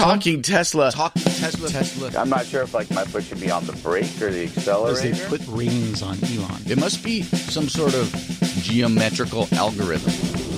Talking 0.00 0.42
Tesla. 0.42 0.90
Talking 0.90 1.22
Tesla. 1.22 1.68
Tesla. 1.68 2.10
I'm 2.18 2.28
not 2.28 2.46
sure 2.46 2.62
if 2.62 2.74
like 2.74 2.90
my 2.90 3.04
foot 3.04 3.24
should 3.24 3.40
be 3.40 3.50
on 3.50 3.66
the 3.66 3.72
brake 3.74 4.20
or 4.22 4.30
the 4.30 4.44
accelerator. 4.44 5.00
Because 5.02 5.04
accelerator. 5.04 5.36
they 5.36 5.46
put 5.46 5.56
rings 5.56 6.02
on 6.02 6.16
Elon. 6.24 6.62
It 6.66 6.78
must 6.78 7.04
be 7.04 7.22
some 7.22 7.68
sort 7.68 7.94
of 7.94 8.10
geometrical 8.62 9.46
algorithm. 9.52 10.10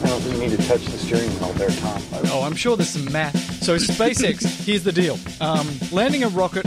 I 0.05 0.09
don't 0.09 0.21
think 0.21 0.35
you 0.35 0.49
need 0.49 0.59
to 0.59 0.69
touch 0.69 0.85
the 0.85 0.99
steering 0.99 1.31
wheel 1.41 1.53
there, 1.55 1.71
Tom. 1.71 2.03
Oh, 2.27 2.43
I'm 2.43 2.57
sure 2.57 2.77
there's 2.77 2.91
some 2.91 3.11
math. 3.13 3.37
So 3.63 3.77
SpaceX, 3.77 4.65
here's 4.65 4.85
the 4.85 4.93
deal. 4.93 5.19
Um, 5.41 5.69
landing 5.93 6.25
a 6.25 6.29
rocket 6.29 6.67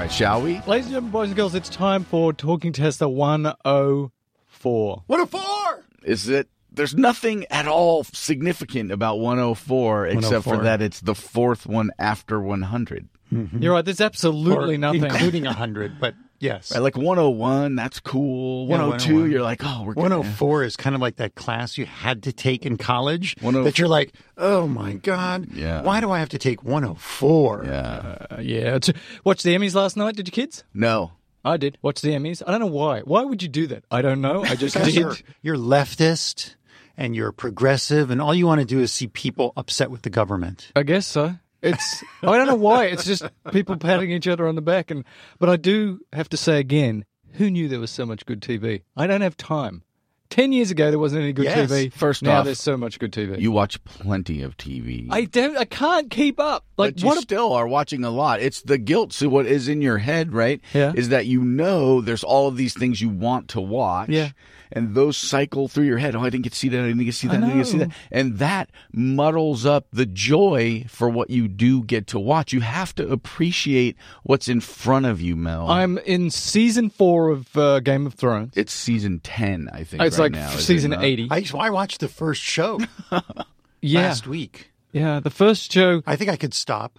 All 0.00 0.06
right, 0.06 0.12
shall 0.14 0.40
we? 0.40 0.62
Ladies 0.66 0.86
and 0.86 0.92
gentlemen, 0.94 1.10
boys 1.10 1.28
and 1.28 1.36
girls, 1.36 1.54
it's 1.54 1.68
time 1.68 2.04
for 2.04 2.32
Talking 2.32 2.72
Tesla 2.72 3.06
104. 3.06 5.02
What 5.06 5.20
a 5.20 5.26
four! 5.26 5.84
Is 6.02 6.26
it? 6.26 6.48
There's 6.72 6.94
nothing 6.94 7.44
at 7.50 7.68
all 7.68 8.04
significant 8.04 8.92
about 8.92 9.18
104 9.18 10.06
except 10.06 10.44
for 10.44 10.56
that 10.56 10.80
it's 10.80 11.02
the 11.02 11.14
fourth 11.14 11.66
one 11.66 11.90
after 11.98 12.40
100. 12.40 13.09
You're 13.30 13.72
right, 13.74 13.84
there's 13.84 14.00
absolutely 14.00 14.74
Or 14.74 14.78
nothing. 14.78 15.04
Including 15.04 15.44
100, 15.46 16.00
but 16.00 16.14
yes. 16.40 16.72
Right, 16.72 16.80
like 16.82 16.96
101, 16.96 17.76
that's 17.76 18.00
cool. 18.00 18.64
Yeah, 18.66 18.70
102, 18.78 19.12
101. 19.14 19.30
you're 19.30 19.42
like, 19.42 19.60
oh, 19.64 19.84
we're 19.86 19.94
gonna- 19.94 20.16
104 20.18 20.64
is 20.64 20.76
kind 20.76 20.94
of 20.96 21.00
like 21.02 21.16
that 21.16 21.34
class 21.34 21.78
you 21.78 21.86
had 21.86 22.24
to 22.24 22.32
take 22.32 22.66
in 22.66 22.76
college 22.76 23.36
104 23.40 23.64
that 23.64 23.78
you're 23.78 23.88
like, 23.88 24.12
oh 24.36 24.66
my 24.66 24.94
God, 24.94 25.48
Yeah. 25.52 25.82
why 25.82 26.00
do 26.00 26.10
I 26.10 26.18
have 26.18 26.30
to 26.30 26.38
take 26.38 26.64
104? 26.64 27.64
Yeah. 27.66 28.16
Uh, 28.30 28.36
yeah. 28.40 28.76
It's, 28.76 28.90
watched 29.24 29.44
the 29.44 29.54
Emmys 29.56 29.74
last 29.74 29.96
night, 29.96 30.16
did 30.16 30.26
you 30.28 30.32
kids? 30.32 30.64
No. 30.74 31.12
I 31.44 31.56
did. 31.56 31.78
Watch 31.80 32.02
the 32.02 32.10
Emmys. 32.10 32.42
I 32.46 32.50
don't 32.50 32.60
know 32.60 32.66
why. 32.66 33.00
Why 33.00 33.22
would 33.24 33.42
you 33.42 33.48
do 33.48 33.66
that? 33.68 33.84
I 33.90 34.02
don't 34.02 34.20
know. 34.20 34.42
I 34.44 34.56
just 34.56 34.76
did. 34.84 34.94
you're, 34.94 35.16
you're 35.40 35.56
leftist 35.56 36.56
and 36.98 37.16
you're 37.16 37.32
progressive, 37.32 38.10
and 38.10 38.20
all 38.20 38.34
you 38.34 38.46
want 38.46 38.60
to 38.60 38.66
do 38.66 38.78
is 38.80 38.92
see 38.92 39.06
people 39.06 39.54
upset 39.56 39.90
with 39.90 40.02
the 40.02 40.10
government. 40.10 40.70
I 40.76 40.82
guess 40.82 41.06
so. 41.06 41.36
It's 41.62 42.02
I 42.22 42.36
don't 42.38 42.46
know 42.46 42.54
why. 42.54 42.86
It's 42.86 43.04
just 43.04 43.22
people 43.52 43.76
patting 43.76 44.10
each 44.10 44.26
other 44.28 44.46
on 44.48 44.54
the 44.54 44.62
back 44.62 44.90
and 44.90 45.04
but 45.38 45.48
I 45.48 45.56
do 45.56 46.00
have 46.12 46.28
to 46.30 46.36
say 46.36 46.58
again, 46.58 47.04
who 47.34 47.50
knew 47.50 47.68
there 47.68 47.80
was 47.80 47.90
so 47.90 48.06
much 48.06 48.24
good 48.26 48.40
TV? 48.40 48.82
I 48.96 49.06
don't 49.06 49.20
have 49.20 49.36
time. 49.36 49.82
Ten 50.30 50.52
years 50.52 50.70
ago 50.70 50.90
there 50.90 50.98
wasn't 50.98 51.22
any 51.24 51.32
good 51.32 51.44
Yes. 51.46 51.70
TV. 51.70 51.92
First 51.92 52.22
now 52.22 52.38
off, 52.38 52.44
there's 52.44 52.60
so 52.60 52.76
much 52.76 53.00
good 53.00 53.12
TV. 53.12 53.40
You 53.40 53.50
watch 53.50 53.82
plenty 53.82 54.42
of 54.42 54.56
TV. 54.56 55.08
I 55.10 55.24
don't 55.24 55.56
I 55.58 55.64
can't 55.64 56.08
keep 56.08 56.38
up. 56.38 56.64
Like 56.76 56.94
but 56.94 57.02
you 57.02 57.08
what 57.08 57.18
a- 57.18 57.22
still 57.22 57.52
are 57.52 57.66
watching 57.66 58.04
a 58.04 58.10
lot. 58.10 58.40
It's 58.40 58.62
the 58.62 58.78
guilt. 58.78 59.12
So 59.12 59.28
what 59.28 59.46
is 59.46 59.66
in 59.68 59.82
your 59.82 59.98
head, 59.98 60.32
right? 60.32 60.60
Yeah. 60.72 60.92
Is 60.94 61.08
that 61.08 61.26
you 61.26 61.42
know 61.42 62.00
there's 62.00 62.22
all 62.22 62.46
of 62.46 62.56
these 62.56 62.74
things 62.74 63.00
you 63.00 63.08
want 63.08 63.48
to 63.48 63.60
watch. 63.60 64.08
Yeah. 64.08 64.30
And 64.72 64.94
those 64.94 65.16
cycle 65.16 65.68
through 65.68 65.86
your 65.86 65.98
head. 65.98 66.14
Oh, 66.14 66.20
I 66.20 66.30
didn't 66.30 66.44
get 66.44 66.52
to 66.52 66.58
see 66.58 66.68
that. 66.68 66.80
I 66.80 66.86
didn't 66.88 67.04
get 67.04 67.06
to 67.06 67.12
see 67.12 67.28
that. 67.28 67.36
I, 67.36 67.40
didn't 67.40 67.56
get 67.56 67.64
to 67.64 67.70
see 67.70 67.78
that. 67.78 67.90
And 68.10 68.38
that 68.38 68.70
muddles 68.92 69.66
up 69.66 69.86
the 69.92 70.06
joy 70.06 70.84
for 70.88 71.08
what 71.08 71.30
you 71.30 71.48
do 71.48 71.82
get 71.82 72.06
to 72.08 72.18
watch. 72.18 72.52
You 72.52 72.60
have 72.60 72.94
to 72.96 73.08
appreciate 73.08 73.96
what's 74.22 74.48
in 74.48 74.60
front 74.60 75.06
of 75.06 75.20
you, 75.20 75.34
Mel. 75.36 75.68
I'm 75.68 75.98
in 75.98 76.30
season 76.30 76.90
four 76.90 77.30
of 77.30 77.56
uh, 77.56 77.80
Game 77.80 78.06
of 78.06 78.14
Thrones. 78.14 78.52
it's 78.56 78.72
season 78.72 79.20
10, 79.20 79.68
I 79.72 79.84
think. 79.84 80.02
It's 80.02 80.18
right 80.18 80.24
like 80.24 80.32
now, 80.32 80.52
is 80.52 80.66
season 80.66 80.92
not? 80.92 81.04
eighty. 81.04 81.28
I, 81.30 81.44
I 81.58 81.70
watched 81.70 82.00
the 82.00 82.08
first 82.08 82.42
show 82.42 82.80
yeah. 83.80 84.00
last 84.00 84.26
week. 84.26 84.72
Yeah. 84.92 85.20
The 85.20 85.30
first 85.30 85.72
show 85.72 86.02
I 86.06 86.16
think 86.16 86.30
I 86.30 86.36
could 86.36 86.54
stop. 86.54 86.98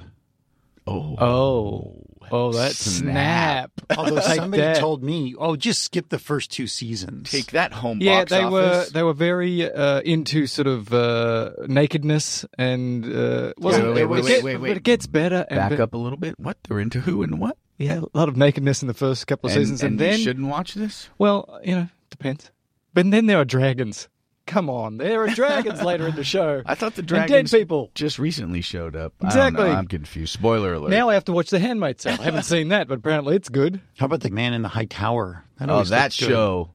Oh. 0.88 1.16
Oh. 1.20 2.01
Oh 2.32 2.52
that 2.54 2.72
Snap. 2.74 3.72
snap. 3.82 3.98
Although 4.00 4.22
Take 4.22 4.36
somebody 4.38 4.62
that. 4.64 4.78
told 4.78 5.04
me, 5.04 5.36
oh, 5.38 5.56
just 5.56 5.82
skip 5.84 6.10
the 6.10 6.20
first 6.20 6.52
two 6.52 6.66
seasons. 6.68 7.30
Take 7.30 7.52
that 7.52 7.74
home 7.74 8.00
Yeah, 8.02 8.20
box 8.22 8.32
they 8.32 8.46
were 8.46 8.86
they 8.94 9.04
were 9.04 9.14
very 9.14 9.70
uh, 9.72 10.02
into 10.02 10.48
sort 10.48 10.68
of 10.68 10.94
uh, 10.94 11.52
nakedness 11.68 12.46
and 12.58 13.06
uh, 13.06 13.54
wasn't 13.58 13.94
wait, 13.94 14.02
it, 14.02 14.06
wait, 14.10 14.20
it 14.20 14.24
wait, 14.24 14.28
get- 14.28 14.44
wait, 14.44 14.58
but 14.62 14.78
it 14.78 14.84
gets 14.84 15.08
better. 15.08 15.46
And 15.50 15.58
Back 15.58 15.72
be- 15.72 15.82
up 15.82 15.94
a 15.94 15.98
little 15.98 16.18
bit. 16.18 16.40
What? 16.40 16.58
They're 16.68 16.80
into 16.80 17.02
who 17.02 17.24
and 17.24 17.40
what? 17.40 17.58
Yeah, 17.78 18.02
a 18.14 18.18
lot 18.18 18.30
of 18.30 18.38
nakedness 18.38 18.82
in 18.82 18.88
the 18.88 18.94
first 18.94 19.26
couple 19.28 19.50
of 19.50 19.56
And, 19.56 19.62
seasons, 19.64 19.82
and 19.84 19.94
and, 19.94 20.00
you 20.02 20.08
then 20.08 20.20
shouldn't 20.20 20.48
watch 20.48 20.76
this? 20.76 21.10
well, 21.18 21.60
you 21.64 21.76
know, 21.76 21.88
depends. 22.12 22.52
But 22.94 23.10
then 23.10 23.26
there 23.26 23.38
are 23.40 23.46
dragons. 23.46 24.08
Come 24.52 24.70
on, 24.70 24.98
there 24.98 25.22
are 25.24 25.28
dragons 25.30 25.82
later 25.84 26.08
in 26.10 26.16
the 26.16 26.26
show. 26.26 26.62
I 26.66 26.76
thought 26.76 26.96
the 26.96 27.02
And 27.02 27.08
dragons 27.08 27.52
dead 27.52 27.58
people. 27.60 27.90
just 27.96 28.20
recently 28.20 28.60
showed 28.60 28.98
up. 28.98 29.14
I 29.22 29.24
don't 29.24 29.30
Exactly. 29.30 29.64
know. 29.64 29.72
I'm 29.72 29.88
confused. 29.88 30.34
Spoiler 30.34 30.74
alert. 30.74 30.90
Now 30.90 31.08
I 31.10 31.14
have 31.14 31.24
to 31.26 31.32
watch 31.32 31.50
The 31.52 31.60
Handmaid's 31.60 32.04
Tale. 32.04 32.18
I 32.20 32.24
haven't 32.26 32.44
seen 32.44 32.68
that, 32.68 32.90
but 32.90 32.98
apparently 33.00 33.38
it's 33.38 33.48
good. 33.48 33.80
How 33.98 34.08
about 34.08 34.20
the 34.20 34.30
man 34.30 34.54
in 34.54 34.62
the 34.62 34.68
high 34.68 34.86
tower? 34.86 35.46
That 35.58 35.70
oh, 35.70 35.84
that 35.84 36.04
looked 36.04 36.20
good. 36.20 36.28
show 36.28 36.74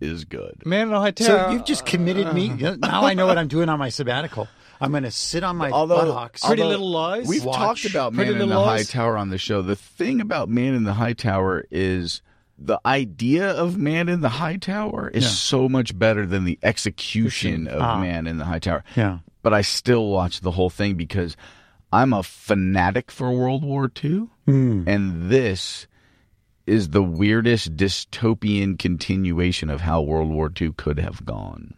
is 0.00 0.24
good. 0.26 0.62
Man 0.64 0.88
in 0.88 0.94
a 0.94 1.00
High 1.00 1.10
Tower. 1.10 1.26
So 1.26 1.50
you've 1.50 1.64
just 1.64 1.86
committed 1.86 2.32
me. 2.34 2.50
Uh, 2.64 2.72
uh. 2.72 2.76
Now 2.76 3.04
I 3.04 3.14
know 3.14 3.26
what 3.26 3.38
I'm 3.38 3.48
doing 3.48 3.68
on 3.68 3.78
my 3.78 3.88
sabbatical. 3.88 4.46
I'm 4.80 4.90
going 4.90 5.04
to 5.04 5.10
sit 5.10 5.42
on 5.42 5.56
my 5.56 5.70
Although- 5.70 5.96
buttocks. 5.96 6.44
Pretty 6.44 6.60
although 6.62 6.70
Little 6.72 6.90
Lies. 6.90 7.26
We've 7.26 7.44
Watch 7.44 7.56
talked 7.56 7.84
about 7.86 8.12
Pretty 8.12 8.32
Man 8.32 8.42
in 8.42 8.48
the 8.48 8.54
Little 8.54 8.70
High 8.70 8.82
Tower 8.84 9.16
on 9.16 9.30
the 9.30 9.38
show. 9.38 9.62
The 9.62 9.74
thing 9.74 10.20
about 10.20 10.48
Man 10.50 10.74
in 10.74 10.84
the 10.84 10.92
High 10.92 11.14
Tower 11.14 11.64
is 11.70 12.20
the 12.58 12.80
idea 12.86 13.50
of 13.50 13.76
Man 13.76 14.08
in 14.08 14.20
the 14.22 14.28
High 14.30 14.56
Tower 14.56 15.10
is 15.10 15.24
Yeah. 15.24 15.30
so 15.30 15.68
much 15.68 15.98
better 15.98 16.24
than 16.26 16.44
the 16.44 16.58
execution 16.62 17.68
of 17.68 17.82
Ah. 17.82 18.00
Man 18.00 18.26
in 18.26 18.38
the 18.38 18.44
High 18.46 18.58
Tower. 18.60 18.82
Yeah. 18.96 19.18
But 19.42 19.52
I 19.54 19.60
still 19.62 20.08
watch 20.08 20.40
the 20.40 20.50
whole 20.52 20.70
thing 20.70 20.94
because 20.94 21.36
I'm 21.92 22.12
a 22.12 22.22
fanatic 22.22 23.10
for 23.10 23.30
World 23.32 23.62
War 23.64 23.90
II. 24.02 24.28
Hmm. 24.46 24.84
And 24.88 25.30
this 25.30 25.86
is 26.66 26.88
the 26.90 27.02
weirdest 27.02 27.76
dystopian 27.76 28.78
continuation 28.78 29.70
of 29.70 29.82
how 29.82 30.00
World 30.02 30.30
War 30.30 30.50
II 30.60 30.72
could 30.76 30.98
have 30.98 31.24
gone. 31.24 31.74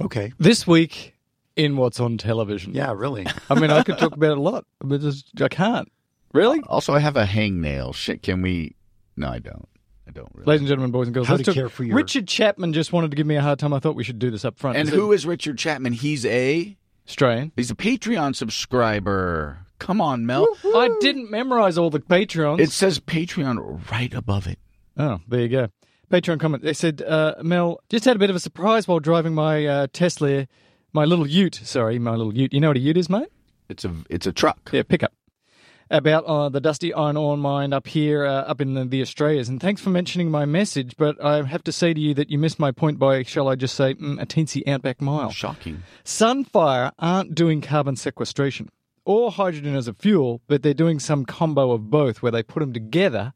Okay. 0.00 0.32
this 0.38 0.66
week 0.66 1.14
in 1.56 1.76
what's 1.76 2.00
on 2.00 2.16
television. 2.16 2.72
Yeah, 2.72 2.92
really. 2.96 3.26
I 3.50 3.60
mean, 3.60 3.70
I 3.70 3.82
could 3.82 3.98
talk 3.98 4.14
about 4.16 4.30
it 4.30 4.38
a 4.38 4.40
lot, 4.40 4.64
but 4.80 5.02
just, 5.02 5.38
I 5.42 5.48
can't. 5.48 5.90
Really? 6.32 6.60
Also, 6.68 6.94
I 6.94 7.00
have 7.00 7.16
a 7.16 7.24
hangnail. 7.26 7.94
Shit, 7.94 8.22
can 8.22 8.40
we? 8.40 8.76
No, 9.16 9.28
I 9.28 9.40
don't. 9.40 9.68
I 10.10 10.12
don't 10.12 10.28
really. 10.34 10.46
Ladies 10.46 10.62
and 10.62 10.68
gentlemen, 10.68 10.90
boys 10.90 11.06
and 11.06 11.14
girls, 11.14 11.28
How 11.28 11.34
let's 11.34 11.44
to 11.44 11.50
talk- 11.52 11.54
care 11.54 11.68
for 11.68 11.84
your- 11.84 11.94
Richard 11.96 12.26
Chapman 12.26 12.72
just 12.72 12.92
wanted 12.92 13.12
to 13.12 13.16
give 13.16 13.28
me 13.28 13.36
a 13.36 13.40
hard 13.42 13.60
time. 13.60 13.72
I 13.72 13.78
thought 13.78 13.94
we 13.94 14.02
should 14.02 14.18
do 14.18 14.28
this 14.30 14.44
up 14.44 14.58
front. 14.58 14.76
and 14.76 14.88
Is 14.88 14.92
who 14.94 15.12
it 15.12 15.14
is 15.14 15.24
Richard 15.26 15.56
Chapman? 15.56 15.92
He's 15.92 16.26
a 16.26 16.76
Australian? 17.08 17.52
he's 17.54 17.70
a 17.70 17.76
Patreon 17.76 18.34
subscriber. 18.34 19.58
Come 19.78 20.00
on, 20.00 20.26
Mel. 20.26 20.46
I 20.64 20.90
didn't 21.00 21.30
memorize 21.30 21.78
all 21.78 21.90
the 21.90 22.00
Patreons. 22.00 22.58
It 22.60 22.70
says 22.72 22.98
Patreon 22.98 23.88
right 23.90 24.12
above 24.12 24.46
it. 24.48 24.58
oh, 24.98 25.20
there 25.28 25.40
you 25.40 25.48
go. 25.48 25.68
Patreon 26.10 26.40
comment. 26.40 26.64
They 26.64 26.72
said, 26.72 27.02
uh, 27.02 27.36
Mel, 27.42 27.78
just 27.88 28.04
had 28.04 28.16
a 28.16 28.18
bit 28.18 28.30
of 28.30 28.36
a 28.36 28.40
surprise 28.40 28.88
while 28.88 28.98
driving 28.98 29.32
my 29.32 29.64
uh, 29.64 29.86
Tesla, 29.92 30.48
my 30.92 31.04
little 31.04 31.24
Ute. 31.26 31.60
Sorry, 31.62 32.00
my 32.00 32.16
little 32.16 32.34
Ute. 32.36 32.52
You 32.52 32.58
know 32.58 32.68
what 32.68 32.76
a 32.76 32.80
Ute 32.80 32.96
is, 32.96 33.08
mate? 33.08 33.28
It's 33.68 33.84
a 33.84 33.94
it's 34.10 34.26
a 34.26 34.32
truck. 34.32 34.70
Yeah, 34.72 34.82
pickup. 34.82 35.12
About 35.92 36.24
uh, 36.24 36.48
the 36.48 36.60
dusty 36.60 36.94
iron 36.94 37.16
ore 37.16 37.36
mine 37.36 37.72
up 37.72 37.88
here, 37.88 38.24
uh, 38.24 38.42
up 38.42 38.60
in 38.60 38.74
the, 38.74 38.84
the 38.84 39.02
Australias. 39.02 39.48
And 39.48 39.60
thanks 39.60 39.80
for 39.80 39.90
mentioning 39.90 40.30
my 40.30 40.44
message, 40.44 40.94
but 40.96 41.22
I 41.22 41.42
have 41.42 41.64
to 41.64 41.72
say 41.72 41.92
to 41.92 42.00
you 42.00 42.14
that 42.14 42.30
you 42.30 42.38
missed 42.38 42.60
my 42.60 42.70
point 42.70 43.00
by, 43.00 43.24
shall 43.24 43.48
I 43.48 43.56
just 43.56 43.74
say, 43.74 43.94
mm, 43.94 44.22
a 44.22 44.24
teensy 44.24 44.66
outback 44.68 45.00
mile. 45.00 45.30
Shocking. 45.30 45.82
Sunfire 46.04 46.92
aren't 47.00 47.34
doing 47.34 47.60
carbon 47.60 47.96
sequestration 47.96 48.68
or 49.04 49.32
hydrogen 49.32 49.74
as 49.74 49.88
a 49.88 49.94
fuel, 49.94 50.40
but 50.46 50.62
they're 50.62 50.74
doing 50.74 51.00
some 51.00 51.24
combo 51.24 51.72
of 51.72 51.90
both 51.90 52.22
where 52.22 52.30
they 52.30 52.44
put 52.44 52.60
them 52.60 52.72
together 52.72 53.32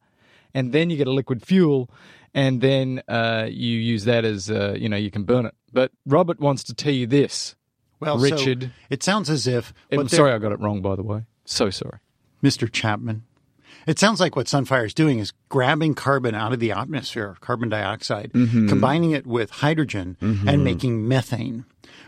and 0.54 0.72
then 0.72 0.90
you 0.90 0.96
get 0.96 1.08
a 1.08 1.12
liquid 1.12 1.44
fuel 1.44 1.90
and 2.32 2.60
then 2.60 3.02
uh, 3.08 3.46
you 3.50 3.78
use 3.78 4.04
that 4.04 4.24
as, 4.24 4.50
uh, 4.50 4.76
you 4.78 4.88
know, 4.88 4.96
you 4.96 5.10
can 5.10 5.24
burn 5.24 5.46
it. 5.46 5.54
But 5.72 5.90
Robert 6.06 6.38
wants 6.38 6.62
to 6.64 6.74
tell 6.74 6.92
you 6.92 7.06
this. 7.08 7.56
Well, 7.98 8.18
so 8.18 8.24
Richard. 8.24 8.72
it 8.90 9.02
sounds 9.02 9.30
as 9.30 9.46
if. 9.46 9.72
I'm 9.90 10.08
sorry 10.08 10.32
I 10.32 10.38
got 10.38 10.52
it 10.52 10.60
wrong, 10.60 10.82
by 10.82 10.94
the 10.94 11.02
way. 11.02 11.22
So 11.44 11.70
sorry. 11.70 11.98
Mr. 12.44 12.70
Chapman. 12.70 13.24
It 13.86 13.98
sounds 13.98 14.20
like 14.20 14.36
what 14.36 14.46
Sunfire 14.46 14.86
is 14.86 14.94
doing 14.94 15.18
is 15.18 15.32
grabbing 15.48 15.94
carbon 15.94 16.34
out 16.34 16.52
of 16.52 16.60
the 16.60 16.72
atmosphere, 16.72 17.36
carbon 17.40 17.68
dioxide, 17.70 18.32
Mm-hmm. 18.32 18.68
combining 18.68 19.10
it 19.12 19.26
with 19.26 19.50
hydrogen 19.50 20.16
and 20.20 20.62
making 20.62 21.08
methane, 21.08 21.64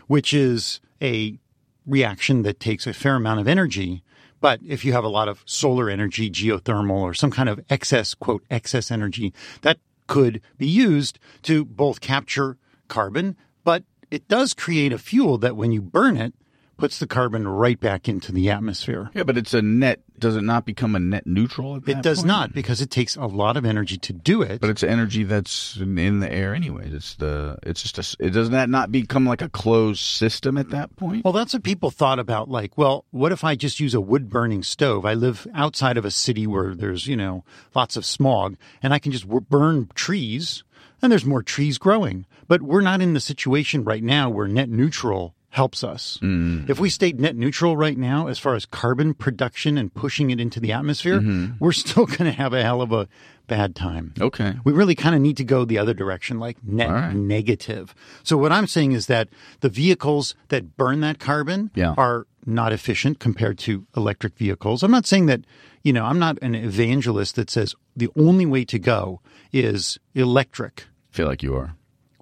which 0.07 0.33
is 0.33 0.79
a 1.01 1.37
reaction 1.85 2.43
that 2.43 2.59
takes 2.59 2.85
a 2.87 2.93
fair 2.93 3.15
amount 3.15 3.39
of 3.39 3.47
energy. 3.47 4.03
But 4.41 4.59
if 4.65 4.85
you 4.85 4.93
have 4.93 5.03
a 5.03 5.09
lot 5.09 5.27
of 5.27 5.41
solar 5.45 5.89
energy, 5.89 6.29
geothermal, 6.29 7.01
or 7.01 7.13
some 7.13 7.31
kind 7.31 7.49
of 7.49 7.59
excess, 7.69 8.13
quote, 8.13 8.43
excess 8.51 8.91
energy, 8.91 9.33
that 9.61 9.79
could 10.07 10.41
be 10.57 10.67
used 10.67 11.19
to 11.43 11.65
both 11.65 12.01
capture 12.01 12.57
carbon, 12.87 13.35
but 13.63 13.83
it 14.11 14.27
does 14.27 14.53
create 14.53 14.93
a 14.93 14.97
fuel 14.97 15.37
that 15.39 15.55
when 15.55 15.71
you 15.71 15.81
burn 15.81 16.17
it, 16.17 16.33
puts 16.77 16.99
the 16.99 17.07
carbon 17.07 17.47
right 17.47 17.79
back 17.79 18.07
into 18.07 18.31
the 18.31 18.49
atmosphere. 18.49 19.09
Yeah, 19.13 19.23
but 19.23 19.37
it's 19.37 19.53
a 19.53 19.61
net. 19.61 20.01
Does 20.19 20.35
it 20.35 20.41
not 20.41 20.65
become 20.65 20.95
a 20.95 20.99
net 20.99 21.27
neutral? 21.27 21.75
At 21.75 21.87
It 21.87 22.01
does 22.01 22.19
point? 22.19 22.27
not 22.27 22.53
because 22.53 22.81
it 22.81 22.89
takes 22.89 23.15
a 23.15 23.25
lot 23.25 23.55
of 23.57 23.65
energy 23.65 23.97
to 23.97 24.13
do 24.13 24.41
it. 24.41 24.61
But 24.61 24.69
it's 24.71 24.81
energy 24.83 25.23
that's 25.23 25.77
in 25.77 25.97
in 25.97 26.19
the 26.19 26.31
air, 26.31 26.55
anyways. 26.55 26.93
It's 26.93 27.15
the. 27.15 27.57
It's 27.63 27.81
just 27.83 27.97
a, 27.99 28.25
It 28.25 28.31
doesn't 28.31 28.53
that 28.53 28.69
not 28.69 28.91
become 28.91 29.25
like 29.25 29.41
a 29.41 29.49
closed 29.49 30.01
system 30.01 30.57
at 30.57 30.69
that 30.71 30.95
point? 30.95 31.23
Well, 31.23 31.33
that's 31.33 31.53
what 31.53 31.63
people 31.63 31.91
thought 31.91 32.19
about. 32.19 32.49
Like, 32.49 32.77
well, 32.77 33.05
what 33.11 33.31
if 33.31 33.43
I 33.43 33.55
just 33.55 33.79
use 33.79 33.93
a 33.93 34.01
wood 34.01 34.29
burning 34.29 34.63
stove? 34.63 35.05
I 35.05 35.13
live 35.13 35.47
outside 35.53 35.97
of 35.97 36.05
a 36.05 36.11
city 36.11 36.47
where 36.47 36.73
there's, 36.73 37.05
you 37.07 37.15
know, 37.15 37.43
lots 37.75 37.95
of 37.97 38.05
smog 38.05 38.55
and 38.81 38.93
I 38.93 38.99
can 38.99 39.11
just 39.11 39.25
w- 39.25 39.41
burn 39.47 39.89
trees 39.95 40.63
and 41.01 41.11
there's 41.11 41.25
more 41.25 41.43
trees 41.43 41.77
growing. 41.77 42.25
But 42.47 42.61
we're 42.61 42.81
not 42.81 43.01
in 43.01 43.13
the 43.13 43.19
situation 43.19 43.83
right 43.83 44.01
now 44.03 44.29
where 44.29 44.47
net 44.47 44.69
neutral 44.69 45.35
helps 45.49 45.83
us. 45.83 46.19
Mm. 46.21 46.69
If 46.69 46.79
we 46.79 46.89
stayed 46.89 47.19
net 47.19 47.35
neutral 47.35 47.77
right 47.77 47.97
now, 47.97 48.27
as 48.27 48.37
far 48.37 48.55
as 48.55 48.65
carbon 48.65 49.13
production 49.13 49.77
and 49.77 49.93
pushing 49.93 50.29
it 50.29 50.39
into 50.39 50.59
the 50.59 50.73
atmosphere, 50.73 51.19
mm-hmm. 51.19 51.53
we're 51.59 51.71
still 51.71 52.05
going 52.17 52.25
to 52.25 52.31
have 52.31 52.53
a 52.53 52.61
hell 52.61 52.81
of 52.81 52.91
a 52.91 53.07
bad 53.47 53.75
time. 53.75 54.13
Okay. 54.19 54.55
We 54.65 54.73
really 54.73 54.95
kind 54.95 55.15
of 55.15 55.21
need 55.21 55.37
to 55.37 55.45
go 55.45 55.63
the 55.63 55.77
other 55.77 55.93
direction, 55.93 56.37
like 56.37 56.57
net 56.63 56.89
right. 56.89 57.13
negative. 57.13 57.95
So 58.23 58.37
what 58.37 58.51
I'm 58.51 58.67
saying 58.67 58.91
is 58.91 59.07
that 59.07 59.29
the 59.61 59.69
vehicles 59.69 60.35
that 60.49 60.75
burn 60.75 60.99
that 60.99 61.19
carbon 61.19 61.71
Yeah. 61.75 61.93
are 61.97 62.27
not 62.45 62.73
efficient 62.73 63.19
compared 63.19 63.57
to 63.59 63.87
electric 63.95 64.37
vehicles. 64.37 64.83
I'm 64.83 64.91
not 64.91 65.05
saying 65.05 65.27
that, 65.27 65.41
you 65.83 65.93
know, 65.93 66.05
I'm 66.05 66.19
not 66.19 66.37
an 66.41 66.55
evangelist 66.55 67.35
that 67.35 67.49
says 67.49 67.73
the 67.95 68.09
only 68.17 68.45
way 68.45 68.65
to 68.65 68.79
go 68.79 69.21
is 69.53 69.97
electric. 70.13 70.85
feel 71.09 71.27
like 71.27 71.41
you 71.41 71.55
are. 71.55 71.75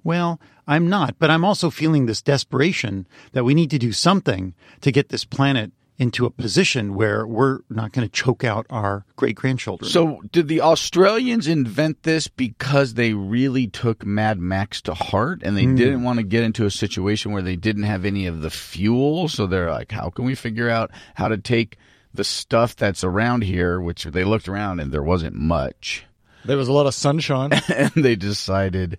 Well, 0.04 0.40
I'm 0.66 0.88
not, 0.88 1.16
but 1.18 1.30
I'm 1.30 1.44
also 1.44 1.70
feeling 1.70 2.06
this 2.06 2.22
desperation 2.22 3.06
that 3.32 3.44
we 3.44 3.54
need 3.54 3.70
to 3.70 3.78
do 3.78 3.92
something 3.92 4.54
to 4.80 4.90
get 4.92 5.08
this 5.10 5.24
planet 5.24 5.72
into 5.98 6.26
a 6.26 6.30
position 6.30 6.94
where 6.94 7.26
we're 7.26 7.60
not 7.70 7.90
going 7.92 8.06
to 8.06 8.12
choke 8.12 8.44
out 8.44 8.66
our 8.68 9.06
great 9.16 9.34
grandchildren. 9.34 9.90
So, 9.90 10.20
did 10.30 10.46
the 10.46 10.60
Australians 10.60 11.46
invent 11.46 12.02
this 12.02 12.28
because 12.28 12.94
they 12.94 13.14
really 13.14 13.66
took 13.66 14.04
Mad 14.04 14.38
Max 14.38 14.82
to 14.82 14.92
heart 14.94 15.40
and 15.42 15.56
they 15.56 15.64
Hmm. 15.64 15.76
didn't 15.76 16.02
want 16.02 16.18
to 16.18 16.22
get 16.22 16.42
into 16.44 16.66
a 16.66 16.70
situation 16.70 17.32
where 17.32 17.40
they 17.40 17.56
didn't 17.56 17.84
have 17.84 18.04
any 18.04 18.26
of 18.26 18.42
the 18.42 18.50
fuel? 18.50 19.28
So, 19.28 19.46
they're 19.46 19.70
like, 19.70 19.90
how 19.92 20.10
can 20.10 20.26
we 20.26 20.34
figure 20.34 20.68
out 20.68 20.90
how 21.14 21.28
to 21.28 21.38
take 21.38 21.78
the 22.12 22.24
stuff 22.24 22.74
that's 22.76 23.04
around 23.04 23.44
here, 23.44 23.80
which 23.80 24.04
they 24.04 24.24
looked 24.24 24.48
around 24.48 24.80
and 24.80 24.90
there 24.92 25.02
wasn't 25.02 25.34
much. 25.34 26.04
There 26.46 26.56
was 26.56 26.68
a 26.68 26.72
lot 26.72 26.86
of 26.86 26.94
sunshine. 26.94 27.50
And 27.68 27.90
they 27.94 28.16
decided, 28.16 28.98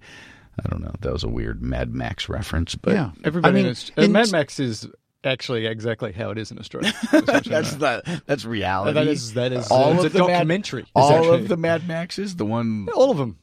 I 0.63 0.69
don't 0.69 0.81
know, 0.81 0.93
that 1.01 1.13
was 1.13 1.23
a 1.23 1.29
weird 1.29 1.61
Mad 1.61 1.93
Max 1.93 2.27
reference, 2.29 2.75
but 2.75 2.93
yeah, 2.93 3.11
Everybody 3.23 3.51
I 3.51 3.55
mean, 3.55 3.65
knows. 3.67 3.91
Uh, 3.97 4.07
Mad 4.07 4.31
Max 4.31 4.59
is 4.59 4.87
actually 5.23 5.65
exactly 5.65 6.11
how 6.11 6.31
it 6.31 6.37
is 6.37 6.51
in 6.51 6.59
Australia. 6.59 6.91
Just 7.11 7.11
so 7.11 7.17
you 7.17 7.41
that's 7.41 7.73
know. 7.77 8.01
not, 8.05 8.21
that's 8.25 8.45
reality. 8.45 8.93
that 8.93 9.07
is 9.07 9.33
that 9.33 9.51
is 9.51 9.69
all 9.69 9.93
it's 9.95 10.05
of 10.05 10.13
the 10.13 10.19
Mad- 10.19 10.27
documentary. 10.27 10.81
It's 10.83 10.91
all 10.95 11.11
actually- 11.13 11.39
of 11.41 11.47
the 11.47 11.57
Mad 11.57 11.87
Maxes, 11.87 12.35
the 12.35 12.45
one 12.45 12.87
all 12.95 13.11
of 13.11 13.17
them. 13.17 13.37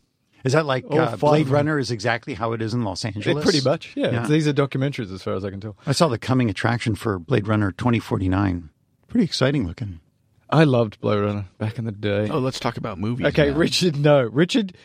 Is 0.44 0.52
that 0.52 0.66
like 0.66 0.84
All 0.90 0.98
uh, 1.00 1.16
Blade. 1.16 1.48
Runner 1.48 1.78
is 1.78 1.90
exactly 1.90 2.34
how 2.34 2.52
it 2.52 2.60
is 2.60 2.74
in 2.74 2.84
Los 2.84 3.02
Angeles? 3.06 3.42
pretty 3.42 3.62
much, 3.66 3.94
yeah. 3.96 4.10
Yeah. 4.10 4.26
These 4.26 4.46
are 4.46 4.52
documentaries, 4.52 5.10
as 5.10 5.22
far 5.22 5.32
as 5.32 5.42
I 5.42 5.48
can 5.48 5.58
tell. 5.58 5.74
I 5.86 5.92
saw 5.92 6.08
the 6.08 6.18
coming 6.18 6.50
attraction 6.50 6.96
for 6.96 7.18
Blade 7.18 7.48
Runner 7.48 7.72
2049. 7.72 8.68
Pretty 9.08 9.24
exciting 9.24 9.66
looking. 9.66 10.00
I 10.50 10.64
loved 10.64 11.00
Blade 11.00 11.20
Runner 11.20 11.46
back 11.56 11.78
in 11.78 11.86
the 11.86 11.92
day. 11.92 12.28
Oh, 12.30 12.40
let's 12.40 12.60
talk 12.60 12.76
about 12.76 12.98
movies. 12.98 13.26
okay, 13.28 13.52
now. 13.52 13.56
Richard. 13.56 13.96
No, 13.96 14.22
Richard 14.22 14.76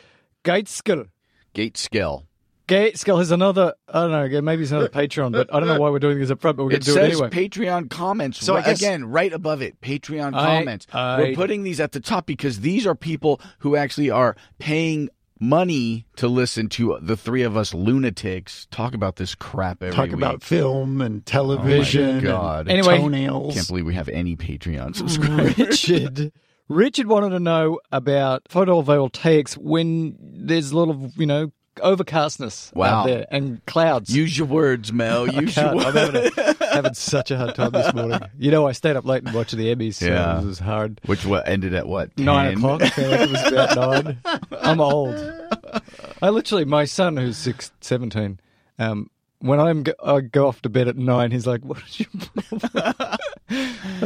Gateskill. 0.45 1.07
Gateskill. 1.53 2.23
Gateskill 2.67 3.19
is 3.21 3.31
another. 3.31 3.73
I 3.87 4.01
don't 4.07 4.11
know. 4.31 4.41
Maybe 4.41 4.61
it's 4.61 4.71
another 4.71 4.89
Patreon, 4.89 5.31
but 5.31 5.51
I 5.53 5.59
don't 5.59 5.67
know 5.67 5.79
why 5.79 5.89
we're 5.89 5.97
doing 5.97 6.19
this 6.19 6.29
up 6.29 6.39
front. 6.39 6.57
But 6.57 6.65
we're 6.65 6.69
going 6.69 6.81
It 6.81 6.85
to 6.85 6.93
do 6.93 6.99
it 6.99 7.03
anyway. 7.05 7.29
Patreon 7.29 7.89
comments. 7.89 8.45
So 8.45 8.53
I 8.55 8.59
Ri- 8.59 8.63
guess- 8.65 8.77
again, 8.79 9.05
right 9.05 9.33
above 9.33 9.63
it, 9.63 9.81
Patreon 9.81 10.35
I- 10.35 10.57
comments. 10.59 10.85
I- 10.93 11.17
We're 11.19 11.35
putting 11.35 11.63
these 11.63 11.79
at 11.79 11.93
the 11.93 11.99
top 11.99 12.27
because 12.27 12.59
these 12.59 12.85
are 12.85 12.93
people 12.93 13.41
who 13.59 13.75
actually 13.75 14.11
are 14.11 14.35
paying 14.59 15.09
money 15.39 16.05
to 16.17 16.27
listen 16.27 16.67
to 16.67 16.99
the 17.01 17.15
three 17.17 17.41
of 17.43 17.57
us 17.57 17.73
lunatics 17.73 18.67
talk 18.71 18.93
about 18.93 19.15
this 19.15 19.33
crap 19.35 19.81
every 19.81 19.95
Talk 19.95 20.05
week. 20.07 20.13
about 20.13 20.43
film 20.43 21.01
and 21.01 21.15
Oh 21.15 21.17
my 21.17 21.21
television. 21.25 22.09
and 22.09 22.21
God. 22.21 22.67
Anyway- 22.67 22.97
toenails. 22.99 23.55
Can't 23.55 23.67
believe 23.67 23.85
we 23.87 23.95
have 23.95 24.09
any 24.09 24.35
Patreon 24.35 24.95
subscribers. 24.95 25.57
Richard. 25.57 26.31
Richard 26.69 27.07
wanted 27.07 27.31
to 27.31 27.39
know 27.39 27.79
about 27.91 28.43
photovoltaics 28.45 29.57
when 29.57 30.15
there's 30.21 30.71
a 30.71 30.77
lot 30.77 30.89
of 30.89 31.17
you 31.17 31.25
know 31.25 31.51
overcastness 31.77 32.75
Wow. 32.75 33.01
out 33.01 33.05
there 33.07 33.25
and 33.31 33.65
clouds. 33.65 34.13
Use 34.15 34.37
your 34.37 34.47
words, 34.47 34.91
Mel. 34.91 35.27
Use 35.33 35.55
your 35.55 35.65
can't. 35.65 35.79
I'm 35.79 35.93
words. 35.95 35.97
having, 36.35 36.55
a, 36.59 36.65
having 36.73 36.93
such 36.93 37.31
a 37.31 37.37
hard 37.37 37.55
time 37.55 37.71
this 37.71 37.93
morning. 37.93 38.19
You 38.37 38.51
know, 38.51 38.67
I 38.67 38.73
stayed 38.73 38.95
up 38.97 39.05
late 39.05 39.23
and 39.23 39.33
watched 39.33 39.55
the 39.55 39.73
Emmys. 39.73 39.95
So 39.95 40.07
Yeah. 40.07 40.41
it 40.41 40.45
was 40.45 40.59
hard. 40.59 40.99
Which 41.05 41.25
what 41.25 41.47
ended 41.47 41.73
at 41.73 41.87
what? 41.87 42.17
Nine 42.17 42.57
o'clock. 42.57 42.81
I 42.81 42.89
feel 42.89 43.09
like 43.09 43.21
it 43.21 43.31
was 43.31 43.43
about 43.51 43.75
nine. 44.05 44.17
I'm 44.61 44.81
old. 44.81 45.15
I 46.21 46.29
literally, 46.29 46.65
my 46.65 46.83
son 46.85 47.15
who's 47.17 47.37
six, 47.37 47.71
17, 47.81 48.39
um, 48.77 49.09
when 49.41 49.59
I'm 49.61 49.83
go- 49.83 49.93
I 50.03 50.19
go 50.19 50.47
off 50.49 50.61
to 50.63 50.69
bed 50.69 50.89
at 50.89 50.97
nine, 50.97 51.31
he's 51.31 51.47
like, 51.47 51.63
"What 51.63 51.77
is 51.87 51.99
your 52.01 52.09
problem?" 52.49 52.93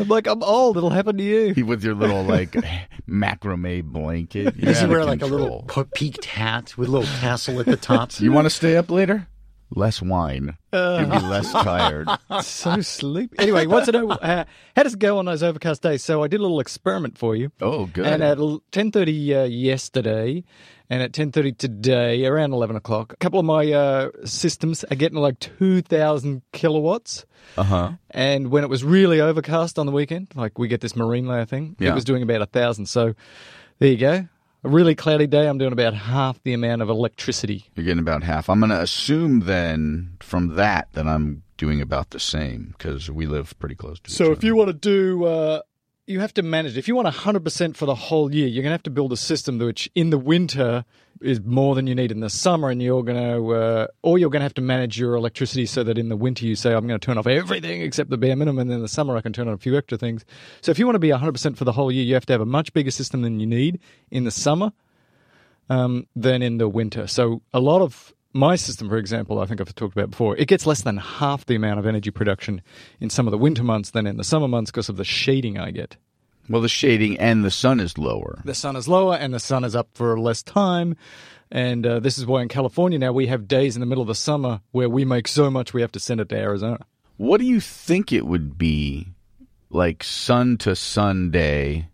I'm 0.03 0.09
like, 0.09 0.27
"I'm 0.27 0.43
old. 0.43 0.75
It'll 0.75 0.89
happen 0.89 1.17
to 1.17 1.23
you." 1.23 1.65
With 1.65 1.83
your 1.83 1.95
little 1.95 2.23
like 2.23 2.51
macrame 3.09 3.85
blanket. 3.85 4.55
You're 4.57 4.73
Does 4.73 4.81
he 4.81 4.87
wear 4.87 5.05
like 5.05 5.21
a 5.21 5.25
little 5.25 5.65
peaked 5.93 6.25
hat 6.25 6.77
with 6.77 6.89
a 6.89 6.91
little 6.91 7.07
tassel 7.19 7.59
at 7.61 7.65
the 7.65 7.77
top? 7.77 8.19
You 8.19 8.33
want 8.33 8.45
to 8.45 8.49
stay 8.49 8.75
up 8.75 8.91
later? 8.91 9.27
Less 9.75 10.01
wine. 10.01 10.57
Uh. 10.71 10.97
You'll 11.01 11.19
be 11.19 11.25
less 11.27 11.51
tired. 11.51 12.07
so 12.41 12.81
sleepy. 12.81 13.37
Anyway, 13.39 13.65
to 13.65 13.91
know 13.91 14.11
uh, 14.11 14.45
how 14.75 14.83
does 14.83 14.93
it 14.93 14.99
go 14.99 15.17
on 15.17 15.25
those 15.25 15.41
overcast 15.43 15.81
days. 15.81 16.03
So 16.03 16.23
I 16.23 16.27
did 16.27 16.39
a 16.39 16.43
little 16.43 16.59
experiment 16.59 17.17
for 17.17 17.35
you. 17.35 17.51
Oh, 17.61 17.85
good. 17.87 18.05
And 18.05 18.21
at 18.23 18.37
ten 18.71 18.91
thirty 18.91 19.33
uh, 19.35 19.43
yesterday, 19.45 20.43
and 20.89 21.01
at 21.01 21.11
ten 21.13 21.31
thirty 21.31 21.51
today, 21.53 22.25
around 22.25 22.53
eleven 22.53 22.75
o'clock, 22.75 23.13
a 23.13 23.17
couple 23.17 23.39
of 23.39 23.45
my 23.45 23.71
uh, 23.71 24.09
systems 24.25 24.83
are 24.85 24.95
getting 24.95 25.17
like 25.17 25.39
two 25.39 25.81
thousand 25.81 26.41
kilowatts. 26.51 27.25
Uh 27.57 27.63
huh. 27.63 27.91
And 28.11 28.49
when 28.51 28.63
it 28.63 28.69
was 28.69 28.83
really 28.83 29.19
overcast 29.19 29.77
on 29.79 29.85
the 29.85 29.91
weekend, 29.91 30.27
like 30.35 30.57
we 30.59 30.67
get 30.67 30.81
this 30.81 30.95
marine 30.95 31.27
layer 31.27 31.45
thing, 31.45 31.75
Yeah. 31.79 31.91
it 31.91 31.95
was 31.95 32.05
doing 32.05 32.21
about 32.23 32.41
a 32.41 32.45
thousand. 32.45 32.85
So 32.87 33.15
there 33.79 33.89
you 33.89 33.97
go. 33.97 34.27
A 34.65 34.69
really 34.69 34.95
cloudy 34.95 35.27
day, 35.27 35.49
I'm 35.49 35.57
doing 35.57 35.73
about 35.73 35.93
half 35.93 36.41
the 36.43 36.53
amount 36.53 36.81
of 36.81 36.89
electricity. 36.89 37.65
You're 37.75 37.83
getting 37.85 37.99
about 37.99 38.23
half. 38.23 38.49
I'm 38.49 38.59
going 38.59 38.69
to 38.69 38.81
assume 38.81 39.41
then 39.41 40.17
from 40.21 40.55
that 40.55 40.87
that 40.93 41.05
I'm 41.05 41.43
doing 41.57 41.81
about 41.81 42.11
the 42.11 42.19
same 42.19 42.73
because 42.77 43.11
we 43.11 43.25
live 43.25 43.53
pretty 43.59 43.75
close 43.75 43.99
to 43.99 44.09
each 44.09 44.15
So 44.15 44.31
if 44.31 44.41
you 44.41 44.55
want 44.55 44.69
to 44.69 44.73
do, 44.73 45.25
uh, 45.25 45.61
you 46.07 46.21
have 46.21 46.33
to 46.35 46.43
manage. 46.43 46.77
If 46.77 46.87
you 46.87 46.95
want 46.95 47.09
100% 47.09 47.75
for 47.75 47.85
the 47.85 47.95
whole 47.95 48.33
year, 48.33 48.47
you're 48.47 48.63
going 48.63 48.71
to 48.71 48.75
have 48.75 48.83
to 48.83 48.89
build 48.89 49.11
a 49.11 49.17
system 49.17 49.59
which 49.59 49.89
in 49.95 50.11
the 50.11 50.17
winter 50.17 50.85
is 51.23 51.41
more 51.41 51.75
than 51.75 51.87
you 51.87 51.95
need 51.95 52.11
in 52.11 52.19
the 52.19 52.29
summer, 52.29 52.69
and 52.69 52.81
you're 52.81 53.03
going 53.03 53.17
to, 53.17 53.53
uh, 53.53 53.87
or 54.01 54.17
you're 54.17 54.29
going 54.29 54.41
to 54.41 54.45
have 54.45 54.53
to 54.55 54.61
manage 54.61 54.99
your 54.99 55.15
electricity 55.15 55.65
so 55.65 55.83
that 55.83 55.97
in 55.97 56.09
the 56.09 56.17
winter 56.17 56.45
you 56.45 56.55
say, 56.55 56.73
I'm 56.73 56.87
going 56.87 56.99
to 56.99 57.05
turn 57.05 57.17
off 57.17 57.27
everything 57.27 57.81
except 57.81 58.09
the 58.09 58.17
bare 58.17 58.35
minimum, 58.35 58.59
and 58.59 58.71
in 58.71 58.81
the 58.81 58.87
summer 58.87 59.15
I 59.15 59.21
can 59.21 59.33
turn 59.33 59.47
on 59.47 59.53
a 59.53 59.57
few 59.57 59.77
extra 59.77 59.97
things. 59.97 60.25
So 60.61 60.71
if 60.71 60.79
you 60.79 60.85
want 60.85 60.95
to 60.95 60.99
be 60.99 61.09
100% 61.09 61.57
for 61.57 61.65
the 61.65 61.71
whole 61.71 61.91
year, 61.91 62.03
you 62.03 62.13
have 62.13 62.25
to 62.27 62.33
have 62.33 62.41
a 62.41 62.45
much 62.45 62.73
bigger 62.73 62.91
system 62.91 63.21
than 63.21 63.39
you 63.39 63.47
need 63.47 63.79
in 64.11 64.23
the 64.23 64.31
summer 64.31 64.71
um, 65.69 66.07
than 66.15 66.41
in 66.41 66.57
the 66.57 66.67
winter. 66.69 67.07
So 67.07 67.41
a 67.53 67.59
lot 67.59 67.81
of 67.81 68.13
my 68.33 68.55
system, 68.55 68.89
for 68.89 68.97
example, 68.97 69.39
I 69.39 69.45
think 69.45 69.61
I've 69.61 69.73
talked 69.75 69.95
about 69.95 70.09
before, 70.09 70.35
it 70.37 70.47
gets 70.47 70.65
less 70.65 70.81
than 70.81 70.97
half 70.97 71.45
the 71.45 71.55
amount 71.55 71.79
of 71.79 71.85
energy 71.85 72.11
production 72.11 72.61
in 72.99 73.09
some 73.09 73.27
of 73.27 73.31
the 73.31 73.37
winter 73.37 73.63
months 73.63 73.91
than 73.91 74.07
in 74.07 74.17
the 74.17 74.23
summer 74.23 74.47
months 74.47 74.71
because 74.71 74.89
of 74.89 74.97
the 74.97 75.03
shading 75.03 75.57
I 75.59 75.71
get. 75.71 75.97
Well, 76.49 76.61
the 76.61 76.69
shading 76.69 77.17
and 77.19 77.43
the 77.43 77.51
sun 77.51 77.79
is 77.79 77.97
lower. 77.97 78.41
The 78.43 78.55
sun 78.55 78.75
is 78.75 78.87
lower 78.87 79.15
and 79.15 79.33
the 79.33 79.39
sun 79.39 79.63
is 79.63 79.75
up 79.75 79.89
for 79.93 80.19
less 80.19 80.43
time. 80.43 80.95
And 81.51 81.85
uh, 81.85 81.99
this 81.99 82.17
is 82.17 82.25
why 82.25 82.41
in 82.41 82.47
California 82.47 82.97
now 82.97 83.13
we 83.13 83.27
have 83.27 83.47
days 83.47 83.75
in 83.75 83.79
the 83.79 83.85
middle 83.85 84.01
of 84.01 84.07
the 84.07 84.15
summer 84.15 84.61
where 84.71 84.89
we 84.89 85.05
make 85.05 85.27
so 85.27 85.51
much 85.51 85.73
we 85.73 85.81
have 85.81 85.91
to 85.93 85.99
send 85.99 86.19
it 86.19 86.29
to 86.29 86.35
Arizona. 86.35 86.85
What 87.17 87.39
do 87.39 87.45
you 87.45 87.59
think 87.59 88.11
it 88.11 88.25
would 88.25 88.57
be 88.57 89.09
like 89.69 90.03
sun 90.03 90.57
to 90.59 90.75
sun 90.75 91.31
day? 91.31 91.89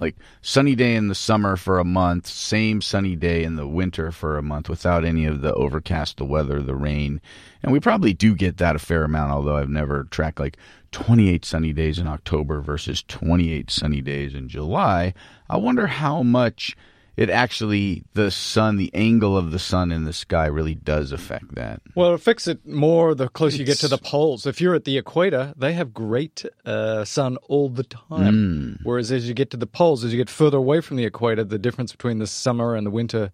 Like 0.00 0.16
sunny 0.42 0.74
day 0.74 0.96
in 0.96 1.06
the 1.06 1.14
summer 1.14 1.56
for 1.56 1.78
a 1.78 1.84
month, 1.84 2.26
same 2.26 2.82
sunny 2.82 3.14
day 3.14 3.44
in 3.44 3.54
the 3.54 3.68
winter 3.68 4.10
for 4.10 4.36
a 4.36 4.42
month 4.42 4.68
without 4.68 5.04
any 5.04 5.24
of 5.24 5.40
the 5.40 5.54
overcast, 5.54 6.16
the 6.16 6.24
weather, 6.24 6.60
the 6.60 6.74
rain. 6.74 7.20
And 7.62 7.72
we 7.72 7.78
probably 7.78 8.12
do 8.12 8.34
get 8.34 8.56
that 8.56 8.74
a 8.74 8.80
fair 8.80 9.04
amount, 9.04 9.30
although 9.30 9.56
I've 9.56 9.68
never 9.68 10.04
tracked 10.10 10.40
like 10.40 10.56
28 10.94 11.44
sunny 11.44 11.72
days 11.72 11.98
in 11.98 12.06
October 12.06 12.60
versus 12.60 13.02
28 13.02 13.68
sunny 13.68 14.00
days 14.00 14.32
in 14.32 14.48
July. 14.48 15.12
I 15.50 15.56
wonder 15.56 15.88
how 15.88 16.22
much 16.22 16.76
it 17.16 17.30
actually, 17.30 18.04
the 18.14 18.30
sun, 18.30 18.76
the 18.76 18.92
angle 18.94 19.36
of 19.36 19.50
the 19.50 19.58
sun 19.58 19.90
in 19.90 20.04
the 20.04 20.12
sky 20.12 20.46
really 20.46 20.76
does 20.76 21.10
affect 21.10 21.56
that. 21.56 21.80
Well, 21.96 22.12
it 22.12 22.14
affects 22.14 22.46
it 22.46 22.64
more 22.64 23.16
the 23.16 23.28
closer 23.28 23.56
you 23.56 23.64
get 23.64 23.78
to 23.78 23.88
the 23.88 23.98
poles. 23.98 24.46
If 24.46 24.60
you're 24.60 24.76
at 24.76 24.84
the 24.84 24.96
equator, 24.96 25.52
they 25.56 25.72
have 25.72 25.92
great 25.92 26.44
uh, 26.64 27.04
sun 27.04 27.38
all 27.48 27.68
the 27.68 27.84
time. 27.84 28.78
Whereas 28.84 29.10
as 29.10 29.26
you 29.26 29.34
get 29.34 29.50
to 29.50 29.56
the 29.56 29.66
poles, 29.66 30.04
as 30.04 30.12
you 30.12 30.18
get 30.18 30.30
further 30.30 30.58
away 30.58 30.80
from 30.80 30.96
the 30.96 31.04
equator, 31.04 31.42
the 31.42 31.58
difference 31.58 31.90
between 31.90 32.18
the 32.18 32.26
summer 32.28 32.76
and 32.76 32.86
the 32.86 32.90
winter 32.90 33.32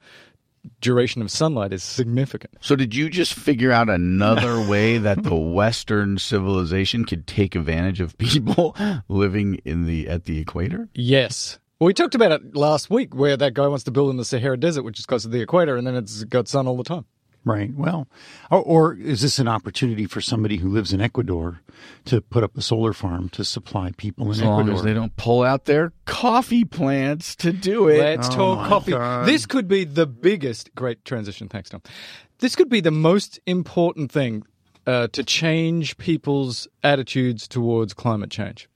duration 0.80 1.22
of 1.22 1.30
sunlight 1.30 1.72
is 1.72 1.82
significant. 1.82 2.54
So 2.60 2.76
did 2.76 2.94
you 2.94 3.08
just 3.10 3.34
figure 3.34 3.72
out 3.72 3.88
another 3.88 4.60
way 4.68 4.98
that 4.98 5.22
the 5.22 5.34
Western 5.34 6.18
civilization 6.18 7.04
could 7.04 7.26
take 7.26 7.54
advantage 7.54 8.00
of 8.00 8.16
people 8.18 8.76
living 9.08 9.60
in 9.64 9.86
the 9.86 10.08
at 10.08 10.24
the 10.24 10.38
equator? 10.38 10.88
Yes. 10.94 11.58
Well, 11.78 11.86
we 11.86 11.94
talked 11.94 12.14
about 12.14 12.32
it 12.32 12.54
last 12.54 12.90
week 12.90 13.14
where 13.14 13.38
that 13.38 13.54
guy 13.54 13.66
wants 13.66 13.84
to 13.84 13.90
build 13.90 14.10
in 14.10 14.18
the 14.18 14.24
Sahara 14.24 14.58
Desert, 14.58 14.82
which 14.82 14.98
is 14.98 15.06
close 15.06 15.22
to 15.22 15.28
the 15.28 15.40
equator, 15.40 15.76
and 15.76 15.86
then 15.86 15.94
it's 15.94 16.24
got 16.24 16.46
sun 16.46 16.66
all 16.66 16.76
the 16.76 16.84
time. 16.84 17.06
Right. 17.44 17.72
Well, 17.74 18.06
or, 18.50 18.58
or 18.62 18.94
is 18.94 19.22
this 19.22 19.38
an 19.38 19.48
opportunity 19.48 20.04
for 20.04 20.20
somebody 20.20 20.58
who 20.58 20.68
lives 20.68 20.92
in 20.92 21.00
Ecuador 21.00 21.62
to 22.04 22.20
put 22.20 22.44
up 22.44 22.56
a 22.56 22.60
solar 22.62 22.92
farm 22.92 23.30
to 23.30 23.44
supply 23.44 23.92
people 23.96 24.26
in 24.26 24.32
As 24.32 24.42
long 24.42 24.60
Ecuador? 24.60 24.78
as 24.78 24.84
they 24.84 24.92
don't 24.92 25.16
pull 25.16 25.42
out 25.42 25.64
their 25.64 25.92
coffee 26.04 26.64
plants 26.66 27.34
to 27.36 27.52
do 27.52 27.88
it. 27.88 27.98
Let's 27.98 28.28
Oh 28.28 28.36
talk 28.56 28.68
coffee. 28.68 28.92
God. 28.92 29.26
This 29.26 29.46
could 29.46 29.68
be 29.68 29.84
the 29.84 30.06
biggest, 30.06 30.74
great 30.74 31.04
transition. 31.06 31.48
Thanks, 31.48 31.70
Tom. 31.70 31.80
This 32.40 32.54
could 32.56 32.68
be 32.68 32.80
the 32.80 32.90
most 32.90 33.40
important 33.46 34.12
thing 34.12 34.42
uh, 34.86 35.08
to 35.08 35.24
change 35.24 35.96
people's 35.96 36.68
attitudes 36.82 37.48
towards 37.48 37.94
climate 37.94 38.30
change. 38.30 38.68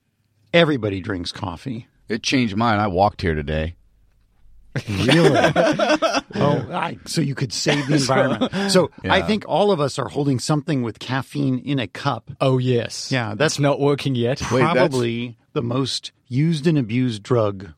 Everybody 0.53 1.01
drinks 1.01 1.31
coffee. 1.31 1.87
It 2.07 2.23
changed 2.23 2.55
mine. 2.55 2.79
I 2.79 2.87
walked 2.87 3.21
here 3.21 3.35
today. 3.35 3.75
Really? 4.89 5.29
oh, 6.35 6.67
I, 6.71 6.97
so 7.05 7.21
you 7.21 7.35
could 7.35 7.53
save 7.53 7.87
the 7.87 7.95
environment. 7.97 8.71
So 8.71 8.91
I 9.03 9.21
think 9.21 9.45
all 9.47 9.71
of 9.71 9.79
us 9.79 9.97
are 9.99 10.09
holding 10.09 10.39
something 10.39 10.81
with 10.83 10.99
caffeine 10.99 11.59
in 11.59 11.79
a 11.79 11.87
cup. 11.87 12.31
Oh, 12.41 12.57
yes. 12.57 13.11
Yeah, 13.11 13.29
that's 13.29 13.37
That's 13.55 13.59
not 13.59 13.79
working 13.79 14.15
yet. 14.15 14.41
Wait, 14.51 14.61
Probably 14.61 15.37
the 15.53 15.61
most 15.61 16.11
used 16.27 16.67
and 16.67 16.77
abused 16.77 17.23
drug 17.23 17.71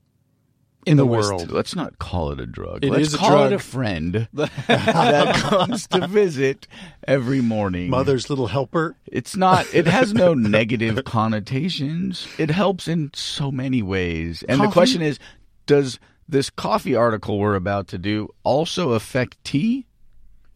In 0.87 0.97
the 0.97 1.03
the 1.03 1.07
West. 1.07 1.29
world. 1.29 1.51
Let's 1.51 1.75
not 1.75 1.99
call 1.99 2.31
it 2.31 2.39
a 2.39 2.45
drug. 2.47 2.83
It 2.83 2.89
Let's 2.91 3.09
is 3.09 3.13
a 3.13 3.17
call 3.17 3.29
drug. 3.31 3.51
it 3.51 3.55
a 3.55 3.59
friend 3.59 4.27
that 4.33 5.35
comes 5.35 5.85
to 5.87 6.07
visit 6.07 6.65
every 7.07 7.41
morning. 7.41 7.89
mother's 7.91 8.29
little 8.29 8.47
helper. 8.47 8.95
It's 9.05 9.35
not. 9.35 9.67
It 9.73 9.85
has 9.85 10.13
no 10.13 10.33
negative 10.33 11.03
connotations. 11.05 12.27
It 12.37 12.49
helps 12.49 12.87
in 12.87 13.11
so 13.13 13.51
many 13.51 13.81
ways. 13.83 14.43
And 14.47 14.61
the 14.61 14.69
question 14.69 15.01
is, 15.01 15.19
does 15.65 15.99
this 16.27 16.49
coffee 16.49 16.95
article 16.95 17.39
we're 17.39 17.55
about 17.55 17.87
to 17.89 17.97
do 17.97 18.29
also 18.43 18.91
affect 18.91 19.43
tea? 19.43 19.87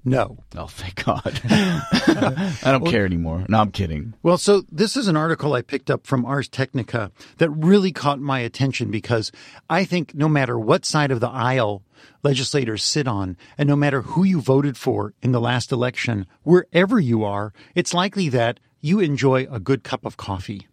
No. 0.03 0.39
Oh, 0.57 0.65
thank 0.65 1.05
God. 1.05 1.41
I 1.45 2.57
don't 2.65 2.87
care 2.87 3.05
anymore. 3.05 3.45
No, 3.47 3.59
I'm 3.59 3.71
kidding. 3.71 4.15
Well, 4.23 4.37
so 4.37 4.63
this 4.71 4.97
is 4.97 5.07
an 5.07 5.15
article 5.15 5.53
I 5.53 5.61
picked 5.61 5.91
up 5.91 6.07
from 6.07 6.25
Ars 6.25 6.49
Technica 6.49 7.11
that 7.37 7.51
really 7.51 7.91
caught 7.91 8.19
my 8.19 8.39
attention 8.39 8.89
because 8.89 9.31
I 9.69 9.85
think 9.85 10.15
no 10.15 10.27
matter 10.27 10.57
what 10.57 10.85
side 10.85 11.11
of 11.11 11.19
the 11.19 11.29
aisle 11.29 11.83
legislators 12.23 12.83
sit 12.83 13.07
on, 13.07 13.37
and 13.59 13.69
no 13.69 13.75
matter 13.75 14.01
who 14.01 14.23
you 14.23 14.41
voted 14.41 14.75
for 14.75 15.13
in 15.21 15.33
the 15.33 15.41
last 15.41 15.71
election, 15.71 16.25
wherever 16.41 16.99
you 16.99 17.23
are, 17.23 17.53
it's 17.75 17.93
likely 17.93 18.27
that 18.29 18.59
you 18.79 18.99
enjoy 18.99 19.47
a 19.51 19.59
good 19.59 19.83
cup 19.83 20.03
of 20.03 20.17
coffee. 20.17 20.67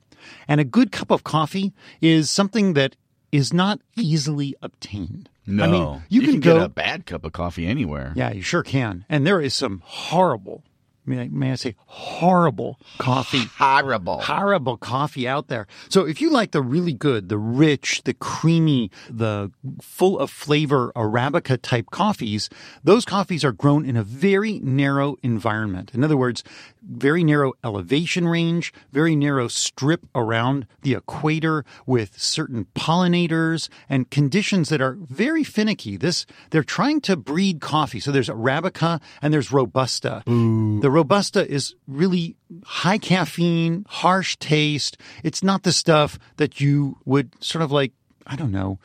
And 0.47 0.59
a 0.59 0.65
good 0.65 0.91
cup 0.91 1.11
of 1.11 1.25
coffee 1.25 1.75
is 2.01 2.31
something 2.31 2.73
that 2.73 2.97
is 3.33 3.53
not 3.53 3.81
easily 3.97 4.55
obtained. 4.63 5.29
No, 5.47 5.65
I 5.65 5.67
mean, 5.69 6.03
you, 6.09 6.21
can, 6.21 6.41
get 6.41 6.57
go 6.57 6.65
a 6.65 6.69
bad 6.69 7.07
cup 7.07 7.25
of 7.25 7.33
coffee 7.33 7.67
anywhere. 7.67 8.13
yeah, 8.15 8.33
you 8.33 8.43
sure 8.43 8.63
can. 8.63 9.05
And 9.09 9.27
there 9.27 9.41
is 9.41 9.55
some 9.55 9.83
horrible, 9.83 10.63
may 11.07 11.23
I, 11.23 11.29
may 11.29 11.53
I 11.53 11.55
say, 11.55 11.75
horrible 11.87 12.79
coffee. 12.99 13.45
Horrible. 13.57 14.21
Horrible 14.21 14.77
coffee 14.77 15.27
out 15.27 15.49
there. 15.49 15.67
So 15.89 16.07
if 16.07 16.21
you 16.21 16.31
like 16.31 16.51
the 16.51 16.61
really 16.61 16.93
good, 16.93 17.31
the 17.31 17.39
rich, 17.39 18.03
the 18.05 18.13
creamy, 18.13 18.91
the 19.09 19.51
full 19.81 20.19
of 20.19 20.31
flavor 20.31 20.93
Arabica 20.95 21.59
type 21.61 21.87
coffees, 21.91 22.51
those 22.85 23.07
coffees 23.07 23.43
are 23.43 23.53
grown 23.53 23.87
in 23.87 23.97
a 23.97 24.03
very 24.03 24.59
narrow 24.59 25.17
environment. 25.23 25.93
In 25.95 26.05
other 26.05 26.17
words, 26.19 26.45
very 26.89 27.23
narrow 27.23 27.53
elevation 27.63 28.27
range, 28.27 28.73
very 28.93 29.15
narrow 29.15 29.47
strip 29.49 30.07
around 30.15 30.67
the 30.83 30.95
equator 30.95 31.65
with 31.87 32.19
certain 32.19 32.67
pollinators 32.75 33.69
and 33.89 34.11
conditions 34.11 34.71
that 34.71 34.81
are 34.81 34.97
very 35.01 35.45
finicky. 35.45 35.97
This, 35.97 36.25
they're 36.51 36.65
trying 36.65 37.01
to 37.03 37.17
breed 37.17 37.61
coffee. 37.61 38.01
So 38.01 38.11
there's 38.11 38.29
Arabica 38.31 39.01
and 39.23 39.33
there's 39.35 39.53
Robusta. 39.53 40.23
The 40.27 40.91
Robusta 40.91 41.47
is 41.49 41.75
really 41.87 42.37
high 42.65 42.99
caffeine, 42.99 43.85
harsh 43.89 44.37
taste. 44.37 44.97
It's 45.23 45.43
not 45.43 45.63
the 45.63 45.73
stuff 45.73 46.19
that 46.39 46.61
you 46.61 46.97
would 47.05 47.33
sort 47.45 47.63
of 47.63 47.71
like, 47.71 47.93
I 48.27 48.35
don't 48.37 48.53
know, 48.53 48.79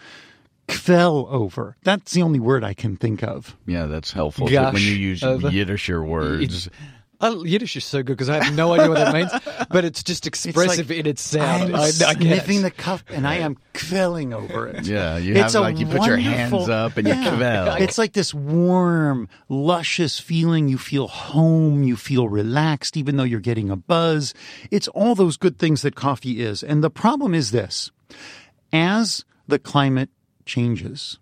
fell 0.68 1.28
over. 1.30 1.76
That's 1.84 2.14
the 2.14 2.22
only 2.22 2.40
word 2.40 2.64
I 2.64 2.74
can 2.74 2.96
think 2.98 3.24
of. 3.24 3.56
Yeah, 3.66 3.86
that's 3.86 4.12
helpful 4.12 4.48
when 4.48 4.76
you 4.76 4.92
use 4.94 5.24
uh, 5.24 5.38
the- 5.38 5.52
Yiddish 5.52 5.90
words. 5.90 6.70
Oh, 7.26 7.44
Yiddish 7.46 7.76
is 7.78 7.86
so 7.86 8.00
good 8.04 8.18
because 8.18 8.30
I 8.30 8.44
have 8.44 8.54
no 8.54 8.74
idea 8.74 8.90
what 8.90 8.96
that 8.98 9.14
means, 9.14 9.32
but 9.70 9.86
it's 9.86 10.04
just 10.04 10.28
expressive 10.28 10.92
in 10.92 11.06
its 11.08 11.22
sound. 11.22 11.70
I'm 11.74 11.76
I, 11.76 11.84
I 11.86 11.90
sniffing 11.92 12.62
the 12.64 12.70
cup 12.72 13.00
and 13.10 13.26
I 13.26 13.36
am 13.36 13.58
kvelling 13.74 14.34
over 14.34 14.68
it. 14.68 14.86
Yeah, 14.94 15.18
you 15.18 15.34
It's 15.34 15.54
have 15.54 15.62
a 15.62 15.62
like 15.62 15.80
you 15.80 15.86
put 15.86 16.06
your 16.06 16.18
hands 16.18 16.68
up 16.70 16.98
and 16.98 17.08
you 17.08 17.14
Yeah. 17.14 17.36
kvell. 17.36 17.76
It's 17.82 17.98
like 17.98 18.12
this 18.14 18.34
warm, 18.34 19.30
luscious 19.50 20.20
feeling. 20.20 20.68
You 20.68 20.78
feel 20.78 21.08
home. 21.08 21.84
You 21.84 21.96
feel 21.96 22.28
relaxed, 22.28 22.98
even 22.98 23.16
though 23.16 23.24
you're 23.24 23.40
getting 23.40 23.70
a 23.70 23.76
buzz. 23.78 24.34
It's 24.70 24.90
all 24.90 25.16
those 25.16 25.38
good 25.38 25.58
things 25.58 25.82
that 25.84 25.96
coffee 25.96 26.42
is. 26.42 26.62
And 26.62 26.84
the 26.84 26.90
problem 26.92 27.34
is 27.34 27.52
this 27.52 27.90
as 28.74 29.24
the 29.48 29.60
climate 29.60 30.10
changes, 30.46 31.20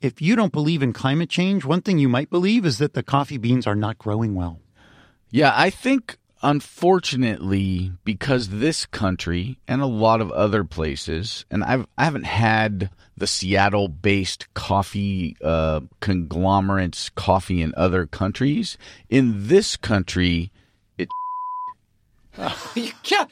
if 0.00 0.22
you 0.22 0.34
don't 0.36 0.52
believe 0.52 0.82
in 0.82 0.92
climate 0.94 1.28
change, 1.28 1.64
one 1.64 1.82
thing 1.82 1.98
you 1.98 2.08
might 2.08 2.30
believe 2.30 2.64
is 2.64 2.78
that 2.78 2.94
the 2.94 3.02
coffee 3.02 3.38
beans 3.38 3.66
are 3.66 3.76
not 3.76 3.98
growing 3.98 4.34
well. 4.34 4.58
Yeah, 5.32 5.52
I 5.56 5.70
think 5.70 6.18
unfortunately 6.42 7.92
because 8.04 8.48
this 8.48 8.84
country 8.84 9.58
and 9.66 9.80
a 9.80 9.86
lot 9.86 10.20
of 10.20 10.30
other 10.30 10.62
places, 10.62 11.46
and 11.50 11.64
I've 11.64 11.86
I 11.96 12.04
haven't 12.04 12.26
had 12.26 12.90
the 13.16 13.26
Seattle-based 13.26 14.52
coffee 14.52 15.36
uh, 15.42 15.80
conglomerates 16.00 17.08
coffee 17.10 17.62
in 17.62 17.72
other 17.78 18.06
countries. 18.06 18.76
In 19.08 19.48
this 19.48 19.76
country, 19.76 20.52
it 20.98 21.08
You 22.74 22.92
can't, 23.02 23.30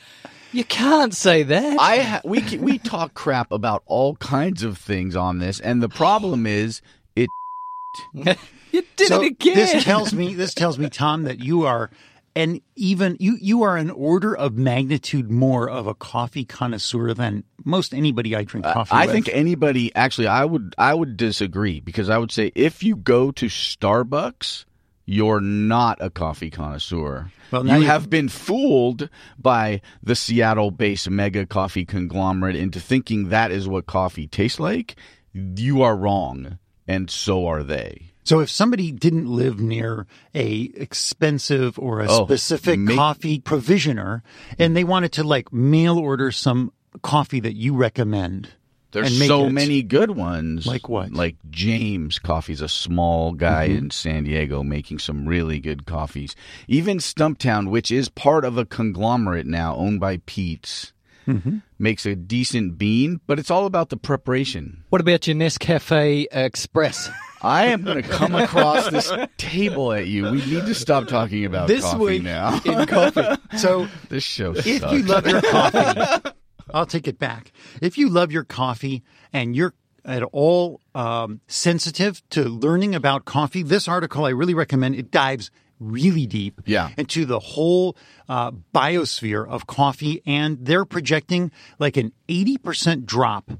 you 0.53 0.65
can't 0.65 1.15
say 1.15 1.43
that. 1.43 1.79
I 1.79 1.99
ha- 1.99 2.21
we 2.25 2.41
we 2.57 2.79
talk 2.79 3.13
crap 3.13 3.53
about 3.53 3.83
all 3.85 4.17
kinds 4.17 4.63
of 4.63 4.79
things 4.79 5.15
on 5.15 5.39
this, 5.39 5.61
and 5.61 5.83
the 5.83 5.91
problem 5.91 6.47
is 6.47 6.81
it. 7.15 7.29
you 8.73 8.83
did 8.97 9.09
so 9.09 9.23
it 9.23 9.33
again. 9.33 9.55
This 9.55 9.85
tells 9.85 10.13
me 10.13 10.35
this 10.35 10.55
tells 10.55 10.79
me, 10.79 10.89
Tom, 10.89 11.25
that 11.25 11.41
you 11.41 11.67
are 11.67 11.91
and 12.37 12.61
even 12.77 13.17
you 13.19 13.37
you 13.41 13.63
are 13.65 13.77
an 13.77 13.91
order 13.91 14.37
of 14.37 14.57
magnitude 14.57 15.31
more 15.31 15.69
of 15.69 15.87
a 15.87 15.95
coffee 15.95 16.45
connoisseur 16.45 17.13
than 17.15 17.45
most 17.65 17.93
anybody 17.93 18.37
I 18.37 18.45
drink 18.45 18.65
coffee 18.67 18.93
I 18.93 19.07
with. 19.07 19.15
think 19.15 19.29
anybody 19.33 19.95
actually 19.95 20.29
I 20.29 20.45
would 20.45 20.75
I 20.79 20.95
would 20.95 21.17
disagree 21.17 21.81
because 21.81 22.09
I 22.09 22.19
would 22.19 22.31
say 22.31 22.53
if 22.55 22.83
you 22.85 22.95
go 22.97 23.33
to 23.33 23.47
Starbucks 23.47 24.65
you're 25.07 25.41
not 25.41 25.99
a 26.01 26.09
coffee 26.09 26.51
connoisseur. 26.51 27.33
Well, 27.51 27.65
now 27.65 27.75
you 27.75 27.81
you- 27.81 27.87
have 27.89 28.09
been 28.09 28.29
fooled 28.29 29.09
by 29.37 29.81
the 30.05 30.15
Seattle-based 30.15 31.11
mega 31.11 31.47
coffee 31.47 31.85
conglomerate 31.85 32.55
into 32.55 32.79
thinking 32.79 33.31
that 33.31 33.51
is 33.51 33.67
what 33.67 33.87
coffee 33.87 34.29
tastes 34.29 34.61
like. 34.61 34.95
You 35.33 35.83
are 35.83 35.97
wrong, 35.97 36.59
and 36.87 37.11
so 37.11 37.47
are 37.49 37.65
they. 37.65 38.10
So 38.23 38.41
if 38.41 38.51
somebody 38.51 38.93
didn't 38.93 39.27
live 39.27 39.61
near 39.61 40.07
a 40.35 40.71
expensive 40.75 41.79
or 41.79 42.01
a 42.01 42.07
Oh, 42.09 42.25
specific 42.27 42.79
make- 42.79 42.97
coffee 42.97 43.41
provisioner 43.41 44.23
and 44.59 44.77
they 44.77 44.85
wanted 44.85 45.13
to 45.13 45.25
like 45.25 45.53
mail 45.53 45.99
order 45.99 46.31
some 46.31 46.73
coffee 47.03 47.41
that 47.41 47.55
you 47.57 47.75
recommend, 47.75 48.51
There's 48.93 49.11
and 49.11 49.19
make 49.19 49.29
so 49.29 49.47
it- 49.47 49.53
many 49.53 49.83
good 49.83 50.11
ones. 50.11 50.67
Like 50.67 50.89
what? 50.89 51.13
Like 51.13 51.37
James 51.51 52.19
Coffee's 52.19 52.61
a 52.61 52.69
small 52.69 53.33
guy 53.33 53.69
Mm-hmm. 53.69 53.79
in 53.79 53.91
San 53.91 54.25
Diego 54.25 54.63
making 54.63 54.99
some 54.99 55.27
really 55.27 55.59
good 55.59 55.87
coffees. 55.87 56.37
Even 56.69 56.99
Stumptown, 56.99 57.71
which 57.71 57.91
is 57.91 58.09
part 58.09 58.45
of 58.45 58.59
a 58.59 58.67
conglomerate 58.67 59.47
now 59.47 59.75
owned 59.77 59.99
by 60.01 60.19
Peet's, 60.27 60.93
Mm-hmm. 61.29 61.59
makes 61.79 62.07
a 62.07 62.17
decent 62.17 62.79
bean, 62.79 63.21
but 63.27 63.39
it's 63.39 63.51
all 63.51 63.67
about 63.67 63.91
the 63.91 63.97
preparation. 63.97 64.85
what 64.89 65.01
about 65.01 65.27
your 65.27 65.37
Nescafe 65.37 66.27
Express? 66.33 67.11
I 67.43 67.67
am 67.67 67.85
going 67.85 68.03
to 68.03 68.09
come 68.09 68.35
across 68.35 68.91
this 68.91 69.11
table 69.39 69.93
at 69.93 70.07
you. 70.07 70.25
We 70.25 70.45
need 70.45 70.67
to 70.67 70.75
stop 70.75 71.09
talking 71.09 71.45
about 71.47 71.69
This 71.69 71.83
coffee 71.85 71.99
week 72.05 72.23
now. 72.23 72.61
in 72.65 72.87
coffee. 72.87 73.41
So 73.57 73.89
this 74.11 74.25
show 74.25 74.51
if 74.53 74.65
sucks. 74.81 74.93
you 74.93 75.03
love 75.05 75.27
your 75.27 75.41
coffee, 75.41 76.31
I'll 76.75 76.85
take 76.87 77.09
it 77.09 77.19
back. 77.19 77.53
If 77.81 77.97
you 77.97 78.09
love 78.11 78.31
your 78.31 78.45
coffee 78.45 79.03
and 79.33 79.57
you're 79.57 79.73
at 80.05 80.23
all 80.33 80.81
um, 80.95 81.41
sensitive 81.47 82.23
to 82.31 82.45
learning 82.45 82.95
about 82.95 83.25
coffee, 83.25 83.63
this 83.63 83.89
article 83.89 84.25
I 84.25 84.31
really 84.31 84.55
recommend. 84.55 84.97
It 84.97 85.11
dives 85.11 85.51
really 85.81 86.27
deep 86.27 86.61
Yeah. 86.67 86.91
into 86.97 87.25
the 87.25 87.41
whole 87.41 87.97
uh, 88.29 88.53
biosphere 88.75 89.47
of 89.49 89.67
coffee, 89.67 90.23
and 90.27 90.59
they're 90.65 90.85
projecting 90.85 91.51
like 91.79 91.97
an 91.97 92.13
80% 92.29 93.07
drop 93.07 93.51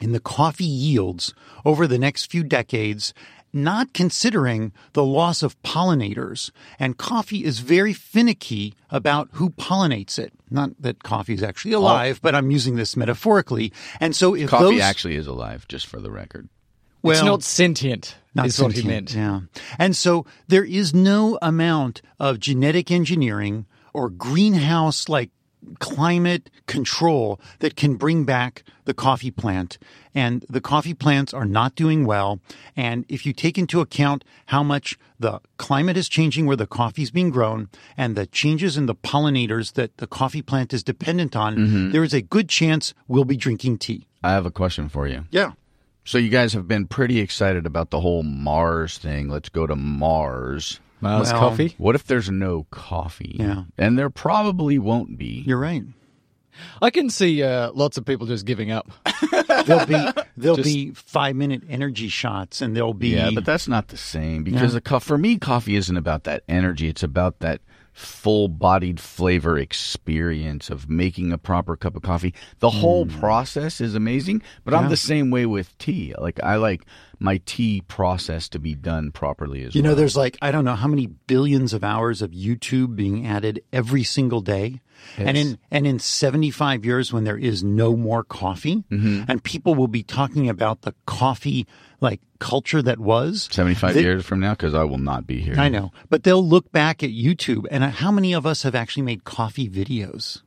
in 0.00 0.12
the 0.12 0.20
coffee 0.20 0.64
yields 0.64 1.32
over 1.64 1.86
the 1.86 1.98
next 1.98 2.30
few 2.30 2.42
decades 2.44 3.14
not 3.50 3.94
considering 3.94 4.72
the 4.92 5.02
loss 5.02 5.42
of 5.42 5.60
pollinators. 5.62 6.50
And 6.78 6.98
coffee 6.98 7.44
is 7.44 7.60
very 7.60 7.94
finicky 7.94 8.74
about 8.90 9.30
who 9.32 9.48
pollinates 9.50 10.18
it. 10.18 10.34
Not 10.50 10.72
that 10.80 11.02
coffee 11.02 11.32
is 11.32 11.42
actually 11.42 11.72
alive, 11.72 12.20
but 12.22 12.34
I'm 12.34 12.50
using 12.50 12.76
this 12.76 12.94
metaphorically. 12.94 13.72
And 14.00 14.14
so 14.14 14.34
if 14.34 14.50
Coffee 14.50 14.64
those, 14.64 14.80
actually 14.82 15.16
is 15.16 15.26
alive, 15.26 15.66
just 15.66 15.86
for 15.86 15.98
the 15.98 16.10
record. 16.10 16.50
well, 17.02 17.14
it's 17.16 17.24
not 17.24 17.42
sentient. 17.42 18.16
Not 18.38 18.46
is 18.46 18.60
what 18.60 18.72
he 18.72 18.86
meant. 18.86 19.14
Yeah. 19.14 19.40
And 19.78 19.94
so 19.96 20.26
there 20.46 20.64
is 20.64 20.94
no 20.94 21.38
amount 21.42 22.02
of 22.18 22.40
genetic 22.40 22.90
engineering 22.90 23.66
or 23.92 24.08
greenhouse 24.08 25.08
like 25.08 25.30
climate 25.80 26.50
control 26.66 27.40
that 27.58 27.76
can 27.76 27.96
bring 27.96 28.24
back 28.24 28.62
the 28.84 28.94
coffee 28.94 29.30
plant. 29.30 29.78
And 30.14 30.44
the 30.48 30.60
coffee 30.60 30.94
plants 30.94 31.34
are 31.34 31.44
not 31.44 31.74
doing 31.74 32.06
well. 32.06 32.40
And 32.76 33.04
if 33.08 33.26
you 33.26 33.32
take 33.32 33.58
into 33.58 33.80
account 33.80 34.24
how 34.46 34.62
much 34.62 34.98
the 35.18 35.40
climate 35.56 35.96
is 35.96 36.08
changing 36.08 36.46
where 36.46 36.56
the 36.56 36.66
coffee 36.66 37.02
is 37.02 37.10
being 37.10 37.30
grown 37.30 37.68
and 37.96 38.16
the 38.16 38.26
changes 38.26 38.76
in 38.76 38.86
the 38.86 38.94
pollinators 38.94 39.74
that 39.74 39.96
the 39.98 40.06
coffee 40.06 40.42
plant 40.42 40.72
is 40.72 40.82
dependent 40.82 41.36
on, 41.36 41.56
mm-hmm. 41.56 41.90
there 41.90 42.04
is 42.04 42.14
a 42.14 42.22
good 42.22 42.48
chance 42.48 42.94
we'll 43.06 43.24
be 43.24 43.36
drinking 43.36 43.78
tea. 43.78 44.06
I 44.22 44.32
have 44.32 44.46
a 44.46 44.50
question 44.50 44.88
for 44.88 45.06
you. 45.06 45.24
Yeah. 45.30 45.52
So 46.08 46.16
you 46.16 46.30
guys 46.30 46.54
have 46.54 46.66
been 46.66 46.86
pretty 46.86 47.20
excited 47.20 47.66
about 47.66 47.90
the 47.90 48.00
whole 48.00 48.22
Mars 48.22 48.96
thing. 48.96 49.28
Let's 49.28 49.50
go 49.50 49.66
to 49.66 49.76
Mars. 49.76 50.80
Mars 51.02 51.30
Well- 51.30 51.38
coffee. 51.38 51.74
What 51.76 51.94
if 51.94 52.06
there's 52.06 52.30
no 52.30 52.66
coffee? 52.70 53.36
Yeah. 53.38 53.64
And 53.76 53.98
there 53.98 54.08
probably 54.08 54.78
won't 54.78 55.18
be. 55.18 55.44
You're 55.46 55.58
right. 55.58 55.82
I 56.80 56.88
can 56.88 57.10
see 57.10 57.42
uh, 57.42 57.72
lots 57.72 57.98
of 57.98 58.06
people 58.06 58.26
just 58.26 58.46
giving 58.46 58.70
up. 58.70 58.90
There'll 59.66 59.84
be 59.84 60.08
there'll 60.38 60.56
be 60.56 60.92
five 60.92 61.36
minute 61.36 61.64
energy 61.68 62.08
shots, 62.08 62.62
and 62.62 62.74
there'll 62.74 62.94
be 62.94 63.08
Yeah, 63.08 63.28
but 63.34 63.44
that's 63.44 63.68
not 63.68 63.88
the 63.88 63.98
same 63.98 64.44
because 64.44 64.72
the 64.72 64.80
co- 64.80 65.00
for 65.00 65.18
me, 65.18 65.36
coffee 65.36 65.76
isn't 65.76 65.96
about 65.96 66.24
that 66.24 66.42
energy. 66.48 66.88
It's 66.88 67.02
about 67.02 67.40
that 67.40 67.60
full-bodied 67.98 69.00
flavor 69.00 69.58
experience 69.58 70.70
of 70.70 70.88
making 70.88 71.32
a 71.32 71.38
proper 71.38 71.76
cup 71.76 71.96
of 71.96 72.02
coffee. 72.02 72.34
The 72.60 72.70
whole 72.70 73.06
process 73.06 73.80
is 73.80 73.94
amazing, 73.94 74.42
but 74.64 74.74
I'm 74.74 74.84
Hmm. 74.84 74.90
The 74.90 74.96
same 74.96 75.30
way 75.30 75.44
with 75.46 75.76
tea. 75.78 76.14
Like 76.18 76.38
I 76.42 76.56
like 76.56 76.84
my 77.18 77.40
tea 77.46 77.82
process 77.88 78.48
to 78.50 78.58
be 78.58 78.74
done 78.74 79.10
properly 79.12 79.64
as 79.64 79.74
you 79.74 79.82
know 79.82 79.94
there's 79.96 80.16
like 80.16 80.38
I 80.40 80.50
don't 80.52 80.64
know 80.64 80.76
how 80.76 80.86
many 80.88 81.06
billions 81.06 81.72
of 81.72 81.82
hours 81.82 82.22
of 82.22 82.30
YouTube 82.30 82.94
being 82.96 83.26
added 83.26 83.60
every 83.72 84.04
single 84.04 84.40
day. 84.40 84.80
And 85.16 85.36
in 85.36 85.58
and 85.70 85.86
in 85.86 85.98
75 85.98 86.84
years 86.84 87.12
when 87.12 87.24
there 87.24 87.36
is 87.38 87.62
no 87.64 87.96
more 87.96 88.24
coffee 88.24 88.84
Mm-hmm. 88.90 89.24
and 89.28 89.42
people 89.42 89.74
will 89.74 89.88
be 89.88 90.02
talking 90.02 90.48
about 90.48 90.82
the 90.82 90.94
coffee 91.06 91.66
like 92.00 92.20
culture 92.38 92.82
that 92.82 92.98
was 92.98 93.48
75 93.50 93.94
they- 93.94 94.02
years 94.02 94.24
from 94.24 94.40
now 94.40 94.52
because 94.52 94.74
I 94.74 94.84
will 94.84 94.98
not 94.98 95.26
be 95.26 95.40
here. 95.40 95.54
I 95.58 95.68
know, 95.68 95.92
but 96.08 96.22
they'll 96.22 96.46
look 96.46 96.70
back 96.72 97.02
at 97.02 97.10
YouTube 97.10 97.66
and 97.70 97.84
uh, 97.84 97.90
how 97.90 98.10
many 98.10 98.32
of 98.32 98.46
us 98.46 98.62
have 98.62 98.74
actually 98.74 99.02
made 99.02 99.24
coffee 99.24 99.68
videos? 99.68 100.42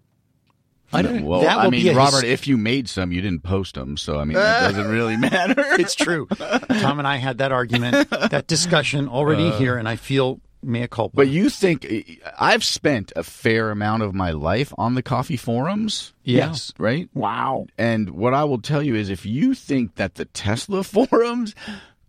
I 0.94 1.02
don't. 1.02 1.24
Well, 1.24 1.48
I 1.48 1.70
mean, 1.70 1.84
be 1.84 1.94
Robert, 1.94 2.26
if 2.26 2.48
you 2.48 2.58
made 2.58 2.90
some, 2.90 3.14
you 3.14 3.22
didn't 3.22 3.44
post 3.44 3.76
them, 3.76 3.96
so 3.96 4.20
I 4.20 4.26
mean, 4.26 4.38
it 4.38 4.42
doesn't 4.42 4.90
really 4.90 5.16
matter. 5.16 5.56
It's 5.80 5.96
true. 5.96 6.28
Tom 6.28 7.00
and 7.00 7.08
I 7.08 7.16
had 7.16 7.38
that 7.38 7.54
argument, 7.54 8.10
that 8.10 8.48
discussion 8.48 9.08
already 9.08 9.52
here, 9.52 9.78
and 9.78 9.88
I 9.88 9.96
feel 9.96 10.42
mea 10.64 10.88
culpa. 10.88 11.16
But 11.16 11.28
you 11.28 11.50
think 11.50 11.88
I've 12.40 12.64
spent 12.64 13.12
a 13.16 13.24
fair 13.24 13.72
amount 13.72 14.04
of 14.04 14.14
my 14.14 14.32
life 14.32 14.74
on 14.78 14.96
the 14.96 15.04
coffee 15.04 15.38
forums, 15.38 16.14
yes. 16.24 16.74
right? 16.78 17.10
Wow. 17.14 17.68
And 17.78 18.12
what 18.12 18.34
I 18.34 18.44
will 18.44 18.62
tell 18.62 18.84
you 18.84 18.96
is 18.96 19.10
if 19.10 19.26
you 19.26 19.54
think 19.54 19.96
that 19.96 20.16
the 20.16 20.26
Tesla 20.26 20.84
forums 20.84 21.56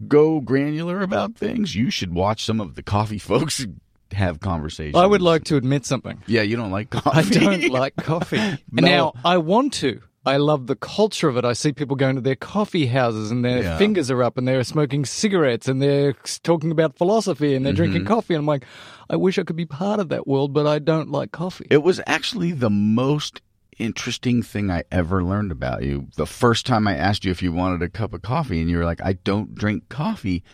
go 0.08 0.40
granular 0.40 1.02
about 1.02 1.34
things, 1.34 1.74
you 1.74 1.90
should 1.90 2.14
watch 2.14 2.44
some 2.44 2.60
of 2.60 2.74
the 2.74 2.82
coffee 2.82 3.18
folks 3.18 3.66
have 4.12 4.40
conversations. 4.40 4.96
I 4.96 5.06
would 5.06 5.22
like 5.22 5.44
to 5.44 5.56
admit 5.56 5.86
something. 5.86 6.22
Yeah, 6.26 6.42
you 6.42 6.56
don't 6.56 6.70
like 6.70 6.90
coffee. 6.90 7.10
I 7.10 7.22
don't 7.22 7.70
like 7.70 7.96
coffee. 7.96 8.36
And 8.36 8.60
now 8.70 9.14
I 9.24 9.38
want 9.38 9.72
to. 9.74 10.02
I 10.24 10.36
love 10.36 10.68
the 10.68 10.76
culture 10.76 11.28
of 11.28 11.36
it. 11.36 11.44
I 11.44 11.52
see 11.52 11.72
people 11.72 11.96
going 11.96 12.14
to 12.14 12.20
their 12.20 12.36
coffee 12.36 12.86
houses 12.86 13.30
and 13.32 13.44
their 13.44 13.62
Yeah. 13.62 13.78
fingers 13.78 14.10
are 14.10 14.22
up 14.22 14.38
and 14.38 14.46
they're 14.46 14.62
smoking 14.62 15.04
cigarettes 15.04 15.66
and 15.66 15.82
they're 15.82 16.12
talking 16.44 16.70
about 16.70 16.96
philosophy 16.96 17.54
and 17.54 17.66
they're 17.66 17.72
drinking 17.72 18.02
mm-hmm. 18.02 18.14
coffee. 18.14 18.34
And 18.34 18.42
I'm 18.42 18.46
like, 18.46 18.64
I 19.10 19.16
wish 19.16 19.38
I 19.38 19.42
could 19.42 19.56
be 19.56 19.66
part 19.66 19.98
of 19.98 20.10
that 20.10 20.26
world, 20.26 20.52
but 20.52 20.66
I 20.66 20.78
don't 20.78 21.10
like 21.10 21.32
coffee. 21.32 21.66
It 21.70 21.82
was 21.82 22.00
actually 22.06 22.52
the 22.52 22.70
most 22.70 23.40
interesting 23.78 24.42
thing 24.42 24.70
I 24.70 24.84
ever 24.92 25.24
learned 25.24 25.50
about 25.50 25.82
you. 25.82 26.06
The 26.16 26.26
first 26.26 26.66
time 26.66 26.86
I 26.86 26.96
asked 26.96 27.24
you 27.24 27.32
if 27.32 27.42
you 27.42 27.52
wanted 27.52 27.82
a 27.82 27.88
cup 27.88 28.12
of 28.14 28.22
coffee, 28.22 28.60
and 28.60 28.70
you 28.70 28.78
were 28.78 28.84
like, 28.84 29.00
"I 29.02 29.14
don't 29.14 29.54
drink 29.54 29.88
coffee." 29.88 30.44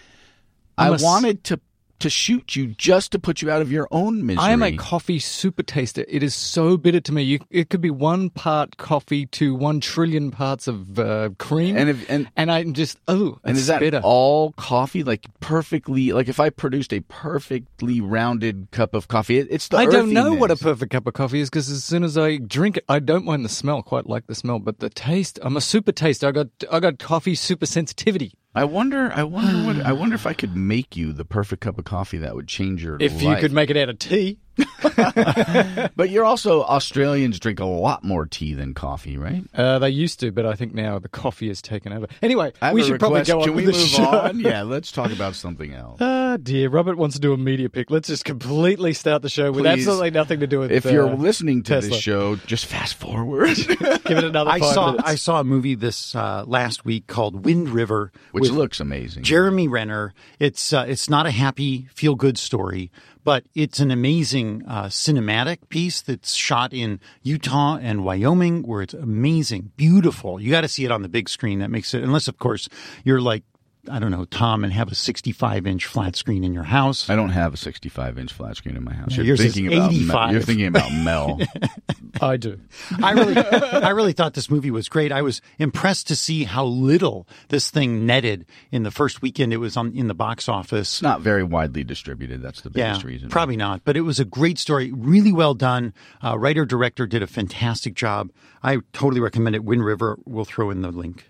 I 0.79 0.87
I'm 0.87 0.93
a 0.93 0.95
s- 0.95 1.03
wanted 1.03 1.45
to 1.45 1.61
to 2.01 2.09
shoot 2.11 2.55
you 2.57 2.69
just 2.69 3.13
to 3.13 3.19
put 3.19 3.43
you 3.43 3.51
out 3.51 3.61
of 3.63 3.71
your 3.73 3.89
own 3.91 4.25
misery. 4.25 4.43
I 4.45 4.51
am 4.53 4.63
a 4.63 4.77
coffee 4.77 5.19
super 5.19 5.63
taster. 5.63 6.05
It 6.09 6.23
is 6.23 6.35
so 6.35 6.77
bitter 6.77 7.01
to 7.01 7.13
me. 7.13 7.23
You, 7.23 7.41
it 7.51 7.71
could 7.71 7.81
be 7.81 7.91
one 7.91 8.31
part 8.31 8.77
coffee 8.77 9.27
to 9.27 9.55
one 9.55 9.81
trillion 9.81 10.31
parts 10.31 10.69
of 10.69 10.99
uh, 10.99 11.31
cream, 11.39 11.77
And 11.77 11.91
if- 11.91 12.09
and- 12.11 12.29
I'm 12.37 12.73
just 12.73 12.99
oh, 13.09 13.39
and 13.45 13.57
is 13.57 13.67
that 13.67 13.81
bitter. 13.81 14.01
all 14.03 14.53
coffee? 14.53 15.03
Like 15.05 15.27
perfectly? 15.41 16.13
Like 16.13 16.29
if 16.29 16.41
I 16.41 16.51
produced 16.51 16.93
a 16.93 17.01
perfectly 17.01 18.01
rounded 18.01 18.69
cup 18.71 18.95
of 18.95 19.09
coffee, 19.09 19.39
it, 19.39 19.49
it's 19.51 19.69
the 19.69 19.77
I 19.77 19.87
don't 19.87 20.13
know 20.13 20.35
what 20.35 20.51
a 20.51 20.57
perfect 20.57 20.93
cup 20.93 21.07
of 21.07 21.15
coffee 21.15 21.41
is 21.41 21.51
because 21.51 21.71
as 21.71 21.85
soon 21.85 22.05
as 22.05 22.17
I 22.19 22.39
drink 22.39 22.77
it, 22.79 22.85
I 22.89 22.99
don't 23.01 23.25
mind 23.25 23.45
the 23.45 23.49
smell. 23.49 23.83
Quite 23.83 24.07
like 24.07 24.27
the 24.27 24.35
smell, 24.35 24.59
but 24.59 24.79
the 24.81 24.91
taste. 24.91 25.39
I'm 25.43 25.57
a 25.57 25.61
super 25.61 25.93
taster. 25.93 26.29
I 26.29 26.33
got 26.33 26.49
I 26.71 26.81
got 26.81 26.99
coffee 26.99 27.35
super 27.35 27.67
sensitivity. 27.67 28.33
I 28.59 28.65
wonder. 28.65 29.13
I 29.15 29.23
wonder 29.23 29.65
what. 29.65 29.87
I 29.87 29.93
wonder 30.01 30.17
if 30.17 30.27
I 30.27 30.33
could 30.33 30.57
make 30.57 30.97
you 30.97 31.13
the 31.13 31.25
perfect 31.25 31.63
cup 31.63 31.79
of 31.79 31.85
coffee 31.85 32.19
that 32.19 32.35
would 32.35 32.49
change 32.49 32.83
your 32.83 32.99
life. 32.99 33.13
If 33.13 33.23
you 33.23 33.37
could 33.37 33.53
make 33.53 33.71
it 33.71 33.77
out 33.77 33.89
of 33.89 34.01
tea, 34.01 34.39
But 35.97 36.11
you're 36.11 36.25
also 36.25 36.63
Australians 36.63 37.39
drink 37.41 37.61
a 37.61 37.65
lot 37.65 38.05
more 38.05 38.27
tea 38.27 38.55
than 38.55 38.75
coffee, 38.75 39.17
right? 39.19 39.45
uh, 39.55 39.79
they 39.79 39.91
used 39.91 40.21
to, 40.21 40.31
but 40.31 40.47
I 40.47 40.55
think 40.55 40.75
now 40.75 40.99
the 40.99 41.09
coffee 41.09 41.49
has 41.49 41.61
taken 41.61 41.93
over. 41.93 42.07
Anyway, 42.23 42.53
we 42.73 42.83
a 42.83 42.85
should 42.85 43.01
probably 43.01 43.21
request. 43.21 43.31
go 43.31 43.39
on 43.41 43.45
Can 43.45 43.55
we 43.55 43.67
with 43.67 43.75
the 43.75 43.81
move 43.81 43.89
show. 43.89 44.05
on? 44.05 44.39
Yeah, 44.49 44.63
let's 44.63 44.93
talk 44.93 45.11
about 45.13 45.35
something 45.35 45.73
else. 45.75 45.99
Ah, 46.01 46.37
dear. 46.41 46.69
Robert 46.69 46.97
wants 46.97 47.17
to 47.17 47.21
do 47.21 47.33
a 47.33 47.37
media 47.37 47.69
pick. 47.69 47.91
Let's 47.91 48.09
just 48.09 48.25
completely 48.25 48.93
start 48.93 49.23
the 49.23 49.29
show 49.29 49.51
with 49.51 49.65
Please. 49.65 49.81
absolutely 49.81 50.11
nothing 50.13 50.41
to 50.41 50.47
do 50.47 50.61
with. 50.61 50.71
If 50.71 50.85
you're 50.85 51.09
uh, 51.09 51.17
listening 51.17 51.63
to 51.65 51.75
Tesla. 51.75 51.91
this 51.91 52.01
show, 52.01 52.37
just 52.37 52.67
fast 52.67 52.95
forward, 52.95 53.57
give 53.67 53.81
it 54.19 54.25
another. 54.25 54.51
I 54.51 54.61
saw 54.61 54.93
minutes. 54.93 55.09
I 55.09 55.15
saw 55.17 55.41
a 55.41 55.45
movie 55.45 55.75
this 55.75 56.15
uh, 56.15 56.45
last 56.47 56.85
week 56.85 57.07
called 57.07 57.45
Wind 57.45 57.69
River, 57.71 58.13
which 58.33 58.51
looks 58.51 58.81
amazing. 58.81 59.23
Jeremy 59.25 59.69
Renner. 59.69 60.15
It's 60.39 60.73
uh, 60.73 60.85
it's 60.89 61.11
not 61.11 61.27
a 61.27 61.31
happy 61.31 61.89
feel 61.95 62.15
good 62.15 62.39
story, 62.39 62.91
but 63.25 63.45
it's 63.55 63.81
an 63.81 63.91
amazing 63.91 64.63
uh, 64.67 64.85
cinematic 64.85 65.69
piece 65.69 66.01
that's 66.01 66.35
shot 66.35 66.73
in 66.73 67.01
Utah 67.23 67.79
and 67.81 68.05
Wyoming, 68.05 68.63
where 68.63 68.83
it's 68.83 68.95
amazing, 68.95 69.73
beautiful. 69.77 70.41
You 70.41 70.51
got 70.51 70.63
to 70.63 70.69
see 70.69 70.85
it 70.85 70.91
on 70.91 71.03
the 71.03 71.09
big 71.09 71.29
screen. 71.29 71.59
That 71.59 71.71
makes 71.71 71.95
it, 71.95 72.03
unless 72.03 72.29
of 72.29 72.39
course 72.39 72.69
you're 73.05 73.21
like 73.21 73.45
I 73.91 73.99
don't 73.99 74.11
know 74.11 74.25
Tom 74.27 74.65
and 74.65 74.73
have 74.73 74.91
a 74.91 74.95
65 74.95 75.67
inch 75.67 75.87
flat 75.87 76.17
screen 76.17 76.45
in 76.45 76.53
your 76.53 76.65
house. 76.65 77.09
I 77.11 77.17
don't 77.17 77.31
have 77.31 77.55
a 77.55 77.57
65 77.57 78.19
inch 78.19 78.33
flat 78.33 78.57
screen 78.57 78.77
in 78.77 78.85
my 78.85 78.93
house. 78.95 79.17
Yeah, 79.17 79.25
You're 79.25 79.37
thinking 79.37 79.67
about 79.69 79.91
Mel. 79.91 79.91
85. 79.91 80.33
You're 80.33 80.43
thinking 80.43 80.67
about 80.67 80.93
Mel. 80.93 81.41
I 82.21 82.37
do. 82.37 82.59
I 83.03 83.13
really, 83.13 83.37
I 83.37 83.91
really 83.91 84.13
thought 84.13 84.35
this 84.35 84.51
movie 84.51 84.71
was 84.71 84.89
great. 84.89 85.13
I 85.13 85.23
was 85.23 85.41
impressed 85.59 86.09
to 86.09 86.17
see 86.17 86.45
how 86.45 86.65
little 86.65 87.29
this 87.49 87.71
thing 87.71 88.07
netted 88.07 88.45
in 88.73 88.83
the 88.83 88.91
first 88.91 89.23
weekend 89.23 89.53
it 89.53 89.59
was 89.59 89.77
on 89.77 89.93
in 89.95 90.09
the 90.09 90.15
box 90.15 90.49
office. 90.49 90.95
it's 90.95 91.03
not 91.03 91.21
very 91.21 91.45
widely 91.45 91.85
distributed. 91.85 92.43
That's 92.43 92.61
the 92.63 92.71
Yeah, 92.75 92.89
biggest 92.91 93.05
reason. 93.05 93.29
probably 93.29 93.57
not. 93.57 93.83
But 93.85 93.97
it 93.97 94.01
was 94.03 94.19
a 94.19 94.25
great 94.25 94.59
story, 94.59 94.91
really 94.93 95.33
well 95.33 95.55
done. 95.55 95.95
Uh, 96.25 96.37
writer 96.39 96.65
director 96.65 97.07
did 97.07 97.23
a 97.23 97.27
fantastic 97.27 97.95
job. 97.95 98.31
I 98.63 98.79
totally 98.93 99.21
recommend 99.21 99.55
it. 99.55 99.65
Wind 99.65 99.85
River. 99.85 100.19
We'll 100.25 100.45
throw 100.45 100.71
in 100.71 100.83
the 100.83 100.91
link. 100.91 101.27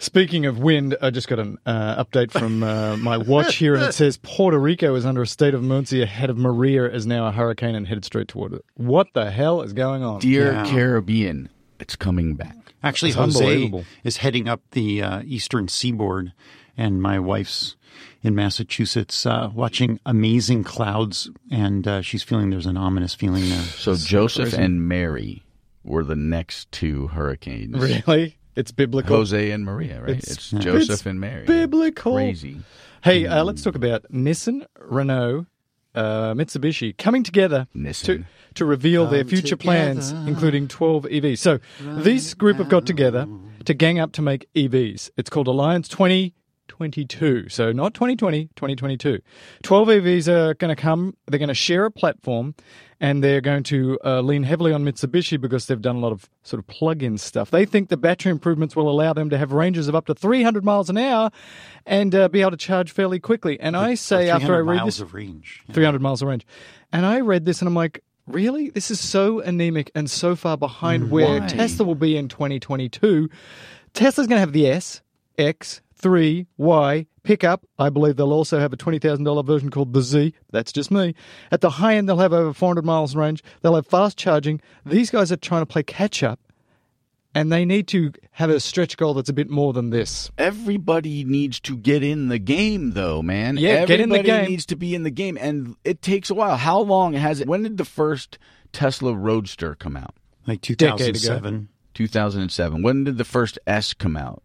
Speaking 0.00 0.46
of 0.46 0.58
wind, 0.58 0.96
I 1.02 1.10
just 1.10 1.28
got 1.28 1.38
an 1.38 1.58
uh, 1.66 2.02
update 2.02 2.30
from 2.30 2.62
uh, 2.62 2.96
my 2.96 3.18
watch 3.18 3.56
here, 3.56 3.74
and 3.74 3.84
it 3.84 3.92
says 3.92 4.16
Puerto 4.16 4.58
Rico 4.58 4.94
is 4.94 5.04
under 5.04 5.20
a 5.20 5.26
state 5.26 5.52
of 5.52 5.62
emergency 5.62 6.00
ahead 6.00 6.30
of 6.30 6.38
Maria 6.38 6.86
is 6.86 7.06
now 7.06 7.26
a 7.26 7.30
hurricane 7.30 7.74
and 7.74 7.86
headed 7.86 8.06
straight 8.06 8.26
toward 8.26 8.54
it. 8.54 8.64
What 8.76 9.08
the 9.12 9.30
hell 9.30 9.60
is 9.60 9.74
going 9.74 10.02
on? 10.02 10.20
Dear 10.20 10.52
Yeah. 10.52 10.66
Caribbean, 10.66 11.50
it's 11.78 11.96
coming 11.96 12.34
back. 12.34 12.56
Actually, 12.82 13.10
It's 13.10 13.18
Jose 13.18 13.84
is 14.02 14.16
heading 14.16 14.48
up 14.48 14.62
the 14.70 15.02
uh, 15.02 15.22
eastern 15.26 15.68
seaboard, 15.68 16.32
and 16.78 17.02
my 17.02 17.18
wife's 17.18 17.76
in 18.22 18.34
Massachusetts 18.34 19.26
uh, 19.26 19.50
watching 19.54 20.00
amazing 20.06 20.64
clouds, 20.64 21.30
and 21.50 21.86
uh, 21.86 22.00
she's 22.00 22.22
feeling 22.22 22.48
there's 22.48 22.64
an 22.64 22.78
ominous 22.78 23.14
feeling 23.14 23.46
there. 23.50 23.60
So 23.60 23.94
Joseph 23.96 24.54
and 24.54 24.88
Mary 24.88 25.42
were 25.84 26.04
the 26.04 26.16
next 26.16 26.72
two 26.72 27.08
hurricanes. 27.08 27.76
Really? 27.76 28.38
It's 28.56 28.72
biblical. 28.72 29.16
Jose 29.16 29.50
and 29.50 29.64
Maria, 29.64 30.00
right? 30.00 30.10
It's- 30.10 30.30
It's, 30.32 30.52
it's 30.52 30.64
Joseph 30.64 31.06
and 31.06 31.20
Mary. 31.20 31.44
biblical. 31.46 32.14
Crazy. 32.14 32.58
Hey, 33.02 33.26
uh, 33.26 33.44
let's 33.44 33.62
talk 33.62 33.74
about 33.74 34.04
Nissan, 34.12 34.66
Renault, 34.78 35.46
uh, 35.94 36.34
Mitsubishi 36.34 36.96
coming 36.98 37.22
together 37.22 37.66
Nissan. 37.74 38.04
to 38.04 38.24
to 38.54 38.64
reveal 38.64 39.06
their 39.06 39.24
future 39.24 39.56
plans, 39.56 40.10
including 40.10 40.66
12 40.68 41.04
EVs. 41.04 41.38
So 41.38 41.60
this 41.80 42.34
group 42.34 42.56
have 42.58 42.68
got 42.68 42.84
together 42.84 43.28
to 43.64 43.74
gang 43.74 44.00
up 44.00 44.10
to 44.12 44.22
make 44.22 44.48
EVs. 44.54 45.10
It's 45.16 45.30
called 45.30 45.46
Alliance 45.46 45.88
20 45.88 46.34
2022. 46.68 47.48
So 47.48 47.72
not 47.72 47.94
2020, 47.94 48.46
2022. 48.56 49.20
12 49.62 49.88
EVs 49.88 50.28
are 50.28 50.54
going 50.54 50.74
to 50.74 50.80
come. 50.80 51.16
They're 51.26 51.38
going 51.38 51.48
to 51.48 51.54
share 51.54 51.84
a 51.84 51.90
platform 51.90 52.54
and 53.00 53.24
they're 53.24 53.40
going 53.40 53.62
to 53.64 53.98
uh, 54.04 54.20
lean 54.20 54.42
heavily 54.42 54.72
on 54.72 54.84
Mitsubishi 54.84 55.40
because 55.40 55.66
they've 55.66 55.80
done 55.80 55.96
a 55.96 55.98
lot 56.00 56.12
of 56.12 56.28
sort 56.42 56.58
of 56.58 56.66
plug-in 56.66 57.16
stuff. 57.16 57.50
They 57.50 57.64
think 57.64 57.88
the 57.88 57.96
battery 57.96 58.30
improvements 58.30 58.76
will 58.76 58.90
allow 58.90 59.14
them 59.14 59.30
to 59.30 59.38
have 59.38 59.52
ranges 59.52 59.88
of 59.88 59.94
up 59.94 60.06
to 60.06 60.14
300 60.14 60.64
miles 60.64 60.90
an 60.90 60.98
hour 60.98 61.30
and 61.86 62.14
uh, 62.14 62.28
be 62.28 62.42
able 62.42 62.50
to 62.50 62.56
charge 62.58 62.92
fairly 62.92 63.18
quickly. 63.18 63.58
And 63.58 63.76
I 63.76 63.94
say 63.94 64.28
after 64.28 64.54
I 64.54 64.58
300 64.58 64.64
read 64.64 64.76
miles 64.76 64.86
this, 64.86 65.00
of 65.00 65.14
range. 65.14 65.62
300 65.72 66.02
miles 66.02 66.20
of 66.20 66.28
range. 66.28 66.46
And 66.92 67.06
I 67.06 67.20
read 67.20 67.46
this 67.46 67.62
and 67.62 67.68
I'm 67.68 67.74
like, 67.74 68.04
really? 68.26 68.68
This 68.68 68.90
is 68.90 69.00
so 69.00 69.40
anemic 69.40 69.90
and 69.94 70.10
so 70.10 70.36
far 70.36 70.58
behind 70.58 71.10
where 71.10 71.40
Tesla 71.48 71.86
will 71.86 71.94
be 71.94 72.16
in 72.16 72.28
2022. 72.28 73.30
Tesla's 73.94 74.26
going 74.26 74.36
to 74.36 74.40
have 74.40 74.52
the 74.52 74.68
S, 74.68 75.00
X, 75.38 75.80
3, 75.94 76.46
Y 76.58 77.06
pickup. 77.22 77.64
I 77.78 77.88
believe 77.90 78.16
they'll 78.16 78.32
also 78.32 78.58
have 78.58 78.72
a 78.72 78.76
$20,000 78.76 79.44
version 79.44 79.70
called 79.70 79.92
the 79.92 80.02
Z. 80.02 80.34
That's 80.50 80.72
just 80.72 80.90
me. 80.90 81.14
At 81.50 81.60
the 81.60 81.70
high 81.70 81.96
end, 81.96 82.08
they'll 82.08 82.18
have 82.18 82.32
over 82.32 82.52
400 82.52 82.84
miles 82.84 83.14
range. 83.16 83.42
They'll 83.62 83.74
have 83.74 83.86
fast 83.86 84.16
charging. 84.16 84.60
These 84.84 85.10
guys 85.10 85.30
are 85.32 85.36
trying 85.36 85.62
to 85.62 85.66
play 85.66 85.82
catch 85.82 86.22
up. 86.22 86.40
And 87.32 87.52
they 87.52 87.64
need 87.64 87.86
to 87.88 88.12
have 88.32 88.50
a 88.50 88.58
stretch 88.58 88.96
goal 88.96 89.14
that's 89.14 89.28
a 89.28 89.32
bit 89.32 89.48
more 89.48 89.72
than 89.72 89.90
this. 89.90 90.32
Everybody 90.36 91.22
needs 91.22 91.60
to 91.60 91.76
get 91.76 92.02
in 92.02 92.26
the 92.26 92.40
game, 92.40 92.90
though, 92.90 93.22
man. 93.22 93.56
Yeah, 93.56 93.86
get 93.86 94.00
in 94.00 94.08
the 94.08 94.18
Everybody 94.18 94.42
game. 94.42 94.50
needs 94.50 94.66
to 94.66 94.74
be 94.76 94.96
in 94.96 95.04
the 95.04 95.12
game, 95.12 95.38
and 95.40 95.76
it 95.84 96.02
takes 96.02 96.30
a 96.30 96.34
while. 96.34 96.56
How 96.56 96.80
long 96.80 97.12
has 97.12 97.40
it? 97.40 97.46
When 97.46 97.62
did 97.62 97.76
the 97.76 97.84
first 97.84 98.36
Tesla 98.72 99.14
Roadster 99.14 99.76
come 99.76 99.96
out? 99.96 100.14
Like 100.44 100.60
2007. 100.60 101.68
2007. 101.94 102.82
When 102.82 103.04
did 103.04 103.16
the 103.16 103.24
first 103.24 103.60
S 103.64 103.94
come 103.94 104.16
out? 104.16 104.42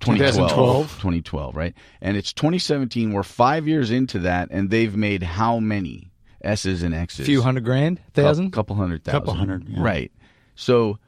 2012. 0.00 0.88
2012, 0.96 1.56
right? 1.56 1.74
And 2.00 2.16
it's 2.16 2.32
2017. 2.32 3.12
We're 3.12 3.22
five 3.22 3.66
years 3.66 3.90
into 3.90 4.20
that, 4.20 4.48
and 4.50 4.70
they've 4.70 4.96
made 4.96 5.22
how 5.22 5.58
many 5.58 6.10
S's 6.42 6.82
and 6.82 6.94
X's? 6.94 7.20
A 7.20 7.24
few 7.24 7.42
hundred 7.42 7.64
grand, 7.64 8.00
thousand? 8.14 8.50
couple 8.52 8.76
hundred 8.76 9.04
thousand, 9.04 9.20
Couple 9.20 9.34
hundred, 9.34 9.68
yeah. 9.68 9.82
right? 9.82 10.12
So 10.54 10.98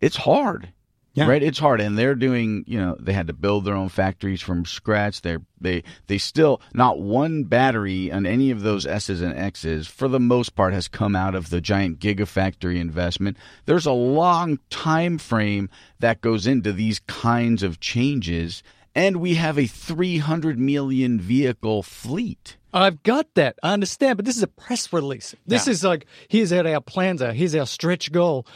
it's 0.00 0.16
hard, 0.16 0.72
Yeah. 1.16 1.28
right? 1.28 1.42
It's 1.42 1.58
hard, 1.58 1.80
and 1.80 1.96
they're 1.98 2.14
doing. 2.14 2.62
You 2.66 2.78
know, 2.78 2.96
they 3.00 3.12
had 3.14 3.26
to 3.28 3.32
build 3.32 3.64
their 3.64 3.74
own 3.74 3.88
factories 3.88 4.40
from 4.42 4.64
scratch. 4.66 5.22
They're 5.22 5.40
they 5.60 5.82
they 6.06 6.18
still 6.18 6.60
not 6.74 7.00
one 7.00 7.44
battery 7.44 8.12
on 8.12 8.26
any 8.26 8.50
of 8.50 8.60
those 8.60 8.84
S's 8.86 9.22
and 9.22 9.36
X's 9.36 9.86
for 9.88 10.08
the 10.08 10.20
most 10.20 10.54
part 10.54 10.72
has 10.74 10.88
come 10.88 11.16
out 11.16 11.34
of 11.34 11.50
the 11.50 11.60
giant 11.60 11.98
gigafactory 12.00 12.78
investment. 12.78 13.36
There's 13.64 13.86
a 13.86 13.92
long 13.92 14.58
time 14.70 15.18
frame 15.18 15.70
that 16.00 16.20
goes 16.20 16.46
into 16.46 16.72
these 16.72 17.00
kinds 17.06 17.62
of 17.62 17.80
changes. 17.80 18.62
And 18.94 19.16
we 19.18 19.34
have 19.34 19.58
a 19.58 19.66
300 19.66 20.58
million 20.58 21.20
vehicle 21.20 21.82
fleet. 21.82 22.56
I've 22.72 23.02
got 23.02 23.26
that. 23.34 23.58
I 23.62 23.74
understand, 23.74 24.16
but 24.16 24.24
this 24.24 24.36
is 24.38 24.42
a 24.42 24.46
press 24.48 24.90
release. 24.90 25.34
This 25.46 25.66
Yeah. 25.66 25.70
is 25.72 25.84
like, 25.84 26.06
here's 26.28 26.50
what 26.52 26.66
our 26.66 26.80
plans 26.80 27.20
are. 27.20 27.32
Here's 27.34 27.54
our 27.54 27.66
stretch 27.66 28.10
goal. 28.10 28.46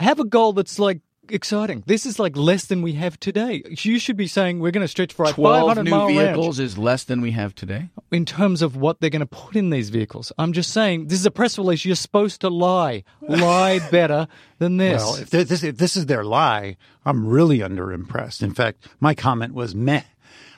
Have 0.00 0.18
a 0.18 0.24
goal 0.24 0.52
that's 0.52 0.80
like 0.80 0.98
exciting. 1.28 1.82
This 1.86 2.06
is 2.06 2.18
like 2.18 2.36
less 2.36 2.66
than 2.66 2.82
we 2.82 2.92
have 2.94 3.18
today. 3.18 3.62
You 3.68 3.98
should 3.98 4.16
be 4.16 4.26
saying 4.26 4.60
we're 4.60 4.70
going 4.70 4.84
to 4.84 4.88
stretch 4.88 5.12
for 5.12 5.24
a 5.24 5.32
12 5.32 5.60
500 5.68 5.84
new 5.84 5.90
mile 5.90 6.08
vehicles 6.08 6.58
is 6.58 6.78
less 6.78 7.04
than 7.04 7.20
we 7.20 7.32
have 7.32 7.54
today. 7.54 7.88
in 8.10 8.24
terms 8.24 8.62
of 8.62 8.76
what 8.76 9.00
they're 9.00 9.10
going 9.10 9.20
to 9.20 9.26
put 9.26 9.56
in 9.56 9.70
these 9.70 9.90
vehicles. 9.90 10.32
I'm 10.38 10.52
just 10.52 10.72
saying, 10.72 11.08
this 11.08 11.18
is 11.18 11.26
a 11.26 11.30
press 11.30 11.58
release. 11.58 11.84
You're 11.84 11.96
supposed 11.96 12.40
to 12.42 12.48
lie. 12.48 13.04
Lie 13.22 13.78
better 13.90 14.28
than 14.58 14.76
this. 14.76 15.02
Well, 15.02 15.16
if 15.16 15.30
this, 15.30 15.62
if 15.62 15.76
this 15.76 15.96
is 15.96 16.06
their 16.06 16.24
lie, 16.24 16.76
I'm 17.04 17.26
really 17.26 17.58
underimpressed. 17.58 18.42
In 18.42 18.54
fact, 18.54 18.86
my 19.00 19.14
comment 19.14 19.54
was 19.54 19.74
meh. 19.74 20.02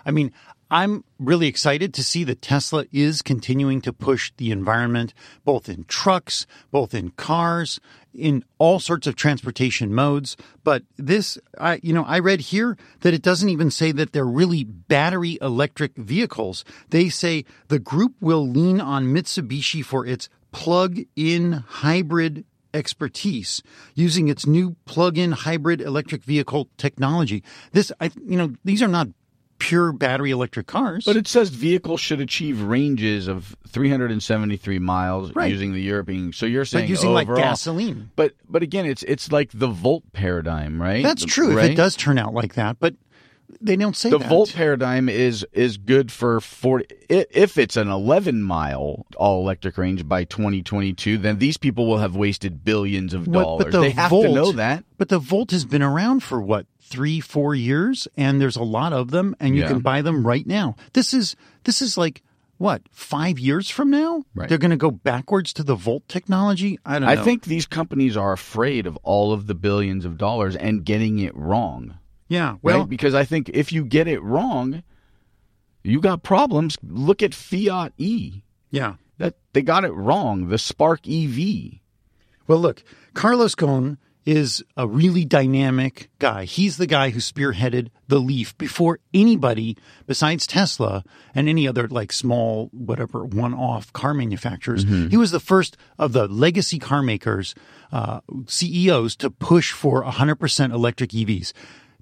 I 0.05 0.11
mean, 0.12 0.33
I'm 0.70 1.05
really 1.20 1.46
excited 1.46 1.94
to 1.94 2.02
see 2.02 2.24
that 2.24 2.42
Tesla 2.42 2.87
is 2.92 3.22
continuing 3.22 3.81
to 3.83 3.92
push 3.92 4.33
the 4.37 4.50
environment, 4.50 5.14
both 5.44 5.68
in 5.68 5.85
trucks, 5.85 6.46
both 6.72 6.92
in 6.92 7.11
cars, 7.11 7.79
in 8.12 8.44
all 8.59 8.81
sorts 8.81 9.07
of 9.07 9.14
transportation 9.14 9.94
modes. 9.94 10.37
But 10.64 10.83
this, 10.96 11.38
I, 11.59 11.79
you 11.83 11.92
know, 11.92 12.05
I 12.05 12.18
read 12.18 12.40
here 12.40 12.76
that 13.00 13.14
it 13.14 13.22
doesn't 13.22 13.48
even 13.48 13.70
say 13.70 13.92
that 13.92 14.12
they're 14.12 14.26
really 14.26 14.64
battery 14.64 15.38
electric 15.40 15.94
vehicles. 15.96 16.64
They 16.90 17.11
say 17.11 17.44
the 17.68 17.79
group 17.79 18.14
will 18.20 18.48
lean 18.48 18.81
on 18.81 19.07
Mitsubishi 19.07 19.85
for 19.85 20.05
its 20.05 20.29
plug-in 20.50 21.52
hybrid 21.52 22.44
expertise 22.74 23.62
using 23.94 24.29
its 24.29 24.46
new 24.46 24.76
plug-in 24.85 25.33
hybrid 25.33 25.81
electric 25.81 26.24
vehicle 26.24 26.68
technology. 26.76 27.44
This, 27.72 27.92
I, 28.00 28.11
you 28.26 28.37
know, 28.37 28.55
these 28.64 28.83
are 28.83 28.88
not 28.88 29.09
pure 29.59 29.92
battery 29.92 30.31
electric 30.31 30.66
cars. 30.66 31.05
But 31.05 31.16
it 31.16 31.27
says 31.27 31.49
vehicles 31.51 32.01
should 32.01 32.21
achieve 32.21 32.61
ranges 32.62 33.27
of 33.29 33.57
373 33.69 34.79
miles 34.79 35.35
Right. 35.35 35.51
using 35.51 35.73
the 35.73 35.81
European. 35.83 36.33
So 36.33 36.47
you're 36.47 36.64
saying 36.64 36.85
But 36.87 36.90
using 36.90 37.12
like 37.12 37.29
gasoline. 37.29 38.11
But 38.16 38.33
but 38.49 38.62
again, 38.62 38.87
it's 38.87 39.03
it's 39.05 39.33
like 39.33 39.51
the 39.53 39.69
volt 39.69 40.05
paradigm, 40.12 40.81
right? 40.81 41.03
That's 41.03 41.25
true 41.25 41.57
if 41.59 41.64
it 41.64 41.75
does 41.77 41.97
turn 41.97 42.19
out 42.19 42.35
like 42.35 42.55
that, 42.55 42.77
but 42.81 42.95
they 43.61 43.77
don't 43.77 43.97
say 43.97 44.11
The 44.11 44.19
that. 44.19 44.29
volt 44.29 44.53
paradigm 44.55 45.09
is 45.09 45.47
is 45.53 45.77
good 45.79 46.11
for 46.12 46.40
40 46.40 46.85
i- 47.09 47.27
if 47.31 47.57
it's 47.57 47.77
an 47.77 47.88
11 47.88 48.42
mile 48.42 49.07
all 49.16 49.40
electric 49.40 49.79
range 49.79 50.07
by 50.07 50.25
2022 50.25 51.16
then 51.16 51.38
these 51.38 51.57
people 51.57 51.87
will 51.87 51.99
have 51.99 52.16
wasted 52.16 52.64
billions 52.64 53.14
of 53.14 53.25
But- 53.27 53.33
dollars 53.42 53.64
but 53.64 53.73
the 53.73 53.81
they 53.81 53.90
have 53.90 54.11
volt, 54.11 54.27
to 54.27 54.33
know 54.33 54.53
that 54.53 54.85
But 54.99 55.11
the 55.11 55.21
Volt 55.21 55.53
has 55.53 55.64
been 55.64 55.81
around 55.83 56.23
for 56.25 56.40
what 56.40 56.66
three, 56.87 57.20
four 57.20 57.55
years, 57.55 58.09
and 58.16 58.40
there's 58.40 58.57
a 58.57 58.62
lot 58.62 58.92
of 58.92 59.11
them, 59.11 59.35
and 59.40 59.55
you 59.55 59.62
Yeah. 59.62 59.68
can 59.68 59.81
buy 59.81 60.03
them 60.03 60.27
right 60.27 60.46
now. 60.46 60.77
This 60.92 61.12
is 61.14 61.37
this 61.64 61.83
is 61.83 61.96
like 61.99 62.22
what 62.59 62.83
five 62.90 63.38
years 63.38 63.68
from 63.68 63.90
now? 63.90 64.25
Right. 64.35 64.49
They're 64.49 64.57
going 64.59 64.70
to 64.70 64.77
go 64.79 64.90
backwards 64.90 65.53
to 65.55 65.62
the 65.62 65.75
Volt 65.75 66.09
technology. 66.09 66.79
I 66.87 66.99
don't. 66.99 67.09
I 67.09 67.14
know. 67.16 67.25
think 67.25 67.44
these 67.44 67.66
companies 67.66 68.16
are 68.16 68.33
afraid 68.33 68.87
of 68.87 68.96
all 69.03 69.33
of 69.33 69.46
the 69.46 69.55
billions 69.55 70.05
of 70.05 70.16
dollars 70.16 70.57
and 70.57 70.85
getting 70.85 71.18
it 71.18 71.37
wrong 71.37 71.99
Yeah. 72.29 72.57
well, 72.62 72.79
Well, 72.79 72.87
because 72.87 73.14
I 73.14 73.25
think 73.25 73.51
if 73.53 73.72
you 73.72 73.85
get 73.85 74.09
it 74.09 74.22
wrong, 74.22 74.83
you 75.83 76.01
got 76.01 76.22
problems. 76.22 76.79
Look 76.83 77.22
at 77.22 77.35
Fiat 77.35 77.92
E. 77.99 78.42
yeah. 78.70 78.94
That 79.18 79.37
they 79.55 79.62
got 79.62 79.85
it 79.85 79.92
wrong. 79.92 80.49
The 80.49 80.59
Spark 80.59 81.09
EV. 81.09 81.81
Well, 82.46 82.59
look, 82.59 82.83
Carlos 83.14 83.55
Ghosn 83.55 83.96
is 84.27 84.62
a 84.77 84.87
really 84.89 85.25
dynamic 85.25 86.11
guy. 86.19 86.45
He's 86.45 86.77
the 86.77 86.87
guy 86.87 87.11
who 87.11 87.21
spearheaded 87.21 87.89
the 88.09 88.19
Leaf 88.19 88.59
before 88.59 88.99
anybody 89.15 89.77
besides 90.07 90.47
Tesla 90.47 91.05
and 91.35 91.49
any 91.49 91.67
other 91.69 91.87
like 91.89 92.12
small, 92.12 92.69
whatever, 92.73 93.25
one-off 93.25 93.93
car 93.93 94.12
manufacturers. 94.15 94.83
He 94.85 95.17
was 95.17 95.31
the 95.31 95.41
first 95.41 95.77
of 95.99 96.12
the 96.12 96.27
legacy 96.27 96.79
car 96.81 97.03
makers, 97.03 97.55
uh, 97.93 98.21
CEOs 98.47 99.15
to 99.17 99.31
push 99.31 99.71
for 99.73 100.03
100% 100.05 100.73
electric 100.75 101.11
EVs. 101.11 101.53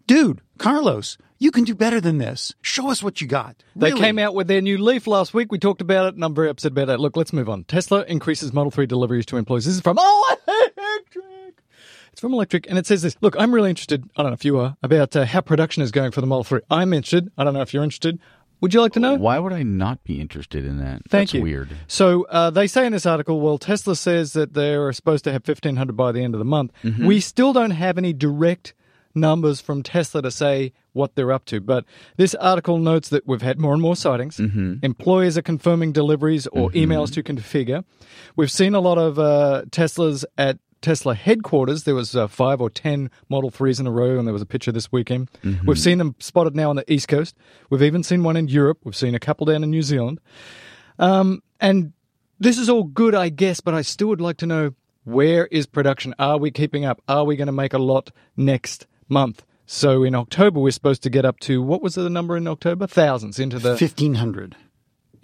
Dude, 0.06 0.40
Carlos, 0.58 1.16
you 1.38 1.50
can 1.50 1.64
do 1.64 1.74
better 1.74 2.00
than 2.00 2.18
this. 2.18 2.54
Show 2.62 2.90
us 2.90 3.02
what 3.02 3.20
you 3.20 3.26
got. 3.26 3.62
They 3.76 3.88
Really. 3.90 4.00
came 4.00 4.18
out 4.18 4.34
with 4.34 4.48
their 4.48 4.60
new 4.60 4.78
Leaf 4.78 5.06
last 5.06 5.34
week. 5.34 5.50
We 5.50 5.58
talked 5.58 5.80
about 5.80 6.08
it, 6.08 6.14
and 6.14 6.24
I'm 6.24 6.34
very 6.34 6.48
upset 6.50 6.72
about 6.72 6.88
it. 6.90 7.00
Look, 7.00 7.16
let's 7.16 7.32
move 7.32 7.48
on. 7.48 7.64
Tesla 7.64 8.02
increases 8.04 8.52
Model 8.52 8.70
3 8.70 8.86
deliveries 8.86 9.26
to 9.26 9.36
employees. 9.36 9.64
This 9.66 9.74
is 9.74 9.80
from 9.80 9.96
Electrek. 9.98 11.16
It's 12.14 12.20
from 12.20 12.30
Electrek, 12.30 12.66
and 12.68 12.78
it 12.78 12.86
says 12.86 13.02
this. 13.02 13.16
Look, 13.22 13.34
I'm 13.36 13.52
really 13.52 13.70
interested, 13.70 14.08
I 14.16 14.22
don't 14.22 14.30
know 14.30 14.34
if 14.34 14.44
you 14.44 14.56
are, 14.60 14.76
about 14.84 15.16
uh, 15.16 15.24
how 15.24 15.40
production 15.40 15.82
is 15.82 15.90
going 15.90 16.12
for 16.12 16.20
the 16.20 16.28
Model 16.28 16.44
3. 16.44 16.60
I'm 16.70 16.92
interested. 16.92 17.28
I 17.36 17.42
don't 17.42 17.54
know 17.54 17.60
if 17.60 17.74
you're 17.74 17.82
interested. 17.82 18.20
Would 18.60 18.72
you 18.72 18.80
like 18.80 18.92
to 18.92 19.00
know? 19.00 19.16
Why 19.16 19.40
would 19.40 19.52
I 19.52 19.64
not 19.64 20.04
be 20.04 20.20
interested 20.20 20.64
in 20.64 20.78
that? 20.78 21.02
Thank 21.08 21.30
That's 21.30 21.34
you. 21.34 21.42
weird. 21.42 21.70
So 21.88 22.24
uh, 22.30 22.50
they 22.50 22.68
say 22.68 22.86
in 22.86 22.92
this 22.92 23.04
article, 23.04 23.40
well, 23.40 23.58
Tesla 23.58 23.96
says 23.96 24.32
that 24.34 24.54
they're 24.54 24.92
supposed 24.92 25.24
to 25.24 25.32
have 25.32 25.42
1,500 25.44 25.96
by 25.96 26.12
the 26.12 26.22
end 26.22 26.36
of 26.36 26.38
the 26.38 26.44
month. 26.44 26.70
Mm-hmm. 26.84 27.04
We 27.04 27.18
still 27.18 27.52
don't 27.52 27.72
have 27.72 27.98
any 27.98 28.12
direct 28.12 28.74
numbers 29.14 29.60
from 29.60 29.82
Tesla 29.82 30.22
to 30.22 30.30
say 30.30 30.72
what 30.92 31.14
they're 31.14 31.32
up 31.32 31.44
to. 31.46 31.60
But 31.60 31.84
this 32.16 32.34
article 32.36 32.78
notes 32.78 33.08
that 33.08 33.26
we've 33.26 33.42
had 33.42 33.58
more 33.58 33.72
and 33.72 33.82
more 33.82 33.96
sightings. 33.96 34.36
Mm-hmm. 34.36 34.76
Employers 34.82 35.36
are 35.36 35.42
confirming 35.42 35.92
deliveries 35.92 36.46
or 36.48 36.70
emails 36.70 37.12
to 37.14 37.22
configure. 37.22 37.84
We've 38.36 38.50
seen 38.50 38.74
a 38.74 38.80
lot 38.80 38.98
of 38.98 39.18
uh, 39.18 39.64
Teslas 39.70 40.24
at 40.38 40.58
Tesla 40.84 41.14
headquarters. 41.14 41.84
There 41.84 41.94
was 41.94 42.14
uh, 42.14 42.28
five 42.28 42.60
or 42.60 42.70
ten 42.70 43.10
Model 43.28 43.50
3s 43.50 43.80
in 43.80 43.86
a 43.86 43.90
row, 43.90 44.18
and 44.18 44.26
there 44.28 44.32
was 44.32 44.42
a 44.42 44.46
picture 44.46 44.70
this 44.70 44.92
weekend. 44.92 45.30
Mm-hmm. 45.42 45.66
We've 45.66 45.78
seen 45.78 45.98
them 45.98 46.14
spotted 46.18 46.54
now 46.54 46.70
on 46.70 46.76
the 46.76 46.92
East 46.92 47.08
Coast. 47.08 47.34
We've 47.70 47.82
even 47.82 48.02
seen 48.02 48.22
one 48.22 48.36
in 48.36 48.48
Europe. 48.48 48.78
We've 48.84 48.94
seen 48.94 49.14
a 49.14 49.18
couple 49.18 49.46
down 49.46 49.64
in 49.64 49.70
New 49.70 49.82
Zealand. 49.82 50.20
Um, 50.98 51.42
and 51.60 51.92
this 52.38 52.58
is 52.58 52.68
all 52.68 52.84
good, 52.84 53.14
I 53.14 53.30
guess, 53.30 53.60
but 53.60 53.74
I 53.74 53.82
still 53.82 54.08
would 54.08 54.20
like 54.20 54.36
to 54.38 54.46
know 54.46 54.74
where 55.04 55.46
is 55.46 55.66
production? 55.66 56.14
Are 56.18 56.38
we 56.38 56.50
keeping 56.50 56.84
up? 56.84 57.00
Are 57.08 57.24
we 57.24 57.36
going 57.36 57.46
to 57.46 57.52
make 57.52 57.72
a 57.72 57.78
lot 57.78 58.10
next 58.36 58.86
month? 59.08 59.44
So 59.66 60.02
in 60.02 60.14
October, 60.14 60.60
we're 60.60 60.70
supposed 60.70 61.02
to 61.04 61.10
get 61.10 61.24
up 61.24 61.40
to 61.40 61.62
what 61.62 61.82
was 61.82 61.94
the 61.94 62.10
number 62.10 62.36
in 62.36 62.46
October? 62.46 62.86
Thousands 62.86 63.38
into 63.38 63.58
the 63.58 63.70
1500. 63.70 64.56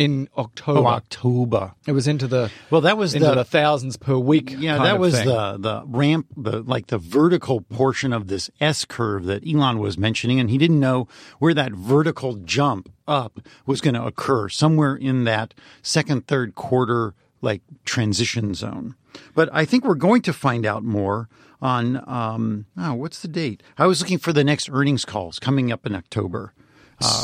In 0.01 0.29
October. 0.39 0.81
Oh, 0.81 0.87
October. 0.87 1.75
It 1.87 1.93
was 1.93 2.09
into 2.09 2.27
the 2.27 2.51
Well, 2.71 2.81
that 2.81 2.97
was 2.97 3.13
the, 3.13 3.35
the 3.35 3.45
thousands 3.45 3.99
per 3.99 4.17
week. 4.17 4.55
Yeah, 4.59 4.79
that 4.79 4.99
was 4.99 5.15
thing. 5.15 5.27
the 5.27 5.59
the 5.59 5.83
ramp, 5.87 6.27
the 6.39 6.63
like 6.63 6.87
the 6.87 6.97
vertical 6.97 7.61
portion 7.61 8.15
of 8.15 8.29
this 8.29 8.51
S 8.63 8.87
curve 8.87 9.25
that 9.25 9.47
Elon 9.47 9.79
was 9.79 9.99
mentioning, 9.99 10.41
and 10.41 10.49
he 10.49 10.57
didn't 10.57 10.81
know 10.81 11.07
where 11.39 11.53
that 11.53 11.73
vertical 11.73 12.37
jump 12.37 12.91
up 13.07 13.41
was 13.67 13.83
going 13.83 13.93
to 13.93 14.03
occur 14.03 14.49
somewhere 14.49 14.97
in 14.97 15.25
that 15.25 15.53
second, 15.83 16.27
third 16.27 16.55
quarter 16.55 17.15
like 17.43 17.61
transition 17.85 18.55
zone. 18.55 18.95
But 19.35 19.51
I 19.53 19.67
think 19.67 19.85
we're 19.85 19.97
going 19.97 20.23
to 20.23 20.33
find 20.33 20.65
out 20.65 20.83
more 20.83 21.29
on 21.61 22.03
um 22.09 22.65
oh, 22.79 22.95
what's 22.95 23.21
the 23.21 23.29
date? 23.29 23.63
I 23.77 23.87
was 23.87 24.01
looking 24.01 24.17
for 24.17 24.33
the 24.33 24.45
next 24.45 24.71
earnings 24.71 25.05
calls 25.05 25.39
coming 25.39 25.71
up 25.71 25.85
in 25.85 25.95
October. 25.95 26.55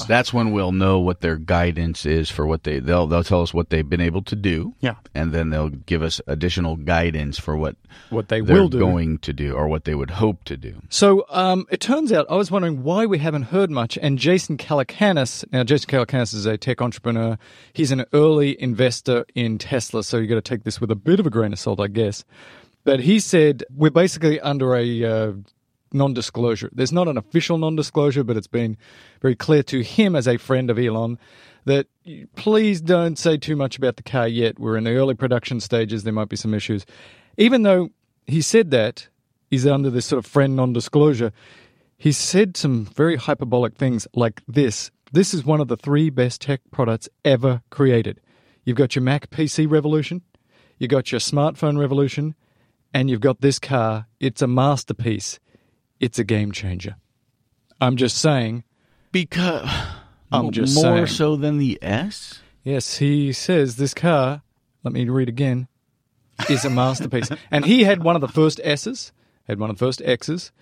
That's 0.08 0.32
when 0.32 0.52
we'll 0.52 0.72
know 0.72 0.98
what 1.00 1.20
their 1.20 1.36
guidance 1.36 2.06
is 2.06 2.30
for 2.30 2.46
what 2.46 2.62
they 2.64 2.78
they'll 2.80 3.06
they'll 3.06 3.22
tell 3.24 3.42
us 3.42 3.52
what 3.54 3.70
they've 3.70 3.88
been 3.88 4.00
able 4.00 4.22
to 4.22 4.36
do. 4.36 4.74
Yeah. 4.80 4.94
and 5.14 5.32
then 5.32 5.50
they'll 5.50 5.68
give 5.70 6.02
us 6.02 6.20
additional 6.26 6.76
guidance 6.76 7.38
for 7.38 7.56
what 7.56 7.76
What 8.10 8.28
they 8.28 8.40
they're 8.40 8.56
will 8.56 8.68
do. 8.68 8.78
going 8.78 9.18
to 9.18 9.32
do 9.32 9.54
or 9.54 9.68
what 9.68 9.84
they 9.84 9.94
would 9.94 10.10
hope 10.10 10.44
to 10.44 10.56
do. 10.56 10.80
So 10.88 11.26
um, 11.28 11.66
it 11.70 11.80
turns 11.80 12.12
out 12.12 12.26
I 12.30 12.34
was 12.36 12.50
wondering 12.50 12.82
why 12.82 13.06
we 13.06 13.18
haven't 13.18 13.44
heard 13.44 13.70
much. 13.70 13.98
And 14.00 14.18
Jason 14.18 14.56
Calacanis, 14.56 15.44
now 15.52 15.64
Jason 15.64 15.90
Calacanis 15.90 16.34
is 16.34 16.46
a 16.46 16.56
tech 16.56 16.80
entrepreneur. 16.80 17.36
He's 17.72 17.90
an 17.92 18.04
early 18.12 18.60
investor 18.60 19.24
in 19.34 19.58
Tesla, 19.58 20.02
so 20.02 20.18
you 20.18 20.26
got 20.26 20.36
to 20.36 20.40
take 20.40 20.64
this 20.64 20.80
with 20.80 20.90
a 20.90 20.96
bit 20.96 21.20
of 21.20 21.26
a 21.26 21.30
grain 21.30 21.52
of 21.52 21.58
salt, 21.58 21.80
I 21.80 21.88
guess. 21.88 22.24
But 22.84 23.00
he 23.00 23.18
said 23.20 23.64
we're 23.74 23.90
basically 23.90 24.40
under 24.40 24.76
a 24.76 25.04
uh, 25.04 25.32
non-disclosure. 25.92 26.70
There's 26.72 26.92
not 26.92 27.08
an 27.08 27.16
official 27.16 27.58
non-disclosure, 27.58 28.24
but 28.24 28.36
it's 28.36 28.46
been 28.46 28.76
very 29.20 29.36
clear 29.36 29.62
to 29.64 29.82
him 29.82 30.16
as 30.16 30.26
a 30.26 30.36
friend 30.36 30.70
of 30.70 30.78
Elon 30.78 31.18
that 31.64 31.86
please 32.36 32.80
don't 32.80 33.18
say 33.18 33.36
too 33.36 33.56
much 33.56 33.76
about 33.76 33.96
the 33.96 34.02
car 34.02 34.28
yet. 34.28 34.58
We're 34.58 34.76
in 34.76 34.84
the 34.84 34.92
early 34.92 35.14
production 35.14 35.60
stages. 35.60 36.04
There 36.04 36.12
might 36.12 36.28
be 36.28 36.36
some 36.36 36.54
issues. 36.54 36.86
Even 37.36 37.62
though 37.62 37.90
he 38.26 38.40
said 38.40 38.70
that, 38.70 39.08
he's 39.50 39.66
under 39.66 39.90
this 39.90 40.06
sort 40.06 40.18
of 40.18 40.26
friend 40.30 40.56
non-disclosure. 40.56 41.32
He 41.98 42.12
said 42.12 42.56
some 42.56 42.84
very 42.84 43.16
hyperbolic 43.16 43.76
things 43.76 44.06
like 44.14 44.42
this. 44.46 44.90
This 45.12 45.32
is 45.32 45.44
one 45.44 45.60
of 45.60 45.68
the 45.68 45.76
three 45.76 46.10
best 46.10 46.42
tech 46.42 46.60
products 46.70 47.08
ever 47.24 47.62
created. 47.70 48.20
You've 48.64 48.76
got 48.76 48.96
your 48.96 49.02
Mac 49.02 49.30
PC 49.30 49.70
revolution, 49.70 50.22
you've 50.78 50.90
got 50.90 51.12
your 51.12 51.20
smartphone 51.20 51.78
revolution, 51.78 52.34
and 52.92 53.08
you've 53.08 53.20
got 53.20 53.40
this 53.40 53.58
car. 53.58 54.06
It's 54.20 54.42
a 54.42 54.46
masterpiece. 54.46 55.38
It's 56.00 56.18
a 56.18 56.24
game 56.24 56.52
changer. 56.52 56.96
I'm 57.80 57.96
just 57.96 58.18
saying. 58.18 58.64
Because 59.12 59.68
I'm 60.32 60.50
just 60.50 60.74
more 60.74 61.06
saying. 61.06 61.06
so 61.06 61.36
than 61.36 61.58
the 61.58 61.78
S. 61.82 62.40
Yes, 62.62 62.98
he 62.98 63.32
says 63.32 63.76
this 63.76 63.94
car, 63.94 64.42
let 64.82 64.92
me 64.92 65.08
read 65.08 65.28
again, 65.28 65.68
is 66.50 66.64
a 66.64 66.70
masterpiece. 66.70 67.30
and 67.50 67.64
he 67.64 67.84
had 67.84 68.02
one 68.02 68.16
of 68.16 68.20
the 68.20 68.28
first 68.28 68.60
S's, 68.62 69.12
had 69.44 69.58
one 69.58 69.70
of 69.70 69.78
the 69.78 69.84
first 69.84 70.02
X's, 70.04 70.52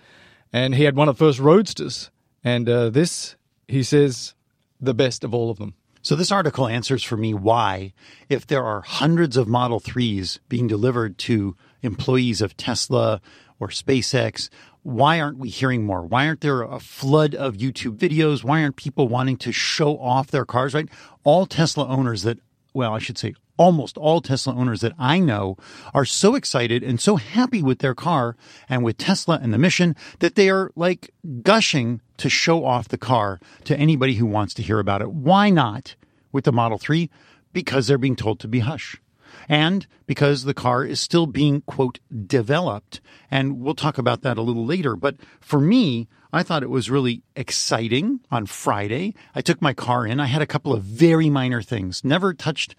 and 0.53 0.75
he 0.75 0.83
had 0.83 0.95
one 0.95 1.09
of 1.09 1.17
the 1.17 1.25
first 1.25 1.39
Roadsters. 1.39 2.11
And 2.43 2.69
uh, 2.69 2.89
this, 2.91 3.35
he 3.67 3.81
says, 3.83 4.35
the 4.79 4.93
best 4.93 5.23
of 5.23 5.33
all 5.33 5.49
of 5.49 5.57
them. 5.57 5.73
So 6.01 6.15
this 6.15 6.31
article 6.31 6.67
answers 6.67 7.03
for 7.03 7.17
me 7.17 7.33
why, 7.33 7.93
if 8.29 8.45
there 8.45 8.63
are 8.63 8.81
hundreds 8.81 9.37
of 9.37 9.47
Model 9.47 9.79
3s 9.79 10.37
being 10.47 10.67
delivered 10.67 11.17
to 11.19 11.55
employees 11.81 12.41
of 12.41 12.55
Tesla 12.55 13.21
or 13.65 13.69
SpaceX, 13.69 14.49
why 14.83 15.19
aren't 15.19 15.39
we 15.39 15.49
hearing 15.49 15.83
more? 15.83 16.03
Why 16.03 16.27
aren't 16.27 16.41
there 16.41 16.61
a 16.61 16.79
flood 16.79 17.33
of 17.33 17.57
YouTube 17.57 17.97
videos? 17.97 18.43
Why 18.43 18.61
aren't 18.61 18.75
people 18.75 19.07
wanting 19.07 19.37
to 19.37 19.51
show 19.51 19.97
off 19.97 20.27
their 20.27 20.45
cars, 20.45 20.75
right? 20.75 20.87
All 21.23 21.47
Tesla 21.47 21.87
owners 21.87 22.21
that, 22.21 22.37
well, 22.75 22.93
I 22.93 22.99
should 22.99 23.17
say 23.17 23.33
almost 23.57 23.97
all 23.97 24.21
Tesla 24.21 24.53
owners 24.53 24.81
that 24.81 24.93
I 24.99 25.17
know 25.17 25.57
are 25.95 26.05
so 26.05 26.35
excited 26.35 26.83
and 26.83 27.01
so 27.01 27.15
happy 27.15 27.63
with 27.63 27.79
their 27.79 27.95
car 27.95 28.37
and 28.69 28.83
with 28.83 28.99
Tesla 28.99 29.39
and 29.41 29.51
the 29.51 29.57
mission 29.57 29.95
that 30.19 30.35
they 30.35 30.51
are 30.51 30.69
like 30.75 31.09
gushing 31.41 32.01
to 32.17 32.29
show 32.29 32.63
off 32.63 32.89
the 32.89 32.99
car 32.99 33.39
to 33.63 33.75
anybody 33.79 34.13
who 34.13 34.27
wants 34.27 34.53
to 34.53 34.61
hear 34.61 34.77
about 34.77 35.01
it. 35.01 35.11
Why 35.11 35.49
not 35.49 35.95
with 36.31 36.43
the 36.43 36.51
Model 36.51 36.77
3? 36.77 37.09
Because 37.53 37.87
they're 37.87 37.97
being 37.97 38.15
told 38.15 38.39
to 38.41 38.47
be 38.47 38.59
hush. 38.59 39.01
And 39.47 39.87
because 40.05 40.43
the 40.43 40.53
car 40.53 40.83
is 40.83 40.99
still 40.99 41.27
being, 41.27 41.61
quote, 41.61 41.99
developed. 42.25 43.01
And 43.29 43.59
we'll 43.59 43.75
talk 43.75 43.97
about 43.97 44.21
that 44.21 44.37
a 44.37 44.41
little 44.41 44.65
later. 44.65 44.95
But 44.95 45.17
for 45.39 45.59
me, 45.59 46.07
I 46.33 46.43
thought 46.43 46.63
it 46.63 46.69
was 46.69 46.89
really 46.89 47.23
exciting 47.35 48.19
on 48.29 48.45
Friday. 48.45 49.13
I 49.33 49.41
took 49.41 49.61
my 49.61 49.73
car 49.73 50.05
in. 50.05 50.19
I 50.19 50.25
had 50.25 50.41
a 50.41 50.47
couple 50.47 50.73
of 50.73 50.83
very 50.83 51.29
minor 51.29 51.61
things, 51.61 52.03
never 52.03 52.33
touched 52.33 52.75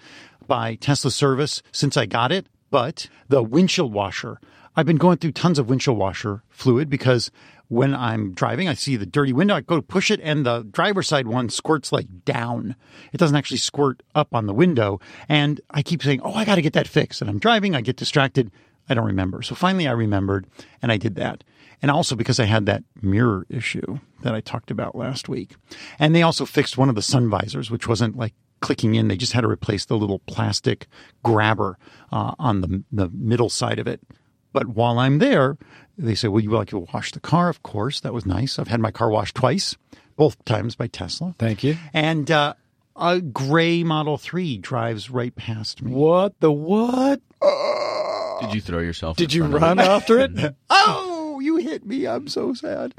by 0.47 0.75
Tesla 0.77 1.11
service 1.11 1.63
since 1.73 1.97
I 1.97 2.07
got 2.07 2.33
it, 2.33 2.47
but 2.71 3.09
the 3.29 3.43
windshield 3.43 3.93
washer. 3.93 4.41
I've 4.77 4.85
been 4.85 4.99
going 4.99 5.17
through 5.17 5.33
tons 5.33 5.59
of 5.59 5.71
windshield 5.71 5.97
washer 5.97 6.43
fluid 6.51 6.91
because 6.91 7.31
when 7.69 7.95
I'm 7.95 8.33
driving, 8.33 8.69
I 8.69 8.75
see 8.75 8.97
the 8.97 9.07
dirty 9.07 9.33
window. 9.33 9.55
I 9.55 9.61
go 9.61 9.77
to 9.77 9.83
push 9.83 10.11
it, 10.11 10.21
and 10.23 10.47
the 10.47 10.63
driver's 10.63 11.09
side 11.09 11.27
one 11.27 11.49
squirts 11.49 11.93
like 11.93 12.25
down. 12.25 12.77
It 13.13 13.19
doesn't 13.19 13.37
actually 13.37 13.59
squirt 13.59 14.03
up 14.15 14.35
on 14.35 14.47
the 14.47 14.55
window. 14.55 15.01
And 15.29 15.61
I 15.71 15.83
keep 15.83 16.03
saying, 16.03 16.21
Oh, 16.23 16.35
I 16.35 16.45
got 16.45 16.57
to 16.57 16.63
get 16.63 16.75
that 16.75 16.89
fixed. 16.89 17.21
And 17.21 17.31
I'm 17.31 17.39
driving, 17.39 17.75
I 17.75 17.81
get 17.81 17.97
distracted. 17.97 18.51
I 18.89 18.95
don't 18.95 19.07
remember. 19.07 19.43
So 19.43 19.55
finally, 19.55 19.89
I 19.89 19.93
remembered, 19.93 20.47
and 20.81 20.93
I 20.93 20.97
did 20.97 21.17
that. 21.17 21.43
And 21.83 21.91
also 21.91 22.15
because 22.15 22.41
I 22.41 22.45
had 22.45 22.67
that 22.67 22.85
mirror 23.03 23.47
issue 23.51 23.99
that 24.23 24.35
I 24.35 24.41
talked 24.41 24.71
about 24.71 24.95
last 24.95 25.29
week. 25.29 25.57
And 25.99 26.15
they 26.15 26.23
also 26.23 26.47
fixed 26.47 26.79
one 26.79 26.89
of 26.89 26.95
the 26.95 27.03
sun 27.03 27.29
visors, 27.29 27.71
which 27.71 27.89
wasn't 27.89 28.17
like 28.17 28.35
clicking 28.61 28.95
in. 28.95 29.09
They 29.09 29.17
just 29.17 29.33
had 29.33 29.43
to 29.43 29.49
replace 29.49 29.85
the 29.85 29.99
little 29.99 30.21
plastic 30.21 30.87
grabber 31.23 31.79
uh, 32.13 32.35
on 32.39 32.61
the, 32.61 32.85
the 32.93 33.09
middle 33.11 33.51
side 33.51 33.79
of 33.79 33.87
it. 33.87 34.01
But 34.57 34.69
while 34.69 34.99
I'm 34.99 35.19
there, 35.19 35.59
they 35.99 36.15
say, 36.15 36.29
Well, 36.29 36.43
you 36.43 36.49
like 36.49 36.69
to 36.69 36.79
wash 36.79 37.13
the 37.13 37.21
car? 37.21 37.51
Of 37.51 37.63
course. 37.63 38.01
That 38.01 38.15
was 38.15 38.25
nice. 38.25 38.59
I've 38.59 38.69
had 38.69 38.81
my 38.81 38.91
car 38.91 39.11
washed 39.11 39.35
twice, 39.35 39.77
both 40.17 40.43
times 40.47 40.75
by 40.75 40.87
Tesla. 40.87 41.35
Thank 41.39 41.63
you. 41.63 41.77
And 41.93 42.31
uh, 42.31 42.55
a 42.97 43.21
gray 43.21 43.85
Model 43.85 44.17
3 44.17 44.57
drives 44.57 45.11
right 45.11 45.37
past 45.37 45.83
me. 45.83 45.93
What 45.93 46.41
the 46.41 46.51
what? 46.51 47.21
Did 48.41 48.55
you 48.55 48.63
throw 48.63 48.79
yourself? 48.79 49.19
Did 49.19 49.31
in 49.31 49.37
you 49.37 49.43
front 49.51 49.55
of 49.57 49.63
run 49.63 49.79
it? 49.79 49.83
after 49.91 50.19
it? 50.21 50.55
Oh, 50.71 51.39
you 51.41 51.57
hit 51.59 51.85
me. 51.85 52.07
I'm 52.07 52.27
so 52.27 52.55
sad. 52.55 52.95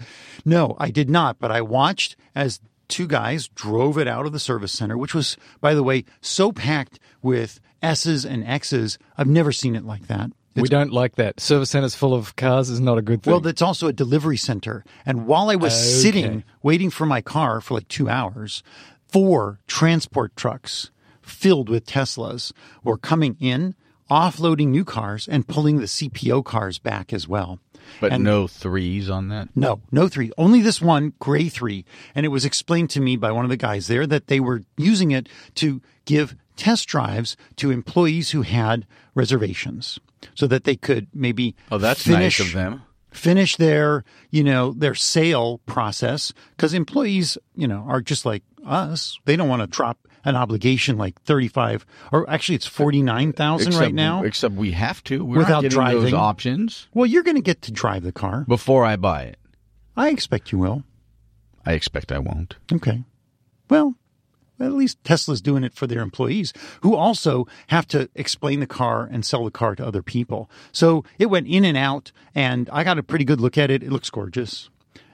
No, 0.46 0.76
I 0.80 0.91
did 0.91 1.10
not, 1.10 1.39
but 1.39 1.52
I 1.52 1.62
watched 1.62 2.15
as 2.36 2.60
two 2.88 3.08
guys 3.08 3.48
drove 3.48 3.98
it 3.98 4.08
out 4.08 4.28
of 4.28 4.32
the 4.32 4.39
service 4.39 4.72
center, 4.72 4.96
which 4.96 5.15
was, 5.15 5.38
by 5.60 5.74
the 5.74 5.82
way, 5.82 6.06
so 6.22 6.52
packed 6.52 7.00
with 7.24 7.60
S's 7.82 8.26
and 8.26 8.43
X's. 8.48 9.00
I've 9.17 9.26
never 9.28 9.52
seen 9.52 9.76
it 9.76 9.86
like 9.86 10.06
that. 10.06 10.30
We 10.62 10.70
don't 10.70 10.91
like 10.91 11.15
that. 11.15 11.39
Service 11.39 11.70
centers 11.70 11.96
full 11.96 12.13
of 12.13 12.36
cars 12.36 12.70
is 12.70 12.80
not 12.80 12.98
a 12.98 13.02
good 13.02 13.24
thing. 13.24 13.32
Well, 13.32 13.41
that's 13.41 13.62
also 13.62 13.88
a 13.88 13.93
delivery 13.93 14.38
center. 14.38 14.84
And 15.06 15.26
while 15.28 15.50
I 15.50 15.56
was 15.56 15.74
Okay. 15.74 15.82
sitting 16.02 16.43
waiting 16.63 16.89
for 16.89 17.06
my 17.06 17.22
car 17.22 17.62
for 17.62 17.76
like 17.76 17.88
two 17.88 18.10
hours, 18.10 18.63
four 19.08 19.60
transport 19.67 20.36
trucks 20.36 20.91
filled 21.22 21.70
with 21.70 21.86
Teslas 21.86 22.52
were 22.84 22.98
coming 22.98 23.36
in, 23.39 23.76
offloading 24.10 24.67
new 24.70 24.86
cars, 24.86 25.28
and 25.28 25.48
pulling 25.48 25.78
the 25.80 25.88
CPO 25.88 26.43
cars 26.46 26.80
back 26.80 27.12
as 27.12 27.28
well. 27.28 27.60
But 28.02 28.13
And- 28.13 28.24
no 28.24 28.48
threes 28.48 29.10
on 29.10 29.28
that. 29.30 29.50
No, 29.56 29.82
no 29.91 30.08
three. 30.08 30.32
Only 30.38 30.62
this 30.62 30.82
one 30.82 31.13
gray 31.20 31.48
three. 31.50 31.86
And 32.15 32.26
it 32.26 32.30
was 32.30 32.46
explained 32.46 32.89
to 32.91 33.02
me 33.02 33.15
by 33.15 33.32
one 33.32 33.46
of 33.46 33.50
the 33.50 33.58
guys 33.58 33.88
there 33.88 34.06
that 34.08 34.28
they 34.28 34.39
were 34.39 34.63
using 34.78 35.12
it 35.12 35.28
to 35.56 35.82
give 36.06 36.36
test 36.58 36.88
drives 36.88 37.38
to 37.58 37.70
employees 37.72 38.32
who 38.32 38.41
had 38.41 38.86
reservations 39.15 40.00
so 40.36 40.47
that 40.47 40.63
they 40.63 40.75
could 40.75 41.08
maybe 41.13 41.56
Oh, 41.71 41.77
that's 41.77 42.03
finish, 42.03 42.39
nice 42.39 42.47
of 42.47 42.53
them. 42.53 42.82
finish 43.12 43.56
their, 43.58 44.03
you 44.32 44.43
know, 44.43 44.73
their 44.73 44.95
sale 44.95 45.60
process 45.65 46.34
because 46.56 46.73
employees, 46.73 47.38
you 47.56 47.67
know, 47.67 47.86
are 47.88 48.01
just 48.01 48.25
like 48.25 48.43
us. 48.65 49.19
They 49.25 49.36
don't 49.36 49.49
want 49.49 49.62
to 49.62 49.67
drop 49.67 49.97
an 50.25 50.36
obligation 50.36 50.97
like 50.97 51.21
35 51.21 51.86
or 52.12 52.30
actually 52.30 52.56
it's 52.56 52.65
49,000 52.67 53.73
right 53.75 53.93
now. 53.93 54.23
Except 54.23 54.56
we 54.56 54.71
have 54.71 55.03
to. 55.06 55.23
We're 55.23 55.38
Without 55.38 55.62
getting 55.62 55.80
those 55.80 55.93
driving. 55.93 56.13
options 56.15 56.88
Well, 56.93 57.06
you're 57.06 57.23
going 57.23 57.38
to 57.38 57.41
get 57.41 57.62
to 57.63 57.71
drive 57.71 58.03
the 58.03 58.12
car. 58.12 58.43
before 58.47 58.84
I 58.86 58.95
buy 58.97 59.23
it. 59.23 59.38
I 59.95 60.10
expect 60.10 60.51
you 60.51 60.58
will. 60.60 60.84
I 61.65 61.73
expect 61.73 62.12
I 62.12 62.19
won't. 62.19 62.56
Okay. 62.71 63.03
Well, 63.69 63.95
at 64.60 64.74
least 64.74 65.04
Tesla's 65.04 65.41
doing 65.41 65.63
it 65.63 65.74
for 65.74 65.88
their 65.88 66.02
employees 66.02 66.54
who 66.82 66.96
also 66.96 67.48
have 67.67 67.88
to 67.88 68.10
explain 68.15 68.60
the 68.60 68.67
car 68.67 69.08
and 69.12 69.26
sell 69.26 69.46
the 69.46 69.52
car 69.52 69.76
to 69.76 69.86
other 69.86 70.02
people. 70.02 70.50
So 70.72 71.04
it 71.20 71.28
went 71.28 71.48
in 71.48 71.65
and 71.65 71.78
out, 71.78 72.12
and 72.34 72.70
I 72.72 72.84
got 72.84 72.98
a 72.98 73.04
pretty 73.04 73.26
good 73.26 73.41
look 73.41 73.58
at 73.58 73.72
it. 73.72 73.84
It 73.84 73.91
looks 73.91 74.10
gorgeous. 74.10 74.70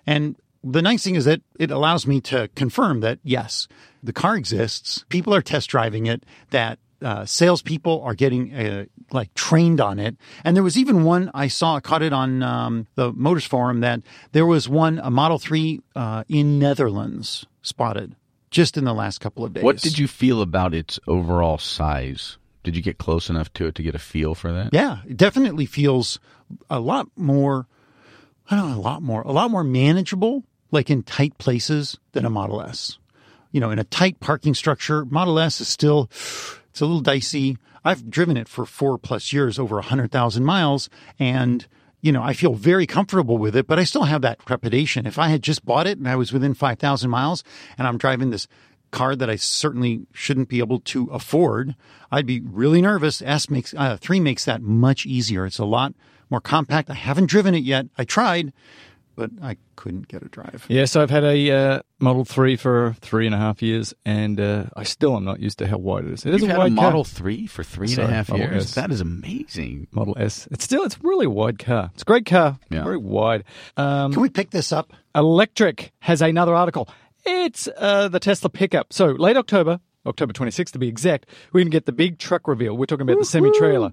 And 0.06 0.36
the 0.64 0.82
nice 0.82 1.04
thing 1.04 1.16
is 1.16 1.26
that 1.26 1.42
it 1.60 1.72
allows 1.72 2.08
me 2.08 2.22
to 2.22 2.50
confirm 2.56 3.02
that, 3.02 3.20
yes, 3.24 3.68
the 4.02 4.14
car 4.14 4.36
exists. 4.36 5.04
People 5.10 5.34
are 5.34 5.42
test 5.42 5.70
driving 5.70 6.06
it, 6.06 6.26
that 6.52 6.80
uh, 7.02 7.26
salespeople 7.26 8.02
are 8.02 8.14
getting 8.14 8.54
uh, 8.54 8.86
like 9.12 9.34
trained 9.34 9.82
on 9.82 10.00
it. 10.00 10.16
And 10.46 10.56
there 10.56 10.64
was 10.64 10.78
even 10.78 11.04
one 11.04 11.30
I 11.34 11.50
saw, 11.50 11.76
I 11.76 11.80
caught 11.82 12.02
it 12.02 12.14
on 12.14 12.42
um, 12.42 12.88
the 12.96 13.12
Motors 13.12 13.46
Forum, 13.46 13.82
that 13.82 14.02
there 14.32 14.46
was 14.46 14.70
one, 14.70 15.00
a 15.00 15.12
Model 15.12 15.38
3 15.38 15.82
uh, 15.96 16.24
in 16.30 16.60
Netherlands 16.60 17.46
spotted 17.62 18.16
just 18.54 18.78
in 18.78 18.86
the 18.86 18.94
last 18.94 19.20
couple 19.20 19.44
of 19.44 19.52
days. 19.52 19.64
What 19.64 19.80
did 19.80 19.98
you 19.98 20.08
feel 20.08 20.42
about 20.42 20.74
its 20.74 21.00
overall 21.08 21.58
size? 21.58 22.38
Did 22.64 22.78
you 22.78 22.82
get 22.82 23.00
close 23.00 23.30
enough 23.30 23.52
to 23.54 23.66
it 23.66 23.76
to 23.76 23.84
get 23.84 23.96
a 23.96 24.00
feel 24.00 24.36
for 24.36 24.54
that? 24.54 24.70
Yeah, 24.72 25.00
it 25.06 25.18
definitely 25.18 25.66
feels 25.66 26.20
a 26.70 26.80
lot 26.80 27.08
more. 27.18 27.68
I 28.50 28.56
don't 28.56 28.72
know, 28.72 28.78
a 28.78 28.80
lot 28.80 29.02
more, 29.02 29.22
a 29.24 29.32
lot 29.32 29.52
more 29.52 29.64
manageable, 29.64 30.44
like 30.72 30.90
in 30.90 31.04
tight 31.04 31.38
places 31.38 31.98
than 32.14 32.26
a 32.26 32.30
Model 32.30 32.62
S. 32.62 32.98
You 33.52 33.60
know, 33.60 33.72
in 33.72 33.80
a 33.80 33.84
tight 33.84 34.20
parking 34.20 34.54
structure, 34.54 35.04
Model 35.06 35.40
S 35.40 35.60
is 35.60 35.68
still, 35.68 36.10
it's 36.12 36.82
a 36.82 36.86
little 36.86 37.02
dicey. 37.02 37.58
I've 37.84 38.10
driven 38.10 38.38
it 38.38 38.48
for 38.48 38.66
four 38.66 38.98
plus 38.98 39.34
years, 39.34 39.60
over 39.60 39.80
a 39.80 39.84
hundred 39.84 40.12
thousand 40.12 40.46
miles, 40.46 40.90
and 41.20 41.66
you 42.04 42.12
know, 42.12 42.22
I 42.22 42.34
feel 42.34 42.54
very 42.54 42.86
comfortable 42.86 43.38
with 43.38 43.56
it, 43.56 43.66
but 43.66 43.80
I 43.80 43.86
still 43.86 44.04
have 44.04 44.22
that 44.24 44.46
trepidation. 44.46 45.08
If 45.08 45.18
I 45.18 45.30
had 45.30 45.42
just 45.42 45.66
bought 45.66 45.88
it 45.88 45.98
and 45.98 46.08
I 46.08 46.18
was 46.18 46.34
within 46.34 46.54
5,000 46.54 47.10
miles 47.10 47.46
and 47.78 47.88
I'm 47.88 47.98
driving 47.98 48.30
this 48.30 48.46
car 48.92 49.16
that 49.16 49.30
I 49.30 49.38
certainly 49.38 50.06
shouldn't 50.12 50.50
be 50.50 50.60
able 50.60 50.82
to 50.82 51.08
afford, 51.08 51.78
I'd 52.12 52.26
be 52.26 52.42
really 52.42 52.82
nervous. 52.82 53.22
S 53.22 53.50
makes, 53.50 53.74
uh, 53.74 53.96
three 53.96 54.20
makes 54.20 54.44
that 54.44 54.62
much 54.62 55.06
easier. 55.06 55.46
It's 55.46 55.60
a 55.60 55.66
lot 55.66 55.94
more 56.30 56.42
compact. 56.42 56.90
I 56.90 56.96
haven't 56.96 57.28
driven 57.28 57.56
it 57.56 57.64
yet. 57.64 57.86
I 57.98 58.04
tried, 58.04 58.52
but 59.16 59.32
I 59.42 59.58
couldn't 59.76 60.08
get 60.08 60.24
a 60.24 60.28
drive. 60.28 60.66
Yes, 60.70 60.96
I've 60.96 61.10
had 61.10 61.24
a 61.24 61.52
uh, 61.52 61.82
Model 62.00 62.26
3 62.26 62.56
for 62.56 62.96
three 63.02 63.26
and 63.26 63.34
a 63.36 63.38
half 63.38 63.62
years, 63.62 63.94
and 64.06 64.40
uh, 64.40 64.66
I 64.76 64.84
still 64.84 65.16
am 65.16 65.24
not 65.26 65.40
used 65.40 65.60
to 65.60 65.68
how 65.68 65.78
wide 65.78 66.06
it 66.06 66.12
is. 66.14 66.26
It 66.26 66.34
is 66.36 66.42
You've 66.42 66.50
a 66.50 66.54
had 66.54 66.58
wide 66.60 66.72
a 66.74 66.76
car. 66.76 66.84
Model 66.86 67.04
Three 67.04 67.48
for 67.48 67.64
three 67.64 67.90
and 67.94 68.00
a 68.00 68.08
half 68.08 68.28
Sorry, 68.28 68.40
Model 68.40 68.54
years. 68.56 68.64
S. 68.66 68.76
That 68.76 68.92
is 68.92 69.02
amazing. 69.02 69.88
Model 69.92 70.16
S. 70.20 70.48
It's 70.52 70.64
still, 70.64 70.84
it's 70.84 71.02
really 71.04 71.26
a 71.26 71.30
wide 71.30 71.60
car. 71.60 71.92
It's 71.94 72.02
a 72.04 72.06
great 72.06 72.26
car. 72.26 72.58
Yeah. 72.70 72.84
Very 72.84 72.98
wide. 72.98 73.44
Um, 73.78 74.14
Can 74.14 74.22
we 74.22 74.30
pick 74.30 74.50
this 74.52 74.72
up? 74.72 74.94
Electrek 75.16 75.92
has 76.00 76.22
another 76.22 76.56
article. 76.56 76.90
It's 77.26 77.70
uh, 77.78 78.10
the 78.10 78.20
Tesla 78.20 78.50
pickup. 78.50 78.92
So 78.92 79.08
late 79.08 79.38
October, 79.38 79.80
October 80.06 80.34
26th 80.34 80.72
to 80.72 80.80
be 80.80 80.88
exact, 80.88 81.28
we're 81.52 81.60
going 81.60 81.72
to 81.72 81.76
get 81.76 81.86
the 81.86 81.92
big 81.92 82.18
truck 82.18 82.48
reveal. 82.48 82.76
We're 82.76 82.86
talking 82.86 83.08
about 83.10 83.20
the 83.20 83.26
semi 83.26 83.52
trailer. 83.58 83.92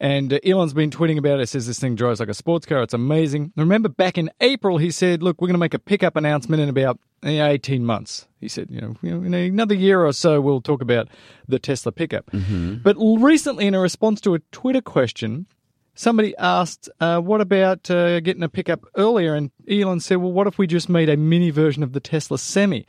And 0.00 0.32
uh, 0.32 0.38
Elon's 0.44 0.72
been 0.72 0.90
tweeting 0.90 1.18
about 1.18 1.40
it, 1.40 1.48
says 1.48 1.66
this 1.66 1.78
thing 1.78 1.94
drives 1.94 2.20
like 2.20 2.28
a 2.28 2.34
sports 2.34 2.66
car. 2.66 2.82
It's 2.82 2.94
amazing. 2.94 3.52
Remember 3.56 3.88
back 3.88 4.18
in 4.18 4.30
April, 4.40 4.78
he 4.78 4.90
said, 4.90 5.22
look, 5.22 5.40
we're 5.40 5.48
going 5.48 5.54
to 5.54 5.58
make 5.58 5.74
a 5.74 5.78
pickup 5.78 6.16
announcement 6.16 6.62
in 6.62 6.68
about 6.68 6.98
eh, 7.24 7.44
18 7.44 7.84
months. 7.84 8.26
He 8.40 8.48
said, 8.48 8.68
you 8.70 8.80
know, 8.80 8.96
in 9.02 9.34
another 9.34 9.74
year 9.74 10.04
or 10.04 10.12
so, 10.12 10.40
we'll 10.40 10.60
talk 10.60 10.80
about 10.80 11.08
the 11.48 11.58
Tesla 11.58 11.90
pickup. 11.92 12.30
But 12.82 12.96
recently, 12.98 13.66
in 13.66 13.74
a 13.74 13.80
response 13.80 14.20
to 14.22 14.34
a 14.34 14.38
Twitter 14.52 14.80
question, 14.80 15.46
somebody 15.96 16.36
asked, 16.36 16.88
uh, 17.00 17.18
what 17.18 17.40
about 17.40 17.90
uh, 17.90 18.20
getting 18.20 18.44
a 18.44 18.48
pickup 18.48 18.84
earlier? 18.96 19.34
And 19.34 19.50
Elon 19.68 19.98
said, 19.98 20.18
well, 20.18 20.30
what 20.30 20.46
if 20.46 20.56
we 20.58 20.68
just 20.68 20.88
made 20.88 21.08
a 21.08 21.16
mini 21.16 21.50
version 21.50 21.82
of 21.82 21.92
the 21.92 22.00
Tesla 22.00 22.38
Semi? 22.38 22.86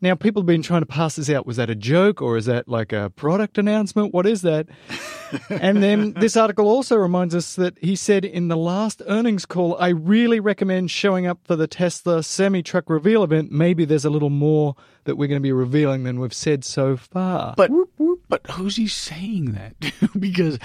Now, 0.00 0.14
people 0.14 0.42
have 0.42 0.46
been 0.46 0.62
trying 0.62 0.82
to 0.82 0.86
pass 0.86 1.16
this 1.16 1.28
out. 1.28 1.44
Was 1.44 1.56
that 1.56 1.70
a 1.70 1.74
joke 1.74 2.22
or 2.22 2.36
is 2.36 2.46
that 2.46 2.68
like 2.68 2.92
a 2.92 3.10
product 3.10 3.58
announcement? 3.58 4.14
What 4.14 4.26
is 4.26 4.42
that? 4.42 4.68
and 5.50 5.82
then 5.82 6.12
this 6.14 6.36
article 6.36 6.68
also 6.68 6.96
reminds 6.96 7.34
us 7.34 7.56
that 7.56 7.76
he 7.80 7.96
said 7.96 8.24
in 8.24 8.46
the 8.46 8.56
last 8.56 9.02
earnings 9.06 9.44
call, 9.44 9.76
I 9.80 9.88
really 9.88 10.38
recommend 10.38 10.92
showing 10.92 11.26
up 11.26 11.40
for 11.44 11.56
the 11.56 11.66
Tesla 11.66 12.22
semi 12.22 12.62
truck 12.62 12.88
reveal 12.88 13.24
event. 13.24 13.50
Maybe 13.50 13.84
there's 13.84 14.04
a 14.04 14.10
little 14.10 14.30
more 14.30 14.76
that 15.04 15.16
we're 15.16 15.28
going 15.28 15.40
to 15.40 15.46
be 15.46 15.52
revealing 15.52 16.04
than 16.04 16.20
we've 16.20 16.34
said 16.34 16.64
so 16.64 16.96
far. 16.96 17.54
But 17.56 17.70
but 18.28 18.46
who's 18.52 18.76
he 18.76 18.86
saying 18.86 19.52
that? 19.52 19.74
because 20.20 20.58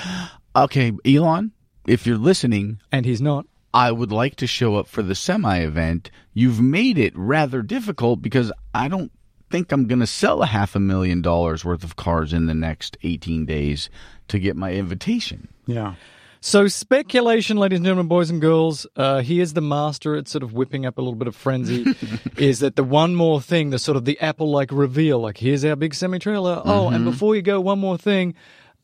okay, 0.56 0.92
Elon, 1.06 1.54
if 1.88 2.06
you're 2.06 2.18
listening, 2.18 2.80
and 2.92 3.06
he's 3.06 3.22
not. 3.22 3.48
I 3.74 3.92
would 3.92 4.12
like 4.12 4.36
to 4.36 4.46
show 4.46 4.76
up 4.76 4.88
for 4.88 5.02
the 5.02 5.16
semi 5.16 5.58
event. 5.58 6.12
You've 6.34 6.62
made 6.62 7.00
it 7.00 7.14
rather 7.18 7.64
difficult 7.64 8.22
because 8.22 8.52
I 8.76 8.88
don't 8.88 9.12
think 9.54 9.72
I'm 9.72 9.86
going 9.86 10.00
to 10.00 10.08
sell 10.08 10.42
a 10.42 10.48
half 10.48 10.76
a 10.76 10.80
million 10.80 11.22
dollars 11.22 11.64
worth 11.64 11.84
of 11.84 11.96
cars 11.96 12.34
in 12.34 12.48
the 12.48 12.56
next 12.56 12.98
18 13.04 13.46
days 13.46 13.88
to 14.30 14.40
get 14.40 14.56
my 14.56 14.74
invitation. 14.74 15.48
Yeah. 15.68 15.94
So 16.42 16.68
speculation, 16.68 17.58
ladies 17.58 17.78
and 17.78 17.86
gentlemen, 17.86 18.08
boys 18.08 18.32
and 18.32 18.42
girls. 18.42 18.88
Uh, 18.96 19.22
he 19.22 19.40
is 19.40 19.54
the 19.54 19.62
master 19.62 20.16
at 20.16 20.28
sort 20.28 20.42
of 20.42 20.54
whipping 20.54 20.88
up 20.88 20.98
a 20.98 21.02
little 21.02 21.14
bit 21.14 21.28
of 21.28 21.36
frenzy. 21.36 21.86
is 22.38 22.62
that 22.62 22.76
the 22.76 22.84
one 22.84 23.14
more 23.14 23.40
thing, 23.40 23.70
the 23.70 23.78
sort 23.78 23.96
of 23.96 24.06
the 24.06 24.20
Apple-like 24.20 24.72
reveal? 24.72 25.20
Like 25.20 25.38
here's 25.38 25.64
our 25.64 25.76
big 25.76 25.94
semi-trailer. 25.94 26.64
Oh, 26.66 26.90
and 26.90 27.06
before 27.06 27.36
you 27.36 27.44
go, 27.44 27.62
one 27.62 27.78
more 27.78 28.00
thing. 28.00 28.34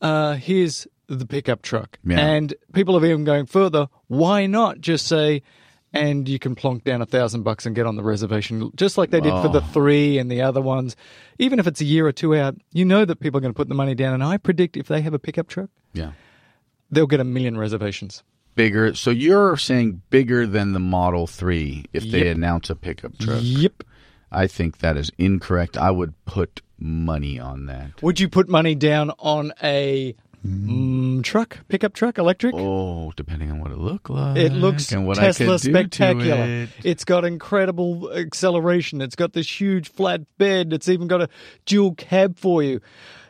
Uh, 0.00 0.34
here's 0.34 0.86
the 1.08 1.26
pickup 1.26 1.62
truck. 1.62 1.98
Yeah. 2.04 2.20
And 2.20 2.54
people 2.72 2.94
have 2.94 3.04
even 3.04 3.24
going 3.24 3.46
further. 3.46 3.88
Why 4.06 4.46
not 4.46 4.80
just 4.80 5.08
say? 5.08 5.42
And 5.92 6.28
you 6.28 6.38
can 6.38 6.54
plonk 6.54 6.84
down 6.84 7.02
a 7.02 7.06
thousand 7.06 7.42
bucks 7.42 7.66
and 7.66 7.74
get 7.74 7.84
on 7.84 7.96
the 7.96 8.02
reservation, 8.04 8.70
just 8.76 8.96
like 8.96 9.10
they 9.10 9.20
did 9.20 9.32
for 9.42 9.48
the 9.48 9.60
oh. 9.60 9.72
three 9.72 10.18
and 10.18 10.30
the 10.30 10.40
other 10.40 10.60
ones. 10.60 10.94
Even 11.40 11.58
if 11.58 11.66
it's 11.66 11.80
a 11.80 11.84
year 11.84 12.06
or 12.06 12.12
two 12.12 12.36
out, 12.36 12.54
you 12.72 12.84
know 12.84 13.04
that 13.04 13.18
people 13.18 13.38
are 13.38 13.40
going 13.40 13.52
to 13.52 13.56
put 13.56 13.68
the 13.68 13.74
money 13.74 13.96
down. 13.96 14.14
And 14.14 14.22
I 14.22 14.36
predict 14.36 14.76
if 14.76 14.86
they 14.86 15.00
have 15.00 15.14
a 15.14 15.18
pickup 15.18 15.48
truck, 15.48 15.68
Yeah. 15.92 16.12
they'll 16.92 17.08
get 17.08 17.18
a 17.18 17.24
million 17.24 17.58
reservations. 17.58 18.22
Bigger. 18.54 18.94
So 18.94 19.10
you're 19.10 19.56
saying 19.56 20.02
bigger 20.10 20.46
than 20.46 20.74
the 20.74 20.80
Model 20.80 21.26
3 21.26 21.86
if 21.92 22.04
they 22.04 22.28
announce 22.28 22.70
a 22.70 22.76
pickup 22.76 23.18
truck. 23.18 23.40
Yep. 23.42 23.82
I 24.30 24.46
think 24.46 24.78
that 24.78 24.96
is 24.96 25.10
incorrect. 25.18 25.76
I 25.76 25.90
would 25.90 26.14
put 26.24 26.62
money 26.78 27.38
on 27.38 27.66
that. 27.66 28.00
Would 28.02 28.20
you 28.20 28.28
put 28.28 28.48
money 28.48 28.74
down 28.74 29.10
on 29.18 29.52
a 29.62 30.14
mm, 30.46 31.22
truck, 31.22 31.58
pickup 31.68 31.92
truck, 31.92 32.18
electric? 32.18 32.54
Oh, 32.56 33.12
depending 33.16 33.50
on 33.50 33.60
what 33.60 33.70
it 33.70 33.78
looked 33.78 34.10
like. 34.10 34.36
It 34.36 34.52
looks 34.52 34.90
and 34.92 35.06
what 35.06 35.18
I 35.18 35.26
Tesla 35.26 35.46
could 35.58 35.62
do 35.62 35.72
to 35.72 35.78
spectacular. 35.78 36.44
it. 36.44 36.68
It's 36.84 37.04
got 37.04 37.24
incredible 37.24 38.12
acceleration. 38.12 39.00
It's 39.00 39.16
got 39.16 39.32
this 39.32 39.60
huge 39.60 39.90
flat 39.90 40.22
bed. 40.38 40.72
It's 40.72 40.88
even 40.88 41.08
got 41.08 41.22
a 41.22 41.28
dual 41.66 41.94
cab 41.94 42.38
for 42.38 42.62
you. 42.62 42.80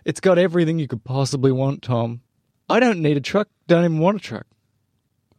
It's 0.04 0.20
got 0.20 0.38
everything 0.38 0.78
you 0.78 0.88
could 0.88 1.04
possibly 1.04 1.52
want, 1.52 1.82
Tom. 1.82 2.20
I 2.68 2.80
don't 2.80 3.00
need 3.00 3.16
a 3.16 3.20
truck. 3.20 3.48
Don't 3.66 3.84
even 3.84 3.98
want 3.98 4.16
a 4.16 4.20
truck. 4.20 4.46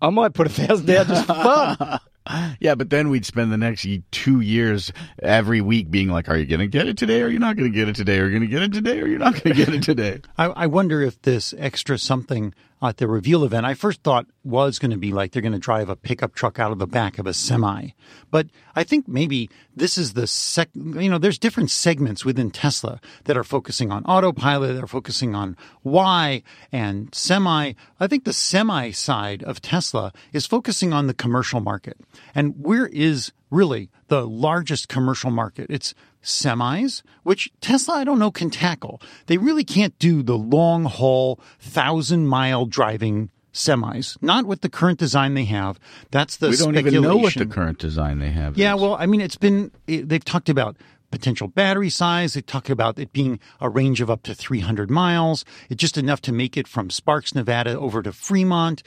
I 0.02 0.10
might 0.10 0.34
put 0.34 0.48
a 0.48 0.50
thousand 0.50 0.88
down 0.88 1.06
just 1.08 1.26
for 1.28 1.34
fun. 1.34 2.00
Yeah, 2.60 2.76
but 2.76 2.90
then 2.90 3.10
we'd 3.10 3.26
spend 3.26 3.52
the 3.52 3.58
next 3.58 3.88
two 4.12 4.42
years 4.42 4.92
every 5.22 5.62
week 5.62 5.90
being 5.90 6.10
like, 6.10 6.30
"Are 6.30 6.38
you 6.38 6.46
going 6.46 6.60
to 6.60 6.68
get 6.68 6.88
it 6.88 6.98
today? 6.98 7.22
Or 7.22 7.26
are 7.26 7.30
you 7.30 7.40
not 7.40 7.56
going 7.58 7.72
to 7.72 7.76
get 7.76 7.90
it 7.90 7.96
today? 7.96 8.20
Are 8.20 8.26
you 8.26 8.32
going 8.32 8.42
to 8.42 8.48
get 8.48 8.62
it 8.62 8.74
today? 8.74 9.02
Or 9.02 9.08
you're 9.08 9.20
not 9.20 9.34
going 9.34 9.56
to 9.56 9.66
get 9.66 9.74
it 9.74 9.84
today?" 9.84 10.22
I, 10.38 10.46
I 10.46 10.68
wonder 10.68 11.02
if 11.02 11.22
this 11.22 11.54
extra 11.58 11.98
something 11.98 12.54
at 12.90 12.98
the 12.98 13.08
reveal 13.08 13.44
event, 13.44 13.66
I 13.66 13.74
first 13.74 14.02
thought 14.02 14.26
was 14.44 14.80
going 14.80 14.92
to 14.92 14.98
be 14.98 15.12
like 15.12 15.32
they're 15.32 15.42
going 15.42 15.52
to 15.52 15.60
drive 15.60 15.90
a 15.90 15.96
pickup 15.96 16.34
truck 16.34 16.60
out 16.60 16.72
of 16.72 16.80
the 16.80 16.88
back 16.88 17.20
of 17.20 17.28
a 17.28 17.34
semi. 17.34 17.90
But 18.32 18.48
I 18.76 18.84
think 18.84 19.08
maybe 19.08 19.50
this 19.76 19.98
is 19.98 20.14
the 20.14 20.26
sec, 20.26 20.70
you 20.74 21.10
know, 21.10 21.18
there's 21.18 21.38
different 21.38 21.70
segments 21.70 22.26
within 22.26 22.50
Tesla 22.50 23.00
that 23.26 23.38
are 23.38 23.44
focusing 23.44 23.92
on 23.92 24.04
autopilot, 24.06 24.76
that 24.76 24.84
are 24.84 24.88
focusing 24.88 25.36
on 25.36 25.58
Y 25.84 26.42
and 26.72 27.14
semi. 27.14 27.74
I 28.00 28.08
think 28.08 28.24
the 28.24 28.34
semi 28.34 28.92
side 28.92 29.44
of 29.44 29.62
Tesla 29.62 30.12
is 30.34 30.46
focusing 30.46 30.92
on 30.92 31.08
the 31.08 31.14
commercial 31.14 31.60
market. 31.60 31.98
And 32.34 32.56
where 32.64 32.88
is 32.88 33.32
really 33.52 33.92
the 34.08 34.28
largest 34.28 34.88
commercial 34.88 35.30
market? 35.30 35.68
It's 35.70 35.94
semis, 36.24 37.02
which 37.24 37.52
Tesla, 37.62 37.96
I 37.96 38.04
don't 38.04 38.20
know, 38.20 38.32
can 38.32 38.50
tackle. 38.50 39.02
They 39.28 39.38
really 39.38 39.64
can't 39.64 39.98
do 40.00 40.24
the 40.24 40.38
long 40.38 40.86
haul, 40.86 41.40
thousand 41.60 42.28
mile 42.28 42.66
driving 42.66 43.30
semis. 43.54 44.18
Not 44.22 44.46
with 44.46 44.62
the 44.62 44.70
current 44.70 45.00
design 45.00 45.34
they 45.34 45.46
have. 45.46 45.80
That's 46.12 46.38
the 46.38 46.50
we 46.50 46.58
don't 46.58 46.78
even 46.78 47.02
know 47.02 47.18
what 47.18 47.36
the 47.36 47.46
current 47.46 47.80
design 47.80 48.20
they 48.20 48.32
have. 48.32 48.58
Yeah, 48.58 48.76
is. 48.76 48.82
well, 48.82 48.96
I 48.96 49.06
mean, 49.06 49.22
it's 49.22 49.38
been, 49.38 49.72
they've 49.86 50.24
talked 50.24 50.50
about 50.50 50.78
potential 51.12 51.48
battery 51.48 51.90
size. 51.90 52.34
They 52.34 52.42
talk 52.42 52.70
about 52.70 52.98
it 52.98 53.14
being 53.14 53.40
a 53.60 53.70
range 53.70 54.02
of 54.02 54.10
up 54.10 54.24
to 54.24 54.34
300 54.34 54.90
miles. 54.90 55.46
It's 55.70 55.82
just 55.82 55.98
enough 55.98 56.22
to 56.22 56.32
make 56.32 56.58
it 56.58 56.68
from 56.68 56.90
Sparks, 56.90 57.36
Nevada 57.36 57.78
over 57.78 58.02
to 58.02 58.12
Fremont. 58.12 58.82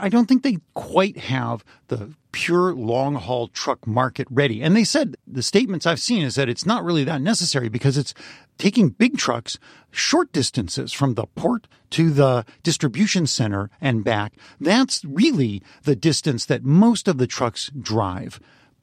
I 0.00 0.08
don't 0.08 0.26
think 0.26 0.42
they 0.42 0.58
quite 0.74 1.16
have 1.18 1.64
the 1.88 2.14
pure 2.32 2.74
long 2.74 3.14
haul 3.14 3.48
truck 3.48 3.86
market 3.86 4.26
ready. 4.30 4.62
And 4.62 4.74
they 4.74 4.84
said 4.84 5.16
the 5.26 5.42
statements 5.42 5.86
I've 5.86 6.00
seen 6.00 6.24
is 6.24 6.34
that 6.34 6.48
it's 6.48 6.66
not 6.66 6.82
really 6.82 7.04
that 7.04 7.20
necessary 7.20 7.68
because 7.68 7.96
it's 7.96 8.14
taking 8.58 8.88
big 8.88 9.18
trucks 9.18 9.58
short 9.90 10.32
distances 10.32 10.92
from 10.92 11.14
the 11.14 11.26
port 11.26 11.68
to 11.90 12.10
the 12.10 12.44
distribution 12.62 13.26
center 13.26 13.70
and 13.80 14.02
back. 14.02 14.32
That's 14.58 15.04
really 15.04 15.62
the 15.84 15.94
distance 15.94 16.46
that 16.46 16.64
most 16.64 17.06
of 17.06 17.18
the 17.18 17.26
trucks 17.26 17.70
drive. 17.78 18.40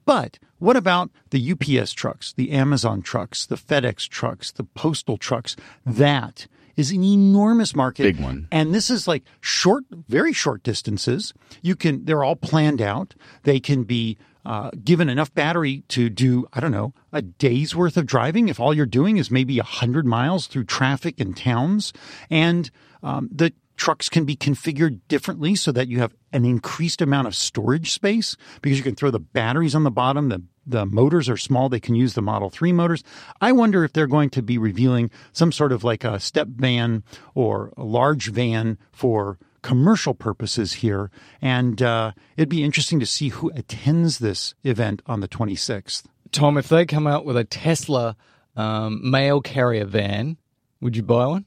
But 0.09 0.39
what 0.57 0.75
about 0.75 1.11
the 1.29 1.51
UPS 1.51 1.93
trucks, 1.93 2.33
the 2.33 2.49
Amazon 2.49 3.03
trucks, 3.03 3.45
the 3.45 3.57
FedEx 3.57 4.09
trucks, 4.09 4.49
the 4.49 4.63
postal 4.63 5.17
trucks? 5.17 5.55
That 5.85 6.47
is 6.75 6.89
an 6.89 7.03
enormous 7.03 7.75
market. 7.75 8.01
Big 8.01 8.19
one. 8.19 8.47
And 8.51 8.73
this 8.73 8.89
is 8.89 9.07
like 9.07 9.21
short, 9.39 9.83
very 9.91 10.33
short 10.33 10.63
distances. 10.63 11.31
You 11.61 11.75
can, 11.75 12.05
they're 12.05 12.23
all 12.23 12.35
planned 12.35 12.81
out. 12.81 13.13
They 13.43 13.60
can 13.60 13.83
be 13.83 14.17
uh, 14.45 14.71
given 14.83 15.10
enough 15.10 15.31
battery 15.35 15.83
to 15.89 16.10
do, 16.10 16.47
I 16.53 16.60
don't 16.60 16.71
know, 16.71 16.95
a 17.13 17.21
day's 17.21 17.75
worth 17.75 17.95
of 17.95 18.07
driving 18.07 18.49
if 18.49 18.60
all 18.60 18.73
you're 18.73 18.87
doing 18.87 19.17
is 19.17 19.29
maybe 19.29 19.57
100 19.57 20.07
miles 20.07 20.47
through 20.47 20.63
traffic 20.63 21.19
and 21.19 21.37
towns. 21.37 21.93
And 22.31 22.71
um, 23.03 23.29
the 23.31 23.53
trucks 23.80 24.10
can 24.10 24.25
be 24.25 24.36
configured 24.36 25.00
differently 25.08 25.56
so 25.56 25.71
that 25.71 25.88
you 25.88 26.00
have 26.00 26.13
an 26.34 26.46
increased 26.46 27.02
amount 27.02 27.27
of 27.27 27.34
storage 27.34 27.92
space 27.92 28.36
because 28.62 28.77
you 28.77 28.84
can 28.84 28.94
throw 28.94 29.10
the 29.10 29.19
batteries 29.19 29.73
on 29.73 29.84
the 29.84 29.90
bottom. 29.90 30.30
The, 30.30 30.44
the 30.67 30.86
motors 30.86 31.30
are 31.30 31.38
small. 31.38 31.69
They 31.69 31.80
can 31.80 31.96
use 31.96 32.13
the 32.13 32.21
Model 32.21 32.50
3 32.50 32.73
motors. 32.73 33.04
I 33.42 33.54
wonder 33.54 33.84
if 33.84 33.94
they're 33.94 34.06
going 34.06 34.30
to 34.32 34.44
be 34.44 34.58
revealing 34.58 35.10
some 35.32 35.52
sort 35.52 35.71
of 35.71 35.84
like 35.84 36.04
a 36.04 36.19
step 36.19 36.50
van 36.50 37.04
or 37.34 37.73
a 37.77 37.84
large 37.84 38.30
van 38.32 38.77
for 38.92 39.40
commercial 39.62 40.13
purposes 40.13 40.73
here. 40.73 41.10
And 41.42 41.82
uh, 41.82 42.12
it'd 42.38 42.50
be 42.50 42.63
interesting 42.63 43.00
to 43.00 43.06
see 43.06 43.30
who 43.30 43.50
attends 43.56 44.19
this 44.19 44.54
event 44.63 45.02
on 45.06 45.21
the 45.21 45.27
26th. 45.27 46.04
Tom, 46.32 46.58
if 46.58 46.67
they 46.67 46.86
come 46.86 47.08
out 47.08 47.25
with 47.25 47.38
a 47.38 47.46
Tesla 47.46 48.15
um, 48.56 49.10
mail 49.10 49.42
carrier 49.42 49.86
van, 49.86 50.38
would 50.82 50.96
you 50.98 51.04
buy 51.04 51.25
one? 51.25 51.46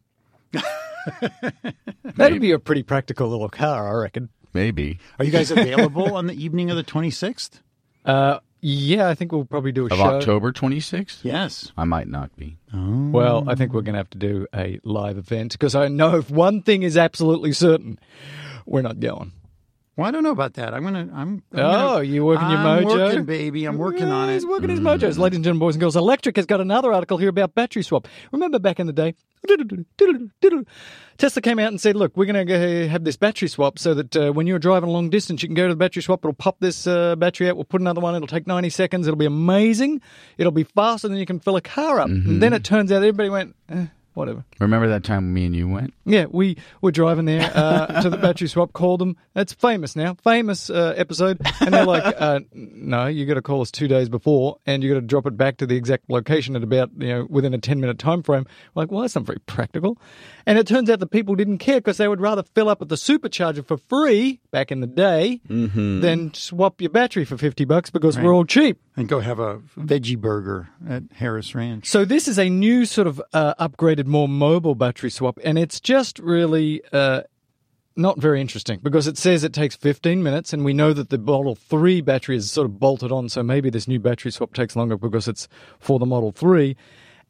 That'd 2.17 2.41
be 2.41 2.53
a 2.53 2.59
pretty 2.59 2.83
practical 2.83 3.29
little 3.29 3.49
car, 3.49 3.89
I 3.89 4.03
reckon. 4.03 4.29
Maybe. 4.55 4.99
Are 5.19 5.25
you 5.25 5.31
guys 5.33 5.51
available 5.51 6.15
on 6.15 6.27
the 6.27 6.35
evening 6.35 6.71
of 6.71 6.77
the 6.77 6.85
26th? 6.85 7.61
Uh, 8.05 8.41
yeah, 8.61 9.09
I 9.09 9.15
think 9.15 9.33
we'll 9.33 9.45
probably 9.45 9.73
do 9.73 9.85
a 9.85 9.87
Of 9.87 9.97
show. 9.99 10.03
October 10.05 10.53
26th? 10.53 11.21
Yes. 11.23 11.73
I 11.77 11.85
might 11.85 12.09
not 12.09 12.35
be. 12.37 12.59
Well, 12.73 13.45
I 13.49 13.55
think 13.55 13.73
we're 13.73 13.83
going 13.83 13.95
to 13.95 13.99
have 13.99 14.11
to 14.11 14.19
do 14.19 14.47
a 14.55 14.79
live 14.85 15.19
event 15.19 15.53
because 15.53 15.75
I 15.75 15.89
know 15.89 16.17
if 16.17 16.31
one 16.31 16.63
thing 16.63 16.83
is 16.83 16.97
absolutely 16.97 17.53
certain, 17.53 17.99
we're 18.67 18.83
not 18.83 19.01
going. 19.01 19.33
Well, 19.95 20.09
I 20.09 20.11
don't 20.11 20.23
know 20.23 20.31
about 20.31 20.55
that. 20.55 20.73
I'm 20.73 20.83
gonna. 20.85 21.01
I'm. 21.01 21.11
I'm 21.13 21.43
Oh, 21.53 21.59
gonna, 21.97 22.05
you 22.05 22.25
working 22.25 22.49
your 22.49 22.59
I'm 22.59 22.85
mojo? 22.85 22.97
Working, 22.99 23.25
baby. 23.25 23.67
I'm 23.67 23.77
working 23.77 24.09
on 24.09 24.31
it. 24.31 24.35
He's 24.35 24.47
working 24.47 24.71
his 24.71 24.81
mojos. 24.81 25.19
Ladies 25.19 25.37
and 25.37 25.45
gentlemen, 25.45 25.59
boys 25.59 25.75
and 25.75 25.81
girls, 25.81 25.97
Electrek 25.97 26.37
has 26.37 26.47
got 26.47 26.63
another 26.63 26.95
article 26.95 27.19
here 27.19 27.29
about 27.29 27.55
battery 27.55 27.83
swap. 27.83 28.09
Remember 28.33 28.59
back 28.59 28.81
in 28.81 28.87
the 28.87 28.93
day, 28.95 29.15
Tesla 31.19 31.43
came 31.43 31.59
out 31.59 31.69
and 31.69 31.81
said, 31.81 31.95
look, 31.95 32.17
we're 32.17 32.25
going 32.25 32.47
to 32.47 32.89
have 32.89 33.05
this 33.05 33.17
battery 33.17 33.49
swap 33.49 33.79
so 33.79 33.95
that 33.95 34.17
uh, 34.17 34.33
when 34.33 34.47
you're 34.47 34.59
driving 34.59 34.89
a 34.89 34.93
long 34.93 35.11
distance, 35.11 35.43
you 35.43 35.49
can 35.49 35.55
go 35.55 35.69
to 35.69 35.75
the 35.75 35.77
battery 35.79 36.03
swap. 36.03 36.21
It'll 36.25 36.33
pop 36.33 36.57
this 36.61 36.87
uh, 36.87 37.15
battery 37.17 37.49
out. 37.49 37.57
We'll 37.57 37.65
put 37.65 37.81
another 37.81 38.01
one. 38.01 38.15
It'll 38.15 38.27
take 38.27 38.47
90 38.47 38.71
seconds. 38.71 39.07
It'll 39.07 39.17
be 39.19 39.27
amazing. 39.27 40.01
It'll 40.39 40.53
be 40.53 40.65
faster 40.65 41.09
than 41.09 41.19
you 41.19 41.27
can 41.27 41.39
fill 41.39 41.57
a 41.57 41.61
car 41.61 42.01
up. 42.01 42.09
And 42.09 42.43
then 42.43 42.53
it 42.53 42.65
turns 42.65 42.91
out 42.91 42.97
everybody 42.97 43.29
went, 43.29 43.55
eh, 43.69 43.87
whatever. 44.15 44.45
Remember 44.59 44.89
that 44.89 45.05
time 45.05 45.33
me 45.33 45.47
and 45.47 45.57
you 45.57 45.69
went? 45.69 45.95
Yeah, 46.05 46.27
we 46.31 46.57
were 46.81 46.93
driving 46.93 47.25
there 47.25 47.51
uh, 47.55 47.87
to 48.03 48.11
the 48.11 48.17
battery 48.17 48.49
swap, 48.49 48.73
called 48.73 49.01
them. 49.01 49.17
It's 49.35 49.53
famous 49.53 49.97
now, 49.97 50.15
famous 50.23 50.71
uh, 50.71 50.95
episode. 50.97 51.41
And 51.61 51.75
they're 51.75 51.87
like, 51.87 52.03
uh, 52.19 52.41
no, 52.53 53.07
you 53.07 53.27
got 53.27 53.35
to 53.35 53.43
call 53.43 53.61
us 53.61 53.71
two 53.71 53.89
days 53.89 54.09
before 54.09 54.59
and 54.67 54.83
you 54.83 54.91
got 54.91 55.01
to 55.01 55.07
drop 55.07 55.27
it 55.27 55.37
back 55.37 55.59
to 55.59 55.67
the 55.67 55.77
exact 55.77 56.11
location 56.11 56.57
at 56.57 56.63
about, 56.63 56.91
you 56.99 57.09
know, 57.09 57.27
within 57.29 57.55
a 57.55 57.59
10 57.59 57.81
minute 57.81 57.99
time 57.99 58.23
frame. 58.23 58.47
We're 58.75 58.83
like, 58.83 58.91
well, 58.91 59.03
that's 59.03 59.15
not 59.15 59.25
very 59.25 59.41
practical. 59.47 59.99
And 60.47 60.59
it 60.59 60.67
turns 60.67 60.91
out 60.91 60.99
the 61.01 61.07
people 61.07 61.35
didn't 61.35 61.59
care 61.59 61.81
because 61.81 61.97
they 61.97 62.09
would 62.09 62.21
rather 62.21 62.43
fill 62.55 62.69
up 62.69 62.83
at 62.83 62.89
the 62.89 62.97
supercharger 62.97 63.67
for 63.67 63.77
free 63.77 64.41
back 64.51 64.73
in 64.73 64.81
the 64.81 64.87
day 64.87 65.41
than 65.49 66.35
swap 66.35 66.81
your 66.81 66.91
battery 66.91 67.25
for 67.25 67.37
50 67.39 67.65
bucks 67.65 67.91
because 67.91 68.19
we're 68.19 68.35
all 68.35 68.45
cheap. 68.45 68.81
And 68.97 69.09
go 69.09 69.21
have 69.21 69.39
a 69.39 69.59
veggie 69.79 70.19
burger 70.19 70.69
at 70.89 71.05
Harris 71.15 71.55
Ranch. 71.55 71.87
So 71.87 72.05
this 72.05 72.29
is 72.29 72.39
a 72.39 72.49
new 72.49 72.85
sort 72.85 73.07
of 73.07 73.23
uh, 73.33 73.55
upgraded, 73.55 74.07
more 74.07 74.29
mobile 74.29 74.75
battery 74.75 75.11
swap, 75.11 75.39
and 75.45 75.59
it's 75.59 75.81
just 75.81 76.19
really 76.19 76.83
uh, 76.93 77.23
not 77.97 78.19
very 78.19 78.41
interesting 78.41 78.81
because 78.83 79.07
it 79.07 79.19
says 79.19 79.45
it 79.45 79.53
takes 79.53 79.77
15 79.77 80.23
minutes, 80.23 80.53
and 80.53 80.65
we 80.65 80.73
know 80.73 80.93
that 80.93 81.11
the 81.11 81.19
Model 81.19 81.55
3 81.55 82.01
battery 82.03 82.37
is 82.37 82.51
sort 82.51 82.67
of 82.67 82.79
bolted 82.79 83.13
on, 83.13 83.29
so 83.29 83.43
maybe 83.43 83.71
this 83.71 83.89
new 83.89 83.99
battery 83.99 84.31
swap 84.31 84.53
takes 84.53 84.77
longer 84.77 84.97
because 84.97 85.29
it's 85.29 85.49
for 85.79 85.99
the 85.99 86.07
Model 86.07 86.33
3. 86.33 86.77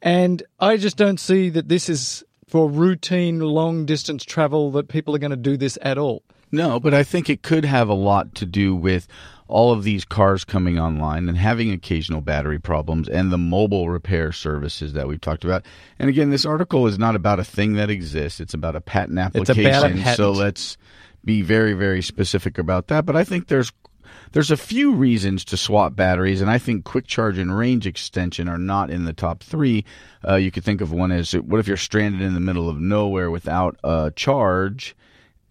And 0.01 0.43
I 0.59 0.77
just 0.77 0.97
don't 0.97 1.19
see 1.19 1.49
that 1.49 1.69
this 1.69 1.87
is 1.87 2.23
for 2.47 2.69
routine 2.69 3.39
long 3.39 3.85
distance 3.85 4.23
travel 4.23 4.69
that 4.71 4.89
people 4.89 5.15
are 5.15 5.19
going 5.19 5.31
to 5.31 5.37
do 5.37 5.55
this 5.55 5.77
at 5.81 5.97
all. 5.97 6.23
No, 6.51 6.79
but 6.79 6.93
I 6.93 7.03
think 7.03 7.29
it 7.29 7.41
could 7.41 7.65
have 7.65 7.89
a 7.89 7.95
lot 7.95 8.35
to 8.35 8.45
do 8.45 8.75
with 8.75 9.07
all 9.47 9.71
of 9.71 9.83
these 9.83 10.05
cars 10.05 10.43
coming 10.43 10.79
online 10.79 11.27
and 11.29 11.37
having 11.37 11.71
occasional 11.71 12.21
battery 12.21 12.59
problems 12.59 13.07
and 13.09 13.31
the 13.31 13.37
mobile 13.37 13.89
repair 13.89 14.31
services 14.31 14.93
that 14.93 15.07
we've 15.07 15.21
talked 15.21 15.43
about. 15.43 15.65
And 15.99 16.09
again, 16.09 16.29
this 16.29 16.45
article 16.45 16.87
is 16.87 16.97
not 16.97 17.15
about 17.15 17.39
a 17.39 17.43
thing 17.43 17.73
that 17.73 17.89
exists, 17.89 18.39
it's 18.39 18.53
about 18.53 18.75
a 18.75 18.81
patent 18.81 19.19
It's 19.19 19.49
application. 19.49 19.65
about 19.65 19.91
a 19.91 19.95
patent. 19.95 20.17
So 20.17 20.31
let's 20.31 20.77
be 21.25 21.41
very 21.41 21.73
very 21.73 22.01
specific 22.01 22.57
about 22.57 22.87
that, 22.87 23.05
but 23.05 23.15
I 23.15 23.23
think 23.23 23.47
there's 23.47 23.71
there's 24.33 24.51
a 24.51 24.57
few 24.57 24.93
reasons 24.93 25.45
to 25.45 25.57
swap 25.57 25.95
batteries, 25.95 26.41
and 26.41 26.49
I 26.49 26.57
think 26.57 26.85
quick 26.85 27.05
charge 27.05 27.37
and 27.37 27.55
range 27.55 27.85
extension 27.85 28.49
are 28.49 28.57
not 28.57 28.89
in 28.89 29.05
the 29.05 29.13
top 29.13 29.43
three. 29.43 29.85
Uh, 30.27 30.35
you 30.35 30.49
could 30.51 30.63
think 30.63 30.81
of 30.81 30.91
one 30.91 31.11
as 31.11 31.33
what 31.33 31.59
if 31.59 31.67
you're 31.67 31.77
stranded 31.77 32.21
in 32.21 32.33
the 32.33 32.39
middle 32.39 32.67
of 32.67 32.79
nowhere 32.79 33.29
without 33.29 33.77
a 33.83 34.11
charge, 34.15 34.95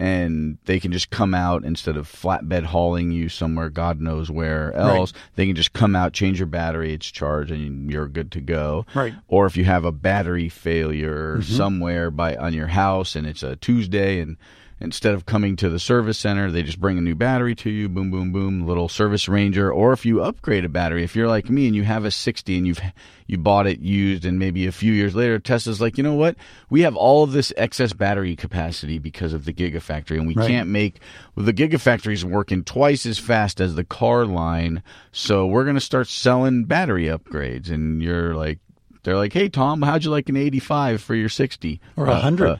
and 0.03 0.57
they 0.65 0.81
can 0.81 0.91
just 0.91 1.11
come 1.11 1.33
out 1.33 1.63
instead 1.63 1.95
of 1.95 2.11
flatbed 2.11 2.63
hauling 2.63 3.09
you 3.13 3.29
somewhere, 3.29 3.69
God 3.69 4.01
knows 4.01 4.29
where 4.29 4.73
else. 4.73 5.13
They 5.35 5.45
can 5.47 5.55
just 5.55 5.71
come 5.71 5.95
out, 5.95 6.11
change 6.11 6.39
your 6.39 6.45
battery, 6.45 6.91
it's 6.91 7.09
charged, 7.09 7.51
and 7.51 7.89
you're 7.89 8.09
good 8.09 8.29
to 8.33 8.41
go. 8.41 8.85
Right. 8.93 9.13
Or 9.29 9.45
if 9.45 9.55
you 9.55 9.63
have 9.63 9.85
a 9.85 9.93
battery 9.93 10.49
failure 10.49 11.37
mm-hmm. 11.37 11.53
somewhere 11.53 12.11
by 12.11 12.35
on 12.35 12.53
your 12.53 12.67
house, 12.67 13.15
and 13.15 13.25
it's 13.25 13.43
a 13.43 13.55
Tuesday, 13.55 14.19
and 14.19 14.35
instead 14.83 15.13
of 15.15 15.25
coming 15.25 15.55
to 15.55 15.69
the 15.69 15.79
service 15.79 16.17
center, 16.19 16.51
they 16.51 16.61
just 16.61 16.79
bring 16.79 16.97
a 16.97 17.01
new 17.01 17.15
battery 17.15 17.55
to 17.55 17.69
you. 17.69 17.87
Boom, 17.87 18.11
boom, 18.11 18.31
boom. 18.33 18.67
Little 18.67 18.89
service 18.89 19.29
ranger. 19.29 19.71
Or 19.71 19.93
if 19.93 20.05
you 20.05 20.21
upgrade 20.21 20.65
a 20.65 20.69
battery, 20.69 21.03
if 21.03 21.15
you're 21.15 21.29
like 21.29 21.49
me 21.49 21.67
and 21.67 21.75
you 21.75 21.83
have 21.83 22.03
a 22.05 22.11
60 22.11 22.57
and 22.57 22.67
you've 22.67 22.81
you 23.25 23.37
bought 23.37 23.65
it 23.65 23.79
used, 23.79 24.25
and 24.25 24.37
maybe 24.37 24.67
a 24.67 24.71
few 24.73 24.91
years 24.91 25.15
later, 25.15 25.39
Tesla's 25.39 25.79
like, 25.79 25.97
you 25.97 26.03
know 26.03 26.13
what? 26.13 26.35
We 26.69 26.81
have 26.81 26.97
all 26.97 27.23
of 27.23 27.31
this 27.31 27.53
excess 27.55 27.93
battery 27.93 28.35
capacity 28.35 28.99
because 28.99 29.31
of 29.31 29.45
the 29.45 29.53
Gigafactory, 29.53 30.17
and 30.17 30.27
we 30.27 30.35
Right. 30.35 30.49
can't 30.49 30.67
make 30.69 30.99
well, 31.35 31.45
the 31.45 31.53
Gigafactory's 31.53 32.25
working 32.25 32.63
twice 32.65 33.05
as 33.05 33.17
fast 33.17 33.61
as 33.61 33.75
the 33.75 33.85
car 33.85 34.25
line, 34.25 34.83
so 35.13 35.47
we're 35.47 35.63
gonna 35.63 35.79
start 35.79 36.07
selling 36.09 36.65
battery 36.65 37.05
upgrades. 37.05 37.71
And 37.71 38.03
you're 38.03 38.35
like, 38.35 38.59
they're 39.03 39.15
like, 39.15 39.31
hey 39.33 39.47
Tom, 39.47 39.81
how'd 39.81 40.03
you 40.03 40.11
like 40.11 40.27
an 40.27 40.35
85 40.35 41.01
for 41.01 41.15
your 41.15 41.29
60 41.29 41.79
Or 41.95 42.05
a 42.07 42.09
uh, 42.09 42.13
100. 42.15 42.47
Uh, 42.49 42.57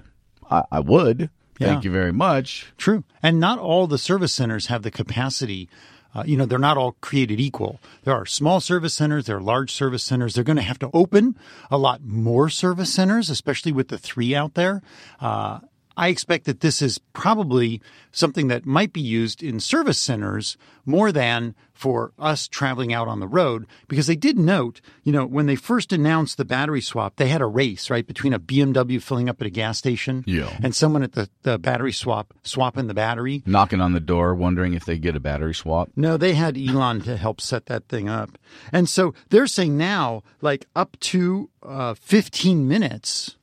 I, 0.50 0.64
I 0.78 0.80
would. 0.80 1.30
Yeah. 1.64 1.74
Thank 1.74 1.84
you 1.84 1.92
very 1.92 2.14
much. 2.14 2.74
True. 2.78 3.04
And 3.22 3.40
not 3.40 3.60
all 3.60 3.88
the 3.88 3.98
service 3.98 4.34
centers 4.34 4.68
have 4.68 4.84
the 4.84 4.92
capacity. 4.92 5.70
Uh, 6.16 6.24
you 6.26 6.38
know, 6.38 6.46
they're 6.46 6.60
not 6.60 6.78
all 6.78 6.92
created 7.02 7.40
equal. 7.40 7.80
There 8.04 8.14
are 8.14 8.26
small 8.26 8.60
service 8.60 8.94
centers, 8.94 9.26
there 9.26 9.38
are 9.38 9.42
large 9.42 9.72
service 9.72 10.04
centers. 10.04 10.36
They're 10.36 10.44
going 10.44 10.58
to 10.58 10.62
have 10.62 10.80
to 10.80 10.92
open 10.94 11.36
a 11.72 11.78
lot 11.78 12.04
more 12.04 12.50
service 12.50 12.94
centers, 12.94 13.30
especially 13.30 13.72
with 13.72 13.88
the 13.88 13.98
three 13.98 14.36
out 14.36 14.54
there. 14.54 14.84
Uh, 15.20 15.60
I 15.96 16.08
expect 16.08 16.46
that 16.46 16.62
this 16.62 16.82
is 16.82 17.00
probably 17.14 17.82
something 18.12 18.48
that 18.48 18.66
might 18.66 18.94
be 18.94 19.02
used 19.02 19.44
in 19.44 19.60
service 19.60 19.98
centers 20.00 20.58
more 20.86 21.12
than 21.12 21.56
for 21.74 22.14
us 22.20 22.48
traveling 22.48 22.94
out 22.94 23.08
on 23.08 23.20
the 23.20 23.28
road 23.28 23.66
because 23.88 24.08
they 24.08 24.16
did 24.16 24.38
note, 24.38 24.80
you 25.04 25.12
know, 25.12 25.26
when 25.26 25.46
they 25.48 25.56
first 25.56 25.92
announced 25.92 26.38
the 26.38 26.46
battery 26.46 26.82
swap, 26.82 27.16
they 27.16 27.28
had 27.28 27.42
a 27.42 27.46
race, 27.46 27.90
right, 27.90 28.06
between 28.06 28.34
a 28.34 28.40
BMW 28.40 29.02
filling 29.02 29.28
up 29.30 29.42
at 29.42 29.48
a 29.48 29.50
gas 29.50 29.78
station 29.78 30.24
Yeah. 30.28 30.56
and 30.62 30.76
someone 30.76 31.04
at 31.04 31.14
the, 31.14 31.30
the 31.42 31.58
battery 31.58 31.92
swap 31.92 32.34
swapping 32.44 32.88
the 32.88 32.94
battery. 32.94 33.42
Knocking 33.46 33.82
on 33.82 33.94
the 33.94 34.00
door, 34.00 34.36
wondering 34.36 34.74
if 34.74 34.86
they 34.86 34.98
get 34.98 35.16
a 35.16 35.20
battery 35.20 35.54
swap. 35.56 35.90
No, 35.96 36.16
they 36.18 36.34
had 36.34 36.58
Elon 36.58 37.02
to 37.02 37.18
help 37.18 37.42
set 37.42 37.66
that 37.68 37.88
thing 37.88 38.08
up. 38.10 38.38
And 38.72 38.88
so 38.88 39.14
they're 39.30 39.48
saying 39.48 39.78
now, 39.78 40.24
like 40.42 40.66
up 40.76 40.98
to 41.02 41.50
uh, 41.64 41.94
15 41.96 42.68
minutes. 42.68 43.38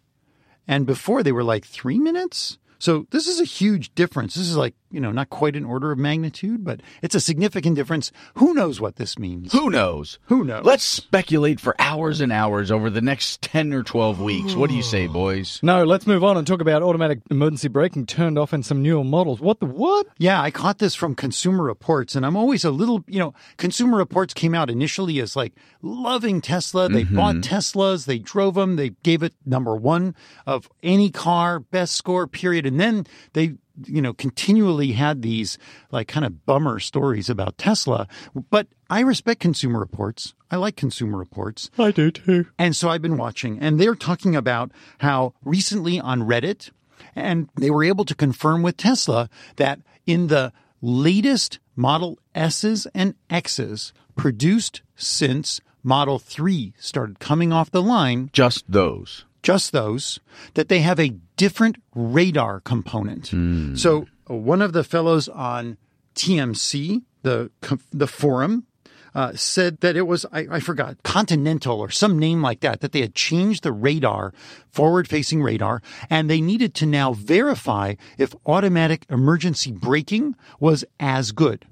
And 0.67 0.87
before 0.87 1.23
they 1.23 1.33
were 1.33 1.45
like 1.45 1.65
three 1.65 1.99
minutes. 1.99 2.59
So 2.79 3.07
this 3.11 3.27
is 3.27 3.41
a 3.41 3.45
huge 3.45 3.95
difference. 3.95 4.35
This 4.35 4.49
is 4.49 4.57
like, 4.57 4.75
you 4.91 5.01
know, 5.01 5.13
not 5.13 5.31
quite 5.31 5.57
an 5.57 5.65
order 5.65 5.93
of 5.93 5.99
magnitude, 5.99 6.65
but 6.65 6.81
it's 7.03 7.15
a 7.15 7.21
significant 7.21 7.77
difference. 7.77 8.13
Who 8.35 8.55
knows 8.55 8.81
what 8.81 8.97
this 8.97 9.19
means? 9.19 9.53
Who 9.53 9.71
knows? 9.71 10.19
Who 10.25 10.45
knows? 10.45 10.65
Let's 10.65 10.85
speculate 10.85 11.61
for 11.61 11.75
hours 11.79 12.21
and 12.21 12.33
hours 12.33 12.71
over 12.71 12.91
the 12.91 13.01
next 13.01 13.43
10 13.43 13.73
or 13.73 13.83
12 13.83 14.21
weeks. 14.21 14.55
What 14.55 14.71
do 14.71 14.77
you 14.77 14.83
say, 14.83 15.07
boys? 15.07 15.61
No, 15.63 15.85
let's 15.85 16.07
move 16.07 16.25
on 16.25 16.37
and 16.37 16.47
talk 16.47 16.61
about 16.61 16.83
automatic 16.83 17.21
emergency 17.31 17.69
braking 17.69 18.07
turned 18.07 18.39
off 18.39 18.53
in 18.53 18.63
some 18.63 18.83
newer 18.83 19.05
models. 19.05 19.41
What 19.41 19.61
the 19.61 19.67
what? 19.67 20.07
Yeah, 20.19 20.41
I 20.41 20.51
caught 20.51 20.79
this 20.79 20.95
from 20.95 21.15
Consumer 21.15 21.65
Reports, 21.65 22.15
and 22.15 22.27
I'm 22.27 22.37
always 22.37 22.65
a 22.65 22.71
little, 22.71 23.05
you 23.07 23.19
know, 23.19 23.35
Consumer 23.57 23.97
Reports 23.97 24.35
came 24.35 24.55
out 24.55 24.71
initially 24.71 25.21
as 25.21 25.37
like 25.37 25.55
loving 25.83 26.41
Tesla. 26.41 26.89
They 26.89 27.05
mm-hmm. 27.05 27.17
bought 27.17 27.37
Teslas, 27.37 28.07
they 28.07 28.19
drove 28.19 28.55
them, 28.55 28.77
they 28.77 28.91
gave 29.03 29.23
it 29.23 29.35
number 29.47 29.77
one 29.77 30.15
of 30.47 30.69
any 30.83 31.11
car, 31.11 31.61
best 31.61 31.95
score, 31.95 32.27
period. 32.27 32.67
And 32.67 32.81
then 32.81 33.07
they, 33.33 33.55
you 33.87 34.03
know, 34.03 34.13
continually 34.13 34.93
had 34.93 35.23
these 35.23 35.59
like 35.91 36.09
kind 36.09 36.25
of 36.27 36.45
bummer 36.47 36.79
stories 36.81 37.29
about 37.31 37.59
Tesla. 37.59 38.07
But 38.51 38.69
I 38.89 39.01
respect 39.01 39.41
Consumer 39.41 39.79
Reports. 39.79 40.35
I 40.51 40.57
like 40.57 40.77
Consumer 40.77 41.19
Reports. 41.19 41.71
I 41.79 41.91
do 41.91 42.11
too. 42.11 42.47
And 42.59 42.75
so 42.75 42.89
I've 42.89 43.03
been 43.03 43.17
watching, 43.17 43.59
and 43.59 43.79
they're 43.81 43.95
talking 43.95 44.35
about 44.35 44.73
how 44.99 45.35
recently 45.45 46.01
on 46.01 46.23
Reddit, 46.23 46.71
and 47.15 47.49
they 47.57 47.71
were 47.71 47.85
able 47.85 48.05
to 48.05 48.15
confirm 48.15 48.63
with 48.63 48.77
Tesla 48.77 49.29
that 49.57 49.81
in 50.07 50.27
the 50.27 50.53
latest 50.83 51.59
Model 51.77 52.19
S's 52.35 52.87
and 52.95 53.15
X's 53.29 53.93
produced 54.17 54.83
since 54.97 55.61
Model 55.83 56.19
3 56.19 56.75
started 56.79 57.19
coming 57.21 57.53
off 57.53 57.71
the 57.71 57.83
line, 57.83 58.29
Just 58.33 58.71
those. 58.71 59.25
just 59.43 59.73
those, 59.73 60.21
that 60.55 60.69
they 60.69 60.81
have 60.81 61.01
a 61.01 61.15
different 61.41 61.83
radar 61.95 62.61
component. 62.61 63.29
Hmm. 63.29 63.75
So 63.75 64.07
one 64.27 64.61
of 64.61 64.75
the 64.75 64.85
fellows 64.85 65.27
on 65.27 65.79
TMC, 66.15 67.01
the 67.23 67.51
the 67.91 68.07
forum, 68.07 68.67
uh, 69.15 69.33
said 69.35 69.81
that 69.81 69.97
it 69.97 70.07
was 70.07 70.27
I, 70.33 70.47
I 70.51 70.61
forgot 70.61 71.03
Continental 71.03 71.81
or 71.81 71.89
some 71.89 72.19
name 72.19 72.43
like 72.43 72.61
that. 72.61 72.83
That 72.83 72.93
they 72.93 73.01
had 73.01 73.15
changed 73.15 73.63
the 73.63 73.73
radar, 73.73 74.35
forward-facing 74.69 75.43
radar, 75.43 75.81
and 76.11 76.29
they 76.29 76.43
needed 76.43 76.75
to 76.75 76.85
now 76.85 77.15
verify 77.15 77.95
if 78.19 78.35
automatic 78.45 79.07
emergency 79.09 79.73
braking 79.73 80.37
was 80.59 80.85
as 81.01 81.33
good. 81.33 81.65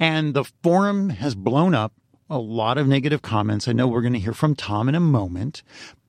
And 0.00 0.34
the 0.34 0.50
forum 0.64 1.10
has 1.10 1.36
blown 1.36 1.76
up. 1.76 1.92
A 2.28 2.38
lot 2.38 2.78
of 2.78 2.86
negative 2.88 3.22
comments. 3.22 3.66
I 3.68 3.72
know 3.72 3.86
we're 3.86 4.02
going 4.02 4.12
to 4.14 4.26
hear 4.26 4.32
from 4.32 4.54
Tom 4.54 4.88
in 4.88 4.94
a 4.94 5.00
moment, 5.00 5.64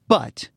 but 0.07 0.49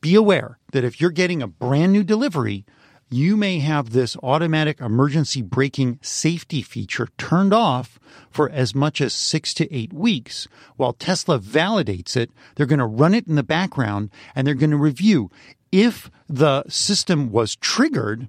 be 0.00 0.14
aware 0.14 0.58
that 0.72 0.84
if 0.84 1.00
you're 1.00 1.10
getting 1.10 1.42
a 1.42 1.48
brand 1.48 1.92
new 1.92 2.02
delivery, 2.02 2.64
you 3.10 3.36
may 3.36 3.58
have 3.58 3.90
this 3.90 4.16
automatic 4.22 4.80
emergency 4.80 5.42
braking 5.42 5.98
safety 6.00 6.62
feature 6.62 7.08
turned 7.18 7.52
off 7.52 7.98
for 8.30 8.48
as 8.50 8.74
much 8.74 9.00
as 9.00 9.12
six 9.12 9.52
to 9.54 9.72
eight 9.74 9.92
weeks. 9.92 10.46
While 10.76 10.92
Tesla 10.92 11.40
validates 11.40 12.16
it, 12.16 12.30
they're 12.54 12.66
going 12.66 12.78
to 12.78 12.86
run 12.86 13.14
it 13.14 13.26
in 13.26 13.34
the 13.34 13.42
background 13.42 14.10
and 14.34 14.46
they're 14.46 14.54
going 14.54 14.70
to 14.70 14.76
review 14.76 15.30
if 15.72 16.10
the 16.28 16.64
system 16.68 17.30
was 17.30 17.56
triggered. 17.56 18.28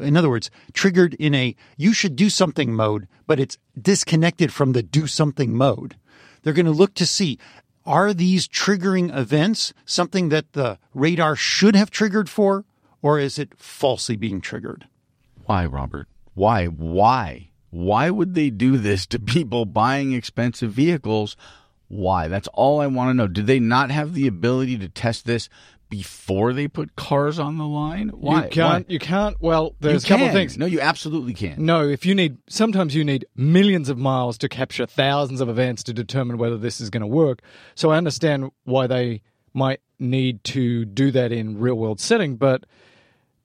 In 0.00 0.16
other 0.16 0.30
words, 0.30 0.50
triggered 0.72 1.12
in 1.14 1.34
a 1.34 1.54
you 1.76 1.92
should 1.92 2.16
do 2.16 2.30
something 2.30 2.72
mode, 2.74 3.06
but 3.26 3.38
it's 3.38 3.58
disconnected 3.80 4.50
from 4.50 4.72
the 4.72 4.82
do 4.82 5.06
something 5.06 5.54
mode. 5.54 5.96
They're 6.42 6.54
going 6.54 6.66
to 6.66 6.72
look 6.72 6.94
to 6.94 7.06
see 7.06 7.38
are 7.84 8.14
these 8.14 8.48
triggering 8.48 9.16
events 9.16 9.72
something 9.84 10.28
that 10.28 10.52
the 10.52 10.78
radar 10.94 11.36
should 11.36 11.74
have 11.74 11.90
triggered 11.90 12.28
for, 12.28 12.64
or 13.00 13.18
is 13.18 13.38
it 13.38 13.56
falsely 13.56 14.16
being 14.16 14.40
triggered? 14.40 14.86
Why, 15.44 15.66
Robert? 15.66 16.08
Why? 16.34 16.66
Why? 16.66 17.50
Why 17.70 18.10
would 18.10 18.34
they 18.34 18.50
do 18.50 18.76
this 18.76 19.06
to 19.06 19.18
people 19.20 19.64
buying 19.64 20.12
expensive 20.12 20.72
vehicles? 20.72 21.36
Why? 21.88 22.28
That's 22.28 22.48
all 22.48 22.80
I 22.80 22.86
want 22.86 23.10
to 23.10 23.14
know. 23.14 23.26
Do 23.26 23.42
they 23.42 23.60
not 23.60 23.90
have 23.90 24.14
the 24.14 24.26
ability 24.26 24.78
to 24.78 24.88
test 24.88 25.26
this 25.26 25.48
before 25.92 26.54
they 26.54 26.68
put 26.68 26.96
cars 26.96 27.38
on 27.38 27.58
the 27.58 27.66
line? 27.66 28.08
Why? 28.08 28.44
You 28.44 28.48
can't. 28.48 28.88
Why? 28.88 28.92
You 28.94 28.98
can't. 28.98 29.36
Well, 29.42 29.64
You 29.64 29.90
there's 29.90 30.04
a 30.04 30.08
couple 30.08 30.24
of 30.24 30.30
can. 30.32 30.38
things. 30.38 30.56
No, 30.56 30.64
you 30.64 30.80
absolutely 30.80 31.34
can. 31.34 31.62
No, 31.62 31.86
if 31.86 32.06
you 32.06 32.14
need, 32.14 32.38
sometimes 32.48 32.94
you 32.94 33.04
need 33.04 33.26
millions 33.36 33.90
of 33.90 33.98
miles 33.98 34.38
to 34.38 34.48
capture 34.48 34.86
thousands 34.86 35.42
of 35.42 35.50
events 35.50 35.82
to 35.82 35.92
determine 35.92 36.38
whether 36.38 36.56
this 36.56 36.80
is 36.80 36.88
going 36.88 37.02
to 37.02 37.06
work. 37.06 37.42
So 37.74 37.90
I 37.90 37.98
understand 37.98 38.52
why 38.64 38.86
they 38.86 39.20
might 39.52 39.80
need 39.98 40.42
to 40.44 40.86
do 40.86 41.10
that 41.10 41.30
in 41.30 41.58
real 41.60 41.74
world 41.74 42.00
setting, 42.00 42.36
but 42.36 42.64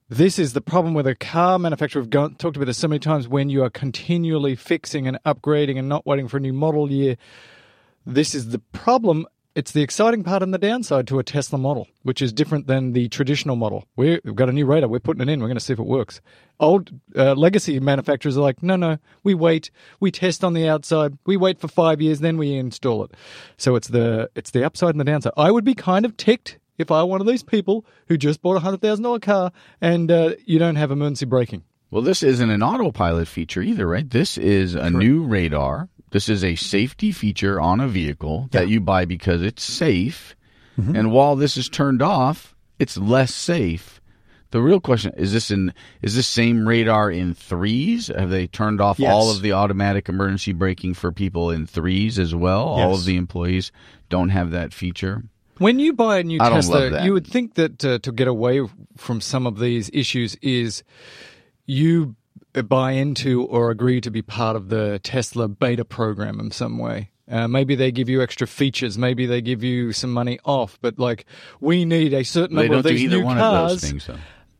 this 0.08 0.40
is 0.40 0.54
the 0.54 0.62
problem 0.62 0.94
with 0.94 1.06
a 1.06 1.16
car 1.16 1.60
manufacturer. 1.60 2.02
We've 2.02 2.10
gone, 2.10 2.36
talked 2.36 2.56
about 2.56 2.68
this 2.68 2.78
so 2.78 2.88
many 2.88 3.00
times 3.00 3.28
when 3.28 3.50
you 3.50 3.62
are 3.62 3.70
continually 3.70 4.56
fixing 4.56 5.06
and 5.06 5.20
upgrading 5.26 5.78
and 5.78 5.90
not 5.90 6.06
waiting 6.06 6.30
for 6.30 6.38
a 6.38 6.40
new 6.40 6.54
model 6.54 6.90
year. 6.90 7.18
This 8.06 8.34
is 8.34 8.52
the 8.52 8.60
problem. 8.60 9.28
It's 9.58 9.72
the 9.72 9.82
exciting 9.82 10.24
part 10.24 10.44
and 10.44 10.54
the 10.54 10.60
downside 10.60 11.08
to 11.08 11.18
a 11.18 11.24
Tesla 11.24 11.58
model, 11.58 11.88
which 12.04 12.22
is 12.22 12.32
different 12.32 12.68
than 12.68 12.94
the 12.94 13.10
traditional 13.10 13.56
model. 13.56 13.88
We've 13.96 14.36
got 14.36 14.50
a 14.50 14.52
new 14.52 14.68
radar. 14.68 14.88
We're 14.88 15.00
putting 15.00 15.28
it 15.28 15.34
in. 15.34 15.40
We're 15.40 15.48
going 15.48 15.58
to 15.58 15.64
see 15.64 15.74
if 15.74 15.80
it 15.80 15.88
works. 15.88 16.22
Old 16.60 16.92
uh, 17.16 17.34
legacy 17.34 17.80
manufacturers 17.80 18.38
are 18.38 18.42
like, 18.42 18.62
no, 18.62 18.76
no, 18.76 19.00
we 19.24 19.34
wait. 19.34 19.72
We 20.00 20.12
test 20.12 20.44
on 20.44 20.54
the 20.54 20.70
outside. 20.70 21.18
We 21.26 21.38
wait 21.38 21.60
for 21.60 21.68
five 21.68 22.00
years, 22.04 22.20
then 22.20 22.38
we 22.38 22.54
install 22.54 23.04
it. 23.04 23.16
So 23.58 23.76
it's 23.76 23.88
the 23.88 24.30
it's 24.36 24.52
the 24.52 24.64
upside 24.64 24.92
and 24.92 25.00
the 25.00 25.06
downside. 25.06 25.34
I 25.36 25.50
would 25.50 25.66
be 25.66 25.74
kind 25.74 26.06
of 26.06 26.16
ticked 26.18 26.60
if 26.78 26.92
I 26.92 27.02
were 27.02 27.10
one 27.10 27.22
of 27.22 27.26
these 27.26 27.42
people 27.42 27.84
who 28.10 28.16
just 28.16 28.44
bought 28.44 28.58
a 28.58 28.60
hundred 28.60 28.82
thousand 28.82 29.06
dollar 29.06 29.20
car 29.20 29.52
and 29.82 30.12
uh, 30.12 30.36
you 30.46 30.60
don't 30.60 30.76
have 30.76 30.92
emergency 30.92 31.26
braking. 31.26 31.64
Well, 31.90 32.04
this 32.04 32.22
isn't 32.22 32.52
an 32.52 32.62
autopilot 32.62 33.28
feature 33.28 33.64
either, 33.64 33.88
right? 33.88 34.08
This 34.08 34.38
is 34.38 34.76
a 34.76 34.92
new 34.92 35.24
radar. 35.24 35.90
This 36.12 36.30
is 36.30 36.44
a 36.44 36.56
safety 36.56 37.12
feature 37.12 37.60
on 37.60 37.80
a 37.80 37.88
vehicle 37.88 38.48
that 38.52 38.70
you 38.70 38.80
buy 38.80 39.06
because 39.06 39.42
it's 39.42 39.64
safe. 39.64 40.36
Mm-hmm. 40.80 40.96
And 40.96 41.12
while 41.12 41.36
this 41.36 41.58
is 41.58 41.68
turned 41.70 42.02
off, 42.02 42.56
it's 42.80 42.98
less 42.98 43.34
safe. 43.34 44.00
The 44.52 44.62
real 44.62 44.80
question 44.80 45.12
is 45.18 45.34
this 45.34 45.52
in 45.52 45.74
is 46.02 46.16
this 46.16 46.28
same 46.28 46.66
radar 46.66 47.12
in 47.12 47.34
threes? 47.34 48.08
Have 48.08 48.30
they 48.30 48.48
turned 48.48 48.80
off 48.80 48.98
Yes. 48.98 49.12
all 49.14 49.30
of 49.30 49.42
the 49.42 49.52
automatic 49.52 50.08
emergency 50.08 50.54
braking 50.54 50.94
for 50.94 51.12
people 51.12 51.52
in 51.52 51.66
threes 51.68 52.18
as 52.18 52.34
well? 52.34 52.62
All 52.64 52.94
of 52.94 53.04
the 53.04 53.18
employees 53.18 53.74
don't 54.08 54.30
have 54.30 54.52
that 54.52 54.74
feature. 54.74 55.24
When 55.58 55.80
you 55.80 55.92
buy 55.92 56.20
a 56.20 56.24
new 56.24 56.38
I 56.40 56.46
don't 56.50 56.58
Tesla, 56.60 56.76
love 56.80 56.92
that. 56.94 57.04
you 57.04 57.12
would 57.12 57.28
think 57.28 57.56
that 57.56 57.84
uh, 57.84 58.00
to 58.00 58.12
get 58.14 58.28
away 58.30 58.62
from 58.96 59.20
some 59.20 59.46
of 59.46 59.60
these 59.60 59.90
issues 59.92 60.36
is 60.42 60.84
you 61.66 62.16
buy 62.64 62.92
into 62.92 63.44
or 63.44 63.72
agree 63.72 64.02
to 64.02 64.10
be 64.12 64.22
part 64.22 64.56
of 64.56 64.70
the 64.70 65.00
Tesla 65.00 65.48
beta 65.48 65.86
program 65.86 66.40
in 66.40 66.52
some 66.52 66.78
way. 66.78 67.12
Uh, 67.30 67.48
maybe 67.48 67.76
they 67.76 67.92
give 67.92 68.08
you 68.08 68.22
extra 68.22 68.48
features. 68.48 68.98
Maybe 68.98 69.26
they 69.26 69.42
give 69.42 69.62
you 69.64 69.92
some 69.92 70.14
money 70.14 70.40
off. 70.46 70.78
But 70.82 70.98
like, 70.98 71.26
we 71.60 71.84
need 71.84 72.14
a 72.14 72.24
certain 72.24 72.56
They 72.56 72.64
number 72.64 72.78
of 72.78 72.84
do 72.84 72.90
these 72.90 73.04
either 73.04 73.18
new 73.18 73.26
one 73.26 73.38
cars. 73.38 73.74
of 73.74 73.82
those 73.82 73.90
things. 73.90 74.10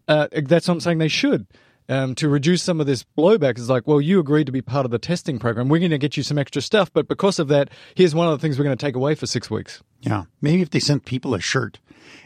Uh, 0.08 0.28
that's 0.32 0.68
what 0.68 0.74
I'm 0.76 0.80
saying. 0.82 0.98
They 0.98 1.08
should. 1.08 1.48
Um, 1.90 2.16
to 2.16 2.28
reduce 2.28 2.62
some 2.64 2.82
of 2.82 2.86
this 2.86 3.06
blowback 3.18 3.58
is 3.58 3.70
like, 3.70 3.88
well, 3.88 4.02
you 4.02 4.20
agreed 4.20 4.48
to 4.48 4.52
be 4.52 4.62
part 4.62 4.84
of 4.84 4.92
the 4.92 5.00
testing 5.00 5.40
program. 5.40 5.70
We're 5.70 5.80
going 5.80 5.92
to 5.92 5.98
get 5.98 6.18
you 6.18 6.24
some 6.24 6.38
extra 6.38 6.62
stuff, 6.62 6.92
but 6.92 7.08
because 7.08 7.40
of 7.40 7.48
that, 7.48 7.70
here's 7.96 8.14
one 8.14 8.28
of 8.28 8.38
the 8.38 8.42
things 8.42 8.60
we're 8.60 8.66
going 8.66 8.78
to 8.78 8.86
take 8.86 8.98
away 8.98 9.16
for 9.16 9.26
six 9.26 9.50
weeks. 9.50 9.82
Yeah. 10.02 10.26
Maybe 10.42 10.62
if 10.62 10.70
they 10.70 10.82
sent 10.82 11.06
people 11.06 11.34
a 11.34 11.40
shirt, 11.40 11.80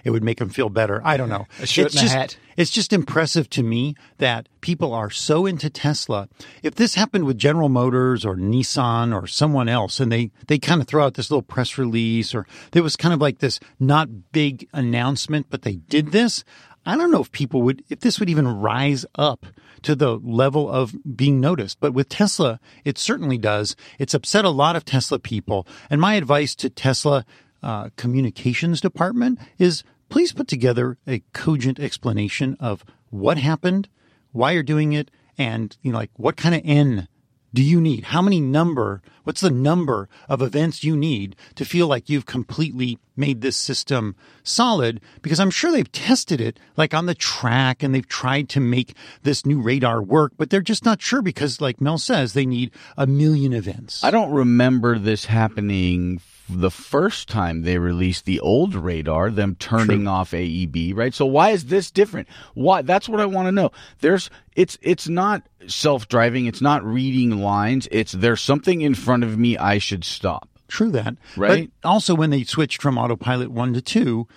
it 0.03 0.11
would 0.11 0.23
make 0.23 0.39
them 0.39 0.49
feel 0.49 0.69
better. 0.69 1.01
I 1.03 1.17
don't 1.17 1.29
know. 1.29 1.47
A 1.59 1.65
shirt 1.65 1.87
it's 1.87 1.95
and 1.95 1.99
a 1.99 2.03
just, 2.03 2.15
hat. 2.15 2.37
It's 2.57 2.71
just 2.71 2.93
impressive 2.93 3.49
to 3.51 3.63
me 3.63 3.95
that 4.17 4.49
people 4.61 4.93
are 4.93 5.09
so 5.09 5.45
into 5.45 5.69
Tesla. 5.69 6.27
If 6.63 6.75
this 6.75 6.95
happened 6.95 7.25
with 7.25 7.37
General 7.37 7.69
Motors 7.69 8.25
or 8.25 8.35
Nissan 8.35 9.13
or 9.13 9.27
someone 9.27 9.69
else 9.69 9.99
and 9.99 10.11
they, 10.11 10.31
they 10.47 10.59
kind 10.59 10.81
of 10.81 10.87
throw 10.87 11.05
out 11.05 11.15
this 11.15 11.31
little 11.31 11.41
press 11.41 11.77
release 11.77 12.35
or 12.35 12.45
there 12.71 12.83
was 12.83 12.95
kind 12.95 13.13
of 13.13 13.21
like 13.21 13.39
this 13.39 13.59
not 13.79 14.31
big 14.31 14.67
announcement, 14.73 15.47
but 15.49 15.63
they 15.63 15.75
did 15.75 16.11
this. 16.11 16.43
I 16.85 16.97
don't 16.97 17.11
know 17.11 17.21
if 17.21 17.31
people 17.31 17.61
would, 17.63 17.83
if 17.89 17.99
this 17.99 18.19
would 18.19 18.29
even 18.29 18.47
rise 18.47 19.05
up 19.15 19.45
to 19.83 19.95
the 19.95 20.17
level 20.17 20.69
of 20.69 20.95
being 21.15 21.39
noticed. 21.39 21.79
But 21.79 21.93
with 21.93 22.09
Tesla, 22.09 22.59
it 22.83 22.97
certainly 22.97 23.37
does. 23.37 23.75
It's 23.99 24.13
upset 24.13 24.45
a 24.45 24.49
lot 24.49 24.75
of 24.75 24.85
Tesla 24.85 25.19
people. 25.19 25.67
And 25.89 26.01
my 26.01 26.15
advice 26.15 26.55
to 26.55 26.69
Tesla 26.69 27.25
uh, 27.63 27.89
communications 27.95 28.81
department 28.81 29.39
is 29.57 29.83
please 30.09 30.33
put 30.33 30.47
together 30.47 30.97
a 31.07 31.23
cogent 31.33 31.79
explanation 31.79 32.57
of 32.59 32.83
what 33.09 33.37
happened, 33.37 33.87
why 34.31 34.51
you're 34.51 34.63
doing 34.63 34.93
it, 34.93 35.11
and 35.37 35.77
you 35.81 35.91
know, 35.91 35.97
like 35.97 36.11
what 36.15 36.37
kind 36.37 36.55
of 36.55 36.61
N 36.63 37.07
do 37.53 37.61
you 37.61 37.81
need? 37.81 38.05
How 38.05 38.21
many 38.21 38.39
number? 38.39 39.01
What's 39.23 39.41
the 39.41 39.49
number 39.49 40.07
of 40.29 40.41
events 40.41 40.83
you 40.83 40.95
need 40.95 41.35
to 41.55 41.65
feel 41.65 41.87
like 41.87 42.09
you've 42.09 42.25
completely 42.25 42.97
made 43.15 43.41
this 43.41 43.57
system 43.57 44.15
solid? 44.43 45.01
Because 45.21 45.39
I'm 45.39 45.51
sure 45.51 45.71
they've 45.71 45.91
tested 45.91 46.39
it 46.39 46.59
like 46.77 46.93
on 46.93 47.07
the 47.07 47.15
track 47.15 47.83
and 47.83 47.93
they've 47.93 48.07
tried 48.07 48.49
to 48.49 48.59
make 48.59 48.95
this 49.23 49.45
new 49.45 49.61
radar 49.61 50.01
work, 50.01 50.33
but 50.37 50.49
they're 50.49 50.61
just 50.61 50.85
not 50.85 51.01
sure 51.01 51.21
because, 51.21 51.59
like 51.59 51.81
Mel 51.81 51.97
says, 51.97 52.33
they 52.33 52.45
need 52.45 52.71
a 52.97 53.05
million 53.05 53.53
events. 53.53 54.03
I 54.03 54.11
don't 54.11 54.31
remember 54.31 54.97
this 54.97 55.25
happening 55.25 56.21
the 56.59 56.71
first 56.71 57.29
time 57.29 57.61
they 57.61 57.77
released 57.77 58.25
the 58.25 58.39
old 58.39 58.75
radar, 58.75 59.29
them 59.29 59.55
turning 59.55 60.07
off 60.07 60.31
AEB, 60.31 60.95
right? 60.95 61.13
So 61.13 61.25
why 61.25 61.51
is 61.51 61.65
this 61.65 61.91
different? 61.91 62.27
Why? 62.53 62.81
That's 62.81 63.07
what 63.07 63.19
I 63.19 63.25
want 63.25 63.47
to 63.47 63.51
know. 63.51 63.71
There's, 63.99 64.29
it's, 64.55 64.77
it's 64.81 65.07
not 65.07 65.43
self-driving. 65.67 66.45
It's 66.45 66.61
not 66.61 66.83
reading 66.83 67.41
lines. 67.41 67.87
It's 67.91 68.11
there's 68.11 68.41
something 68.41 68.81
in 68.81 68.95
front 68.95 69.23
of 69.23 69.37
me. 69.37 69.57
I 69.57 69.77
should 69.77 70.03
stop. 70.03 70.49
True 70.67 70.91
that. 70.91 71.15
Right? 71.35 71.69
But 71.81 71.89
also 71.89 72.15
when 72.15 72.29
they 72.29 72.43
switched 72.43 72.81
from 72.81 72.97
autopilot 72.97 73.51
1 73.51 73.73
to 73.73 73.81
2, 73.81 74.27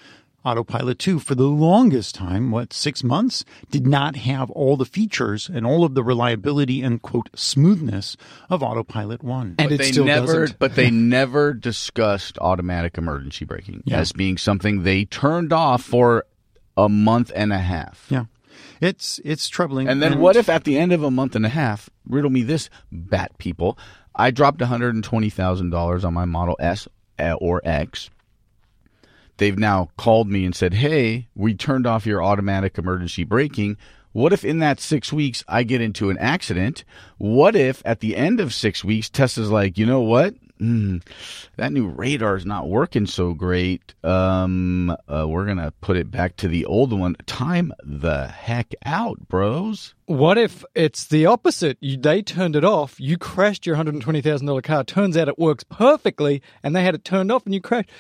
autopilot 0.45 0.99
2 0.99 1.19
for 1.19 1.35
the 1.35 1.45
longest 1.45 2.15
time, 2.15 2.51
what, 2.51 2.73
6 2.73 3.03
months, 3.05 3.45
did 3.71 3.87
not 3.87 4.17
have 4.17 4.51
all 4.51 4.77
the 4.77 4.85
features 4.85 5.49
and 5.53 5.65
all 5.67 5.85
of 5.85 5.95
the 5.95 6.03
reliability 6.05 6.83
and 6.83 7.01
quote 7.03 7.31
smoothness 7.35 8.17
of 8.51 8.63
autopilot 8.63 9.23
1. 9.23 9.47
And 9.47 9.57
But 9.57 9.73
it 9.73 9.79
they 9.79 9.93
still 9.93 10.05
never, 10.05 10.41
doesn't. 10.43 10.59
but 10.59 10.75
they 10.75 10.91
never 11.19 11.55
discussed 11.55 12.39
automatic 12.41 12.99
emergency 12.99 13.45
braking 13.45 13.83
as 13.91 14.13
being 14.13 14.37
something 14.39 14.83
they 14.83 15.05
turned 15.05 15.53
off 15.53 15.83
for 15.83 16.25
a 16.77 16.89
month 16.89 17.33
and 17.35 17.53
a 17.53 17.59
half. 17.59 18.07
yeah. 18.11 18.25
It's 18.81 19.21
it's 19.25 19.49
troubling. 19.49 19.89
And 19.89 20.03
then 20.03 20.19
what 20.21 20.37
if 20.37 20.49
at 20.49 20.65
the 20.65 20.77
end 20.79 20.93
of 20.93 21.03
a 21.03 21.11
month 21.11 21.35
and 21.37 21.47
a 21.47 21.49
half, 21.49 21.89
riddle 22.07 22.31
me 22.31 22.43
this, 22.43 22.69
bat 22.93 23.37
people, 23.39 23.79
I 24.15 24.31
dropped 24.31 24.61
$120,000 24.61 26.05
on 26.05 26.15
my 26.15 26.25
Model 26.25 26.57
S 26.61 26.89
uh, 27.19 27.33
or 27.41 27.61
X. 27.65 28.11
They've 29.37 29.59
now 29.59 29.91
called 29.97 30.29
me 30.29 30.45
and 30.45 30.55
said, 30.55 30.75
hey, 30.75 31.29
we 31.35 31.55
turned 31.55 31.87
off 31.87 32.07
your 32.07 32.23
automatic 32.23 32.79
emergency 32.79 33.25
braking. 33.25 33.77
What 34.13 34.33
if 34.33 34.45
in 34.45 34.61
that 34.61 34.79
six 34.79 35.13
weeks 35.13 35.43
I 35.49 35.65
get 35.65 35.81
into 35.81 36.11
an 36.11 36.19
accident? 36.19 36.85
What 37.19 37.57
if 37.57 37.83
at 37.85 38.01
the 38.01 38.17
end 38.17 38.39
of 38.39 38.55
six 38.55 38.85
weeks, 38.85 39.11
Tesla's 39.11 39.51
like, 39.51 39.77
you 39.77 39.87
know 39.87 40.03
what? 40.03 40.35
mm, 40.61 41.03
that 41.57 41.73
new 41.73 41.89
radar 41.89 42.37
is 42.37 42.47
not 42.47 42.69
working 42.69 43.07
so 43.07 43.35
great. 43.35 43.95
Um, 44.03 44.91
uh, 45.09 45.27
we're 45.29 45.47
gonna 45.47 45.73
put 45.81 45.97
it 45.97 46.11
back 46.11 46.37
to 46.37 46.49
the 46.49 46.65
old 46.65 46.99
one. 46.99 47.17
Time 47.27 47.73
the 47.83 48.29
heck 48.29 48.75
out, 48.85 49.29
bros. 49.29 49.95
What 50.07 50.39
if 50.39 50.65
it's 50.75 51.07
the 51.07 51.27
opposite? 51.27 51.79
You, 51.81 51.97
they 51.97 52.23
turned 52.23 52.57
it 52.57 52.65
off. 52.65 53.01
You 53.01 53.19
crashed 53.19 53.67
your 53.67 53.77
hundred 53.77 53.95
and 53.95 54.03
twenty 54.03 54.21
thousand 54.21 54.47
dollar 54.47 54.63
car. 54.63 54.85
Turns 54.85 55.17
out 55.17 55.29
it 55.29 55.39
works 55.39 55.65
perfectly, 55.65 56.43
and 56.63 56.75
they 56.75 56.83
had 56.83 56.95
it 56.95 57.05
turned 57.05 57.33
off, 57.33 57.45
and 57.45 57.55
you 57.55 57.61
crashed. 57.61 57.91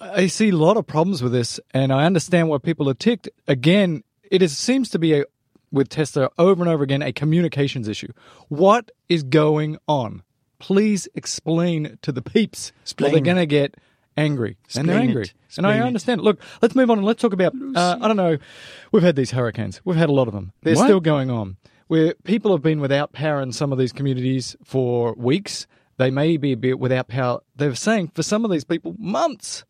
I 0.00 0.26
see 0.28 0.50
a 0.50 0.56
lot 0.56 0.76
of 0.76 0.86
problems 0.86 1.22
with 1.22 1.32
this, 1.32 1.58
and 1.72 1.92
I 1.92 2.04
understand 2.04 2.48
why 2.48 2.58
people 2.58 2.88
are 2.88 2.94
ticked. 2.94 3.28
Again, 3.48 4.04
it 4.30 4.42
is, 4.42 4.56
seems 4.56 4.88
to 4.90 4.98
be 4.98 5.14
a 5.20 5.24
with 5.72 5.88
Tesla 5.88 6.30
over 6.38 6.62
and 6.62 6.70
over 6.70 6.82
again 6.82 7.00
a 7.02 7.12
communications 7.12 7.86
issue. 7.88 8.12
What 8.48 8.90
is 9.08 9.22
going 9.22 9.78
on? 9.86 10.22
Please 10.58 11.06
explain 11.14 11.96
to 12.02 12.12
the 12.12 12.22
peeps, 12.22 12.72
or 13.00 13.08
they're 13.10 13.20
going 13.20 13.36
to 13.36 13.46
get 13.46 13.76
angry, 14.16 14.56
and 14.76 14.88
they're 14.88 14.98
angry. 14.98 15.22
it. 15.22 15.34
And 15.56 15.66
I 15.66 15.70
Explain 15.70 15.82
it. 15.82 15.86
understand. 15.86 16.20
Look, 16.22 16.40
let's 16.60 16.74
move 16.74 16.90
on 16.90 16.98
and 16.98 17.06
let's 17.06 17.22
talk 17.22 17.32
about. 17.32 17.54
Uh, 17.74 17.98
I 18.00 18.08
don't 18.08 18.16
know. 18.16 18.38
We've 18.92 19.02
had 19.02 19.16
these 19.16 19.30
hurricanes. 19.32 19.80
We've 19.84 19.96
had 19.96 20.08
a 20.08 20.12
lot 20.12 20.28
of 20.28 20.34
them. 20.34 20.52
They're 20.62 20.74
What? 20.76 20.84
still 20.84 21.00
going 21.00 21.30
on. 21.30 21.56
Where 21.88 22.14
people 22.24 22.52
have 22.52 22.62
been 22.62 22.80
without 22.80 23.12
power 23.12 23.40
in 23.40 23.50
some 23.52 23.72
of 23.72 23.78
these 23.78 23.92
communities 23.92 24.54
for 24.64 25.14
weeks. 25.14 25.66
They 26.00 26.10
may 26.10 26.38
be 26.38 26.52
a 26.52 26.56
bit 26.56 26.78
without 26.78 27.08
power. 27.08 27.40
They're 27.56 27.74
saying 27.74 28.12
for 28.14 28.22
some 28.22 28.46
of 28.46 28.50
these 28.50 28.64
people, 28.64 28.96
months, 28.98 29.66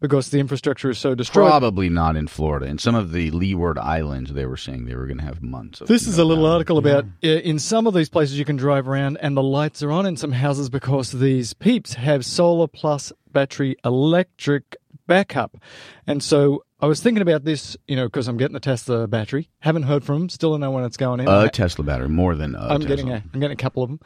because 0.00 0.30
the 0.30 0.38
infrastructure 0.38 0.88
is 0.88 0.96
so 0.96 1.14
destroyed. 1.14 1.46
Probably 1.46 1.90
not 1.90 2.16
in 2.16 2.26
Florida. 2.26 2.64
In 2.64 2.78
some 2.78 2.94
of 2.94 3.12
the 3.12 3.30
Leeward 3.32 3.78
Islands, 3.78 4.32
they 4.32 4.46
were 4.46 4.56
saying 4.56 4.86
they 4.86 4.94
were 4.96 5.06
going 5.06 5.18
to 5.18 5.24
have 5.24 5.42
months. 5.42 5.82
Of 5.82 5.88
This 5.88 6.06
is 6.06 6.16
no 6.16 6.24
a 6.24 6.26
little 6.26 6.44
power. 6.44 6.52
article 6.54 6.78
about 6.78 7.04
uh, 7.22 7.28
in 7.28 7.58
some 7.58 7.86
of 7.86 7.92
these 7.92 8.08
places 8.08 8.38
you 8.38 8.46
can 8.46 8.56
drive 8.56 8.88
around 8.88 9.18
and 9.18 9.36
the 9.36 9.42
lights 9.42 9.82
are 9.82 9.92
on 9.92 10.06
in 10.06 10.16
some 10.16 10.32
houses 10.32 10.70
because 10.70 11.12
these 11.12 11.52
peeps 11.52 11.92
have 11.92 12.24
solar 12.24 12.66
plus 12.66 13.12
battery 13.30 13.76
electric 13.84 14.76
backup. 15.06 15.58
And 16.06 16.22
so 16.22 16.64
I 16.84 16.86
was 16.86 17.00
thinking 17.00 17.22
about 17.22 17.44
this, 17.44 17.76
you 17.88 17.96
know, 17.96 18.04
because 18.06 18.28
I'm 18.28 18.36
getting 18.36 18.52
the 18.52 18.60
Tesla 18.60 19.08
battery. 19.08 19.48
Haven't 19.60 19.84
heard 19.84 20.04
from 20.04 20.18
them. 20.20 20.28
Still 20.28 20.50
don't 20.50 20.60
know 20.60 20.70
when 20.70 20.84
it's 20.84 20.98
going 20.98 21.20
in. 21.20 21.28
a 21.28 21.48
Tesla 21.48 21.82
battery 21.84 22.08
more 22.10 22.34
than 22.34 22.54
a 22.54 22.58
I'm 22.60 22.80
Tesla. 22.80 22.86
getting 22.88 23.10
a 23.10 23.22
I'm 23.32 23.40
getting 23.40 23.54
a 23.54 23.56
couple 23.56 23.82
of 23.82 23.88
them, 23.88 24.00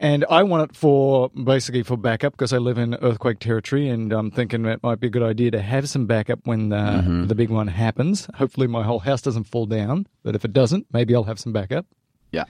and 0.00 0.24
I 0.28 0.42
want 0.42 0.70
it 0.70 0.76
for 0.76 1.28
basically 1.30 1.84
for 1.84 1.96
backup 1.96 2.32
because 2.32 2.52
I 2.52 2.58
live 2.58 2.78
in 2.78 2.94
earthquake 2.96 3.38
territory, 3.38 3.88
and 3.88 4.12
I'm 4.12 4.30
thinking 4.32 4.64
it 4.66 4.82
might 4.82 4.98
be 4.98 5.06
a 5.06 5.10
good 5.10 5.22
idea 5.22 5.52
to 5.52 5.62
have 5.62 5.88
some 5.88 6.06
backup 6.06 6.40
when 6.44 6.70
the, 6.70 6.76
Mm-hmm. 6.76 7.26
the 7.28 7.34
big 7.36 7.50
one 7.50 7.68
happens. 7.68 8.26
Hopefully, 8.34 8.66
my 8.66 8.82
whole 8.82 8.98
house 9.00 9.22
doesn't 9.22 9.44
fall 9.44 9.66
down, 9.66 10.06
but 10.24 10.34
if 10.34 10.44
it 10.44 10.52
doesn't, 10.52 10.86
maybe 10.92 11.14
I'll 11.14 11.24
have 11.24 11.38
some 11.38 11.52
backup. 11.52 11.86
yeah. 12.32 12.44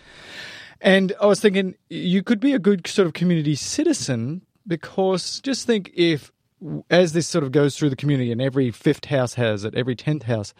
And 0.80 1.14
I 1.22 1.26
was 1.26 1.40
thinking 1.40 1.74
you 1.88 2.22
could 2.22 2.38
be 2.40 2.52
a 2.52 2.58
good 2.58 2.86
sort 2.86 3.06
of 3.06 3.14
community 3.14 3.54
citizen 3.54 4.42
because 4.66 5.40
just 5.40 5.66
think 5.66 5.90
if, 5.94 6.30
as 6.90 7.12
this 7.12 7.26
sort 7.26 7.44
of 7.44 7.52
goes 7.52 7.76
through 7.76 7.90
the 7.90 7.96
community 7.96 8.32
and 8.32 8.40
every 8.40 8.70
fifth 8.70 9.06
house 9.06 9.34
has 9.34 9.64
it, 9.64 9.74
every 9.74 9.96
tenth 9.96 10.24
house, 10.24 10.54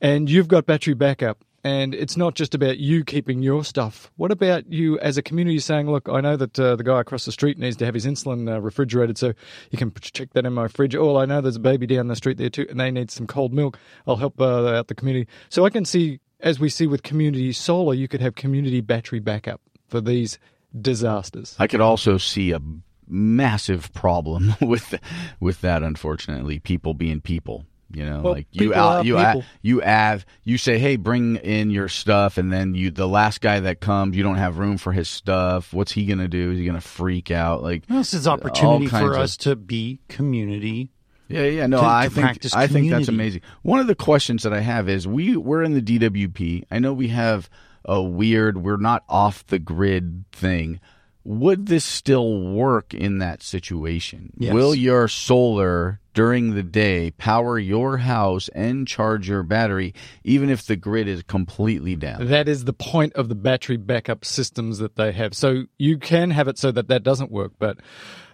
and 0.00 0.28
you've 0.28 0.48
got 0.48 0.66
battery 0.66 0.94
backup, 0.94 1.44
and 1.64 1.94
it's 1.94 2.16
not 2.16 2.34
just 2.34 2.54
about 2.54 2.78
you 2.78 3.04
keeping 3.04 3.42
your 3.42 3.64
stuff. 3.64 4.10
What 4.16 4.32
about 4.32 4.70
you 4.70 4.98
as 4.98 5.16
a 5.16 5.22
community 5.22 5.60
saying, 5.60 5.90
look, 5.90 6.08
I 6.08 6.20
know 6.20 6.36
that 6.36 6.58
uh, 6.58 6.76
the 6.76 6.82
guy 6.82 7.00
across 7.00 7.24
the 7.24 7.32
street 7.32 7.58
needs 7.58 7.76
to 7.76 7.84
have 7.84 7.94
his 7.94 8.04
insulin 8.04 8.52
uh, 8.52 8.60
refrigerated, 8.60 9.16
so 9.16 9.32
you 9.70 9.78
can 9.78 9.92
check 10.00 10.32
that 10.32 10.44
in 10.44 10.52
my 10.52 10.68
fridge. 10.68 10.96
Oh, 10.96 11.16
I 11.16 11.24
know 11.24 11.40
there's 11.40 11.56
a 11.56 11.60
baby 11.60 11.86
down 11.86 12.08
the 12.08 12.16
street 12.16 12.36
there 12.36 12.50
too, 12.50 12.66
and 12.68 12.80
they 12.80 12.90
need 12.90 13.10
some 13.10 13.26
cold 13.26 13.52
milk. 13.52 13.78
I'll 14.06 14.16
help 14.16 14.40
uh, 14.40 14.66
out 14.68 14.88
the 14.88 14.94
community. 14.94 15.28
So 15.50 15.64
I 15.64 15.70
can 15.70 15.84
see, 15.84 16.20
as 16.40 16.58
we 16.58 16.68
see 16.68 16.86
with 16.86 17.04
community 17.04 17.52
solar, 17.52 17.94
you 17.94 18.08
could 18.08 18.20
have 18.20 18.34
community 18.34 18.80
battery 18.80 19.20
backup 19.20 19.60
for 19.86 20.00
these 20.00 20.38
disasters. 20.80 21.54
I 21.58 21.68
could 21.68 21.80
also 21.80 22.18
see 22.18 22.50
a 22.50 22.60
massive 23.08 23.92
problem 23.92 24.54
with 24.60 24.94
with 25.40 25.60
that. 25.62 25.82
Unfortunately, 25.82 26.58
people 26.58 26.94
being 26.94 27.20
people. 27.20 27.64
You 27.94 28.06
know, 28.06 28.20
Well, 28.22 28.32
like 28.32 28.46
you 28.52 28.72
out, 28.72 29.04
you 29.04 29.16
people. 29.16 29.44
you 29.60 29.80
have 29.80 30.24
you 30.44 30.56
say, 30.56 30.78
hey, 30.78 30.96
bring 30.96 31.36
in 31.36 31.70
your 31.70 31.88
stuff, 31.88 32.38
and 32.38 32.50
then 32.50 32.74
you 32.74 32.90
the 32.90 33.06
last 33.06 33.42
guy 33.42 33.60
that 33.60 33.80
comes, 33.80 34.16
you 34.16 34.22
don't 34.22 34.36
have 34.38 34.56
room 34.56 34.78
for 34.78 34.92
his 34.92 35.10
stuff. 35.10 35.74
What's 35.74 35.92
he 35.92 36.06
gonna 36.06 36.26
do? 36.28 36.52
Is 36.52 36.58
he 36.58 36.64
gonna 36.64 36.80
freak 36.80 37.30
out? 37.30 37.62
Like, 37.62 37.86
This 37.88 38.14
is 38.14 38.26
uh, 38.26 38.32
opportunity 38.32 38.86
kinds 38.86 39.04
for 39.04 39.12
of- 39.12 39.20
us 39.20 39.36
to 39.38 39.56
be 39.56 40.00
community. 40.08 40.90
Yeah, 41.28 41.44
yeah, 41.44 41.66
no, 41.66 41.80
to- 41.80 41.86
I 41.86 42.08
to 42.08 42.14
think 42.14 42.54
I 42.54 42.66
think 42.66 42.90
that's 42.90 43.08
amazing. 43.08 43.42
One 43.60 43.78
of 43.80 43.86
the 43.88 43.94
questions 43.94 44.42
that 44.44 44.54
I 44.54 44.60
have 44.60 44.88
is 44.88 45.06
we 45.06 45.36
we're 45.36 45.62
in 45.62 45.74
the 45.74 45.82
DWP. 45.82 46.64
I 46.70 46.78
know 46.78 46.94
we 46.94 47.08
have 47.08 47.50
a 47.84 48.00
weird 48.02 48.56
we're 48.56 48.76
not 48.78 49.04
off 49.08 49.46
the 49.48 49.58
grid 49.58 50.24
thing. 50.32 50.80
Would 51.24 51.66
this 51.66 51.84
still 51.84 52.52
work 52.52 52.94
in 52.94 53.18
that 53.18 53.42
situation? 53.42 54.32
Yes. 54.36 54.52
Will 54.52 54.74
your 54.74 55.06
solar 55.08 56.00
during 56.14 56.54
the 56.54 56.62
day 56.62 57.12
power 57.12 57.58
your 57.58 57.98
house 57.98 58.48
and 58.48 58.86
charge 58.86 59.28
your 59.28 59.42
battery 59.42 59.94
even 60.24 60.50
if 60.50 60.66
the 60.66 60.76
grid 60.76 61.06
is 61.06 61.22
completely 61.22 61.96
down? 61.96 62.26
That 62.26 62.48
is 62.48 62.64
the 62.64 62.72
point 62.72 63.12
of 63.14 63.28
the 63.28 63.34
battery 63.34 63.76
backup 63.76 64.24
systems 64.24 64.78
that 64.78 64.96
they 64.96 65.12
have. 65.12 65.34
So 65.34 65.64
you 65.78 65.98
can 65.98 66.30
have 66.30 66.48
it 66.48 66.58
so 66.58 66.72
that 66.72 66.88
that 66.88 67.02
doesn't 67.02 67.30
work, 67.30 67.52
but 67.58 67.78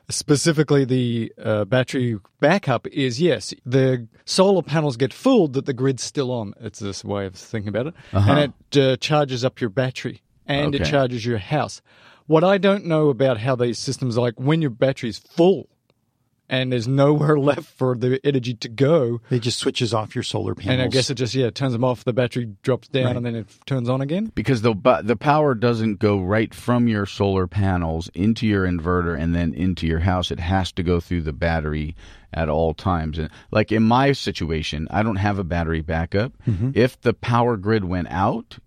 specifically 0.08 0.86
the 0.86 1.32
uh, 1.42 1.64
battery 1.66 2.18
backup 2.40 2.86
is 2.88 3.20
yes, 3.20 3.52
the 3.66 4.08
solar 4.24 4.62
panels 4.62 4.96
get 4.96 5.12
fooled 5.12 5.52
that 5.52 5.66
the 5.66 5.74
grid's 5.74 6.02
still 6.02 6.30
on. 6.30 6.54
It's 6.60 6.78
this 6.78 7.04
way 7.04 7.26
of 7.26 7.34
thinking 7.34 7.68
about 7.68 7.88
it, 7.88 7.94
and 8.12 8.54
it 8.72 8.80
uh, 8.80 8.96
charges 8.96 9.44
up 9.44 9.60
your 9.60 9.70
battery 9.70 10.22
and 10.46 10.74
it 10.74 10.84
charges 10.84 11.24
your 11.24 11.38
house. 11.38 11.82
What 12.28 12.44
I 12.44 12.58
don't 12.58 12.84
know 12.84 13.08
about 13.08 13.38
how 13.38 13.56
these 13.56 13.78
systems 13.80 14.16
are 14.16 14.20
like 14.20 14.38
when 14.38 14.60
your 14.62 14.70
battery's 14.70 15.18
full 15.18 15.68
and 16.50 16.72
there's 16.72 16.88
nowhere 16.88 17.38
left 17.50 17.64
for 17.66 17.94
the 17.96 18.18
energy 18.24 18.54
to 18.54 18.68
go. 18.70 19.20
It 19.30 19.40
just 19.40 19.58
switches 19.58 19.92
off 19.92 20.14
your 20.14 20.22
solar 20.22 20.54
panels. 20.54 20.72
And 20.72 20.82
I 20.82 20.86
guess 20.88 21.10
it 21.10 21.16
just 21.16 21.34
yeah 21.34 21.50
turns 21.50 21.72
them 21.74 21.84
off. 21.84 22.04
The 22.04 22.12
battery 22.14 22.54
drops 22.62 22.88
down 22.88 23.04
Right. 23.04 23.16
and 23.16 23.26
then 23.26 23.34
it 23.34 23.46
turns 23.66 23.88
on 23.88 24.00
again. 24.00 24.30
because 24.34 24.62
the 24.62 24.74
bu- 24.74 25.02
the 25.02 25.16
power 25.16 25.54
doesn't 25.54 25.96
go 25.98 26.20
right 26.20 26.54
from 26.54 26.86
your 26.88 27.04
solar 27.06 27.46
panels 27.46 28.08
into 28.14 28.46
your 28.46 28.66
inverter 28.66 29.18
and 29.18 29.34
then 29.34 29.52
into 29.52 29.86
your 29.86 29.98
house. 30.00 30.30
It 30.30 30.40
has 30.40 30.70
to 30.72 30.82
go 30.82 31.00
through 31.00 31.22
the 31.22 31.32
battery 31.34 31.96
at 32.32 32.48
all 32.48 32.72
times. 32.74 33.18
And 33.18 33.30
like 33.50 33.72
in 33.72 33.82
my 33.82 34.12
situation, 34.12 34.86
I 34.90 35.02
don't 35.02 35.16
have 35.16 35.38
a 35.38 35.44
battery 35.44 35.80
backup. 35.80 36.32
Mm-hmm. 36.46 36.72
If 36.74 37.00
the 37.00 37.14
power 37.14 37.56
grid 37.56 37.84
went 37.84 38.08
out, 38.10 38.58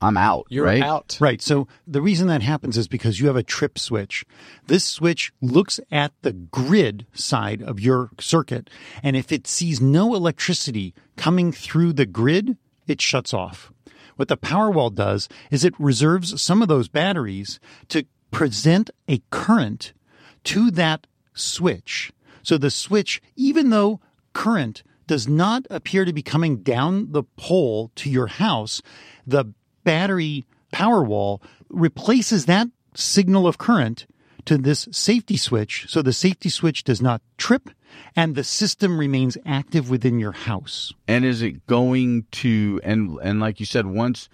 I'm 0.00 0.16
out. 0.16 0.46
You're 0.50 0.66
right? 0.66 0.82
out. 0.82 1.16
Right. 1.20 1.40
So 1.40 1.66
the 1.86 2.02
reason 2.02 2.26
that 2.28 2.42
happens 2.42 2.76
is 2.76 2.88
because 2.88 3.20
you 3.20 3.26
have 3.28 3.36
a 3.36 3.42
trip 3.42 3.78
switch. 3.78 4.24
This 4.66 4.84
switch 4.84 5.32
looks 5.40 5.80
at 5.90 6.12
the 6.22 6.32
grid 6.32 7.06
side 7.14 7.62
of 7.62 7.80
your 7.80 8.10
circuit, 8.20 8.68
and 9.02 9.16
if 9.16 9.32
it 9.32 9.46
sees 9.46 9.80
no 9.80 10.14
electricity 10.14 10.94
coming 11.16 11.52
through 11.52 11.94
the 11.94 12.06
grid, 12.06 12.56
it 12.86 13.00
shuts 13.00 13.32
off. 13.32 13.72
What 14.16 14.28
the 14.28 14.36
Powerwall 14.36 14.94
does 14.94 15.28
is 15.50 15.64
it 15.64 15.74
reserves 15.78 16.40
some 16.40 16.60
of 16.60 16.68
those 16.68 16.88
batteries 16.88 17.58
to 17.88 18.04
present 18.30 18.90
a 19.08 19.22
current 19.30 19.92
to 20.44 20.70
that 20.72 21.06
switch. 21.34 22.12
So 22.42 22.58
the 22.58 22.70
switch, 22.70 23.22
even 23.36 23.70
though 23.70 24.00
current 24.32 24.82
does 25.06 25.28
not 25.28 25.66
appear 25.70 26.04
to 26.04 26.12
be 26.12 26.22
coming 26.22 26.58
down 26.58 27.12
the 27.12 27.22
pole 27.36 27.90
to 27.96 28.10
your 28.10 28.26
house, 28.28 28.82
the 29.26 29.46
battery 29.84 30.44
power 30.70 31.02
wall 31.02 31.42
replaces 31.68 32.46
that 32.46 32.68
signal 32.94 33.46
of 33.46 33.58
current 33.58 34.06
to 34.44 34.58
this 34.58 34.88
safety 34.90 35.36
switch. 35.36 35.86
So 35.88 36.02
the 36.02 36.12
safety 36.12 36.48
switch 36.48 36.84
does 36.84 37.00
not 37.00 37.22
trip 37.38 37.70
and 38.16 38.34
the 38.34 38.44
system 38.44 38.98
remains 38.98 39.38
active 39.46 39.90
within 39.90 40.18
your 40.18 40.32
house. 40.32 40.92
And 41.06 41.24
is 41.24 41.42
it 41.42 41.66
going 41.66 42.26
to 42.32 42.80
and 42.82 43.18
and 43.22 43.40
like 43.40 43.60
you 43.60 43.66
said, 43.66 43.86
once 43.86 44.28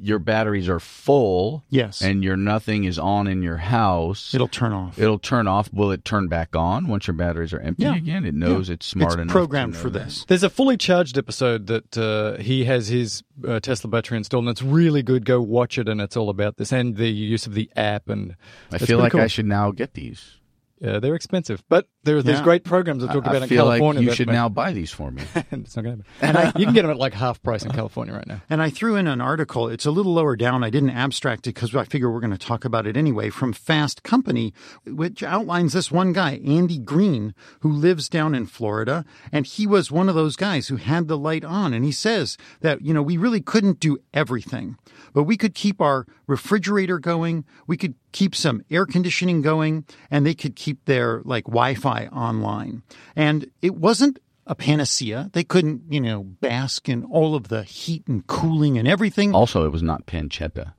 your 0.00 0.18
batteries 0.18 0.68
are 0.68 0.80
full, 0.80 1.64
Yes. 1.70 2.02
and 2.02 2.22
your 2.24 2.36
nothing 2.36 2.84
is 2.84 2.98
on 2.98 3.26
in 3.26 3.42
your 3.42 3.58
house, 3.58 4.34
It'll 4.34 4.48
turn 4.48 4.72
off. 4.72 4.98
it'll 4.98 5.18
turn 5.18 5.46
off. 5.46 5.72
Will 5.72 5.90
it 5.90 6.04
turn 6.04 6.28
back 6.28 6.56
on 6.56 6.88
once 6.88 7.06
your 7.06 7.14
batteries 7.14 7.52
are 7.52 7.60
empty 7.60 7.84
Yeah. 7.84 7.94
again? 7.96 8.24
It 8.24 8.34
knows 8.34 8.68
Yeah. 8.68 8.74
it's 8.74 8.86
smart 8.86 9.12
it's 9.12 9.14
enough. 9.16 9.26
to 9.28 9.32
programmed 9.32 9.76
for 9.76 9.90
that. 9.90 10.04
this. 10.06 10.24
There's 10.26 10.42
a 10.42 10.50
fully 10.50 10.76
charged 10.76 11.16
episode 11.18 11.66
that 11.68 11.96
uh, 11.96 12.40
he 12.42 12.64
has 12.64 12.88
his 12.88 13.22
uh, 13.46 13.60
Tesla 13.60 13.90
battery 13.90 14.18
installed, 14.18 14.44
and 14.44 14.50
it's 14.50 14.62
really 14.62 15.02
good. 15.02 15.24
Go 15.24 15.40
watch 15.40 15.78
it, 15.78 15.88
and 15.88 16.00
it's 16.00 16.16
all 16.16 16.28
about 16.30 16.56
this 16.56 16.72
and 16.72 16.96
the 16.96 17.08
use 17.10 17.46
of 17.46 17.54
the 17.54 17.70
app. 17.76 18.08
And 18.08 18.36
I 18.72 18.78
feel 18.78 18.98
like 18.98 19.12
cool. 19.12 19.20
I 19.20 19.26
should 19.26 19.46
now 19.46 19.70
get 19.70 19.94
these. 19.94 20.38
Uh, 20.84 20.98
they're 21.00 21.14
expensive, 21.14 21.62
but 21.68 21.88
there, 22.02 22.20
there's 22.22 22.38
Yeah. 22.38 22.44
great 22.44 22.64
programs 22.64 23.04
I 23.04 23.06
talked 23.12 23.26
I 23.26 23.30
about 23.30 23.42
in 23.42 23.48
feel 23.48 23.64
like 23.64 23.78
California. 23.80 24.02
you 24.02 24.12
should 24.14 24.26
make- 24.26 24.34
now 24.34 24.48
buy 24.48 24.72
these 24.72 24.90
for 24.90 25.10
me. 25.10 25.22
it's 25.52 25.76
not 25.76 25.82
going 25.82 25.98
to 26.20 26.26
happen. 26.26 26.52
And 26.52 26.60
you 26.60 26.66
can 26.66 26.74
get 26.74 26.82
them 26.82 26.90
at 26.90 26.96
like 26.98 27.14
half 27.14 27.40
price 27.42 27.64
in 27.64 27.70
California 27.70 28.12
right 28.12 28.26
now. 28.26 28.42
And 28.50 28.60
I 28.60 28.70
threw 28.70 28.96
in 28.96 29.06
an 29.06 29.20
article. 29.20 29.68
It's 29.68 29.86
a 29.86 29.90
little 29.92 30.12
lower 30.12 30.34
down. 30.36 30.64
I 30.64 30.70
didn't 30.70 30.90
abstract 30.90 31.46
it 31.46 31.54
because 31.54 31.74
I 31.76 31.84
figure 31.84 32.10
we're 32.10 32.20
going 32.20 32.32
to 32.36 32.38
talk 32.46 32.64
about 32.64 32.86
it 32.88 32.96
anyway 32.96 33.30
from 33.30 33.52
Fast 33.52 34.02
Company, 34.02 34.52
which 34.84 35.22
outlines 35.22 35.74
this 35.74 35.92
one 35.92 36.12
guy, 36.12 36.40
Andy 36.44 36.78
Green, 36.78 37.34
who 37.60 37.70
lives 37.70 38.08
down 38.08 38.34
in 38.34 38.44
Florida. 38.46 39.04
And 39.30 39.46
he 39.46 39.66
was 39.66 39.92
one 39.92 40.08
of 40.08 40.14
those 40.16 40.34
guys 40.36 40.68
who 40.68 40.76
had 40.76 41.06
the 41.08 41.16
light 41.16 41.44
on. 41.44 41.72
And 41.72 41.84
he 41.84 41.92
says 41.92 42.36
that, 42.62 42.82
you 42.82 42.92
know, 42.92 43.02
we 43.02 43.16
really 43.16 43.40
couldn't 43.40 43.78
do 43.80 43.98
everything, 44.12 44.76
but 45.12 45.22
we 45.22 45.36
could 45.36 45.54
keep 45.54 45.80
our 45.80 46.04
refrigerator 46.26 46.98
going. 46.98 47.44
We 47.68 47.76
could 47.76 47.94
keep 48.14 48.34
some 48.34 48.62
air 48.70 48.86
conditioning 48.86 49.42
going 49.42 49.84
and 50.10 50.24
they 50.24 50.34
could 50.34 50.54
keep 50.56 50.84
their 50.86 51.20
like 51.24 51.44
Wi-Fi 51.44 52.06
online. 52.06 52.82
And 53.16 53.50
it 53.60 53.74
wasn't 53.74 54.18
a 54.46 54.54
panacea. 54.54 55.30
They 55.32 55.42
couldn't, 55.42 55.82
you 55.90 56.00
know, 56.00 56.22
bask 56.22 56.88
in 56.88 57.04
all 57.04 57.34
of 57.34 57.48
the 57.48 57.64
heat 57.64 58.04
and 58.06 58.24
cooling 58.26 58.78
and 58.78 58.86
everything. 58.86 59.34
Also, 59.34 59.66
it 59.66 59.72
was 59.72 59.82
not 59.82 60.06
pancetta. 60.06 60.74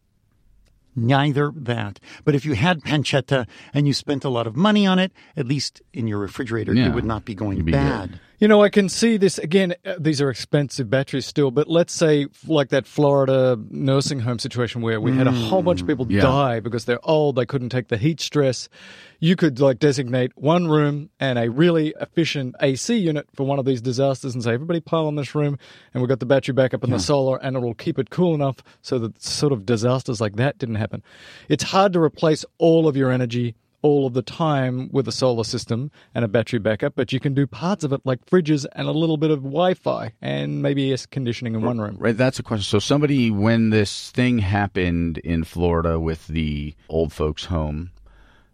Neither 0.95 1.51
that. 1.57 1.99
But 2.23 2.35
if 2.35 2.45
you 2.45 2.53
had 2.53 2.81
pancetta 2.81 3.47
and 3.73 3.85
you 3.85 3.93
spent 3.93 4.23
a 4.23 4.29
lot 4.29 4.47
of 4.47 4.55
money 4.55 4.87
on 4.87 4.97
it, 4.97 5.11
at 5.35 5.45
least 5.45 5.81
in 5.93 6.07
your 6.07 6.19
refrigerator, 6.19 6.73
Yeah. 6.73 6.87
it 6.87 6.95
would 6.95 7.03
not 7.03 7.25
be 7.25 7.35
going 7.35 7.57
You'd 7.57 7.65
be 7.65 7.73
bad. 7.73 8.19
You 8.37 8.49
know, 8.49 8.61
I 8.61 8.67
can 8.69 8.89
see 8.89 9.15
this 9.15 9.37
again. 9.37 9.75
uh, 9.85 9.95
These 9.97 10.19
are 10.21 10.29
expensive 10.29 10.89
batteries 10.89 11.25
still, 11.25 11.51
but 11.51 11.69
let's 11.69 11.93
say 11.93 12.27
like 12.45 12.67
that 12.69 12.85
Florida 12.85 13.57
nursing 13.69 14.19
home 14.19 14.39
situation 14.39 14.81
where 14.81 14.99
we 14.99 15.13
had 15.13 15.25
a 15.27 15.31
whole 15.31 15.61
bunch 15.61 15.79
of 15.81 15.87
people 15.87 16.05
Yeah. 16.09 16.21
die 16.21 16.59
because 16.59 16.83
they're 16.83 16.99
old, 17.03 17.37
they 17.37 17.45
couldn't 17.45 17.69
take 17.69 17.87
the 17.87 17.95
heat 17.97 18.19
stress. 18.19 18.67
You 19.21 19.37
could 19.37 19.61
like 19.61 19.79
designate 19.79 20.33
one 20.35 20.67
room 20.67 21.09
and 21.17 21.39
a 21.39 21.49
really 21.49 21.93
efficient 22.01 22.55
AC 22.61 22.97
unit 22.97 23.25
for 23.35 23.45
one 23.45 23.57
of 23.57 23.63
these 23.65 23.81
disasters 23.81 24.33
and 24.33 24.43
say, 24.43 24.53
everybody 24.53 24.81
pile 24.81 25.07
in 25.07 25.15
this 25.15 25.33
room 25.33 25.57
and 25.93 26.01
we've 26.03 26.09
got 26.09 26.19
the 26.19 26.25
battery 26.25 26.53
back 26.53 26.65
backup 26.71 26.83
and 26.83 26.91
the 26.93 26.99
solar 26.99 27.37
and 27.37 27.55
it'll 27.55 27.73
keep 27.75 27.97
it 27.99 28.09
cool 28.09 28.33
enough 28.35 28.57
so 28.81 28.97
that 28.99 29.21
sort 29.21 29.53
of 29.53 29.65
disasters 29.65 30.19
like 30.19 30.35
that 30.35 30.57
didn't 30.57 30.75
happen. 30.75 31.03
It's 31.47 31.63
hard 31.63 31.93
to 31.93 32.01
replace 32.01 32.43
all 32.57 32.87
of 32.87 32.97
your 32.97 33.11
energy 33.11 33.55
all 33.85 34.07
of 34.07 34.13
the 34.13 34.23
time 34.23 34.89
with 34.91 35.07
a 35.07 35.11
solar 35.11 35.43
system 35.43 35.91
and 36.15 36.25
a 36.25 36.27
battery 36.27 36.57
backup, 36.57 36.95
but 36.95 37.13
you 37.13 37.19
can 37.19 37.35
do 37.35 37.45
parts 37.45 37.83
of 37.83 37.93
it 37.93 38.01
like 38.03 38.25
fridges 38.25 38.65
and 38.71 38.87
a 38.87 38.91
little 38.91 39.15
bit 39.15 39.29
of 39.29 39.43
Wi-Fi 39.43 40.11
and 40.23 40.63
maybe 40.63 40.89
air 40.89 40.97
conditioning 41.11 41.53
in 41.53 41.61
one 41.61 41.79
room. 41.79 41.95
Right, 41.99 42.17
that's 42.17 42.39
a 42.39 42.43
question. 42.43 42.63
So 42.63 42.79
somebody, 42.79 43.29
when 43.29 43.69
this 43.69 44.09
thing 44.09 44.39
happened 44.39 45.19
in 45.19 45.43
Florida 45.43 45.99
with 45.99 46.25
the 46.25 46.73
old 46.89 47.13
folks' 47.13 47.45
home, 47.45 47.91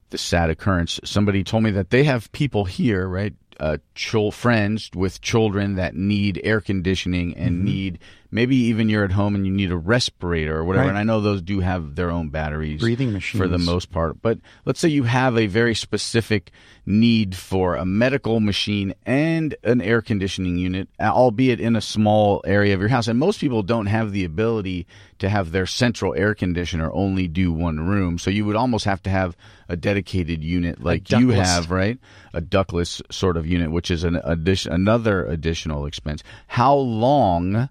the 0.09 0.17
sad 0.17 0.49
occurrence, 0.49 0.99
somebody 1.05 1.45
told 1.45 1.63
me 1.63 1.71
that 1.71 1.91
they 1.91 2.03
have 2.03 2.29
people 2.34 2.65
here, 2.65 3.07
right, 3.07 3.34
uh, 3.62 3.78
chil- 3.95 4.32
friends 4.32 4.89
with 4.93 5.22
children 5.22 5.76
that 5.76 5.95
need 5.95 6.41
air 6.43 6.59
conditioning 6.59 7.38
and 7.38 7.57
Mm-hmm. 7.57 7.66
need 7.66 7.99
maybe 8.34 8.55
even 8.55 8.88
you're 8.88 9.03
at 9.03 9.12
home 9.12 9.36
and 9.36 9.45
you 9.45 9.51
need 9.51 9.72
a 9.72 9.78
respirator 9.78 10.57
or 10.57 10.64
whatever. 10.64 10.86
Right. 10.86 10.89
And 10.91 10.97
I 10.97 11.03
know 11.03 11.20
those 11.20 11.41
do 11.41 11.59
have 11.59 11.95
their 11.95 12.09
own 12.09 12.30
batteries, 12.30 12.80
Breathing 12.80 13.12
machines 13.12 13.39
for 13.41 13.47
the 13.47 13.57
most 13.57 13.91
part. 13.91 14.22
But 14.22 14.39
let's 14.64 14.80
say 14.80 14.88
you 14.88 15.03
have 15.03 15.38
a 15.38 15.47
very 15.47 15.76
specific 15.76 16.51
need 16.86 17.36
for 17.36 17.76
a 17.76 17.86
medical 17.86 18.39
machine 18.39 18.95
and 19.05 19.53
an 19.66 19.82
air 19.82 20.01
conditioning 20.01 20.57
unit, 20.57 20.88
albeit 20.99 21.59
in 21.59 21.76
a 21.76 21.82
small 21.82 22.41
area 22.45 22.74
of 22.74 22.80
your 22.80 22.88
house. 22.89 23.09
And 23.09 23.20
most 23.20 23.41
people 23.41 23.64
don't 23.64 23.88
have 23.88 24.14
the 24.14 24.24
ability 24.24 24.88
to 25.20 25.28
have 25.30 25.51
their 25.51 25.66
central 25.66 26.16
air 26.16 26.34
conditioner 26.34 26.89
only 26.93 27.28
do 27.28 27.51
one 27.51 27.82
room. 27.86 28.18
So 28.18 28.32
you 28.32 28.45
would 28.45 28.55
almost 28.55 28.86
have 28.86 29.03
to 29.03 29.09
have 29.09 29.36
a 29.68 29.76
dedicated 29.76 30.41
unit 30.41 30.82
like 30.82 31.12
you 31.12 31.30
have, 31.32 31.70
right? 31.70 31.99
A 32.34 32.39
ductless 32.41 33.01
sort 33.12 33.36
of 33.36 33.45
unit, 33.52 33.72
which 33.72 33.91
is 33.91 34.04
an 34.04 34.20
addition, 34.24 34.72
another 34.72 35.26
additional 35.26 35.86
expense. 35.86 36.24
How 36.47 36.76
long 36.76 37.70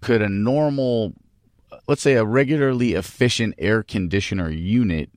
could 0.00 0.22
a 0.22 0.28
normal 0.28 1.14
let's 1.86 2.02
say 2.02 2.14
a 2.14 2.24
regularly 2.24 2.94
efficient 2.94 3.54
air 3.58 3.82
conditioner 3.82 4.50
unit 4.50 5.10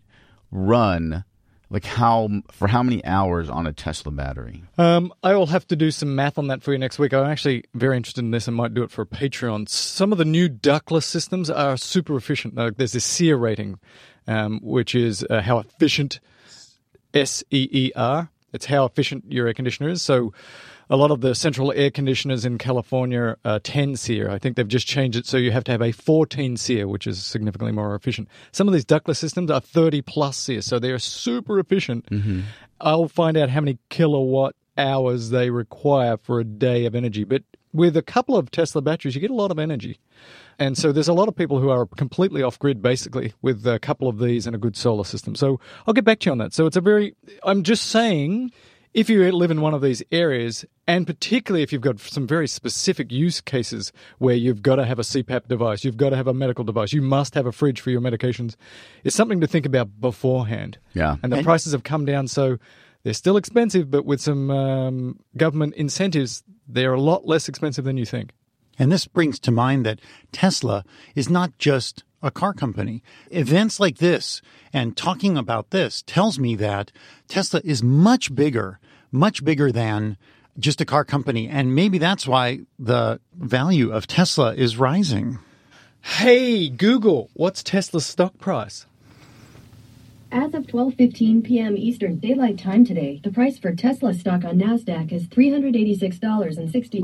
run 0.52 1.24
like 1.70 1.86
how 1.86 2.30
for 2.52 2.68
how 2.68 2.84
many 2.84 3.04
hours 3.06 3.50
on 3.50 3.66
a 3.66 3.72
Tesla 3.72 4.12
battery? 4.12 4.64
Um, 4.78 5.14
I 5.24 5.36
will 5.36 5.48
have 5.48 5.66
to 5.68 5.76
do 5.78 5.90
some 5.90 6.16
math 6.16 6.38
on 6.38 6.48
that 6.48 6.62
for 6.62 6.74
you 6.74 6.78
next 6.78 7.00
week. 7.00 7.14
I'm 7.14 7.26
actually 7.26 7.64
very 7.74 7.96
interested 7.96 8.26
in 8.26 8.32
this 8.32 8.48
and 8.48 8.58
might 8.58 8.74
do 8.74 8.84
it 8.84 8.92
for 8.92 9.04
a 9.04 9.06
Patreon. 9.06 9.70
Some 9.70 10.12
of 10.12 10.18
the 10.18 10.26
new 10.26 10.50
ductless 10.50 11.06
systems 11.06 11.50
are 11.50 11.78
super 11.78 12.18
efficient. 12.18 12.56
There's 12.56 12.92
this 12.92 13.06
SEER 13.06 13.38
rating, 13.38 13.80
um, 14.28 14.60
which 14.62 14.94
is 14.94 15.26
uh, 15.30 15.42
how 15.42 15.60
efficient 15.60 16.20
S 17.14 17.42
E 17.52 17.70
E 17.72 17.92
R. 17.96 18.30
It's 18.54 18.66
how 18.66 18.86
efficient 18.86 19.32
your 19.32 19.48
air 19.48 19.54
conditioner 19.54 19.90
is. 19.90 20.02
So 20.02 20.34
a 20.90 20.98
lot 20.98 21.12
of 21.12 21.22
the 21.22 21.34
central 21.34 21.72
air 21.72 21.90
conditioners 21.90 22.44
in 22.44 22.58
California 22.58 23.38
are 23.46 23.60
10 23.60 23.96
SEER. 23.96 24.30
I 24.30 24.40
think 24.40 24.58
they've 24.58 24.68
just 24.68 24.88
changed 24.88 25.18
it 25.18 25.26
so 25.26 25.38
you 25.38 25.52
have 25.52 25.64
to 25.64 25.72
have 25.72 25.82
a 25.82 25.92
14 25.92 26.58
SEER, 26.58 26.88
which 26.88 27.08
is 27.08 27.24
significantly 27.24 27.72
more 27.72 27.96
efficient. 27.96 28.28
Some 28.52 28.68
of 28.68 28.74
these 28.74 28.86
ductless 28.86 29.18
systems 29.18 29.50
are 29.50 29.62
30 29.62 30.02
plus 30.02 30.38
SEER, 30.38 30.62
so 30.62 30.80
they're 30.80 31.00
super 31.00 31.60
efficient. 31.60 32.08
Mm-hmm. 32.08 32.42
I'll 32.82 33.08
find 33.08 33.38
out 33.38 33.50
how 33.50 33.62
many 33.62 33.78
kilowatt 33.90 34.56
hours 34.78 35.30
they 35.30 35.50
require 35.50 36.18
for 36.18 36.40
a 36.40 36.44
day 36.44 36.86
of 36.86 36.96
energy. 36.96 37.24
But 37.24 37.44
with 37.74 37.96
a 37.98 38.02
couple 38.02 38.38
of 38.38 38.52
Tesla 38.52 38.82
batteries, 38.82 39.16
you 39.16 39.22
get 39.22 39.32
a 39.32 39.36
lot 39.36 39.52
of 39.52 39.60
energy. 39.60 40.00
And 40.60 40.78
so 40.78 40.92
there's 40.92 41.08
a 41.08 41.14
lot 41.14 41.28
of 41.28 41.36
people 41.36 41.60
who 41.60 41.70
are 41.70 41.86
completely 41.86 42.44
off 42.44 42.60
grid 42.60 42.82
basically 42.82 43.34
with 43.42 43.66
a 43.66 43.80
couple 43.80 44.08
of 44.08 44.20
these 44.20 44.46
and 44.46 44.56
a 44.56 44.60
good 44.60 44.76
solar 44.76 45.04
system. 45.04 45.36
So 45.36 45.60
I'll 45.88 45.94
get 45.94 46.06
back 46.06 46.20
to 46.20 46.26
you 46.28 46.32
on 46.34 46.38
that. 46.40 46.54
So 46.54 46.66
it's 46.66 46.78
a 46.78 46.82
very, 46.82 47.16
I'm 47.44 47.64
just 47.64 47.86
saying, 47.88 48.52
if 48.94 49.10
you 49.10 49.32
live 49.32 49.52
in 49.52 49.62
one 49.62 49.74
of 49.74 49.82
these 49.82 50.04
areas, 50.12 50.66
and 50.86 51.08
particularly 51.08 51.64
if 51.64 51.72
you've 51.72 51.82
got 51.82 52.00
some 52.00 52.28
very 52.28 52.48
specific 52.48 53.12
use 53.12 53.40
cases 53.40 53.94
where 54.18 54.36
you've 54.36 54.62
got 54.62 54.76
to 54.76 54.86
have 54.86 55.00
a 55.00 55.04
CPAP 55.04 55.48
device, 55.48 55.86
you've 55.86 55.98
got 55.98 56.10
to 56.10 56.18
have 56.18 56.28
a 56.28 56.34
medical 56.34 56.66
device, 56.66 56.92
you 56.92 57.02
must 57.02 57.34
have 57.34 57.46
a 57.46 57.52
fridge 57.52 57.80
for 57.80 57.90
your 57.90 58.02
medications, 58.02 58.56
it's 59.04 59.16
something 59.16 59.40
to 59.40 59.48
think 59.48 59.66
about 59.66 60.02
beforehand. 60.02 60.78
Yeah. 60.94 61.16
And 61.24 61.32
the 61.32 61.42
prices 61.42 61.72
have 61.72 61.84
come 61.84 62.06
down, 62.06 62.28
so 62.28 62.58
they're 63.04 63.14
still 63.14 63.38
expensive, 63.38 63.90
but 63.90 64.06
with 64.06 64.20
some 64.20 64.52
um, 64.52 65.20
government 65.38 65.76
incentives, 65.76 66.44
they're 66.74 66.94
a 66.94 67.02
lot 67.02 67.26
less 67.26 67.48
expensive 67.50 67.86
than 67.86 67.98
you 67.98 68.06
think. 68.06 68.32
And 68.80 68.92
this 68.92 69.06
brings 69.08 69.40
to 69.42 69.52
mind 69.52 69.86
that 69.86 70.00
Tesla 70.32 70.84
is 71.16 71.30
not 71.30 71.58
just 71.58 72.04
a 72.24 72.32
car 72.32 72.54
company. 72.54 73.04
Events 73.30 73.80
like 73.80 73.98
this 73.98 74.42
and 74.74 74.96
talking 74.96 75.38
about 75.38 75.72
this 75.72 76.04
tells 76.06 76.40
me 76.40 76.56
that 76.56 76.92
Tesla 77.28 77.62
is 77.64 77.84
much 77.84 78.34
bigger, 78.34 78.80
much 79.12 79.44
bigger 79.44 79.72
than 79.72 80.18
just 80.60 80.82
a 80.82 80.86
car 80.86 81.04
company. 81.04 81.48
And 81.48 81.76
maybe 81.76 81.98
that's 81.98 82.28
why 82.28 82.62
the 82.78 83.20
value 83.34 83.92
of 83.92 84.08
Tesla 84.08 84.54
is 84.54 84.78
rising. 84.78 85.40
Hey, 86.02 86.70
Google, 86.70 87.30
what's 87.34 87.64
Tesla's 87.64 88.06
stock 88.06 88.38
price? 88.40 88.86
As 90.34 90.54
of 90.54 90.66
12:15 90.66 91.44
p.m. 91.44 91.76
Eastern 91.76 92.18
Daylight 92.18 92.58
Time 92.58 92.86
today, 92.86 93.20
the 93.22 93.32
price 93.32 93.60
for 93.60 93.76
Tesla 93.76 94.14
stock 94.14 94.46
on 94.46 94.58
Nasdaq 94.60 95.12
is 95.12 95.28
$386.62, 95.28 97.04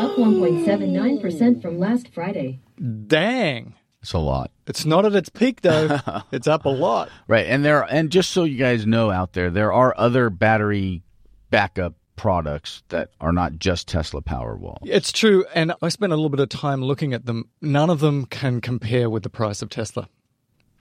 up 0.00 0.16
1.79% 0.16 1.62
from 1.62 1.78
last 1.78 2.12
Friday. 2.12 2.58
Dang. 3.06 3.74
It's 4.02 4.12
a 4.14 4.18
lot. 4.18 4.50
It's 4.66 4.84
not 4.84 5.06
at 5.06 5.14
its 5.14 5.28
peak 5.28 5.60
though. 5.60 6.00
it's 6.32 6.48
up 6.48 6.64
a 6.64 6.70
lot. 6.70 7.08
Right. 7.28 7.46
And 7.46 7.64
there 7.64 7.82
and 7.82 8.10
just 8.10 8.30
so 8.30 8.42
you 8.42 8.58
guys 8.58 8.84
know 8.84 9.12
out 9.12 9.32
there, 9.32 9.48
there 9.48 9.72
are 9.72 9.94
other 9.96 10.28
battery 10.28 11.04
backup 11.50 11.94
products 12.16 12.82
that 12.88 13.10
are 13.20 13.32
not 13.32 13.60
just 13.60 13.86
Tesla 13.86 14.22
Powerwall. 14.22 14.78
It's 14.82 15.12
true, 15.12 15.44
and 15.54 15.72
I 15.80 15.88
spent 15.88 16.12
a 16.12 16.16
little 16.16 16.30
bit 16.30 16.40
of 16.40 16.48
time 16.48 16.82
looking 16.82 17.12
at 17.12 17.26
them. 17.26 17.48
None 17.62 17.90
of 17.90 18.00
them 18.00 18.26
can 18.26 18.60
compare 18.60 19.08
with 19.08 19.22
the 19.22 19.30
price 19.30 19.62
of 19.62 19.70
Tesla. 19.70 20.08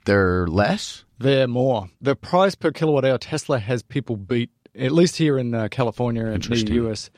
They're 0.06 0.48
less? 0.48 1.05
They're 1.18 1.48
more. 1.48 1.88
The 2.02 2.16
price 2.16 2.56
per 2.56 2.72
kilowatt 2.72 3.06
hour 3.06 3.18
Tesla 3.18 3.60
has 3.60 3.84
people 3.84 4.18
beat, 4.18 4.50
at 4.76 4.92
least 4.92 5.18
here 5.18 5.38
in 5.38 5.54
uh, 5.54 5.70
California 5.70 6.26
and 6.26 6.44
the 6.44 6.74
US. 6.86 7.10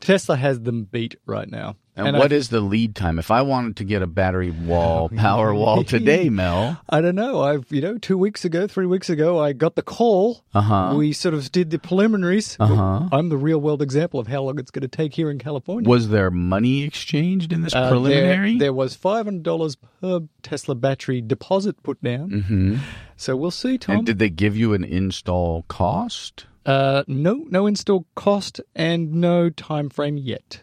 Tesla 0.00 0.36
has 0.36 0.60
them 0.60 0.84
beat 0.84 1.16
right 1.26 1.48
now. 1.50 1.76
And, 1.94 2.16
I- 2.16 2.18
what 2.18 2.32
is 2.32 2.48
the 2.48 2.62
lead 2.62 2.94
time? 2.96 3.18
If 3.18 3.30
I 3.30 3.42
wanted 3.42 3.76
to 3.76 3.84
get 3.84 4.00
a 4.00 4.06
battery 4.06 4.50
wall, 4.50 5.08
power 5.16 5.52
wall 5.54 5.84
today, 5.84 6.30
Mel, 6.30 6.80
I 6.88 7.02
don't 7.02 7.14
know. 7.14 7.42
I've 7.42 7.66
you 7.70 7.82
know 7.82 7.98
two 7.98 8.16
weeks 8.16 8.46
ago, 8.46 8.66
three 8.66 8.86
weeks 8.86 9.10
ago, 9.10 9.38
I 9.38 9.52
got 9.52 9.76
the 9.76 9.82
call. 9.82 10.42
Uh-huh. 10.54 10.94
We 10.96 11.12
sort 11.12 11.34
of 11.34 11.52
did 11.52 11.68
the 11.70 11.78
preliminaries. 11.78 12.56
Uh-huh. 12.58 13.08
I'm 13.12 13.28
the 13.28 13.36
real 13.36 13.60
world 13.60 13.82
example 13.82 14.18
of 14.20 14.26
how 14.26 14.42
long 14.42 14.58
it's 14.58 14.70
going 14.70 14.82
to 14.82 14.88
take 14.88 15.14
here 15.14 15.30
in 15.30 15.38
California. 15.38 15.86
was 15.88 16.08
there 16.08 16.30
money 16.30 16.82
exchanged 16.82 17.52
in 17.52 17.60
this 17.60 17.74
Uh, 17.74 17.90
preliminary? 17.90 18.52
There, 18.52 18.68
there 18.68 18.72
was 18.72 18.94
five 18.94 19.26
hundred 19.26 19.42
dollars 19.42 19.76
per 19.76 20.20
Tesla 20.42 20.74
battery 20.74 21.20
deposit 21.20 21.82
put 21.82 22.02
down. 22.02 22.30
mm-hmm. 22.30 22.76
So 23.18 23.36
we'll 23.36 23.50
see, 23.50 23.76
Tom. 23.76 23.98
And 23.98 24.06
did 24.06 24.18
they 24.18 24.30
give 24.30 24.56
you 24.56 24.72
an 24.72 24.82
install 24.82 25.64
cost? 25.68 26.46
uh, 26.64 27.02
no, 27.06 27.44
no 27.50 27.66
install 27.66 28.06
cost 28.14 28.60
and 28.74 29.12
no 29.14 29.50
time 29.50 29.90
frame 29.90 30.16
yet. 30.16 30.62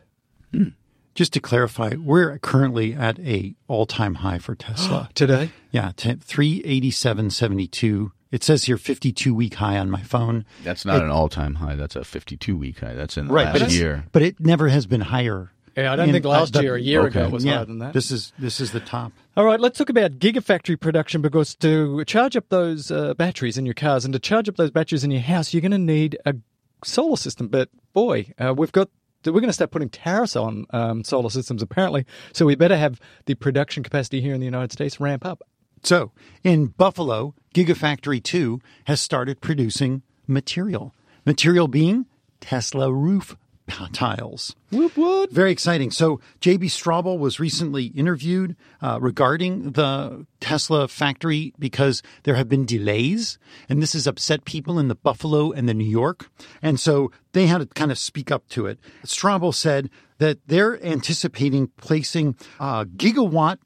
Just 1.20 1.34
to 1.34 1.42
clarify, 1.42 1.96
we're 2.02 2.38
currently 2.40 2.94
at 2.94 3.20
a 3.20 3.54
all-time 3.68 4.16
high 4.16 4.38
for 4.40 4.56
Tesla. 4.56 5.10
Today, 5.16 5.50
yeah, 5.70 5.92
t- 5.98 6.14
387.72. 6.14 8.12
It 8.32 8.42
says 8.42 8.64
here 8.64 8.78
52 8.78 9.36
week 9.36 9.56
high 9.56 9.78
on 9.78 9.90
my 9.90 10.02
phone. 10.02 10.46
That's 10.64 10.86
not 10.86 11.04
an 11.04 11.10
all-time 11.10 11.56
high. 11.56 11.76
That's 11.76 11.98
a 11.98 12.02
52-week 12.04 12.80
high. 12.80 12.94
That's 12.94 13.18
in 13.18 13.28
the 13.28 13.34
Right, 13.34 13.48
last 13.48 13.60
but 13.60 13.72
year. 13.72 14.06
But 14.14 14.22
it 14.22 14.40
never 14.40 14.70
has 14.70 14.86
been 14.86 15.02
higher. 15.02 15.52
yeah, 15.76 15.92
I 15.92 15.98
don't 15.98 16.08
In- 16.08 16.14
think 16.14 16.24
last 16.24 16.56
uh, 16.56 16.60
the- 16.60 16.64
year, 16.64 16.76
a 16.76 16.82
year 16.82 17.06
ago, 17.06 17.20
okay. 17.20 17.28
it 17.28 17.34
was 17.34 17.44
yeah, 17.44 17.56
higher 17.58 17.66
than 17.66 17.80
that. 17.80 17.92
This 17.92 18.12
is 18.12 18.32
this 18.40 18.62
is 18.62 18.72
the 18.72 18.80
top. 18.80 19.12
All 19.36 19.44
right, 19.44 19.60
let's 19.60 19.78
talk 19.78 19.90
about 19.90 20.20
gigafactory 20.20 20.80
production 20.80 21.22
because 21.22 21.54
to 21.56 22.06
charge 22.06 22.38
up 22.38 22.48
those 22.48 22.92
uh, 22.92 23.14
batteries 23.16 23.58
in 23.58 23.66
your 23.66 23.74
cars 23.76 24.06
and 24.06 24.14
to 24.14 24.20
charge 24.20 24.48
up 24.48 24.56
those 24.56 24.72
batteries 24.72 25.04
in 25.04 25.12
your 25.12 25.20
house, 25.20 25.54
you're 25.54 25.60
going 25.60 25.72
to 25.74 25.78
need 25.78 26.18
a 26.26 26.36
solar 26.86 27.18
system. 27.18 27.50
But 27.50 27.68
boy, 27.92 28.32
uh, 28.40 28.54
we've 28.56 28.72
got 28.72 28.88
we're 29.26 29.42
going 29.42 29.48
to 29.48 29.54
start 29.54 29.72
putting 29.72 29.90
tariffs 29.90 30.36
on 30.36 30.66
um, 30.72 31.04
solar 31.04 31.30
systems 31.30 31.62
apparently. 31.62 32.06
So 32.34 32.46
we 32.46 32.56
better 32.56 32.78
have 32.78 33.00
the 33.26 33.36
production 33.36 33.84
capacity 33.84 34.22
here 34.22 34.34
in 34.34 34.40
the 34.40 34.46
United 34.46 34.72
States 34.72 35.00
ramp 35.00 35.26
up. 35.26 35.44
So 35.84 36.12
in 36.44 36.68
Buffalo, 36.68 37.36
Gigafactory 37.54 38.22
2 38.24 38.60
has 38.86 39.02
started 39.02 39.42
producing 39.42 40.04
material. 40.28 40.94
Material 41.26 41.68
being 41.68 42.06
Tesla 42.40 42.92
roof 42.92 43.38
tiles. 43.94 44.56
Whoop, 44.72 44.98
whoop. 44.98 45.32
Very 45.32 45.52
exciting. 45.52 45.92
So 45.92 46.20
JB 46.42 46.66
Straubel 46.66 47.18
was 47.18 47.40
recently 47.40 47.86
interviewed 47.86 48.56
uh, 48.82 49.00
regarding 49.02 49.72
the 49.72 50.26
Tesla 50.40 50.88
factory 50.88 51.54
because 51.58 52.02
there 52.24 52.36
have 52.36 52.50
been 52.50 52.66
delays, 52.66 53.38
and 53.68 53.82
this 53.82 53.94
has 53.94 54.08
upset 54.08 54.46
people 54.46 54.80
in 54.80 54.88
the 54.88 54.96
Buffalo 54.96 55.52
and 55.52 55.68
the 55.68 55.74
New 55.74 55.90
York, 55.90 56.30
and 56.62 56.80
so 56.80 57.12
they 57.34 57.48
had 57.48 57.60
to 57.60 57.66
kind 57.68 57.92
of 57.92 57.98
speak 57.98 58.32
up 58.32 58.48
to 58.50 58.66
it. 58.66 58.80
Straubel 59.06 59.54
said 59.54 59.90
that 60.18 60.40
they're 60.48 60.84
anticipating 60.86 61.68
placing 61.78 62.36
a 62.60 62.86
gigawatt 62.86 63.58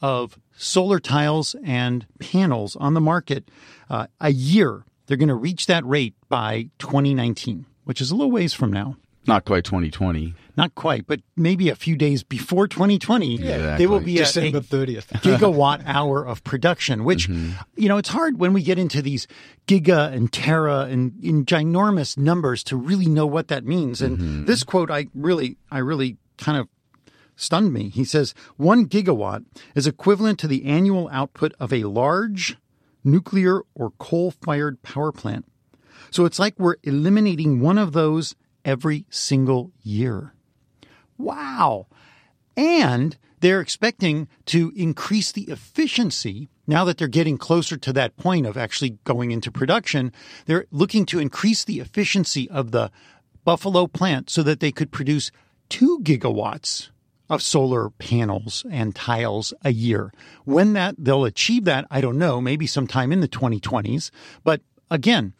of 0.00 0.38
solar 0.56 0.98
tiles 0.98 1.54
and 1.64 2.06
panels 2.18 2.76
on 2.76 2.94
the 2.94 3.00
market 3.00 3.48
uh, 3.88 4.06
a 4.20 4.32
year. 4.32 4.84
They're 5.06 5.16
going 5.16 5.28
to 5.28 5.34
reach 5.34 5.66
that 5.66 5.84
rate 5.84 6.14
by 6.28 6.70
2019, 6.78 7.66
which 7.84 8.00
is 8.00 8.10
a 8.10 8.14
little 8.14 8.30
ways 8.30 8.52
from 8.52 8.72
now. 8.72 8.96
Not 9.26 9.44
quite 9.44 9.64
2020. 9.64 10.34
Not 10.56 10.74
quite, 10.74 11.06
but 11.06 11.20
maybe 11.36 11.68
a 11.68 11.76
few 11.76 11.96
days 11.96 12.22
before 12.22 12.66
2020, 12.66 13.38
they 13.38 13.86
will 13.86 14.00
be 14.00 14.16
December 14.16 14.58
a 14.58 14.60
30th. 14.60 15.06
gigawatt 15.22 15.82
hour 15.86 16.26
of 16.26 16.42
production, 16.44 17.04
which, 17.04 17.28
mm-hmm. 17.28 17.52
you 17.76 17.88
know, 17.88 17.98
it's 17.98 18.10
hard 18.10 18.38
when 18.38 18.52
we 18.52 18.62
get 18.62 18.78
into 18.78 19.00
these 19.00 19.26
giga 19.66 20.12
and 20.12 20.32
terra 20.32 20.80
and 20.82 21.12
in 21.22 21.44
ginormous 21.46 22.18
numbers 22.18 22.64
to 22.64 22.76
really 22.76 23.06
know 23.06 23.26
what 23.26 23.48
that 23.48 23.64
means. 23.64 24.02
And 24.02 24.18
mm-hmm. 24.18 24.44
this 24.46 24.64
quote, 24.64 24.90
I 24.90 25.06
really, 25.14 25.56
I 25.70 25.78
really 25.78 26.18
kind 26.36 26.58
of 26.58 26.68
stunned 27.36 27.72
me. 27.72 27.88
He 27.88 28.04
says, 28.04 28.34
one 28.56 28.86
gigawatt 28.86 29.44
is 29.74 29.86
equivalent 29.86 30.38
to 30.40 30.48
the 30.48 30.64
annual 30.64 31.08
output 31.12 31.54
of 31.60 31.72
a 31.72 31.84
large 31.84 32.56
nuclear 33.04 33.62
or 33.74 33.92
coal 33.98 34.32
fired 34.32 34.82
power 34.82 35.12
plant. 35.12 35.46
So 36.10 36.24
it's 36.24 36.38
like 36.38 36.58
we're 36.58 36.76
eliminating 36.82 37.60
one 37.60 37.78
of 37.78 37.92
those 37.92 38.34
every 38.64 39.06
single 39.10 39.72
year. 39.82 40.34
Wow. 41.18 41.86
And 42.56 43.16
they're 43.40 43.60
expecting 43.60 44.28
to 44.46 44.72
increase 44.76 45.32
the 45.32 45.50
efficiency 45.50 46.48
now 46.66 46.84
that 46.84 46.98
they're 46.98 47.08
getting 47.08 47.38
closer 47.38 47.76
to 47.76 47.92
that 47.92 48.16
point 48.16 48.46
of 48.46 48.56
actually 48.56 48.98
going 49.04 49.32
into 49.32 49.50
production. 49.50 50.12
They're 50.46 50.66
looking 50.70 51.06
to 51.06 51.18
increase 51.18 51.64
the 51.64 51.80
efficiency 51.80 52.48
of 52.50 52.70
the 52.70 52.90
Buffalo 53.44 53.86
plant 53.88 54.30
so 54.30 54.42
that 54.44 54.60
they 54.60 54.70
could 54.70 54.92
produce 54.92 55.32
two 55.68 55.98
gigawatts 56.02 56.90
of 57.28 57.42
solar 57.42 57.90
panels 57.90 58.64
and 58.70 58.94
tiles 58.94 59.54
a 59.62 59.72
year. 59.72 60.12
When 60.44 60.74
that 60.74 60.94
they'll 60.98 61.24
achieve 61.24 61.64
that, 61.64 61.86
I 61.90 62.00
don't 62.00 62.18
know, 62.18 62.40
maybe 62.40 62.66
sometime 62.66 63.10
in 63.10 63.20
the 63.20 63.28
2020s. 63.28 64.10
But 64.44 64.60
again, 64.90 65.32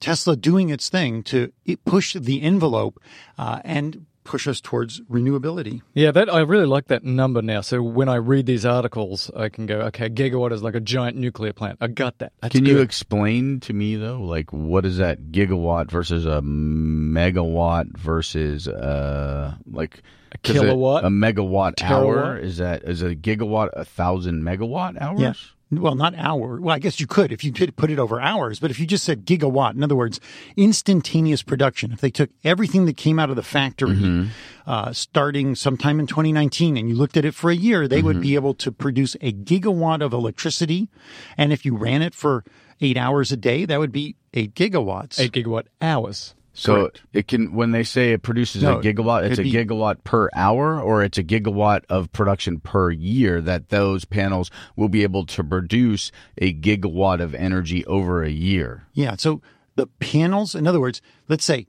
Tesla 0.00 0.34
doing 0.36 0.70
its 0.70 0.88
thing 0.88 1.22
to 1.24 1.52
push 1.84 2.14
the 2.14 2.42
envelope 2.42 3.00
uh, 3.38 3.60
and 3.64 4.06
push 4.24 4.46
us 4.46 4.60
towards 4.60 5.00
renewability. 5.02 5.82
Yeah, 5.94 6.10
that 6.12 6.32
I 6.32 6.40
really 6.40 6.66
like 6.66 6.86
that 6.86 7.02
number 7.04 7.42
now. 7.42 7.62
So 7.62 7.82
when 7.82 8.08
I 8.08 8.16
read 8.16 8.46
these 8.46 8.64
articles, 8.64 9.30
I 9.34 9.48
can 9.48 9.66
go, 9.66 9.80
okay, 9.82 10.08
gigawatt 10.08 10.52
is 10.52 10.62
like 10.62 10.74
a 10.74 10.80
giant 10.80 11.16
nuclear 11.16 11.52
plant. 11.52 11.78
I 11.80 11.88
got 11.88 12.18
that. 12.18 12.32
That's 12.40 12.54
Can 12.54 12.64
you 12.64 12.78
explain 12.80 13.60
to 13.60 13.72
me 13.72 13.96
though, 13.96 14.20
like 14.20 14.52
what 14.52 14.84
is 14.86 14.98
that 14.98 15.32
gigawatt 15.32 15.90
versus 15.90 16.26
a 16.26 16.40
megawatt 16.42 17.96
versus 17.96 18.68
uh 18.68 19.54
like 19.66 20.02
a- 20.32 20.38
kilowatt? 20.38 21.04
A, 21.04 21.08
megawatt 21.08 21.82
hour 21.82 22.38
is 22.38 22.58
that 22.58 22.84
is 22.84 23.02
a 23.02 23.14
gigawatt 23.16 23.70
a 23.72 23.84
thousand 23.84 24.42
megawatt 24.42 25.00
hours? 25.00 25.20
Yeah. 25.20 25.32
Well, 25.72 25.94
not 25.94 26.14
hour. 26.16 26.60
Well, 26.60 26.74
I 26.74 26.80
guess 26.80 26.98
you 26.98 27.06
could 27.06 27.30
if 27.30 27.44
you 27.44 27.52
did 27.52 27.76
put 27.76 27.90
it 27.90 27.98
over 28.00 28.20
hours, 28.20 28.58
but 28.58 28.72
if 28.72 28.80
you 28.80 28.86
just 28.86 29.04
said 29.04 29.24
gigawatt, 29.24 29.74
in 29.74 29.84
other 29.84 29.94
words, 29.94 30.18
instantaneous 30.56 31.42
production, 31.42 31.92
if 31.92 32.00
they 32.00 32.10
took 32.10 32.30
everything 32.42 32.86
that 32.86 32.96
came 32.96 33.18
out 33.20 33.30
of 33.30 33.36
the 33.36 33.42
factory 33.42 34.28
uh, 34.66 34.92
starting 34.92 35.54
sometime 35.54 36.00
in 36.00 36.06
2019 36.08 36.76
and 36.76 36.88
you 36.88 36.94
looked 36.96 37.16
at 37.16 37.24
it 37.24 37.34
for 37.34 37.50
a 37.50 37.54
year, 37.56 37.86
they 37.86 38.02
would 38.02 38.20
be 38.20 38.34
able 38.34 38.54
to 38.54 38.72
produce 38.72 39.14
a 39.20 39.32
gigawatt 39.32 40.02
of 40.02 40.12
electricity. 40.12 40.88
And 41.36 41.52
if 41.52 41.64
you 41.64 41.76
ran 41.76 42.02
it 42.02 42.14
for 42.14 42.44
eight 42.80 42.96
hours 42.96 43.30
a 43.30 43.36
day, 43.36 43.64
that 43.64 43.78
would 43.78 43.92
be 43.92 44.16
eight 44.34 44.54
gigawatts. 44.54 45.20
eight 45.20 45.32
gigawatt 45.32 45.66
hours. 45.80 46.34
So 46.60 46.74
Correct. 46.74 47.02
it 47.14 47.26
can 47.28 47.54
when 47.54 47.70
they 47.70 47.82
say 47.82 48.12
it 48.12 48.20
produces 48.22 48.62
No, 48.62 48.80
a 48.80 48.82
gigawatt, 48.82 49.22
it's 49.24 49.38
a 49.38 49.42
be- 49.42 49.52
gigawatt 49.52 50.04
per 50.04 50.28
hour, 50.34 50.78
or 50.78 51.02
it's 51.02 51.16
a 51.16 51.24
gigawatt 51.24 51.84
of 51.88 52.12
production 52.12 52.60
per 52.60 52.90
year. 52.90 53.40
That 53.40 53.70
those 53.70 54.04
panels 54.04 54.50
will 54.76 54.90
be 54.90 55.02
able 55.02 55.24
to 55.24 55.42
produce 55.42 56.12
a 56.36 56.52
gigawatt 56.52 57.20
of 57.22 57.34
energy 57.34 57.86
over 57.86 58.22
a 58.22 58.28
year. 58.30 58.84
Yeah. 58.92 59.16
So 59.16 59.40
the 59.76 59.86
panels, 60.00 60.54
in 60.54 60.66
other 60.66 60.80
words, 60.80 61.00
let's 61.28 61.46
say, 61.46 61.66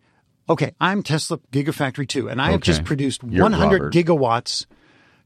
okay, 0.49 0.73
I'm 0.81 1.03
Tesla 1.03 1.37
Gigafactory 1.53 2.05
2, 2.09 2.27
and 2.29 2.41
I 2.41 2.51
have 2.51 2.59
just 2.59 2.83
produced 2.83 3.21
You're 3.23 3.43
100 3.43 3.73
Robert. 3.83 3.93
gigawatts, 3.93 4.65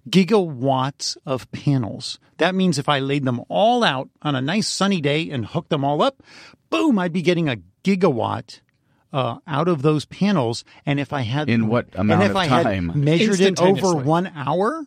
gigawatts 0.07 1.17
of 1.25 1.49
panels. 1.51 2.19
That 2.37 2.53
means 2.55 2.77
if 2.77 2.87
I 2.89 2.99
laid 2.99 3.25
them 3.25 3.41
all 3.49 3.83
out 3.83 4.09
on 4.21 4.35
a 4.35 4.41
nice 4.41 4.67
sunny 4.67 5.01
day 5.01 5.29
and 5.29 5.45
hooked 5.45 5.69
them 5.69 5.83
all 5.83 6.01
up, 6.01 6.21
boom, 6.69 6.99
I'd 6.99 7.13
be 7.13 7.21
getting 7.21 7.49
a 7.49 7.57
gigawatt. 7.83 8.59
Uh, 9.15 9.37
out 9.47 9.69
of 9.69 9.81
those 9.81 10.03
panels, 10.03 10.65
and 10.85 10.99
if 10.99 11.13
I 11.13 11.21
had 11.21 11.49
In 11.49 11.67
what 11.67 11.85
and 11.93 12.11
amount 12.11 12.23
if 12.23 12.31
of 12.31 12.35
I 12.35 12.45
had 12.47 12.63
time? 12.63 12.91
measured 12.95 13.39
it 13.39 13.61
over 13.61 13.95
one 13.95 14.27
hour, 14.35 14.85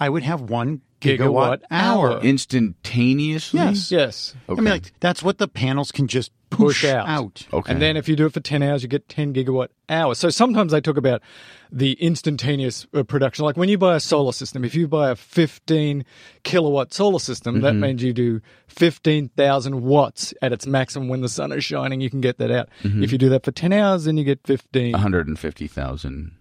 I 0.00 0.08
would 0.08 0.22
have 0.22 0.40
one 0.42 0.80
gigawatt, 1.00 1.18
Gigawatt 1.18 1.60
hour. 1.70 2.10
hour. 2.12 2.20
Instantaneously. 2.22 3.60
Yes. 3.60 3.90
Yes. 3.92 4.34
I 4.48 4.54
mean, 4.54 4.64
like 4.64 4.92
that's 5.00 5.22
what 5.22 5.38
the 5.38 5.48
panels 5.48 5.92
can 5.92 6.08
just 6.08 6.32
push, 6.50 6.82
Push 6.82 6.84
out. 6.86 7.08
out. 7.08 7.46
Okay. 7.52 7.72
And 7.72 7.80
then 7.80 7.96
if 7.96 8.08
you 8.08 8.16
do 8.16 8.26
it 8.26 8.32
for 8.32 8.40
10 8.40 8.62
hours, 8.62 8.82
you 8.82 8.88
get 8.88 9.08
10 9.08 9.32
gigawatt 9.32 9.68
hours. 9.88 10.18
So 10.18 10.30
sometimes 10.30 10.72
they 10.72 10.80
talk 10.80 10.96
about 10.96 11.22
the 11.70 11.92
instantaneous 11.94 12.86
uh, 12.92 13.02
production. 13.04 13.44
Like 13.44 13.56
when 13.56 13.68
you 13.68 13.78
buy 13.78 13.94
a 13.96 14.00
solar 14.00 14.32
system, 14.32 14.64
if 14.64 14.74
you 14.74 14.88
buy 14.88 15.10
a 15.10 15.16
15 15.16 16.04
kilowatt 16.42 16.92
solar 16.92 17.20
system, 17.20 17.60
that 17.60 17.74
means 17.74 18.02
you 18.02 18.12
do 18.12 18.40
15,000 18.68 19.82
watts 19.82 20.34
at 20.42 20.52
its 20.52 20.66
maximum 20.66 21.08
when 21.08 21.20
the 21.20 21.28
sun 21.28 21.52
is 21.52 21.64
shining. 21.64 22.00
You 22.00 22.10
can 22.10 22.20
get 22.20 22.38
that 22.38 22.50
out. 22.50 22.68
If 22.82 23.12
you 23.12 23.18
do 23.18 23.28
that 23.30 23.44
for 23.44 23.52
10 23.52 23.72
hours, 23.72 24.04
then 24.04 24.16
you 24.16 24.24
get 24.24 24.40
15. 24.46 24.92
one 24.92 25.00
hundred 25.00 25.28
and 25.28 25.38
fifty 25.38 25.66
thousand. 25.68 26.32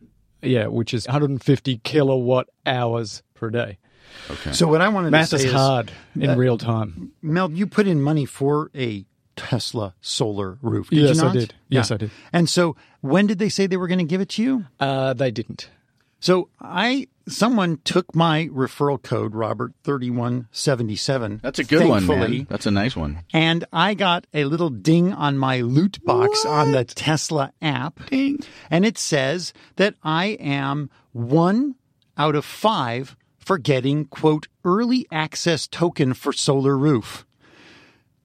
Yeah, 0.42 0.68
which 0.68 0.94
is 0.94 1.06
150 1.08 1.78
kilowatt 1.80 2.48
hours 2.66 3.24
per 3.34 3.50
day. 3.50 3.78
Okay. 4.30 4.52
So 4.54 4.68
what 4.68 4.82
I 4.82 4.90
wanted 4.90 5.12
Math 5.12 5.30
to 5.32 5.40
say 5.40 5.46
is 5.46 5.52
is, 5.52 5.54
hard 5.54 5.92
in 6.20 6.38
real 6.38 6.58
time. 6.58 7.12
Mel, 7.22 7.52
you 7.52 7.68
put 7.68 7.88
in 7.88 8.02
money 8.02 8.26
for 8.26 8.72
a 8.76 9.06
Tesla 9.36 9.96
solar 10.02 10.58
roof. 10.62 10.90
Did 10.90 11.00
Yes, 11.00 11.16
you 11.18 11.22
I 11.22 11.26
not? 11.26 11.34
did. 11.34 11.54
Yes, 11.70 11.92
I 11.92 11.98
did. 11.98 12.12
And 12.34 12.50
so 12.50 12.76
when 13.02 13.28
did 13.28 13.40
they 13.40 13.50
say 13.50 13.68
they 13.68 13.78
were 13.78 13.88
going 13.88 14.00
to 14.00 14.06
give 14.06 14.22
it 14.22 14.30
to 14.30 14.44
you? 14.44 14.66
Uh, 14.80 15.14
they 15.14 15.32
didn't. 15.32 15.70
So 16.20 16.50
I 16.60 17.08
someone 17.30 17.80
took 17.84 18.13
my 18.15 18.49
referral 18.51 19.01
code 19.01 19.36
Robert 19.36 19.73
thirty 19.84 20.09
one 20.09 20.47
seventy 20.51 20.95
seven. 20.95 21.39
That's 21.41 21.59
a 21.59 21.63
good 21.63 21.88
one, 21.88 22.05
man. 22.05 22.47
That's 22.49 22.65
a 22.65 22.71
nice 22.71 22.95
one. 22.95 23.23
And 23.34 23.65
I 23.71 23.93
got 23.93 24.27
a 24.34 24.45
little 24.45 24.69
ding 24.69 25.13
on 25.13 25.38
my 25.38 25.61
loot 25.61 26.03
box 26.03 26.45
on 26.45 26.71
the 26.71 26.84
Tesla 26.86 27.53
app. 27.61 28.05
Ding. 28.07 28.39
And 28.69 28.86
it 28.86 28.97
says 28.97 29.53
that 29.77 29.95
I 30.03 30.38
am 30.39 30.89
one 31.11 31.75
out 32.17 32.36
of 32.36 32.45
five 32.45 33.15
for 33.38 33.57
getting, 33.57 34.05
quote, 34.05 34.47
early 34.63 35.07
access 35.11 35.67
token 35.67 36.13
for 36.13 36.32
solar 36.32 36.77
roof. 36.77 37.25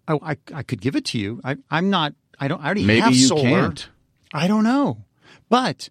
Oh, 0.07 0.19
I, 0.23 0.37
I 0.53 0.63
could 0.63 0.83
give 0.83 0.97
it 0.97 1.07
to 1.07 1.19
you. 1.19 1.41
I, 1.43 1.57
I'm 1.71 1.89
not, 1.89 2.13
I 2.39 2.49
don't, 2.49 2.61
I 2.61 2.67
already 2.67 2.85
Maybe 2.85 3.01
have 3.01 3.15
you 3.15 3.27
solar. 3.27 3.43
can't. 3.43 3.89
I 4.35 4.47
don't 4.49 4.65
know. 4.65 5.05
But 5.49 5.89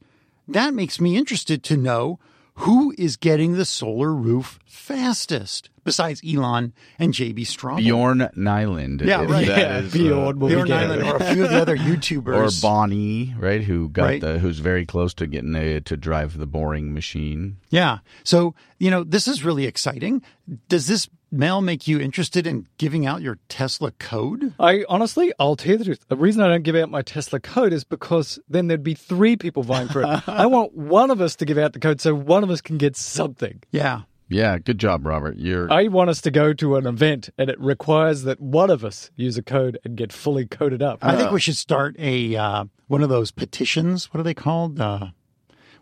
that 0.47 0.74
makes 0.74 1.01
me 1.01 1.18
interested 1.18 1.64
to 1.64 1.78
know 1.78 2.20
who 2.56 2.93
is 2.97 3.18
getting 3.18 3.54
the 3.54 3.66
solar 3.66 4.14
roof 4.14 4.60
fastest 4.66 5.70
besides 5.84 6.22
Elon 6.28 6.74
and 6.99 7.14
JB 7.14 7.39
Straubel. 7.41 7.78
Bjorn 7.78 8.30
Nyland. 8.36 9.01
Yeah, 9.01 9.24
right. 9.26 9.47
Yeah, 9.47 9.80
is, 9.80 9.93
Bjorn 9.93 10.39
be 10.39 10.47
Bjorn 10.47 10.68
getting 10.68 11.01
or 11.08 11.16
a 11.18 11.24
few 11.34 11.43
of 11.45 11.49
the 11.51 11.62
other 11.62 11.78
YouTubers. 11.78 12.60
or 12.60 12.62
Bonnie, 12.62 13.34
right? 13.38 13.62
Who 13.64 13.89
got 13.89 14.04
Right. 14.04 14.22
the 14.22 14.39
who's 14.39 14.60
very 14.60 14.86
close 14.86 15.14
to 15.16 15.28
getting 15.28 15.56
a, 15.56 15.82
to 15.82 15.97
drive 15.97 16.38
the 16.38 16.45
boring 16.47 16.93
machine. 16.93 17.58
Yeah. 17.70 17.99
So, 18.24 18.56
you 18.80 18.91
know, 18.91 19.04
this 19.04 19.28
is 19.28 19.43
really 19.43 19.66
exciting. 19.66 20.22
Does 20.70 20.88
this 20.88 21.10
mail 21.34 21.62
make 21.62 21.88
you 21.88 22.00
interested 22.00 22.48
in 22.48 22.68
giving 22.78 23.06
out 23.06 23.22
your 23.22 23.40
Tesla 23.50 23.92
code? 23.92 24.54
I 24.60 24.86
honestly, 24.88 25.34
I'll 25.40 25.56
tell 25.56 25.74
you 25.74 25.78
the 25.78 25.86
truth. 25.86 26.06
The 26.08 26.16
reason 26.16 26.42
I 26.42 26.48
don't 26.48 26.64
give 26.64 26.76
out 26.76 26.90
my 26.90 27.02
Tesla 27.02 27.40
code 27.40 27.74
is 27.74 27.84
because 27.84 28.40
then 28.48 28.68
there'd 28.68 28.84
be 28.84 28.94
three 28.94 29.36
people 29.36 29.64
vying 29.64 29.88
for 29.90 30.04
it. 30.04 30.24
I 30.28 30.46
want 30.46 30.76
one 30.76 31.12
of 31.12 31.20
us 31.20 31.36
to 31.38 31.46
give 31.46 31.58
out 31.58 31.74
the 31.74 31.80
code 31.80 32.00
so 32.00 32.14
one 32.16 32.44
of 32.44 32.50
us 32.50 32.62
can 32.62 32.78
get 32.78 32.96
something. 32.96 33.62
Yeah. 33.72 34.02
Yeah, 34.30 34.58
good 34.58 34.80
job, 34.80 35.06
Robert. 35.06 35.38
You're 35.38 35.72
I 35.72 35.88
want 35.90 36.10
us 36.10 36.22
to 36.22 36.32
go 36.32 36.54
to 36.54 36.76
an 36.78 36.88
event 36.88 37.30
and 37.38 37.50
it 37.50 37.60
requires 37.60 38.24
that 38.24 38.40
one 38.40 38.70
of 38.70 38.84
us 38.84 39.12
use 39.16 39.38
a 39.38 39.44
code 39.44 39.78
and 39.84 39.96
get 39.96 40.12
fully 40.14 40.46
coded 40.46 40.82
up. 40.82 41.00
I 41.02 41.16
think 41.16 41.32
we 41.32 41.40
should 41.40 41.58
start 41.58 41.96
a 42.00 42.36
uh, 42.36 42.66
one 42.88 43.04
of 43.04 43.10
those 43.10 43.32
petitions. 43.32 44.14
What 44.14 44.22
are 44.22 44.24
they 44.24 44.34
called? 44.34 44.80
Uh, 44.80 45.08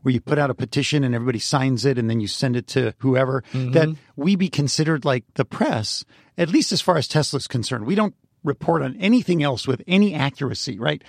where 0.01 0.13
you 0.13 0.21
put 0.21 0.39
out 0.39 0.49
a 0.49 0.53
petition 0.55 1.03
and 1.03 1.13
everybody 1.15 1.39
signs 1.39 1.85
it 1.85 1.97
and 1.97 2.09
then 2.09 2.19
you 2.19 2.27
send 2.27 2.55
it 2.55 2.67
to 2.67 2.93
whoever. 2.99 3.43
Mm-hmm. 3.53 3.71
That 3.71 3.89
we 4.15 4.35
be 4.35 4.49
considered 4.49 5.05
like 5.05 5.25
the 5.35 5.45
press, 5.45 6.03
at 6.37 6.49
least 6.49 6.71
as 6.71 6.81
far 6.81 6.97
as 6.97 7.07
Tesla's 7.07 7.47
concerned. 7.47 7.85
We 7.85 7.95
don't 7.95 8.15
report 8.43 8.81
on 8.81 8.95
anything 8.97 9.43
else 9.43 9.67
with 9.67 9.81
any 9.87 10.13
accuracy, 10.15 10.79
right? 10.79 11.03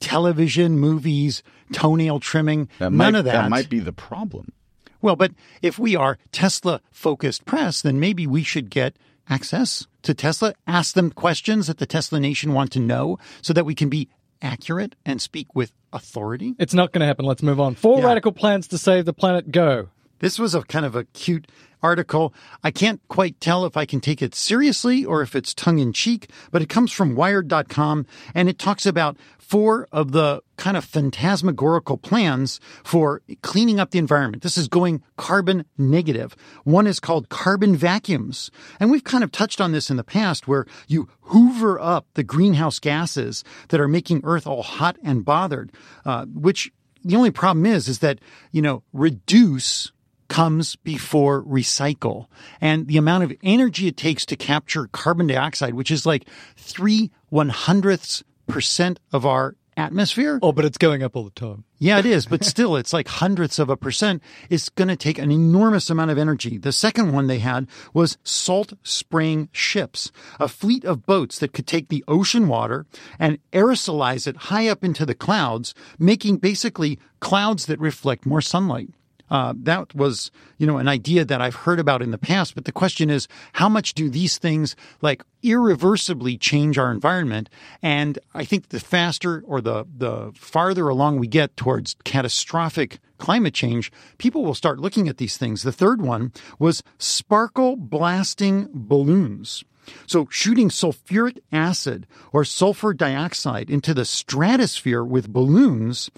television, 0.00 0.78
movies, 0.78 1.42
toenail 1.72 2.20
trimming, 2.20 2.68
That 2.78 2.92
none 2.92 3.12
might, 3.12 3.18
of 3.18 3.24
that. 3.24 3.32
that. 3.32 3.50
might 3.50 3.68
be 3.68 3.80
the 3.80 3.92
problem. 3.92 4.52
Well, 5.00 5.16
but 5.16 5.32
if 5.62 5.78
we 5.78 5.96
are 5.96 6.18
Tesla 6.32 6.80
focused 6.90 7.44
press, 7.44 7.82
then 7.82 8.00
maybe 8.00 8.26
we 8.26 8.42
should 8.42 8.70
get 8.70 8.96
access 9.28 9.86
to 10.02 10.14
Tesla, 10.14 10.54
ask 10.66 10.94
them 10.94 11.10
questions 11.10 11.66
that 11.66 11.78
the 11.78 11.86
Tesla 11.86 12.18
Nation 12.18 12.52
want 12.52 12.72
to 12.72 12.80
know 12.80 13.18
so 13.42 13.52
that 13.52 13.66
we 13.66 13.74
can 13.74 13.88
be 13.88 14.08
accurate 14.42 14.94
and 15.04 15.20
speak 15.20 15.54
with 15.54 15.72
authority. 15.92 16.54
It's 16.58 16.74
not 16.74 16.92
going 16.92 17.00
to 17.00 17.06
happen. 17.06 17.24
Let's 17.24 17.42
move 17.42 17.60
on. 17.60 17.74
Four 17.74 17.98
Yeah. 18.00 18.06
radical 18.06 18.32
plans 18.32 18.68
to 18.68 18.78
save 18.78 19.04
the 19.04 19.12
planet. 19.12 19.50
Go. 19.50 19.88
This 20.20 20.38
was 20.38 20.54
a 20.54 20.62
kind 20.62 20.84
of 20.84 20.96
a 20.96 21.04
cute 21.04 21.46
article. 21.82 22.34
I 22.62 22.70
can't 22.70 23.00
quite 23.08 23.40
tell 23.40 23.64
if 23.64 23.76
I 23.76 23.86
can 23.86 24.00
take 24.00 24.22
it 24.22 24.34
seriously 24.34 25.04
or 25.04 25.22
if 25.22 25.34
it's 25.34 25.54
tongue 25.54 25.78
in 25.78 25.92
cheek, 25.92 26.30
but 26.50 26.62
it 26.62 26.68
comes 26.68 26.92
from 26.92 27.14
wired.com 27.14 28.06
and 28.34 28.48
it 28.48 28.58
talks 28.58 28.86
about 28.86 29.16
four 29.48 29.88
of 29.90 30.12
the 30.12 30.42
kind 30.56 30.76
of 30.76 30.84
phantasmagorical 30.84 31.96
plans 31.96 32.60
for 32.84 33.22
cleaning 33.40 33.80
up 33.80 33.90
the 33.90 33.98
environment. 33.98 34.42
This 34.42 34.58
is 34.58 34.68
going 34.68 35.02
carbon 35.16 35.64
negative. 35.78 36.36
One 36.64 36.86
is 36.86 37.00
called 37.00 37.30
carbon 37.30 37.74
vacuums. 37.74 38.50
And 38.78 38.90
we've 38.90 39.04
kind 39.04 39.24
of 39.24 39.32
touched 39.32 39.60
on 39.60 39.72
this 39.72 39.88
in 39.88 39.96
the 39.96 40.04
past 40.04 40.46
where 40.46 40.66
you 40.86 41.08
hoover 41.22 41.80
up 41.80 42.06
the 42.12 42.22
greenhouse 42.22 42.78
gases 42.78 43.42
that 43.68 43.80
are 43.80 43.88
making 43.88 44.20
Earth 44.22 44.46
all 44.46 44.62
hot 44.62 44.98
and 45.02 45.24
bothered, 45.24 45.72
uh, 46.04 46.26
which 46.26 46.70
the 47.02 47.16
only 47.16 47.30
problem 47.30 47.64
is, 47.64 47.88
is 47.88 48.00
that, 48.00 48.18
you 48.52 48.60
know, 48.60 48.82
reduce 48.92 49.92
comes 50.28 50.76
before 50.76 51.42
recycle. 51.44 52.26
And 52.60 52.86
the 52.86 52.96
amount 52.96 53.24
of 53.24 53.32
energy 53.42 53.88
it 53.88 53.96
takes 53.96 54.24
to 54.26 54.36
capture 54.36 54.86
carbon 54.88 55.26
dioxide, 55.26 55.74
which 55.74 55.90
is 55.90 56.06
like 56.06 56.26
three 56.56 57.10
one 57.28 57.48
hundredths 57.48 58.22
percent 58.46 59.00
of 59.12 59.26
our 59.26 59.56
atmosphere. 59.78 60.40
Oh, 60.42 60.52
but 60.52 60.64
it's 60.64 60.76
going 60.76 61.02
up 61.02 61.16
all 61.16 61.24
the 61.24 61.30
time. 61.30 61.64
Yeah, 61.78 61.98
it 61.98 62.06
is, 62.06 62.26
but 62.26 62.44
still, 62.52 62.76
it's 62.76 62.92
like 62.92 63.08
hundredths 63.08 63.58
of 63.58 63.70
a 63.70 63.76
percent. 63.76 64.22
It's 64.50 64.68
going 64.68 64.88
to 64.88 64.96
take 64.96 65.18
an 65.18 65.30
enormous 65.30 65.88
amount 65.88 66.10
of 66.10 66.18
energy. 66.18 66.58
The 66.58 66.72
second 66.72 67.12
one 67.12 67.28
they 67.28 67.38
had 67.38 67.68
was 67.94 68.18
salt 68.24 68.72
spraying 68.82 69.48
ships, 69.52 70.10
a 70.40 70.48
fleet 70.48 70.84
of 70.84 71.06
boats 71.06 71.38
that 71.38 71.52
could 71.52 71.66
take 71.66 71.88
the 71.88 72.04
ocean 72.08 72.48
water 72.48 72.86
and 73.18 73.38
aerosolize 73.52 74.26
it 74.26 74.36
high 74.36 74.68
up 74.68 74.82
into 74.84 75.06
the 75.06 75.14
clouds, 75.14 75.74
making 75.98 76.38
basically 76.38 76.98
clouds 77.20 77.66
that 77.66 77.78
reflect 77.78 78.26
more 78.26 78.42
sunlight. 78.42 78.90
Uh, 79.30 79.54
that 79.56 79.94
was, 79.94 80.30
you 80.58 80.66
know, 80.66 80.78
an 80.78 80.88
idea 80.88 81.24
that 81.24 81.40
I've 81.40 81.54
heard 81.54 81.80
about 81.80 82.02
in 82.02 82.10
the 82.10 82.18
past. 82.18 82.54
But 82.54 82.64
the 82.64 82.72
question 82.72 83.10
is, 83.10 83.28
how 83.54 83.68
much 83.68 83.94
do 83.94 84.08
these 84.08 84.38
things 84.38 84.76
like 85.02 85.22
irreversibly 85.42 86.38
change 86.38 86.78
our 86.78 86.90
environment? 86.90 87.48
And 87.82 88.18
I 88.34 88.44
think 88.44 88.68
the 88.68 88.80
faster 88.80 89.42
or 89.46 89.60
the, 89.60 89.86
the 89.96 90.32
farther 90.34 90.88
along 90.88 91.18
we 91.18 91.26
get 91.26 91.56
towards 91.56 91.96
catastrophic 92.04 92.98
climate 93.18 93.54
change, 93.54 93.90
people 94.18 94.44
will 94.44 94.54
start 94.54 94.78
looking 94.78 95.08
at 95.08 95.18
these 95.18 95.36
things. 95.36 95.62
The 95.62 95.72
third 95.72 96.00
one 96.00 96.32
was 96.58 96.82
sparkle 96.98 97.76
blasting 97.76 98.68
balloons. 98.72 99.64
So 100.06 100.28
shooting 100.30 100.68
sulfuric 100.68 101.38
acid 101.52 102.06
or 102.32 102.44
sulfur 102.44 102.94
dioxide 102.94 103.70
into 103.70 103.94
the 103.94 104.04
stratosphere 104.04 105.04
with 105.04 105.32
balloons, 105.32 106.10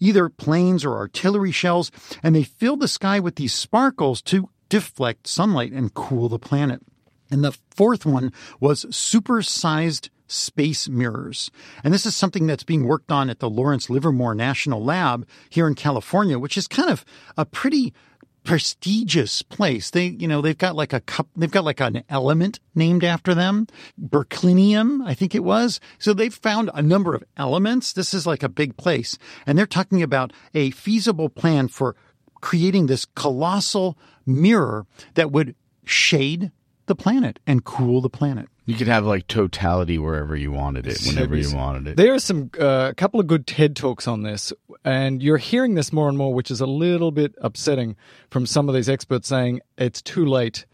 either 0.00 0.28
planes 0.28 0.84
or 0.84 0.96
artillery 0.96 1.52
shells, 1.52 1.90
and 2.22 2.34
they 2.34 2.44
fill 2.44 2.76
the 2.76 2.88
sky 2.88 3.20
with 3.20 3.36
these 3.36 3.54
sparkles 3.54 4.22
to 4.22 4.48
deflect 4.68 5.26
sunlight 5.26 5.72
and 5.72 5.94
cool 5.94 6.28
the 6.28 6.38
planet. 6.38 6.82
And 7.30 7.44
the 7.44 7.56
fourth 7.70 8.06
one 8.06 8.32
was 8.60 8.84
supersized 8.86 10.08
space 10.28 10.88
mirrors. 10.88 11.50
And 11.82 11.92
this 11.92 12.06
is 12.06 12.14
something 12.14 12.46
that's 12.46 12.64
being 12.64 12.84
worked 12.84 13.10
on 13.10 13.30
at 13.30 13.40
the 13.40 13.50
Lawrence 13.50 13.90
Livermore 13.90 14.34
National 14.34 14.82
Lab 14.82 15.26
here 15.48 15.66
in 15.66 15.74
California, 15.74 16.38
which 16.38 16.56
is 16.56 16.68
kind 16.68 16.90
of 16.90 17.04
a 17.36 17.44
pretty 17.44 17.92
prestigious 18.48 19.42
place. 19.42 19.90
They, 19.90 20.06
you 20.06 20.26
know, 20.26 20.40
they've 20.40 20.56
got 20.56 20.74
like 20.74 20.94
a 20.94 21.00
cup, 21.00 21.28
they've 21.36 21.50
got 21.50 21.64
like 21.64 21.80
an 21.80 22.02
element 22.08 22.60
named 22.74 23.04
after 23.04 23.34
them, 23.34 23.66
Berklinium, 24.00 25.06
I 25.06 25.12
think 25.12 25.34
it 25.34 25.44
was. 25.44 25.80
So 25.98 26.14
they've 26.14 26.32
found 26.32 26.70
a 26.72 26.80
number 26.80 27.14
of 27.14 27.22
elements. 27.36 27.92
This 27.92 28.14
is 28.14 28.26
like 28.26 28.42
a 28.42 28.48
big 28.48 28.78
place. 28.78 29.18
And 29.46 29.58
they're 29.58 29.66
talking 29.66 30.02
about 30.02 30.32
a 30.54 30.70
feasible 30.70 31.28
plan 31.28 31.68
for 31.68 31.94
creating 32.40 32.86
this 32.86 33.04
colossal 33.04 33.98
mirror 34.24 34.86
that 35.12 35.30
would 35.30 35.54
shade 35.84 36.50
the 36.86 36.94
planet 36.94 37.40
and 37.46 37.64
cool 37.64 38.00
the 38.00 38.08
planet. 38.08 38.48
You 38.68 38.74
could 38.74 38.88
have 38.88 39.06
like 39.06 39.26
totality 39.28 39.96
wherever 39.98 40.36
you 40.36 40.52
wanted 40.52 40.86
it, 40.86 41.00
whenever 41.06 41.34
you 41.34 41.56
wanted 41.56 41.88
it. 41.88 41.96
There 41.96 42.12
are 42.12 42.18
some 42.18 42.50
uh, 42.60 42.88
a 42.90 42.94
couple 42.94 43.18
of 43.18 43.26
good 43.26 43.46
TED 43.46 43.74
talks 43.74 44.06
on 44.06 44.24
this, 44.24 44.52
and 44.84 45.22
you're 45.22 45.38
hearing 45.38 45.74
this 45.74 45.90
more 45.90 46.06
and 46.06 46.18
more, 46.18 46.34
which 46.34 46.50
is 46.50 46.60
a 46.60 46.66
little 46.66 47.10
bit 47.10 47.34
upsetting 47.40 47.96
from 48.30 48.44
some 48.44 48.68
of 48.68 48.74
these 48.74 48.90
experts 48.90 49.26
saying 49.26 49.62
it's 49.78 50.02
too 50.02 50.26
late. 50.26 50.66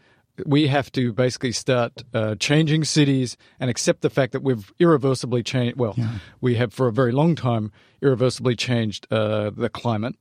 We 0.45 0.67
have 0.67 0.91
to 0.91 1.13
basically 1.13 1.53
start 1.53 2.03
uh, 2.13 2.35
changing 2.35 2.83
cities 2.83 3.37
and 3.61 3.69
accept 3.69 4.01
the 4.01 4.09
fact 4.09 4.33
that 4.33 4.43
we've 4.43 4.73
irreversibly 4.77 5.43
changed. 5.43 5.77
Well, 5.77 5.95
we 6.41 6.55
have 6.55 6.73
for 6.73 6.89
a 6.89 6.91
very 6.91 7.13
long 7.13 7.35
time 7.35 7.71
irreversibly 8.01 8.57
changed 8.57 9.07
uh, 9.09 9.51
the 9.55 9.69
climate. 9.69 10.15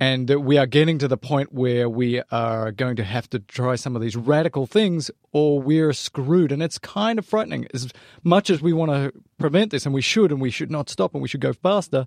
And 0.00 0.28
we 0.28 0.58
are 0.58 0.66
getting 0.66 0.98
to 0.98 1.08
the 1.08 1.16
point 1.16 1.52
where 1.52 1.88
we 1.88 2.20
are 2.32 2.72
going 2.72 2.96
to 2.96 3.04
have 3.04 3.30
to 3.30 3.38
try 3.38 3.76
some 3.76 3.94
of 3.94 4.02
these 4.02 4.16
radical 4.16 4.66
things 4.66 5.10
or 5.32 5.60
we're 5.60 5.92
screwed. 5.92 6.50
And 6.50 6.62
it's 6.62 6.78
kind 6.78 7.18
of 7.18 7.24
frightening. 7.24 7.68
As 7.72 7.92
much 8.24 8.50
as 8.50 8.60
we 8.60 8.72
want 8.72 8.90
to 8.90 9.12
prevent 9.38 9.70
this, 9.70 9.86
and 9.86 9.94
we 9.94 10.02
should, 10.02 10.32
and 10.32 10.40
we 10.40 10.50
should 10.50 10.70
not 10.70 10.90
stop, 10.90 11.14
and 11.14 11.22
we 11.22 11.28
should 11.28 11.40
go 11.40 11.52
faster, 11.52 12.06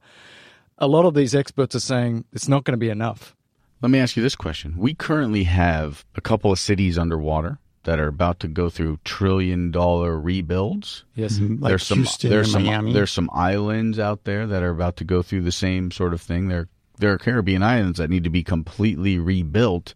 a 0.77 0.87
lot 0.87 1.05
of 1.05 1.13
these 1.13 1.33
experts 1.33 1.75
are 1.75 1.79
saying 1.79 2.25
it's 2.33 2.49
not 2.49 2.65
going 2.65 2.73
to 2.73 2.77
be 2.77 2.89
enough. 2.89 3.35
Let 3.81 3.89
me 3.89 3.99
ask 3.99 4.17
you 4.17 4.23
this 4.23 4.35
question. 4.35 4.75
We 4.77 4.93
currently 4.93 5.43
have 5.43 6.03
a 6.15 6.21
couple 6.21 6.51
of 6.51 6.59
cities 6.59 6.97
underwater 6.97 7.59
that 7.83 7.99
are 7.99 8.07
about 8.07 8.39
to 8.41 8.49
go 8.49 8.69
through 8.69 8.99
trillion 9.05 9.71
dollar 9.71 10.19
rebuilds. 10.19 11.05
Yes. 11.15 11.35
Mm-hmm. 11.35 11.63
Like 11.63 11.69
there's 11.69 11.87
some 11.87 11.99
Houston 11.99 12.29
there's 12.29 12.47
and 12.47 12.53
some 12.53 12.63
Miami. 12.63 12.91
there's 12.91 13.11
some 13.11 13.29
islands 13.33 13.97
out 13.97 14.25
there 14.25 14.45
that 14.45 14.61
are 14.61 14.71
about 14.71 14.97
to 14.97 15.05
go 15.05 15.21
through 15.21 15.43
the 15.43 15.53
same 15.53 15.91
sort 15.91 16.13
of 16.13 16.21
thing. 16.21 16.49
There 16.49 16.67
there 16.97 17.13
are 17.13 17.17
Caribbean 17.17 17.63
islands 17.63 17.97
that 17.99 18.09
need 18.09 18.23
to 18.23 18.29
be 18.29 18.43
completely 18.43 19.17
rebuilt. 19.19 19.93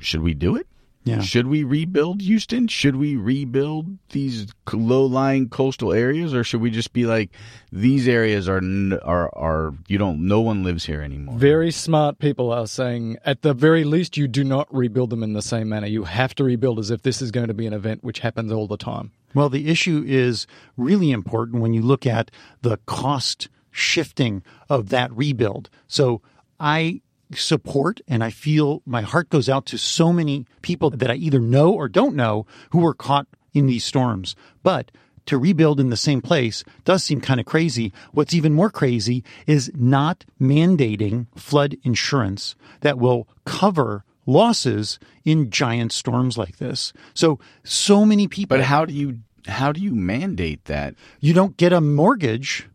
Should 0.00 0.22
we 0.22 0.34
do 0.34 0.56
it? 0.56 0.66
Yeah. 1.02 1.22
Should 1.22 1.46
we 1.46 1.64
rebuild 1.64 2.20
Houston? 2.20 2.68
Should 2.68 2.96
we 2.96 3.16
rebuild 3.16 3.96
these 4.10 4.48
low-lying 4.70 5.48
coastal 5.48 5.94
areas, 5.94 6.34
or 6.34 6.44
should 6.44 6.60
we 6.60 6.70
just 6.70 6.92
be 6.92 7.06
like, 7.06 7.30
these 7.72 8.06
areas 8.06 8.50
are 8.50 8.60
are 9.02 9.34
are 9.34 9.74
you 9.88 9.96
don't 9.96 10.26
no 10.26 10.42
one 10.42 10.62
lives 10.62 10.84
here 10.84 11.00
anymore? 11.00 11.38
Very 11.38 11.70
smart 11.70 12.18
people 12.18 12.52
are 12.52 12.66
saying, 12.66 13.16
at 13.24 13.40
the 13.40 13.54
very 13.54 13.82
least, 13.82 14.18
you 14.18 14.28
do 14.28 14.44
not 14.44 14.72
rebuild 14.74 15.08
them 15.08 15.22
in 15.22 15.32
the 15.32 15.40
same 15.40 15.70
manner. 15.70 15.86
You 15.86 16.04
have 16.04 16.34
to 16.34 16.44
rebuild 16.44 16.78
as 16.78 16.90
if 16.90 17.00
this 17.00 17.22
is 17.22 17.30
going 17.30 17.48
to 17.48 17.54
be 17.54 17.66
an 17.66 17.72
event 17.72 18.04
which 18.04 18.18
happens 18.18 18.52
all 18.52 18.66
the 18.66 18.76
time. 18.76 19.10
Well, 19.32 19.48
the 19.48 19.68
issue 19.68 20.04
is 20.06 20.46
really 20.76 21.12
important 21.12 21.62
when 21.62 21.72
you 21.72 21.80
look 21.80 22.04
at 22.04 22.30
the 22.60 22.76
cost 22.84 23.48
shifting 23.70 24.42
of 24.68 24.88
that 24.90 25.12
rebuild. 25.12 25.70
So 25.86 26.22
I 26.58 27.02
support 27.34 28.00
and 28.08 28.24
I 28.24 28.30
feel 28.30 28.82
my 28.84 29.02
heart 29.02 29.30
goes 29.30 29.48
out 29.48 29.66
to 29.66 29.78
so 29.78 30.12
many 30.12 30.46
people 30.62 30.90
that 30.90 31.10
I 31.10 31.14
either 31.14 31.38
know 31.38 31.72
or 31.72 31.88
don't 31.88 32.16
know 32.16 32.46
who 32.70 32.80
were 32.80 32.94
caught 32.94 33.26
in 33.52 33.66
these 33.66 33.84
storms. 33.84 34.34
But 34.62 34.90
to 35.26 35.38
rebuild 35.38 35.78
in 35.78 35.90
the 35.90 35.96
same 35.96 36.20
place 36.20 36.64
does 36.84 37.04
seem 37.04 37.20
kind 37.20 37.38
of 37.38 37.46
crazy. 37.46 37.92
What's 38.12 38.34
even 38.34 38.54
more 38.54 38.70
crazy 38.70 39.22
is 39.46 39.70
not 39.74 40.24
mandating 40.40 41.26
flood 41.36 41.76
insurance 41.84 42.56
that 42.80 42.98
will 42.98 43.28
cover 43.44 44.04
losses 44.26 44.98
in 45.24 45.50
giant 45.50 45.92
storms 45.92 46.36
like 46.36 46.58
this. 46.58 46.92
So, 47.14 47.38
so 47.64 48.04
many 48.04 48.28
people. 48.28 48.56
But 48.56 48.64
how 48.64 48.84
do 48.84 48.92
you 48.92 49.20
how 49.46 49.72
do 49.72 49.80
you 49.80 49.94
mandate 49.94 50.64
that? 50.66 50.94
You 51.20 51.32
don't 51.32 51.56
get 51.56 51.72
a 51.72 51.80
mortgage 51.80 52.68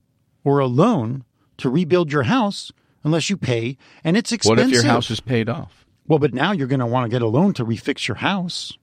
or 0.45 0.59
a 0.59 0.67
loan 0.67 1.25
to 1.57 1.69
rebuild 1.69 2.13
your 2.13 2.23
house 2.23 2.71
unless 3.03 3.29
you 3.29 3.35
pay, 3.35 3.77
and 4.03 4.15
it's 4.15 4.31
expensive. 4.31 4.65
What 4.65 4.73
if 4.73 4.73
your 4.73 4.83
house 4.91 5.11
is 5.11 5.19
paid 5.19 5.49
off? 5.49 5.85
well, 6.07 6.19
but 6.19 6.33
now 6.33 6.51
you're 6.51 6.67
going 6.67 6.79
to 6.79 6.85
want 6.85 7.05
to 7.05 7.13
get 7.13 7.21
a 7.21 7.27
loan 7.27 7.53
to 7.53 7.65
refix 7.65 8.07
your 8.07 8.17
house. 8.17 8.77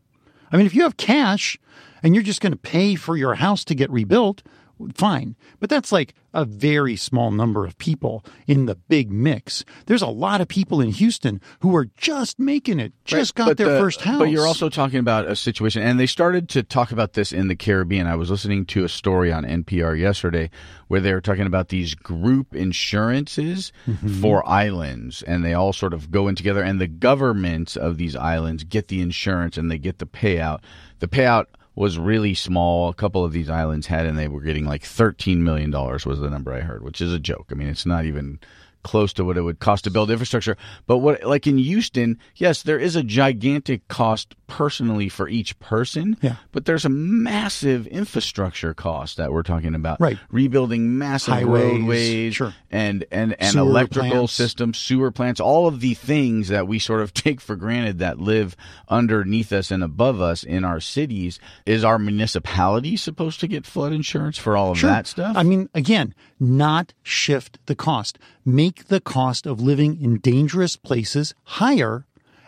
I 0.50 0.56
mean, 0.56 0.66
if 0.66 0.74
you 0.74 0.82
have 0.82 0.96
cash 0.96 1.58
and 2.02 2.14
you're 2.14 2.24
just 2.24 2.40
going 2.40 2.52
to 2.52 2.58
pay 2.58 2.94
for 2.94 3.16
your 3.16 3.34
house 3.34 3.64
to 3.66 3.74
get 3.74 3.90
rebuilt, 3.90 4.42
fine. 4.94 5.36
But 5.60 5.70
that's 5.70 5.92
like 5.92 6.14
a 6.34 6.44
very 6.44 6.96
small 6.96 7.30
number 7.30 7.66
of 7.66 7.76
people 7.78 8.24
in 8.46 8.66
the 8.66 8.74
big 8.74 9.10
mix. 9.10 9.64
There's 9.86 10.02
a 10.02 10.06
lot 10.06 10.40
of 10.40 10.48
people 10.48 10.80
in 10.80 10.90
Houston 10.90 11.40
who 11.60 11.74
are 11.76 11.86
just 11.96 12.38
making 12.38 12.80
it, 12.80 12.92
just 13.04 13.34
got 13.34 13.48
But 13.48 13.56
their 13.58 13.74
the- 13.74 13.78
first 13.80 14.00
house. 14.00 14.18
But 14.18 14.30
you're 14.30 14.46
also 14.46 14.68
talking 14.68 14.98
about 14.98 15.26
a 15.28 15.36
situation, 15.36 15.82
and 15.82 15.98
they 16.00 16.06
started 16.06 16.48
to 16.50 16.62
talk 16.62 16.92
about 16.92 17.12
this 17.14 17.32
in 17.32 17.48
the 17.48 17.56
Caribbean. 17.56 18.06
I 18.06 18.16
was 18.16 18.30
listening 18.30 18.66
to 18.66 18.84
a 18.84 18.88
story 18.88 19.32
on 19.32 19.44
NPR 19.44 19.98
yesterday 19.98 20.50
where 20.88 21.00
they 21.00 21.12
were 21.12 21.20
talking 21.20 21.46
about 21.46 21.68
these 21.68 21.94
group 21.94 22.54
insurances 22.54 23.72
Mm-hmm. 23.86 24.20
for 24.20 24.46
islands, 24.48 25.22
and 25.22 25.44
they 25.44 25.54
all 25.54 25.72
sort 25.72 25.92
of 25.94 26.10
go 26.10 26.28
in 26.28 26.34
together, 26.34 26.62
and 26.62 26.80
the 26.80 26.86
governments 26.86 27.76
of 27.76 27.96
these 27.98 28.14
islands 28.16 28.64
get 28.64 28.88
the 28.88 29.00
insurance 29.00 29.56
and 29.56 29.70
they 29.70 29.78
get 29.78 29.98
the 29.98 30.06
payout. 30.06 30.60
The 31.00 31.08
payout 31.08 31.46
was 31.74 31.98
really 31.98 32.34
small. 32.34 32.88
A 32.88 32.94
couple 32.94 33.24
of 33.24 33.32
these 33.32 33.48
islands 33.50 33.86
had, 33.86 34.06
and 34.06 34.18
they 34.18 34.28
were 34.28 34.40
getting 34.40 34.64
like 34.64 34.84
thirteen 34.84 35.42
million 35.42 35.70
dollars 35.70 36.06
was 36.06 36.20
the 36.20 36.30
number 36.30 36.52
I 36.52 36.60
heard, 36.60 36.82
which 36.82 37.00
is 37.00 37.12
a 37.12 37.18
joke. 37.18 37.46
I 37.50 37.54
mean, 37.54 37.68
it's 37.68 37.86
not 37.86 38.04
even 38.04 38.40
close 38.82 39.12
to 39.14 39.24
what 39.24 39.36
it 39.36 39.42
would 39.42 39.58
cost 39.60 39.84
to 39.84 39.90
build 39.90 40.10
infrastructure. 40.10 40.56
But 40.86 40.98
what, 40.98 41.22
like 41.24 41.46
in 41.46 41.58
Houston, 41.58 42.18
yes, 42.36 42.62
there 42.62 42.78
is 42.78 42.96
a 42.96 43.02
gigantic 43.02 43.86
cost 43.88 44.34
personally 44.46 45.08
for 45.08 45.28
each 45.28 45.58
person. 45.60 46.16
Yeah. 46.20 46.36
But 46.52 46.64
there's 46.66 46.84
a 46.84 46.88
massive 46.90 47.86
infrastructure 47.86 48.74
cost 48.74 49.16
that 49.16 49.32
we're 49.32 49.42
talking 49.42 49.74
about. 49.74 50.00
Right. 50.00 50.18
Rebuilding 50.30 50.98
massive 50.98 51.34
Highways, 51.34 51.72
roadways. 51.80 52.34
sure. 52.34 52.54
And 52.70 53.04
and 53.10 53.34
and 53.40 53.52
Sewer 53.52 53.62
electrical 53.62 54.10
plants. 54.10 54.32
systems, 54.34 54.78
sewer 54.78 55.10
plants, 55.10 55.40
all 55.40 55.66
of 55.68 55.80
the 55.80 55.94
things 55.94 56.48
that 56.48 56.66
we 56.68 56.78
sort 56.78 57.00
of 57.00 57.14
take 57.22 57.40
for 57.40 57.56
granted 57.56 57.98
that 58.00 58.18
live 58.18 58.56
underneath 58.88 59.52
us 59.52 59.70
and 59.70 59.82
above 59.82 60.20
us 60.20 60.42
in 60.44 60.64
our 60.64 60.80
cities. 60.80 61.38
Is 61.66 61.84
our 61.84 61.98
municipality 61.98 62.96
supposed 62.96 63.40
to 63.40 63.46
get 63.46 63.64
flood 63.66 63.92
insurance 63.92 64.36
for 64.38 64.56
all 64.56 64.72
of 64.72 64.78
Sure. 64.78 64.90
that 64.90 65.06
stuff? 65.06 65.36
I 65.36 65.42
mean, 65.42 65.68
again, 65.74 66.14
not 66.42 66.92
shift 67.02 67.58
the 67.66 67.74
cost. 67.76 68.18
Make 68.44 68.88
the 68.88 69.00
cost 69.00 69.46
of 69.46 69.60
living 69.60 70.00
in 70.02 70.18
dangerous 70.18 70.76
places 70.76 71.34
higher 71.44 72.04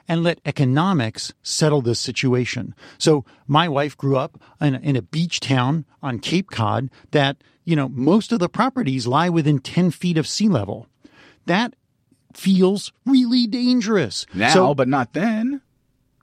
and 0.08 0.22
let 0.22 0.40
economics 0.44 1.32
settle 1.42 1.80
this 1.80 2.00
situation. 2.00 2.74
So 2.98 3.24
my 3.46 3.68
wife 3.68 3.96
grew 3.96 4.16
up 4.16 4.38
in 4.60 4.74
a, 4.74 4.78
in 4.80 4.96
a 4.96 5.02
beach 5.02 5.40
town 5.40 5.84
on 6.02 6.18
Cape 6.18 6.50
Cod 6.50 6.90
that, 7.12 7.36
you 7.64 7.74
know, 7.76 7.88
most 7.88 8.32
of 8.32 8.38
the 8.40 8.48
properties 8.48 9.06
lie 9.06 9.28
within 9.30 9.60
10 9.60 9.90
feet 9.92 10.18
of 10.18 10.26
sea 10.26 10.48
level. 10.48 10.88
That 11.46 11.74
feels 12.34 12.92
really 13.06 13.46
dangerous. 13.46 14.26
now, 14.34 14.52
So- 14.52 14.74
but 14.74 14.88
not 14.88 15.12
then. 15.12 15.60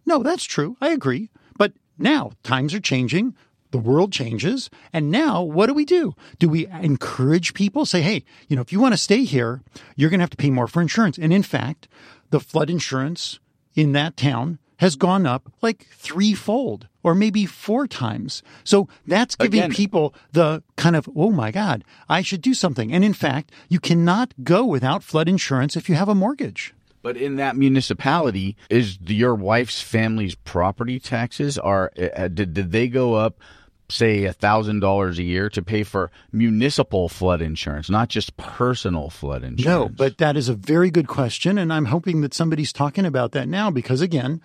no, 0.06 0.22
that's 0.24 0.44
true. 0.44 0.76
I 0.82 0.90
agree. 0.90 1.30
But 1.58 1.74
now 1.98 2.34
times 2.44 2.74
are 2.74 2.80
changing. 2.82 3.34
The 3.72 3.78
world 3.78 4.12
changes. 4.12 4.70
And 4.94 5.10
now 5.10 5.42
what 5.42 5.68
do 5.68 5.74
we 5.74 5.86
do? 5.86 6.14
Do 6.40 6.50
we 6.50 6.68
encourage 6.68 7.54
people? 7.54 7.86
Say, 7.86 8.02
hey, 8.02 8.24
you 8.48 8.56
know, 8.56 8.62
if 8.62 8.72
you 8.72 8.80
want 8.80 8.94
to 8.94 8.98
stay 8.98 9.24
here, 9.24 9.62
you're 9.96 10.10
going 10.10 10.20
to 10.20 10.24
have 10.24 10.30
to 10.32 10.38
pay 10.38 10.50
more 10.50 10.68
for 10.68 10.82
insurance. 10.82 11.18
And 11.18 11.34
in 11.34 11.44
fact, 11.44 11.88
the 12.30 12.40
flood 12.40 12.70
insurance 12.70 13.40
in 13.76 13.94
that 13.94 14.18
town 14.18 14.60
has 14.78 14.96
gone 14.96 15.26
up 15.26 15.52
like 15.62 15.88
threefold 15.92 16.88
or 17.04 17.14
maybe 17.16 17.46
four 17.46 17.88
times. 17.88 18.44
So 18.64 18.88
that's 19.06 19.36
giving 19.36 19.60
Again- 19.60 19.72
people 19.72 20.14
the 20.32 20.64
kind 20.76 20.96
of, 20.96 21.08
oh 21.16 21.32
my 21.32 21.52
God, 21.52 21.84
I 22.10 22.22
should 22.22 22.42
do 22.42 22.54
something. 22.54 22.92
And 22.92 23.04
in 23.04 23.14
fact, 23.14 23.52
you 23.70 23.80
cannot 23.80 24.34
go 24.44 24.66
without 24.66 25.04
flood 25.04 25.30
insurance 25.30 25.76
if 25.76 25.88
you 25.88 25.96
have 25.96 26.10
a 26.10 26.16
mortgage. 26.16 26.74
But 27.04 27.18
in 27.18 27.38
that 27.38 27.56
municipality, 27.56 28.56
is 28.70 29.00
your 29.06 29.34
wife's 29.34 29.82
family's 29.82 30.36
property 30.36 31.00
taxes 31.00 31.58
are 31.58 31.92
uh, 31.98 32.28
did 32.28 32.54
did 32.54 32.72
they 32.72 32.88
go 32.88 33.16
up? 33.16 33.40
Say 33.92 34.24
a 34.24 34.34
thousand 34.34 34.80
dollars 34.80 35.20
a 35.20 35.24
year 35.24 35.50
to 35.50 35.62
pay 35.62 35.84
for 35.84 36.12
municipal 36.32 37.10
flood 37.10 37.42
insurance, 37.42 37.90
not 37.90 38.10
just 38.10 38.38
personal 38.38 39.10
flood 39.10 39.44
insurance. 39.44 39.66
No, 39.66 39.90
but 39.90 40.18
that 40.20 40.38
is 40.38 40.48
a 40.50 40.54
very 40.54 40.90
good 40.90 41.08
question. 41.08 41.58
And 41.58 41.74
I'm 41.74 41.86
hoping 41.86 42.22
that 42.22 42.34
somebody's 42.34 42.72
talking 42.72 43.06
about 43.06 43.34
that 43.34 43.48
now 43.48 43.70
because, 43.70 44.02
again, 44.02 44.42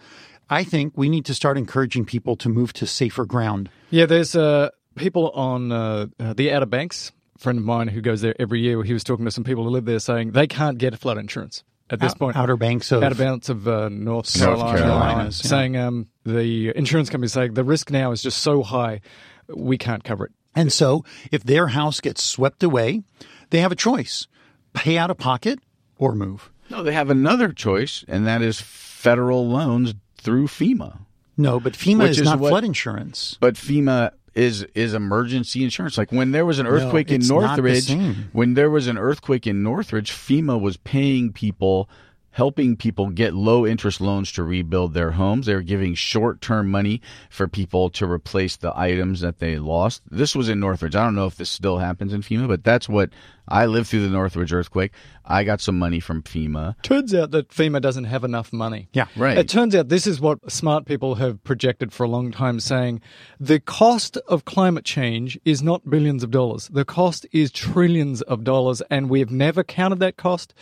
I 0.50 0.64
think 0.64 0.94
we 0.96 1.08
need 1.08 1.24
to 1.26 1.34
start 1.34 1.58
encouraging 1.58 2.04
people 2.04 2.36
to 2.36 2.48
move 2.48 2.72
to 2.74 2.86
safer 2.86 3.24
ground. 3.24 3.70
Yeah, 3.90 4.06
there's 4.06 4.34
uh, 4.36 4.70
people 4.96 5.30
on 5.30 5.70
uh, 5.72 6.06
uh, 6.18 6.32
the 6.32 6.52
Outer 6.52 6.66
Banks. 6.66 7.12
A 7.36 7.38
friend 7.38 7.58
of 7.58 7.64
mine 7.64 7.88
who 7.88 8.00
goes 8.00 8.22
there 8.22 8.34
every 8.38 8.60
year. 8.60 8.82
He 8.82 8.92
was 8.92 9.04
talking 9.04 9.24
to 9.26 9.30
some 9.30 9.44
people 9.44 9.64
who 9.64 9.70
live 9.70 9.84
there, 9.84 9.98
saying 9.98 10.32
they 10.32 10.46
can't 10.46 10.78
get 10.78 10.98
flood 10.98 11.18
insurance 11.18 11.62
at 11.90 12.00
this 12.00 12.12
Out- 12.12 12.18
point. 12.18 12.36
Outer 12.36 12.56
Banks 12.56 12.90
of 12.92 13.02
Outer 13.02 13.14
Banks 13.14 13.48
of 13.48 13.68
uh, 13.68 13.88
North 13.88 14.00
North 14.00 14.34
Carolina, 14.38 14.78
Carolinas, 14.78 15.42
yeah. 15.44 15.48
saying 15.48 15.76
um, 15.76 16.06
the 16.24 16.76
insurance 16.76 17.10
company 17.10 17.28
saying 17.28 17.54
the 17.54 17.64
risk 17.64 17.90
now 17.90 18.12
is 18.12 18.22
just 18.22 18.38
so 18.38 18.62
high, 18.62 19.00
we 19.48 19.78
can't 19.78 20.04
cover 20.04 20.26
it. 20.26 20.32
And 20.54 20.72
so 20.72 21.04
if 21.30 21.44
their 21.44 21.68
house 21.68 22.00
gets 22.00 22.22
swept 22.22 22.62
away, 22.62 23.02
they 23.50 23.60
have 23.60 23.72
a 23.72 23.76
choice 23.76 24.26
pay 24.72 24.98
out 24.98 25.10
of 25.10 25.18
pocket 25.18 25.58
or 25.98 26.14
move. 26.14 26.50
no, 26.70 26.82
they 26.82 26.92
have 26.92 27.10
another 27.10 27.52
choice, 27.52 28.04
and 28.08 28.26
that 28.26 28.42
is 28.42 28.60
federal 28.60 29.48
loans 29.48 29.94
through 30.18 30.46
FEMA. 30.48 30.98
No, 31.36 31.60
but 31.60 31.74
FEMA 31.74 32.08
is, 32.08 32.18
is 32.18 32.24
not 32.24 32.38
what- 32.40 32.50
flood 32.50 32.64
insurance. 32.64 33.36
But 33.40 33.54
FEMA 33.54 34.12
is 34.34 34.64
is 34.74 34.92
emergency 34.92 35.64
insurance. 35.64 35.96
Like 35.96 36.12
when 36.12 36.32
there 36.32 36.44
was 36.44 36.58
an 36.58 36.66
earthquake 36.66 37.10
in 37.10 37.16
it's 37.22 37.30
not 37.30 37.56
the 37.56 37.62
Northridge, 37.62 38.16
when 38.32 38.52
there 38.54 38.68
was 38.68 38.86
an 38.86 38.98
earthquake 38.98 39.46
in 39.46 39.62
Northridge, 39.62 40.10
FEMA 40.12 40.60
was 40.60 40.76
paying 40.76 41.32
people 41.32 41.88
helping 42.36 42.76
people 42.76 43.08
get 43.08 43.32
low 43.32 43.66
interest 43.66 43.98
loans 43.98 44.30
to 44.30 44.42
rebuild 44.42 44.92
their 44.92 45.12
homes. 45.12 45.46
They're 45.46 45.62
giving 45.62 45.94
short 45.94 46.42
term 46.42 46.70
money 46.70 47.00
for 47.30 47.48
people 47.48 47.88
to 47.88 48.04
replace 48.04 48.56
the 48.56 48.78
items 48.78 49.22
that 49.22 49.38
they 49.38 49.58
lost. 49.58 50.02
This 50.10 50.36
was 50.36 50.50
in 50.50 50.60
Northridge. 50.60 50.94
I 50.94 51.04
don't 51.04 51.14
know 51.14 51.24
if 51.24 51.36
this 51.36 51.48
still 51.48 51.78
happens 51.78 52.12
in 52.12 52.20
FEMA, 52.20 52.46
but 52.46 52.62
that's 52.62 52.90
what 52.90 53.08
I 53.48 53.66
lived 53.66 53.88
through 53.88 54.02
the 54.02 54.08
Northridge 54.08 54.52
earthquake. 54.52 54.92
I 55.24 55.44
got 55.44 55.60
some 55.60 55.78
money 55.78 56.00
from 56.00 56.22
FEMA. 56.22 56.80
Turns 56.82 57.14
out 57.14 57.30
that 57.30 57.48
FEMA 57.50 57.80
doesn't 57.80 58.04
have 58.04 58.24
enough 58.24 58.52
money. 58.52 58.88
Yeah. 58.92 59.06
Right. 59.16 59.38
It 59.38 59.48
turns 59.48 59.74
out 59.74 59.88
this 59.88 60.06
is 60.06 60.20
what 60.20 60.50
smart 60.50 60.84
people 60.84 61.16
have 61.16 61.42
projected 61.44 61.92
for 61.92 62.04
a 62.04 62.08
long 62.08 62.32
time, 62.32 62.60
saying 62.60 63.00
the 63.38 63.60
cost 63.60 64.16
of 64.28 64.44
climate 64.44 64.84
change 64.84 65.38
is 65.44 65.62
not 65.62 65.88
billions 65.88 66.22
of 66.22 66.30
dollars. 66.30 66.68
The 66.68 66.84
cost 66.84 67.26
is 67.32 67.50
trillions 67.50 68.22
of 68.22 68.44
dollars, 68.44 68.82
and 68.90 69.08
we've 69.08 69.30
never 69.30 69.62
counted 69.62 70.00
that 70.00 70.16
cost, 70.16 70.54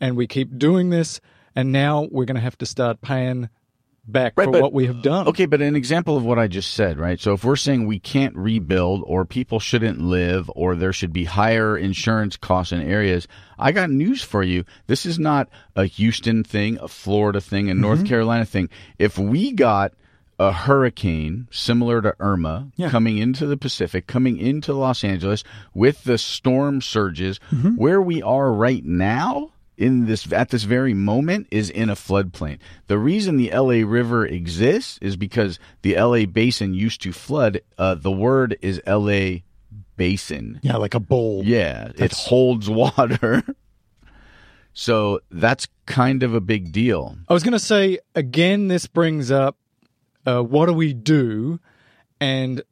and 0.00 0.16
we 0.16 0.26
keep 0.26 0.58
doing 0.58 0.90
this, 0.90 1.20
and 1.54 1.72
now 1.72 2.08
we're 2.10 2.24
going 2.24 2.36
to 2.36 2.40
have 2.40 2.58
to 2.58 2.66
start 2.66 3.00
paying 3.00 3.48
back 4.06 4.32
Right, 4.36 4.46
for 4.46 4.52
but- 4.52 4.62
what 4.62 4.72
we 4.72 4.86
have 4.86 5.02
done. 5.02 5.28
Okay, 5.28 5.46
but 5.46 5.62
an 5.62 5.76
example 5.76 6.16
of 6.16 6.24
what 6.24 6.38
I 6.38 6.48
just 6.48 6.72
said, 6.74 6.98
right? 6.98 7.20
So 7.20 7.32
if 7.34 7.44
we're 7.44 7.56
saying 7.56 7.86
we 7.86 7.98
can't 7.98 8.36
rebuild 8.36 9.02
or 9.06 9.24
people 9.24 9.60
shouldn't 9.60 10.00
live 10.00 10.50
or 10.54 10.74
there 10.74 10.92
should 10.92 11.12
be 11.12 11.24
higher 11.24 11.76
insurance 11.76 12.36
costs 12.36 12.72
in 12.72 12.80
areas, 12.80 13.28
I 13.58 13.72
got 13.72 13.90
news 13.90 14.22
for 14.22 14.42
you. 14.42 14.64
This 14.86 15.06
is 15.06 15.18
not 15.18 15.48
a 15.76 15.86
Houston 15.86 16.42
thing, 16.44 16.78
a 16.80 16.88
Florida 16.88 17.40
thing, 17.40 17.70
a 17.70 17.74
North 17.74 18.00
mm-hmm. 18.00 18.08
Carolina 18.08 18.44
thing. 18.44 18.68
If 18.98 19.18
we 19.18 19.52
got 19.52 19.92
a 20.38 20.50
hurricane 20.50 21.46
similar 21.52 22.02
to 22.02 22.16
Irma 22.18 22.68
Yeah. 22.76 22.90
coming 22.90 23.18
into 23.18 23.46
the 23.46 23.56
Pacific, 23.56 24.08
coming 24.08 24.38
into 24.38 24.72
Los 24.72 25.04
Angeles 25.04 25.44
with 25.74 26.02
the 26.02 26.18
storm 26.18 26.80
surges, 26.80 27.38
mm-hmm. 27.52 27.76
where 27.76 28.02
we 28.02 28.22
are 28.22 28.52
right 28.52 28.84
now 28.84 29.52
in 29.82 30.06
this 30.06 30.32
at 30.32 30.50
this 30.50 30.62
very 30.62 30.94
moment 30.94 31.48
is 31.50 31.68
in 31.68 31.90
a 31.90 31.94
floodplain. 31.94 32.58
The 32.86 32.98
reason 32.98 33.36
the 33.36 33.50
LA 33.50 33.86
River 33.86 34.24
exists 34.24 34.98
is 35.02 35.16
because 35.16 35.58
the 35.82 35.96
LA 35.96 36.24
basin 36.26 36.72
used 36.72 37.02
to 37.02 37.12
flood. 37.12 37.60
Uh, 37.76 37.96
the 37.96 38.12
word 38.12 38.56
is 38.62 38.80
LA 38.86 39.40
basin. 39.96 40.60
Yeah, 40.62 40.76
like 40.76 40.94
a 40.94 41.00
bowl. 41.00 41.42
Yeah, 41.44 41.90
it 41.96 42.12
holds 42.12 42.70
water. 42.70 43.42
so 44.72 45.20
that's 45.30 45.66
kind 45.86 46.22
of 46.22 46.32
a 46.34 46.40
big 46.40 46.72
deal. 46.72 47.16
I 47.28 47.34
was 47.34 47.42
going 47.42 47.52
to 47.52 47.58
say 47.58 47.98
again. 48.14 48.68
This 48.68 48.86
brings 48.86 49.32
up 49.32 49.56
uh, 50.24 50.42
what 50.42 50.66
do 50.66 50.74
we 50.74 50.94
do, 50.94 51.58
and 52.20 52.62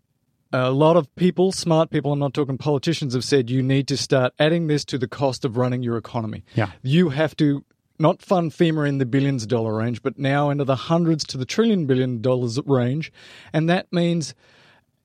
a 0.53 0.71
lot 0.71 0.97
of 0.97 1.15
people, 1.17 1.53
smart 1.53 1.91
people, 1.91 2.13
I'm 2.13 2.19
not 2.19 2.35
talking 2.35 2.59
politicians, 2.59 3.15
have 3.15 3.25
said 3.25 3.51
you 3.51 3.63
need 3.63 3.87
to 3.89 3.97
start 3.97 4.33
adding 4.39 4.67
this 4.67 4.85
to 4.87 4.99
the 4.99 5.09
cost 5.09 5.45
of 5.45 5.57
running 5.57 5.83
your 5.83 5.97
economy. 5.97 6.45
Yeah. 6.55 6.71
you 6.83 7.11
have 7.11 7.37
to 7.37 7.65
not 7.99 8.23
fund 8.23 8.51
FEMA 8.51 8.89
in 8.89 8.99
the 8.99 9.07
billions 9.07 9.47
dollar 9.47 9.75
range, 9.75 10.03
but 10.03 10.19
now 10.19 10.51
into 10.51 10.65
the 10.65 10.75
hundreds 10.75 11.23
to 11.25 11.37
the 11.37 11.45
trillion 11.45 11.87
billion 11.87 12.23
dollars 12.23 12.59
range, 12.65 13.13
and 13.53 13.69
that 13.69 13.93
means 13.93 14.35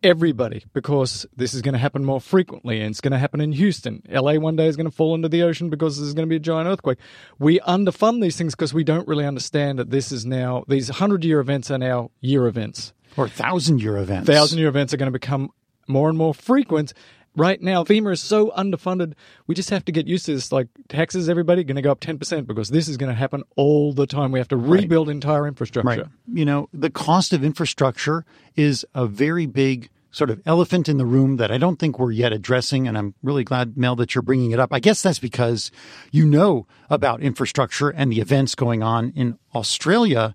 everybody 0.05 0.63
because 0.73 1.25
this 1.35 1.53
is 1.53 1.61
going 1.63 1.73
to 1.73 1.79
happen 1.79 2.05
more 2.05 2.21
frequently 2.21 2.79
and 2.79 2.91
it's 2.91 3.01
going 3.01 3.11
to 3.11 3.17
happen 3.17 3.41
in 3.41 3.51
Houston. 3.51 4.03
LA 4.07 4.35
one 4.35 4.55
day 4.55 4.67
is 4.67 4.75
going 4.75 4.85
to 4.85 4.95
fall 4.95 5.15
into 5.15 5.27
the 5.27 5.41
ocean 5.41 5.69
because 5.69 5.97
there's 5.99 6.13
going 6.13 6.27
to 6.27 6.29
be 6.29 6.35
a 6.35 6.39
giant 6.39 6.69
earthquake. 6.69 6.99
We 7.39 7.59
underfund 7.61 8.21
these 8.21 8.37
things 8.37 8.53
because 8.53 8.73
we 8.73 8.83
don't 8.83 9.07
really 9.07 9.25
understand 9.25 9.79
that 9.79 9.89
this 9.89 10.11
is 10.11 10.23
now, 10.23 10.63
these 10.67 10.89
100 10.89 11.25
year 11.25 11.39
events 11.39 11.71
are 11.71 11.79
now 11.79 12.11
year 12.21 12.45
events. 12.45 12.93
Or 13.17 13.27
thousand 13.27 13.81
year 13.81 13.97
events. 13.97 14.27
Thousand 14.27 14.59
year 14.59 14.67
events 14.67 14.93
are 14.93 14.97
going 14.97 15.07
to 15.07 15.17
become 15.17 15.49
more 15.87 16.09
and 16.09 16.17
more 16.17 16.33
frequent. 16.33 16.93
Right 17.37 17.61
now, 17.61 17.83
FEMA 17.83 18.13
is 18.13 18.21
so 18.21 18.51
underfunded. 18.51 19.13
We 19.45 19.55
just 19.55 19.69
have 19.69 19.83
to 19.85 19.91
get 19.91 20.07
used 20.07 20.25
to 20.27 20.33
this. 20.33 20.53
Like 20.53 20.67
taxes, 20.87 21.27
everybody 21.27 21.65
going 21.65 21.75
to 21.75 21.81
go 21.81 21.91
up 21.91 21.99
10% 21.99 22.47
because 22.47 22.69
this 22.69 22.87
is 22.87 22.95
going 22.95 23.09
to 23.09 23.15
happen 23.15 23.43
all 23.57 23.91
the 23.91 24.07
time. 24.07 24.31
We 24.31 24.39
have 24.39 24.47
to 24.49 24.57
rebuild 24.57 25.09
entire 25.09 25.45
infrastructure. 25.45 25.89
Right. 25.89 26.05
You 26.31 26.45
know, 26.45 26.69
the 26.73 26.89
cost 26.89 27.33
of 27.33 27.43
infrastructure 27.43 28.25
is 28.55 28.85
a 28.95 29.05
very 29.05 29.47
big 29.47 29.89
sort 30.11 30.29
of 30.29 30.41
elephant 30.45 30.87
in 30.87 30.97
the 30.97 31.05
room 31.05 31.35
that 31.35 31.51
I 31.51 31.57
don't 31.57 31.77
think 31.77 31.99
we're 31.99 32.11
yet 32.11 32.31
addressing. 32.31 32.87
And 32.87 32.97
I'm 32.97 33.13
really 33.21 33.43
glad, 33.43 33.75
Mel, 33.75 33.97
that 33.97 34.15
you're 34.15 34.21
bringing 34.21 34.51
it 34.51 34.59
up. 34.61 34.71
I 34.71 34.79
guess 34.79 35.01
that's 35.01 35.19
because 35.19 35.71
you 36.11 36.25
know 36.25 36.67
about 36.89 37.21
infrastructure 37.21 37.89
and 37.89 38.13
the 38.13 38.21
events 38.21 38.55
going 38.55 38.81
on 38.81 39.09
in 39.09 39.37
Australia. 39.53 40.33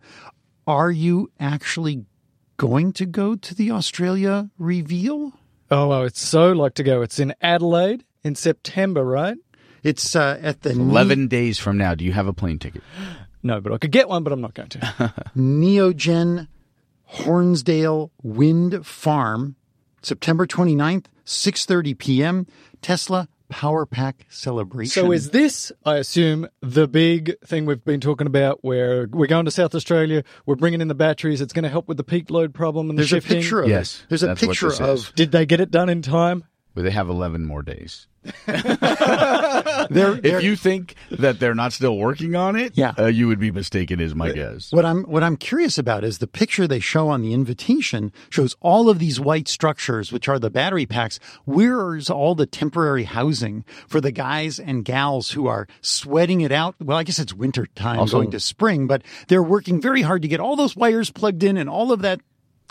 Are 0.67 0.91
you 0.91 1.31
actually 1.41 2.05
going 2.61 2.93
to 2.93 3.07
go 3.07 3.35
to 3.35 3.55
the 3.55 3.71
Australia 3.71 4.51
reveal? 4.59 5.33
Oh, 5.71 5.89
well, 5.89 6.03
it's 6.03 6.21
so 6.21 6.53
like 6.53 6.75
to 6.75 6.83
go. 6.83 7.01
It's 7.01 7.19
in 7.19 7.35
Adelaide 7.41 8.05
in 8.23 8.35
September, 8.35 9.03
right? 9.03 9.39
It's 9.83 10.15
uh, 10.15 10.39
at 10.43 10.61
the 10.61 10.73
Eleven 10.73 11.27
days 11.27 11.59
from 11.59 11.79
now, 11.79 11.95
do 11.95 12.05
you 12.05 12.13
have 12.13 12.27
a 12.27 12.35
plane 12.35 12.59
ticket? 12.59 12.83
No, 13.43 13.59
but 13.59 13.73
I 13.73 13.79
could 13.79 13.91
get 13.91 14.07
one, 14.07 14.23
but 14.23 14.35
I'm 14.35 14.43
not 14.43 14.53
going 14.53 14.69
to. 14.69 14.79
Neoen 15.35 16.47
Hornsdale 17.09 18.11
Wind 18.23 18.87
Farm, 18.87 19.57
September 20.03 20.47
29th, 20.47 21.07
6:30 21.25 21.97
p.m. 21.97 22.47
Tesla 22.83 23.29
Power 23.51 23.85
Pack 23.85 24.25
celebration. 24.31 24.91
So 24.91 25.13
is 25.13 25.31
this, 25.31 25.71
I 25.85 25.97
assume, 25.97 26.49
the 26.63 26.89
big 26.89 27.39
thing 27.45 27.67
we've 27.67 27.85
been 27.85 28.01
talking 28.01 28.27
about 28.27 28.65
where 28.65 29.07
we're 29.11 29.27
going 29.27 29.45
to 29.45 29.51
South 29.51 29.75
Australia, 29.75 30.25
we're 30.47 30.55
bringing 30.57 30.81
in 30.81 30.89
the 30.89 30.95
batteries, 30.95 31.41
it's 31.41 31.53
going 31.53 31.65
to 31.65 31.69
help 31.69 31.87
with 31.89 31.97
the 31.99 32.05
peak 32.05 32.31
load 32.31 32.55
problem 32.55 32.89
and 32.89 32.99
There's 32.99 33.11
the 33.11 33.19
a 33.19 33.21
shifting? 33.21 33.41
picture 33.41 33.61
of 33.63 33.69
Yes, 33.69 34.01
it. 34.01 34.07
There's 34.09 34.23
a 34.23 34.29
that's 34.29 34.41
what 34.43 34.49
picture 34.51 34.69
this 34.71 34.81
of. 34.81 35.15
Did 35.15 35.33
they 35.33 35.45
get 35.45 35.61
it 35.61 35.71
done 35.71 35.89
in 35.89 36.01
time? 36.03 36.45
But 36.75 36.85
they 36.85 36.91
have 36.91 37.09
11 37.09 37.45
more 37.45 37.63
days. 37.63 38.07
there. 38.47 40.19
If 40.23 40.43
you 40.43 40.57
think 40.57 40.95
that 41.11 41.41
they're 41.41 41.55
not 41.55 41.73
still 41.73 41.97
working 41.97 42.35
on 42.37 42.57
it, 42.57 42.77
Yeah. 42.77 42.93
uh, 42.99 43.07
you 43.07 43.27
would 43.29 43.39
be 43.41 43.51
mistaken, 43.51 44.01
is 44.01 44.15
my 44.15 44.33
guess. 44.33 44.73
What 44.73 44.85
I'm 44.85 45.05
what 45.05 45.23
I'm 45.23 45.37
curious 45.37 45.79
about 45.79 46.05
is 46.05 46.19
the 46.19 46.27
picture 46.27 46.67
they 46.67 46.81
show 46.81 47.09
on 47.09 47.23
the 47.23 47.33
invitation 47.33 48.13
shows 48.29 48.57
all 48.61 48.89
of 48.89 48.99
these 48.99 49.19
white 49.21 49.49
structures, 49.49 50.13
which 50.13 50.29
are 50.29 50.39
the 50.39 50.51
battery 50.51 50.87
packs. 50.87 51.19
Where's 51.45 52.11
all 52.11 52.35
the 52.35 52.47
temporary 52.47 53.05
housing 53.05 53.65
for 53.89 54.01
the 54.01 54.13
guys 54.13 54.59
and 54.59 54.85
gals 54.85 55.31
who 55.31 55.47
are 55.47 55.67
sweating 55.81 56.41
it 56.43 56.53
out? 56.53 56.75
Well, 56.81 56.99
I 56.99 57.03
guess 57.05 57.19
it's 57.19 57.33
winter 57.35 57.67
time 57.75 57.99
Also- 58.01 58.19
going 58.19 58.31
to 58.33 58.41
spring, 58.41 58.87
but 58.87 59.03
they're 59.29 59.43
working 59.43 59.81
very 59.81 60.03
hard 60.03 60.23
to 60.23 60.29
get 60.29 60.41
all 60.41 60.57
those 60.57 60.77
wires 60.77 61.11
plugged 61.11 61.43
in 61.43 61.57
and 61.57 61.69
all 61.69 61.93
of 61.93 62.03
that 62.03 62.21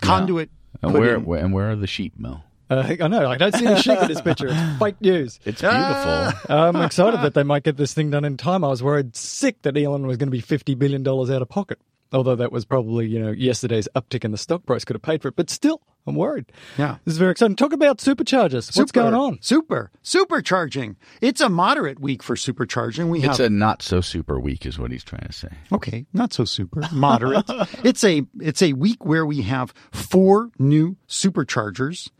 conduit. 0.02 0.50
And 0.82 0.92
where, 0.94 1.16
in. 1.16 1.24
where 1.24 1.40
and 1.44 1.52
where 1.52 1.70
are 1.70 1.76
the 1.76 1.86
sheep, 1.86 2.14
Mel? 2.18 2.44
Uh, 2.70 2.94
I 3.00 3.08
know, 3.08 3.28
I 3.28 3.36
don't 3.36 3.54
see 3.54 3.66
any 3.66 3.80
sheep 3.80 3.98
in 4.00 4.06
this 4.08 4.20
picture. 4.20 4.46
It's 4.48 4.60
fake 4.78 5.00
news. 5.00 5.40
It's 5.44 5.60
beautiful. 5.60 5.74
Ah. 5.74 6.40
I'm 6.48 6.76
excited 6.76 7.20
that 7.22 7.34
they 7.34 7.42
might 7.42 7.64
get 7.64 7.76
this 7.76 7.92
thing 7.92 8.10
done 8.10 8.24
in 8.24 8.36
time. 8.36 8.62
I 8.64 8.68
was 8.68 8.82
worried 8.82 9.16
sick 9.16 9.62
that 9.62 9.76
Elon 9.76 10.06
was 10.06 10.16
going 10.16 10.28
to 10.28 10.30
be 10.30 10.40
$50 10.40 10.78
billion 10.78 11.06
out 11.06 11.42
of 11.42 11.48
pocket. 11.48 11.80
Although 12.12 12.36
that 12.36 12.50
was 12.50 12.64
probably, 12.64 13.06
you 13.06 13.20
know, 13.20 13.30
yesterday's 13.30 13.88
uptick 13.94 14.24
in 14.24 14.32
the 14.32 14.38
stock 14.38 14.66
price 14.66 14.84
could 14.84 14.94
have 14.94 15.02
paid 15.02 15.22
for 15.22 15.28
it. 15.28 15.36
But 15.36 15.48
still, 15.48 15.80
I'm 16.06 16.16
worried. 16.16 16.46
Yeah. 16.76 16.96
This 17.04 17.12
is 17.12 17.18
very 17.18 17.30
exciting. 17.30 17.54
Talk 17.54 17.72
about 17.72 17.98
superchargers. 17.98 18.76
What's 18.76 18.76
Super, 18.76 18.92
going 18.92 19.14
on? 19.14 19.38
Super 19.42 19.92
supercharging. 20.02 20.96
It's 21.20 21.40
a 21.40 21.48
moderate 21.48 22.00
week 22.00 22.22
for 22.22 22.34
supercharging. 22.34 23.10
We 23.10 23.20
have 23.20 23.32
It's 23.32 23.40
a 23.40 23.50
not 23.50 23.82
so 23.82 24.00
super 24.00 24.40
week, 24.40 24.66
is 24.66 24.76
what 24.78 24.90
he's 24.90 25.04
trying 25.04 25.26
to 25.26 25.32
say. 25.32 25.50
Okay, 25.72 26.06
not 26.12 26.32
so 26.32 26.44
super, 26.44 26.82
moderate. 26.92 27.44
it's 27.84 28.02
a 28.02 28.22
it's 28.40 28.62
a 28.62 28.72
week 28.72 29.04
where 29.04 29.24
we 29.26 29.42
have 29.42 29.72
four 29.92 30.50
new 30.58 30.96
superchargers. 31.08 32.10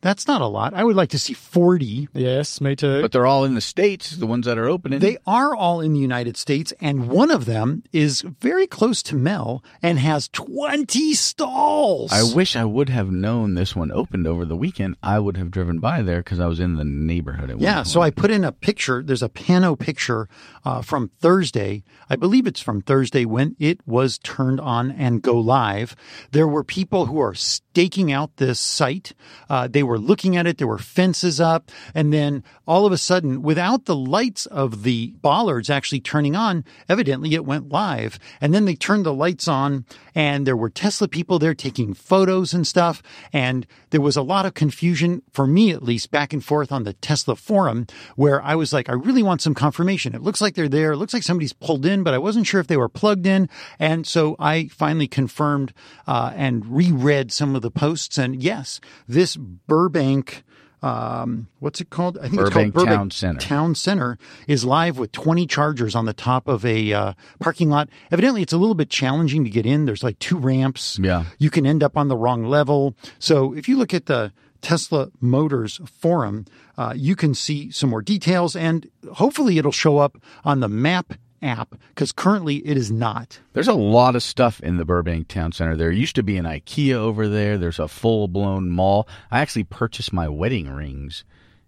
That's 0.00 0.26
not 0.26 0.40
a 0.40 0.46
lot. 0.46 0.74
I 0.74 0.84
would 0.84 0.96
like 0.96 1.10
to 1.10 1.18
see 1.18 1.34
40. 1.34 2.08
Yes, 2.12 2.60
me 2.60 2.76
too. 2.76 3.02
But 3.02 3.12
they're 3.12 3.26
all 3.26 3.44
in 3.44 3.54
the 3.54 3.60
states, 3.60 4.12
the 4.12 4.26
ones 4.26 4.46
that 4.46 4.58
are 4.58 4.68
opening. 4.68 5.00
They 5.00 5.18
are 5.26 5.54
all 5.54 5.80
in 5.80 5.92
the 5.92 5.98
United 5.98 6.36
States 6.36 6.72
and 6.80 7.08
one 7.08 7.30
of 7.30 7.44
them 7.46 7.82
is 7.92 8.22
very 8.40 8.66
close 8.66 9.02
to 9.04 9.16
Mel 9.16 9.64
and 9.82 9.98
has 9.98 10.28
20 10.28 11.14
stalls. 11.14 12.12
I 12.12 12.22
wish 12.34 12.54
I 12.54 12.64
would 12.64 12.88
have 12.88 13.10
known 13.10 13.54
this 13.54 13.74
one 13.74 13.90
opened 13.90 14.26
over 14.26 14.44
the 14.44 14.56
weekend. 14.56 14.96
I 15.02 15.18
would 15.18 15.36
have 15.36 15.50
driven 15.50 15.80
by 15.80 16.02
there 16.02 16.18
because 16.18 16.40
I 16.40 16.46
was 16.46 16.60
in 16.60 16.76
the 16.76 16.84
neighborhood. 16.84 17.50
At 17.50 17.56
one 17.56 17.64
Yeah, 17.64 17.82
so 17.82 18.00
I 18.00 18.10
put 18.10 18.30
in 18.30 18.44
a 18.44 18.52
picture. 18.52 19.02
There's 19.02 19.22
a 19.22 19.28
pano 19.28 19.78
picture 19.78 20.28
uh, 20.64 20.82
from 20.82 21.10
Thursday. 21.20 21.82
I 22.08 22.16
believe 22.16 22.46
it's 22.46 22.60
from 22.60 22.82
Thursday 22.82 23.24
when 23.24 23.56
it 23.58 23.80
was 23.86 24.18
turned 24.18 24.60
on 24.60 24.90
and 24.90 25.22
go 25.22 25.38
live. 25.38 25.96
There 26.30 26.48
were 26.48 26.64
people 26.64 27.06
who 27.06 27.20
are 27.20 27.34
staking 27.34 28.12
out 28.12 28.36
this 28.36 28.60
site. 28.60 29.12
Uh, 29.48 29.68
they 29.68 29.82
were 29.88 29.98
looking 29.98 30.36
at 30.36 30.46
it. 30.46 30.58
There 30.58 30.66
were 30.66 30.78
fences 30.78 31.40
up. 31.40 31.70
And 31.94 32.12
then 32.12 32.44
all 32.66 32.86
of 32.86 32.92
a 32.92 32.98
sudden, 32.98 33.42
without 33.42 33.86
the 33.86 33.96
lights 33.96 34.46
of 34.46 34.84
the 34.84 35.14
bollards 35.20 35.70
actually 35.70 36.00
turning 36.00 36.36
on, 36.36 36.64
evidently 36.88 37.34
it 37.34 37.44
went 37.44 37.70
live. 37.70 38.18
And 38.40 38.54
then 38.54 38.64
they 38.64 38.76
turned 38.76 39.04
the 39.04 39.14
lights 39.14 39.48
on 39.48 39.84
and 40.14 40.46
there 40.46 40.56
were 40.56 40.70
Tesla 40.70 41.08
people 41.08 41.38
there 41.38 41.54
taking 41.54 41.94
photos 41.94 42.52
and 42.52 42.66
stuff. 42.66 43.02
And 43.32 43.66
there 43.90 44.00
was 44.00 44.16
a 44.16 44.22
lot 44.22 44.46
of 44.46 44.54
confusion, 44.54 45.22
for 45.32 45.46
me 45.46 45.70
at 45.70 45.82
least, 45.82 46.10
back 46.10 46.32
and 46.32 46.44
forth 46.44 46.72
on 46.72 46.84
the 46.84 46.92
Tesla 46.94 47.36
forum 47.36 47.86
where 48.16 48.42
I 48.42 48.54
was 48.54 48.72
like, 48.72 48.88
I 48.88 48.94
really 48.94 49.22
want 49.22 49.40
some 49.40 49.54
confirmation. 49.54 50.14
It 50.14 50.22
looks 50.22 50.40
like 50.40 50.54
they're 50.54 50.68
there. 50.68 50.92
It 50.92 50.96
looks 50.96 51.14
like 51.14 51.22
somebody's 51.22 51.52
pulled 51.52 51.86
in, 51.86 52.02
but 52.02 52.14
I 52.14 52.18
wasn't 52.18 52.46
sure 52.46 52.60
if 52.60 52.66
they 52.66 52.76
were 52.76 52.88
plugged 52.88 53.26
in. 53.26 53.48
And 53.78 54.06
so 54.06 54.36
I 54.38 54.68
finally 54.68 55.06
confirmed 55.06 55.72
uh, 56.06 56.32
and 56.34 56.66
reread 56.66 57.32
some 57.32 57.54
of 57.54 57.62
the 57.62 57.70
posts. 57.70 58.18
And 58.18 58.42
yes, 58.42 58.80
this 59.06 59.36
Burbank. 59.78 60.42
Um, 60.82 61.48
what's 61.60 61.80
it 61.80 61.90
called? 61.90 62.18
I 62.18 62.22
think 62.22 62.36
Burbank 62.36 62.48
it's 62.48 62.54
called 62.54 62.72
Burbank 62.74 62.98
Town 62.98 63.10
Center. 63.10 63.40
Town 63.40 63.74
Center 63.74 64.18
is 64.46 64.64
live 64.64 64.98
with 64.98 65.12
20 65.12 65.46
chargers 65.46 65.94
on 65.94 66.04
the 66.04 66.12
top 66.12 66.48
of 66.48 66.64
a 66.64 66.92
uh, 66.92 67.12
parking 67.38 67.68
lot. 67.68 67.88
Evidently, 68.10 68.42
it's 68.42 68.52
a 68.52 68.58
little 68.58 68.74
bit 68.74 68.90
challenging 68.90 69.44
to 69.44 69.50
get 69.50 69.66
in. 69.66 69.86
There's 69.86 70.02
like 70.02 70.18
two 70.18 70.36
ramps. 70.36 70.98
Yeah. 71.00 71.24
You 71.38 71.50
can 71.50 71.64
end 71.64 71.82
up 71.82 71.96
on 71.96 72.08
the 72.08 72.16
wrong 72.16 72.44
level. 72.44 72.96
So 73.20 73.54
if 73.54 73.68
you 73.68 73.76
look 73.76 73.94
at 73.94 74.06
the 74.06 74.32
Tesla 74.60 75.10
Motors 75.20 75.80
forum, 75.86 76.46
uh, 76.76 76.94
you 76.96 77.14
can 77.14 77.34
see 77.34 77.70
some 77.70 77.90
more 77.90 78.02
details 78.02 78.56
and 78.56 78.90
hopefully 79.14 79.58
it'll 79.58 79.72
show 79.72 79.98
up 79.98 80.18
on 80.44 80.60
the 80.60 80.68
map 80.68 81.14
app 81.42 81.74
because 81.88 82.12
currently 82.12 82.56
it 82.66 82.76
is 82.76 82.90
not. 82.90 83.40
There's 83.52 83.68
a 83.68 83.74
lot 83.74 84.16
of 84.16 84.22
stuff 84.22 84.60
in 84.60 84.76
the 84.76 84.84
Burbank 84.84 85.28
Town 85.28 85.52
Center. 85.52 85.76
There 85.76 85.90
used 85.90 86.16
to 86.16 86.22
be 86.22 86.36
an 86.36 86.44
IKEA 86.44 86.94
over 86.94 87.28
there. 87.28 87.58
There's 87.58 87.78
a 87.78 87.88
full 87.88 88.28
blown 88.28 88.70
mall. 88.70 89.08
I 89.30 89.40
actually 89.40 89.64
purchased 89.64 90.12
my 90.12 90.28
wedding 90.28 90.68
rings 90.70 91.24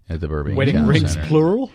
at 0.09 0.21
the 0.21 0.29
Burbank 0.29 0.57
Town 0.57 0.57
Center. 0.57 0.59
Wedding 0.59 0.75
Town 0.77 0.87
rings, 0.89 1.13
Center. 1.13 1.27
plural? 1.29 1.71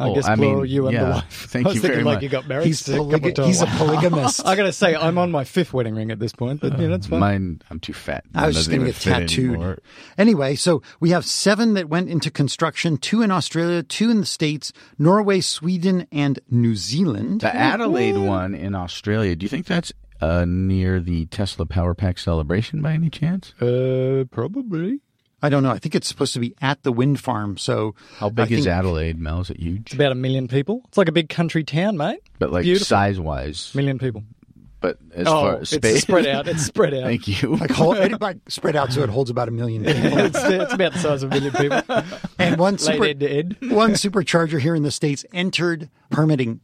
I 0.00 0.08
Oh, 0.08 0.14
guess 0.14 0.26
I 0.26 0.34
mean, 0.34 0.64
you 0.64 0.86
and 0.88 0.96
the 0.96 1.02
wife. 1.04 1.46
Thank 1.50 1.66
I 1.66 1.68
was 1.68 1.74
you 1.76 1.80
thinking 1.82 1.94
very 1.96 2.04
like 2.04 2.14
much. 2.16 2.22
you 2.22 2.28
got 2.30 2.48
married. 2.48 2.66
He's, 2.66 2.88
a 2.88 2.92
polyg- 2.92 3.44
he's 3.46 3.60
a 3.60 3.66
polygamist. 3.66 4.40
I 4.46 4.56
got 4.56 4.62
to 4.62 4.72
say, 4.72 4.96
I'm 4.96 5.18
on 5.18 5.30
my 5.30 5.44
fifth 5.44 5.72
wedding 5.72 5.94
ring 5.94 6.10
at 6.10 6.18
this 6.18 6.32
point, 6.32 6.60
but 6.60 6.78
you 6.78 6.88
know, 6.88 6.94
it's 6.94 7.06
fine. 7.06 7.20
Mine, 7.20 7.62
I'm 7.70 7.78
too 7.80 7.92
fat. 7.92 8.24
I 8.34 8.46
was 8.46 8.56
just 8.56 8.70
to 8.70 8.78
get 8.78 8.94
tattooed. 8.96 9.50
anymore. 9.50 9.78
Anyway, 10.16 10.54
so 10.54 10.82
we 11.00 11.10
have 11.10 11.24
seven 11.26 11.74
that 11.74 11.88
went 11.88 12.08
into 12.08 12.30
construction, 12.30 12.96
two 12.96 13.20
in 13.22 13.30
Australia, 13.30 13.82
two 13.82 14.10
in 14.10 14.20
the 14.20 14.26
States, 14.26 14.72
Norway, 14.98 15.40
Sweden, 15.40 16.06
and 16.10 16.38
New 16.50 16.74
Zealand. 16.76 17.42
The 17.42 17.54
Adelaide 17.54 18.16
one 18.16 18.54
in 18.54 18.74
Australia. 18.74 19.36
Do 19.36 19.44
you 19.44 19.48
think 19.50 19.66
that's 19.66 19.92
uh, 20.22 20.44
near 20.46 21.00
the 21.00 21.26
Tesla 21.26 21.66
Power 21.66 21.94
Pack 21.94 22.18
celebration 22.18 22.80
by 22.80 22.92
any 22.92 23.10
chance? 23.10 23.52
Uh, 23.60 24.24
probably. 24.30 25.00
I 25.42 25.48
don't 25.48 25.62
know. 25.62 25.70
I 25.70 25.78
think 25.78 25.94
it's 25.94 26.08
supposed 26.08 26.34
to 26.34 26.40
be 26.40 26.54
at 26.60 26.82
the 26.82 26.92
wind 26.92 27.18
farm. 27.20 27.56
So 27.56 27.94
How 28.18 28.28
big 28.28 28.52
I 28.52 28.56
is 28.56 28.64
think- 28.64 28.74
Adelaide, 28.76 29.18
Mel? 29.18 29.40
Is 29.40 29.50
it 29.50 29.58
huge? 29.58 29.80
It's 29.86 29.94
about 29.94 30.12
a 30.12 30.16
million 30.16 30.48
people. 30.48 30.82
It's 30.88 30.98
like 30.98 31.08
a 31.08 31.12
big 31.12 31.28
country 31.28 31.64
town, 31.64 31.96
mate. 31.96 32.20
But 32.38 32.52
like 32.52 32.64
Beautiful. 32.64 32.84
size 32.86 33.18
wise. 33.18 33.72
Million 33.74 33.98
people. 33.98 34.22
But 34.80 34.98
as 35.14 35.26
oh, 35.26 35.30
far 35.30 35.54
as 35.56 35.72
it's 35.72 35.86
space. 35.86 36.02
spread 36.02 36.26
out. 36.26 36.48
It's 36.50 36.64
spread 36.64 36.94
out. 36.94 37.04
Thank 37.04 37.28
you. 37.28 37.56
Like, 37.56 37.70
hold, 37.70 37.96
it, 37.98 38.20
like 38.20 38.38
spread 38.48 38.76
out 38.76 38.92
so 38.92 39.02
it 39.02 39.10
holds 39.10 39.30
about 39.30 39.48
a 39.48 39.50
million 39.50 39.84
people. 39.84 40.00
it's, 40.18 40.38
it's 40.42 40.72
about 40.72 40.92
the 40.94 40.98
size 40.98 41.22
of 41.22 41.30
a 41.30 41.34
million 41.34 41.52
people. 41.52 42.02
And 42.38 42.58
one 42.58 42.78
super, 42.78 43.04
end 43.04 43.22
end. 43.22 43.56
one 43.60 43.92
supercharger 43.92 44.58
here 44.58 44.74
in 44.74 44.82
the 44.82 44.90
States 44.90 45.24
entered 45.32 45.90
permitting. 46.10 46.60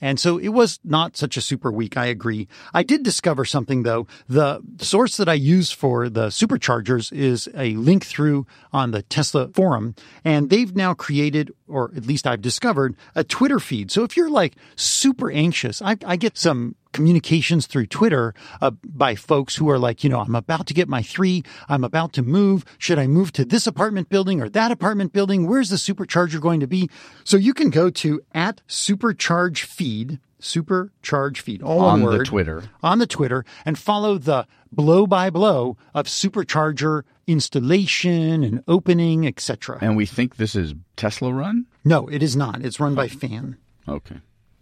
And 0.00 0.20
so 0.20 0.38
it 0.38 0.48
was 0.48 0.80
not 0.84 1.16
such 1.16 1.36
a 1.36 1.40
super 1.40 1.72
week. 1.72 1.96
I 1.96 2.06
agree. 2.06 2.46
I 2.74 2.82
did 2.82 3.02
discover 3.02 3.44
something 3.44 3.82
though. 3.82 4.06
The 4.28 4.60
source 4.78 5.16
that 5.16 5.28
I 5.28 5.34
use 5.34 5.72
for 5.72 6.08
the 6.08 6.26
superchargers 6.26 7.12
is 7.12 7.48
a 7.56 7.74
link 7.76 8.04
through 8.04 8.46
on 8.72 8.90
the 8.90 9.02
Tesla 9.02 9.48
forum. 9.48 9.94
And 10.24 10.50
they've 10.50 10.74
now 10.76 10.94
created, 10.94 11.52
or 11.66 11.90
at 11.96 12.06
least 12.06 12.26
I've 12.26 12.42
discovered, 12.42 12.96
a 13.14 13.24
Twitter 13.24 13.58
feed. 13.58 13.90
So 13.90 14.04
if 14.04 14.16
you're 14.16 14.30
like 14.30 14.56
super 14.76 15.30
anxious, 15.30 15.80
I, 15.80 15.96
I 16.04 16.16
get 16.16 16.36
some 16.36 16.76
communications 16.92 17.66
through 17.66 17.86
Twitter 17.86 18.34
uh, 18.60 18.70
by 18.84 19.14
folks 19.14 19.56
who 19.56 19.68
are 19.70 19.78
like, 19.78 20.02
you 20.04 20.10
know, 20.10 20.20
I'm 20.20 20.34
about 20.34 20.66
to 20.68 20.74
get 20.74 20.88
my 20.88 21.02
three. 21.02 21.42
I'm 21.68 21.84
about 21.84 22.12
to 22.14 22.22
move. 22.22 22.64
Should 22.78 22.98
I 22.98 23.06
move 23.06 23.32
to 23.32 23.44
this 23.44 23.66
apartment 23.66 24.08
building 24.08 24.40
or 24.40 24.48
that 24.50 24.70
apartment 24.72 25.12
building? 25.12 25.46
Where's 25.46 25.70
the 25.70 25.76
supercharger 25.76 26.40
going 26.40 26.60
to 26.60 26.66
be? 26.66 26.88
So 27.24 27.36
you 27.36 27.54
can 27.54 27.70
go 27.70 27.90
to 27.90 28.20
at 28.34 28.60
supercharge 28.68 29.62
feed, 29.64 30.18
supercharge 30.40 31.38
feed, 31.40 31.62
all 31.62 31.80
On 31.80 32.02
one 32.02 32.18
the 32.18 32.24
Twitter. 32.24 32.64
on 32.82 32.98
the 32.98 33.06
Twitter 33.06 33.44
and 33.64 33.78
follow 33.78 34.18
the 34.18 34.46
blow 34.72 35.06
by 35.06 35.30
blow 35.30 35.76
of 35.94 36.06
supercharger 36.06 37.02
installation 37.26 38.42
and 38.42 38.62
opening, 38.66 39.26
etc. 39.26 39.78
And 39.80 39.96
we 39.96 40.06
think 40.06 40.36
this 40.36 40.54
is 40.56 40.74
Tesla 40.96 41.32
run? 41.32 41.66
No, 41.84 42.08
it 42.08 42.22
is 42.22 42.36
not. 42.36 42.62
It's 42.64 42.80
run 42.80 42.94
by 42.94 43.08
Fan. 43.08 43.56
Okay. 43.88 44.16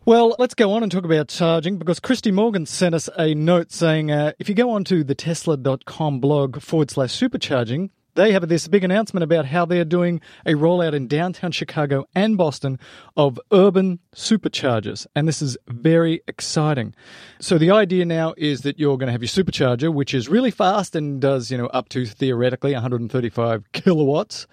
Well, 0.08 0.34
let's 0.38 0.54
go 0.54 0.72
on 0.72 0.82
and 0.82 0.90
talk 0.90 1.04
about 1.04 1.28
charging 1.28 1.76
because 1.76 2.00
Christy 2.00 2.30
Morgan 2.30 2.64
sent 2.64 2.94
us 2.94 3.10
a 3.18 3.34
note 3.34 3.70
saying 3.70 4.10
uh, 4.10 4.32
if 4.38 4.48
you 4.48 4.54
go 4.54 4.70
onto 4.70 5.04
the 5.04 5.14
tesla.com 5.14 6.18
blog 6.18 6.62
forward 6.62 6.90
slash 6.90 7.10
supercharging, 7.10 7.90
they 8.14 8.32
have 8.32 8.48
this 8.48 8.68
big 8.68 8.84
announcement 8.84 9.22
about 9.22 9.44
how 9.44 9.66
they're 9.66 9.84
doing 9.84 10.22
a 10.46 10.52
rollout 10.52 10.94
in 10.94 11.08
downtown 11.08 11.52
Chicago 11.52 12.06
and 12.14 12.38
Boston 12.38 12.78
of 13.18 13.38
urban 13.52 13.98
superchargers. 14.16 15.06
And 15.14 15.28
this 15.28 15.42
is 15.42 15.58
very 15.68 16.22
exciting. 16.26 16.94
So 17.38 17.58
the 17.58 17.72
idea 17.72 18.06
now 18.06 18.32
is 18.38 18.62
that 18.62 18.78
you're 18.78 18.96
going 18.96 19.08
to 19.08 19.12
have 19.12 19.22
your 19.22 19.28
supercharger, 19.28 19.92
which 19.92 20.14
is 20.14 20.26
really 20.26 20.50
fast 20.50 20.96
and 20.96 21.20
does, 21.20 21.50
you 21.50 21.58
know, 21.58 21.66
up 21.66 21.90
to 21.90 22.06
theoretically 22.06 22.72
135 22.72 23.72
kilowatts. 23.72 24.46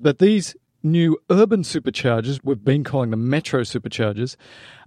But 0.00 0.20
these 0.20 0.56
new 0.86 1.18
urban 1.30 1.62
superchargers, 1.62 2.40
we've 2.42 2.64
been 2.64 2.84
calling 2.84 3.10
them 3.10 3.28
metro 3.28 3.60
superchargers, 3.62 4.36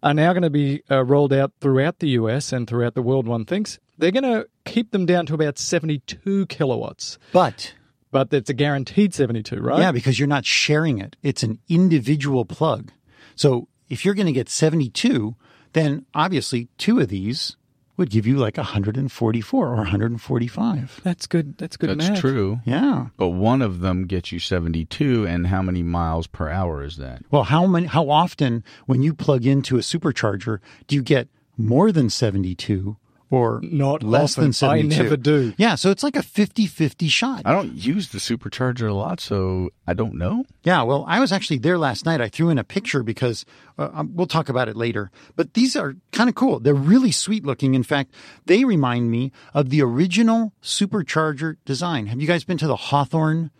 are 0.01 0.13
now 0.13 0.33
going 0.33 0.43
to 0.43 0.49
be 0.49 0.81
uh, 0.89 1.03
rolled 1.03 1.33
out 1.33 1.51
throughout 1.59 1.99
the 1.99 2.09
US 2.11 2.51
and 2.53 2.67
throughout 2.67 2.95
the 2.95 3.01
world, 3.01 3.27
one 3.27 3.45
thinks. 3.45 3.77
they're 3.97 4.11
going 4.11 4.23
to 4.23 4.47
keep 4.65 4.91
them 4.91 5.05
down 5.05 5.25
to 5.27 5.33
about 5.33 5.57
72 5.59 6.45
kilowatts. 6.47 7.19
But 7.33 7.73
But 8.11 8.33
it's 8.33 8.49
a 8.49 8.53
guaranteed 8.53 9.13
72, 9.13 9.57
right? 9.57 9.79
yeah, 9.79 9.91
because 9.91 10.17
you're 10.17 10.27
not 10.27 10.45
sharing 10.45 10.99
it. 10.99 11.15
It's 11.21 11.43
an 11.43 11.59
individual 11.67 12.45
plug. 12.45 12.91
So 13.35 13.67
if 13.89 14.05
you're 14.05 14.13
going 14.15 14.25
to 14.27 14.31
get 14.31 14.49
72, 14.49 15.35
then 15.73 16.05
obviously 16.15 16.69
two 16.77 16.99
of 16.99 17.09
these 17.09 17.55
would 17.99 18.09
give 18.09 18.25
you 18.25 18.37
like 18.37 18.57
144 18.57 19.67
or 19.67 19.75
145. 19.75 21.01
That's 21.03 21.27
good. 21.27 21.57
That's 21.57 21.77
good 21.77 21.91
That's 21.91 22.09
math. 22.09 22.19
true. 22.19 22.59
Yeah. 22.65 23.07
But 23.17 23.29
one 23.29 23.61
of 23.61 23.81
them 23.81 24.05
gets 24.07 24.31
you 24.31 24.39
72, 24.39 25.27
and 25.27 25.47
how 25.47 25.61
many 25.61 25.83
miles 25.83 26.25
per 26.25 26.49
hour 26.49 26.83
is 26.83 26.97
that? 26.97 27.23
Well, 27.29 27.43
how 27.43 27.67
many 27.67 27.85
how 27.87 28.09
often 28.09 28.63
when 28.87 29.03
you 29.03 29.13
plug 29.13 29.45
into 29.45 29.75
a 29.75 29.81
supercharger 29.81 30.59
do 30.87 30.95
you 30.95 31.03
get 31.03 31.27
more 31.57 31.91
than 31.91 32.09
72 32.09 32.97
or 33.31 33.59
Not 33.63 34.01
less 34.03 34.33
often. 34.33 34.45
than 34.45 34.53
72? 34.53 34.95
I 34.95 35.03
never 35.03 35.17
do. 35.17 35.53
Yeah, 35.57 35.75
so 35.75 35.91
it's 35.91 36.03
like 36.03 36.15
a 36.15 36.21
50-50 36.21 37.09
shot. 37.09 37.43
I 37.45 37.51
don't 37.51 37.73
use 37.73 38.09
the 38.09 38.17
supercharger 38.17 38.89
a 38.89 38.93
lot, 38.93 39.19
so 39.19 39.69
I 39.85 39.93
don't 39.93 40.15
know. 40.15 40.45
Yeah, 40.63 40.81
well, 40.83 41.05
I 41.07 41.19
was 41.19 41.31
actually 41.31 41.59
there 41.59 41.77
last 41.77 42.05
night. 42.05 42.21
I 42.21 42.27
threw 42.29 42.49
in 42.49 42.57
a 42.57 42.63
picture 42.63 43.03
because 43.03 43.45
uh, 43.77 43.89
um, 43.93 44.15
we'll 44.15 44.27
talk 44.27 44.49
about 44.49 44.67
it 44.67 44.75
later. 44.75 45.11
But 45.35 45.53
these 45.53 45.75
are 45.75 45.95
kind 46.11 46.27
of 46.29 46.35
cool. 46.35 46.59
They're 46.59 46.73
really 46.73 47.11
sweet 47.11 47.45
looking. 47.45 47.75
In 47.75 47.83
fact, 47.83 48.13
they 48.45 48.65
remind 48.65 49.11
me 49.11 49.31
of 49.53 49.69
the 49.69 49.81
original 49.81 50.53
supercharger 50.63 51.57
design. 51.65 52.07
Have 52.07 52.19
you 52.21 52.27
guys 52.27 52.43
been 52.43 52.57
to 52.57 52.67
the 52.67 52.75
Hawthorne 52.75 53.51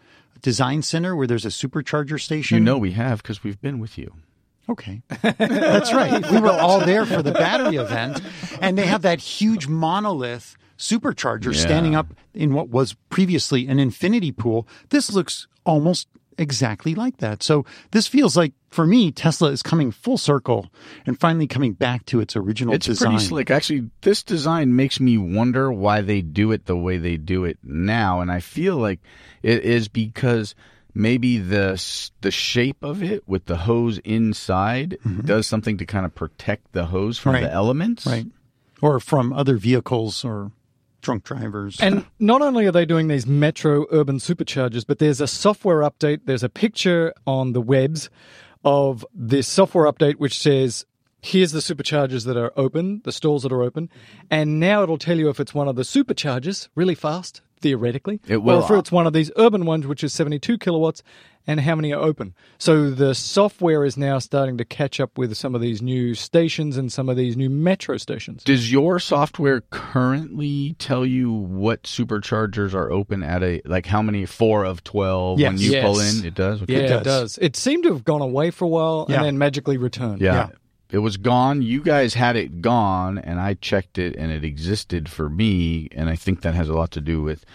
Design 0.41 0.81
Center 0.81 1.15
where 1.15 1.27
there's 1.27 1.45
a 1.45 1.49
supercharger 1.49 2.19
station? 2.19 2.57
You 2.57 2.63
know 2.63 2.77
we 2.77 2.93
have 2.93 3.21
because 3.21 3.43
we've 3.43 3.61
been 3.61 3.79
with 3.79 3.97
you. 3.97 4.13
Okay. 4.69 5.01
That's 5.21 5.93
right. 5.93 6.29
We 6.31 6.39
were 6.39 6.51
all 6.51 6.79
there 6.79 7.05
for 7.05 7.21
the 7.23 7.31
battery 7.31 7.77
event, 7.77 8.21
and 8.61 8.77
they 8.77 8.85
have 8.85 9.01
that 9.01 9.19
huge 9.19 9.67
monolith 9.67 10.55
supercharger 10.77 11.53
Yeah. 11.53 11.59
standing 11.61 11.95
up 11.95 12.13
in 12.33 12.53
what 12.53 12.69
was 12.69 12.95
previously 13.09 13.67
an 13.67 13.79
infinity 13.79 14.31
pool. 14.31 14.67
This 14.89 15.11
looks 15.11 15.47
almost 15.65 16.07
exactly 16.37 16.95
like 16.95 17.17
that. 17.17 17.43
So 17.43 17.65
this 17.91 18.07
feels 18.07 18.37
like, 18.37 18.53
for 18.69 18.85
me, 18.85 19.11
Tesla 19.11 19.49
is 19.51 19.61
coming 19.61 19.91
full 19.91 20.17
circle 20.17 20.71
and 21.05 21.19
finally 21.19 21.47
coming 21.47 21.73
back 21.73 22.05
to 22.05 22.21
its 22.21 22.35
original 22.37 22.73
It's 22.75 22.85
design. 22.85 23.11
pretty 23.11 23.25
slick. 23.25 23.51
Actually, 23.51 23.89
this 24.03 24.23
design 24.23 24.73
makes 24.75 25.01
me 25.01 25.17
wonder 25.17 25.69
why 25.69 25.99
they 25.99 26.21
do 26.21 26.53
it 26.53 26.65
the 26.65 26.77
way 26.77 26.97
they 26.97 27.17
do 27.17 27.43
it 27.43 27.57
now, 27.63 28.21
and 28.21 28.31
I 28.31 28.39
feel 28.39 28.77
like 28.77 28.99
it 29.43 29.63
is 29.63 29.89
because 29.89 30.55
maybe 30.93 31.37
the 31.37 31.81
the 32.21 32.31
shape 32.31 32.83
of 32.83 33.01
it 33.03 33.27
with 33.27 33.45
the 33.45 33.57
hose 33.57 33.99
inside 33.99 34.97
does 35.25 35.47
something 35.47 35.77
to 35.77 35.85
kind 35.85 36.05
of 36.05 36.13
protect 36.15 36.71
the 36.73 36.85
hose 36.85 37.17
from 37.17 37.33
Mm-hmm. 37.35 37.43
Right. 37.43 37.49
the 37.49 37.53
elements. 37.55 38.05
Right. 38.05 38.25
Or 38.81 38.99
from 38.99 39.33
other 39.33 39.57
vehicles 39.57 40.23
or 40.25 40.51
drunk 41.01 41.23
drivers. 41.23 41.79
And 41.79 42.05
not 42.19 42.41
only 42.41 42.65
are 42.65 42.71
they 42.71 42.85
doing 42.85 43.07
these 43.07 43.25
metro 43.27 43.85
urban 43.91 44.17
superchargers, 44.17 44.85
but 44.87 44.99
there's 44.99 45.21
a 45.21 45.27
software 45.27 45.79
update. 45.81 46.21
There's 46.25 46.43
a 46.43 46.49
picture 46.49 47.13
on 47.27 47.53
the 47.53 47.61
webs 47.61 48.09
of 48.65 49.05
this 49.13 49.47
software 49.47 49.89
update 49.91 50.15
which 50.15 50.37
says, 50.37 50.85
here's 51.21 51.51
the 51.51 51.59
superchargers 51.59 52.25
that 52.25 52.35
are 52.37 52.51
open, 52.57 53.01
the 53.03 53.11
stalls 53.11 53.43
that 53.43 53.51
are 53.51 53.61
open. 53.63 53.89
And 54.29 54.59
now 54.59 54.83
it'll 54.83 54.97
tell 54.97 55.17
you 55.17 55.29
if 55.29 55.39
it's 55.39 55.53
one 55.53 55.67
of 55.67 55.75
the 55.75 55.83
superchargers 55.83 56.67
really 56.75 56.95
fast, 56.95 57.41
theoretically. 57.61 58.19
It 58.27 58.37
will. 58.43 58.61
Or 58.61 58.63
if 58.75 58.79
it's 58.79 58.91
one 58.91 59.07
of 59.07 59.13
these 59.13 59.31
urban 59.37 59.65
ones, 59.65 59.85
which 59.87 60.03
is 60.03 60.13
72 60.13 60.57
kilowatts, 60.57 61.03
and 61.47 61.59
how 61.61 61.73
many 61.75 61.91
are 61.93 62.01
open. 62.01 62.35
So 62.59 62.91
the 62.91 63.15
software 63.15 63.83
is 63.83 63.97
now 63.97 64.19
starting 64.19 64.57
to 64.59 64.65
catch 64.65 64.99
up 64.99 65.17
with 65.17 65.35
some 65.35 65.55
of 65.55 65.61
these 65.61 65.81
new 65.81 66.13
stations 66.13 66.77
and 66.77 66.91
some 66.91 67.09
of 67.09 67.17
these 67.17 67.35
new 67.35 67.49
metro 67.49 67.97
stations. 67.97 68.43
Does 68.43 68.71
your 68.71 68.99
software 68.99 69.61
currently 69.71 70.75
tell 70.79 71.05
you 71.05 71.31
what 71.31 71.83
superchargers 71.83 72.73
are 72.73 72.91
open 72.91 73.23
at 73.23 73.41
a 73.43 73.61
like 73.65 73.85
how 73.87 74.01
many 74.01 74.25
four 74.25 74.63
of 74.63 74.83
twelve 74.83 75.39
when 75.41 75.57
Yes. 75.57 75.61
you 75.61 75.81
pull 75.81 75.99
in? 75.99 76.23
It 76.25 76.35
does. 76.35 76.61
Okay. 76.61 76.73
Yeah, 76.73 76.79
It 76.79 76.85
it 76.85 76.89
does. 76.89 77.03
does. 77.05 77.37
It 77.41 77.55
seemed 77.55 77.83
to 77.83 77.93
have 77.93 78.03
gone 78.03 78.21
away 78.21 78.51
for 78.51 78.65
a 78.65 78.67
while 78.69 79.05
Yeah. 79.09 79.17
and 79.17 79.25
then 79.25 79.37
magically 79.37 79.77
returned. 79.77 80.21
Yeah. 80.21 80.33
Yeah. 80.33 80.49
It 80.91 80.99
was 80.99 81.17
gone. 81.17 81.61
You 81.61 81.81
guys 81.81 82.15
had 82.15 82.35
it 82.35 82.61
gone, 82.61 83.19
and 83.19 83.39
I 83.39 83.53
checked 83.53 83.97
it, 83.97 84.15
and 84.15 84.31
it 84.31 84.43
existed 84.43 85.07
for 85.07 85.29
me. 85.29 85.87
And 85.91 86.09
I 86.09 86.15
think 86.15 86.41
that 86.41 86.55
has 86.55 86.67
a 86.67 86.73
lot 86.73 86.91
to 86.91 87.01
do 87.01 87.21
with 87.21 87.45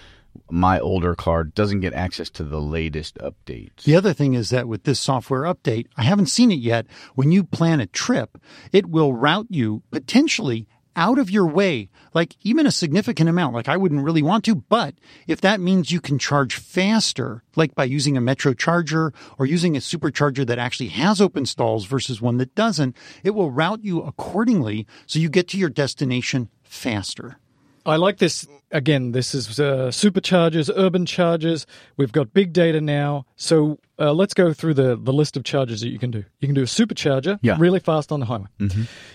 my 0.51 0.79
older 0.79 1.15
card 1.15 1.55
doesn't 1.55 1.81
get 1.81 1.95
access 1.95 2.31
to 2.31 2.45
the 2.45 2.61
latest 2.61 3.17
updates. 3.19 3.85
The 3.85 3.97
other 3.97 4.13
thing 4.13 4.35
is 4.35 4.51
that 4.51 4.69
with 4.69 4.85
this 4.85 5.01
software 5.01 5.43
update, 5.43 5.87
I 5.97 6.03
haven't 6.03 6.27
seen 6.27 6.51
it 6.51 6.59
yet. 6.59 6.87
When 7.15 7.33
you 7.33 7.45
plan 7.45 7.81
a 7.81 7.87
trip, 7.87 8.39
it 8.73 8.87
will 8.87 9.13
route 9.13 9.47
you 9.51 9.83
potentially 9.91 10.67
out 10.97 11.19
of 11.19 11.31
your 11.31 11.47
way, 11.47 11.89
like 12.13 12.37
even 12.43 12.67
a 12.67 12.71
significant 12.71 13.29
amount. 13.29 13.55
Like 13.55 13.69
I 13.69 13.77
wouldn't 13.77 14.05
really 14.05 14.23
want 14.23 14.45
to, 14.45 14.55
but 14.55 14.95
if 15.27 15.41
that 15.41 15.61
means 15.61 15.91
you 15.91 16.01
can 16.01 16.19
charge 16.19 16.57
faster, 16.57 17.43
like 17.57 17.75
by 17.75 17.85
using 17.85 18.17
a 18.17 18.21
Metro 18.21 18.55
charger 18.55 19.13
or 19.39 19.47
using 19.47 19.77
a 19.77 19.81
supercharger 19.81 20.47
that 20.47 20.59
actually 20.59 20.89
has 20.89 21.21
open 21.21 21.47
stalls 21.47 21.87
versus 21.87 22.21
one 22.21 22.39
that 22.39 22.55
doesn't, 22.55 22.97
it 23.23 23.31
will 23.31 23.51
route 23.51 23.85
you 23.85 24.03
accordingly 24.03 24.87
so 25.07 25.19
you 25.19 25.29
get 25.29 25.49
to 25.49 25.59
your 25.59 25.71
destination 25.71 26.49
faster. 26.63 27.39
I 27.87 27.97
like 27.97 28.19
this. 28.19 28.47
Again, 28.71 29.13
this 29.13 29.35
is 29.35 29.61
uh, 29.61 29.89
superchargers, 29.89 30.71
urban 30.75 31.07
chargers. 31.07 31.67
We've 31.97 32.13
got 32.13 32.33
big 32.33 32.53
data 32.53 32.81
now. 32.81 33.27
So 33.37 33.79
uh, 33.99 34.13
let's 34.13 34.35
go 34.35 34.53
through 34.53 34.75
the, 34.75 34.97
the 34.97 35.13
list 35.13 35.37
of 35.37 35.45
chargers 35.45 35.81
that 35.83 35.89
you 35.89 35.99
can 35.99 36.11
do. 36.11 36.25
You 36.41 36.49
can 36.49 36.55
do 36.55 36.63
a 36.63 36.67
supercharger, 36.67 37.39
Yeah. 37.43 37.57
really 37.59 37.81
fast 37.81 38.11
on 38.13 38.21
the 38.21 38.27
highway. 38.27 38.47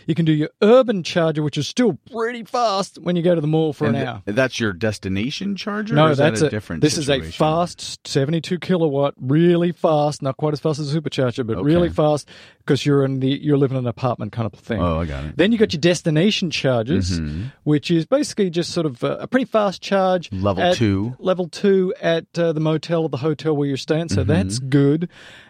You 0.08 0.16
can 0.16 0.26
do 0.26 0.32
your 0.32 0.50
urban 0.62 1.04
charger, 1.04 1.44
which 1.44 1.58
is 1.58 1.68
still 1.68 1.98
pretty 2.12 2.44
fast 2.44 2.98
when 3.02 3.16
you 3.16 3.22
go 3.22 3.36
to 3.36 3.42
the 3.42 3.48
mall 3.48 3.74
for 3.74 3.86
And 3.88 3.96
an 3.96 4.02
th- 4.06 4.08
hour. 4.16 4.22
that's 4.26 4.60
your 4.60 4.74
destination 4.74 5.56
charger? 5.56 5.94
or 5.94 5.98
No, 5.98 6.08
is 6.08 6.18
that 6.18 6.30
that's 6.32 6.42
a, 6.42 6.50
different. 6.50 6.82
This 6.82 6.98
is 6.98 7.10
a 7.10 7.22
fast 7.22 8.08
72 8.08 8.60
kilowatt, 8.60 9.14
really 9.20 9.72
fast, 9.72 10.22
not 10.22 10.38
quite 10.38 10.54
as 10.54 10.60
fast 10.60 10.80
as 10.80 10.94
a 10.96 11.02
supercharger, 11.02 11.46
but 11.46 11.64
really 11.64 11.90
fast 11.90 12.28
because 12.60 12.86
you're 12.86 13.04
in 13.04 13.20
the 13.20 13.28
you're 13.30 13.58
living 13.58 13.78
in 13.78 13.84
an 13.84 13.88
apartment 13.88 14.32
kind 14.32 14.46
of 14.52 14.60
thing. 14.60 14.80
Oh, 14.82 15.00
I 15.02 15.06
got 15.06 15.24
it. 15.26 15.38
Then 15.38 15.52
you 15.52 15.58
got 15.58 15.74
your 15.74 15.80
destination 15.82 16.52
charges, 16.52 17.20
which 17.64 17.92
is 17.92 18.06
basically 18.06 18.50
just 18.50 18.72
sort 18.72 18.86
of 18.86 19.04
a, 19.04 19.18
a 19.18 19.28
pretty 19.28 19.46
fast 19.46 19.82
charge. 19.82 20.32
Level 20.32 20.74
two. 20.74 21.16
Level 21.20 21.48
two 21.50 21.94
at 22.02 22.26
uh, 22.38 22.54
the 22.54 22.60
motel 22.60 23.04
or 23.04 23.10
the 23.10 23.18
hotel 23.18 23.56
where 23.56 23.68
you're 23.68 23.78
staying. 23.78 24.10
So 24.10 24.20
Mm-hmm. 24.20 24.28
that's 24.32 24.60
good. 24.70 25.10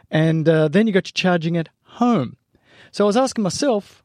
And 0.10 0.48
uh, 0.48 0.68
then 0.68 0.88
you 0.88 0.94
got 0.94 1.08
your 1.08 1.14
charging 1.14 1.58
at 1.58 1.70
home. 1.84 2.38
So 2.92 3.06
I 3.06 3.08
was 3.08 3.18
asking 3.18 3.44
myself, 3.44 4.04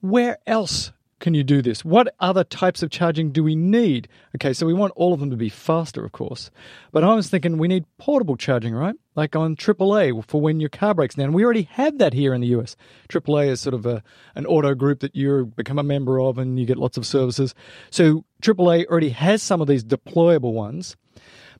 where 0.00 0.38
else 0.46 0.92
can 1.22 1.34
you 1.34 1.44
do 1.44 1.62
this? 1.62 1.84
What 1.84 2.14
other 2.18 2.42
types 2.42 2.82
of 2.82 2.90
charging 2.90 3.30
do 3.30 3.44
we 3.44 3.54
need? 3.54 4.08
Okay, 4.34 4.52
so 4.52 4.66
we 4.66 4.74
want 4.74 4.92
all 4.96 5.14
of 5.14 5.20
them 5.20 5.30
to 5.30 5.36
be 5.36 5.48
faster, 5.48 6.04
of 6.04 6.10
course. 6.10 6.50
But 6.90 7.04
I 7.04 7.14
was 7.14 7.30
thinking 7.30 7.58
we 7.58 7.68
need 7.68 7.84
portable 7.96 8.36
charging, 8.36 8.74
right? 8.74 8.96
Like 9.14 9.36
on 9.36 9.54
AAA 9.54 10.24
for 10.26 10.40
when 10.40 10.58
your 10.58 10.68
car 10.68 10.94
breaks 10.94 11.14
down. 11.14 11.32
We 11.32 11.44
already 11.44 11.68
have 11.70 11.98
that 11.98 12.12
here 12.12 12.34
in 12.34 12.40
the 12.40 12.48
US. 12.48 12.76
AAA 13.08 13.48
is 13.48 13.60
sort 13.60 13.74
of 13.74 13.86
a, 13.86 14.02
an 14.34 14.46
auto 14.46 14.74
group 14.74 14.98
that 15.00 15.14
you 15.14 15.46
become 15.56 15.78
a 15.78 15.84
member 15.84 16.20
of 16.20 16.38
and 16.38 16.58
you 16.58 16.66
get 16.66 16.76
lots 16.76 16.96
of 16.96 17.06
services. 17.06 17.54
So 17.90 18.24
AAA 18.42 18.86
already 18.86 19.10
has 19.10 19.42
some 19.42 19.60
of 19.60 19.68
these 19.68 19.84
deployable 19.84 20.52
ones. 20.52 20.96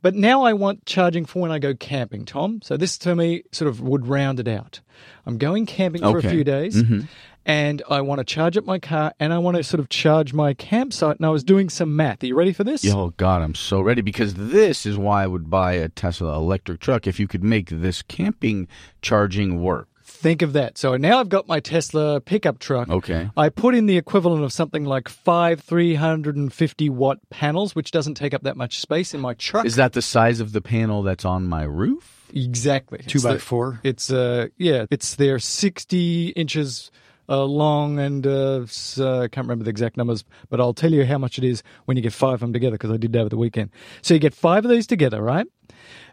But 0.02 0.16
now 0.16 0.42
I 0.42 0.52
want 0.52 0.84
charging 0.84 1.24
for 1.24 1.40
when 1.40 1.52
I 1.52 1.60
go 1.60 1.74
camping, 1.74 2.24
Tom. 2.24 2.60
So 2.62 2.76
this 2.76 2.98
to 2.98 3.14
me 3.14 3.44
sort 3.52 3.68
of 3.68 3.80
would 3.80 4.06
round 4.06 4.40
it 4.40 4.48
out. 4.48 4.80
I'm 5.24 5.38
going 5.38 5.64
camping 5.64 6.02
for 6.02 6.18
a 6.18 6.22
few 6.22 6.42
days 6.42 6.82
mm-hmm. 6.82 7.02
and 7.46 7.82
I 7.88 8.00
want 8.00 8.18
to 8.18 8.24
charge 8.24 8.56
up 8.56 8.64
my 8.64 8.80
car 8.80 9.14
and 9.20 9.32
I 9.32 9.38
want 9.38 9.56
to 9.56 9.62
sort 9.62 9.78
of 9.78 9.88
charge 9.88 10.32
my 10.34 10.54
campsite. 10.54 11.16
And 11.16 11.24
I 11.24 11.30
was 11.30 11.44
doing 11.44 11.70
some 11.70 11.94
math. 11.94 12.22
Are 12.24 12.26
you 12.26 12.34
ready 12.34 12.52
for 12.52 12.64
this? 12.64 12.84
Oh 12.86 13.14
God, 13.16 13.42
I'm 13.42 13.54
so 13.54 13.80
ready 13.80 14.02
because 14.02 14.34
this 14.34 14.84
is 14.84 14.98
why 14.98 15.22
I 15.22 15.28
would 15.28 15.48
buy 15.48 15.74
a 15.74 15.88
Tesla 15.88 16.34
electric 16.34 16.80
truck 16.80 17.06
if 17.06 17.20
you 17.20 17.28
could 17.28 17.44
make 17.44 17.70
this 17.70 18.02
camping 18.02 18.66
charging 19.00 19.62
work. 19.62 19.88
Think 20.22 20.42
of 20.42 20.52
that. 20.52 20.78
So 20.78 20.96
now 20.96 21.18
I've 21.18 21.28
got 21.28 21.48
my 21.48 21.58
Tesla 21.58 22.20
pickup 22.20 22.60
truck. 22.60 22.88
Okay. 22.88 23.28
I 23.36 23.48
put 23.48 23.74
in 23.74 23.86
the 23.86 23.96
equivalent 23.96 24.44
of 24.44 24.52
something 24.52 24.84
like 24.84 25.08
five 25.08 25.60
350 25.60 26.88
watt 26.90 27.18
panels, 27.28 27.74
which 27.74 27.90
doesn't 27.90 28.14
take 28.14 28.32
up 28.32 28.42
that 28.44 28.56
much 28.56 28.78
space 28.78 29.14
in 29.14 29.20
my 29.20 29.34
truck. 29.34 29.66
Is 29.66 29.74
that 29.76 29.94
the 29.94 30.00
size 30.02 30.38
of 30.38 30.52
the 30.52 30.60
panel 30.60 31.02
that's 31.02 31.24
on 31.24 31.46
my 31.48 31.64
roof? 31.64 32.20
exactly. 32.32 32.98
Two 33.06 33.16
It's 33.18 33.24
by 33.24 33.32
the- 33.34 33.38
four. 33.40 33.80
It's 33.82 34.10
uh 34.12 34.46
yeah, 34.58 34.86
it's 34.92 35.16
they're 35.16 35.40
sixty 35.40 36.28
inches 36.28 36.90
uh, 37.28 37.44
long 37.44 37.98
and 37.98 38.26
uh, 38.26 38.64
uh, 38.98 39.20
I 39.22 39.28
can't 39.28 39.44
remember 39.46 39.64
the 39.64 39.70
exact 39.70 39.96
numbers, 39.96 40.24
but 40.50 40.60
I'll 40.60 40.72
tell 40.74 40.92
you 40.92 41.04
how 41.04 41.18
much 41.18 41.36
it 41.38 41.44
is 41.44 41.62
when 41.86 41.96
you 41.96 42.02
get 42.02 42.12
five 42.12 42.34
of 42.34 42.40
them 42.40 42.52
together 42.52 42.74
because 42.76 42.90
I 42.90 42.96
did 42.96 43.12
that 43.12 43.20
over 43.20 43.28
the 43.28 43.36
weekend. 43.36 43.70
So 44.02 44.14
you 44.14 44.20
get 44.20 44.34
five 44.34 44.64
of 44.64 44.70
these 44.70 44.86
together, 44.86 45.20
right? 45.22 45.46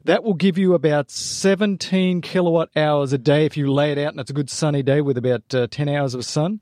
That 0.05 0.23
will 0.23 0.33
give 0.33 0.57
you 0.57 0.73
about 0.73 1.11
17 1.11 2.21
kilowatt 2.21 2.69
hours 2.75 3.13
a 3.13 3.17
day 3.17 3.45
if 3.45 3.57
you 3.57 3.71
lay 3.71 3.91
it 3.91 3.97
out 3.97 4.11
and 4.13 4.19
it's 4.19 4.29
a 4.29 4.33
good 4.33 4.49
sunny 4.49 4.81
day 4.83 5.01
with 5.01 5.17
about 5.17 5.53
uh, 5.53 5.67
10 5.69 5.89
hours 5.89 6.13
of 6.13 6.23
sun. 6.25 6.59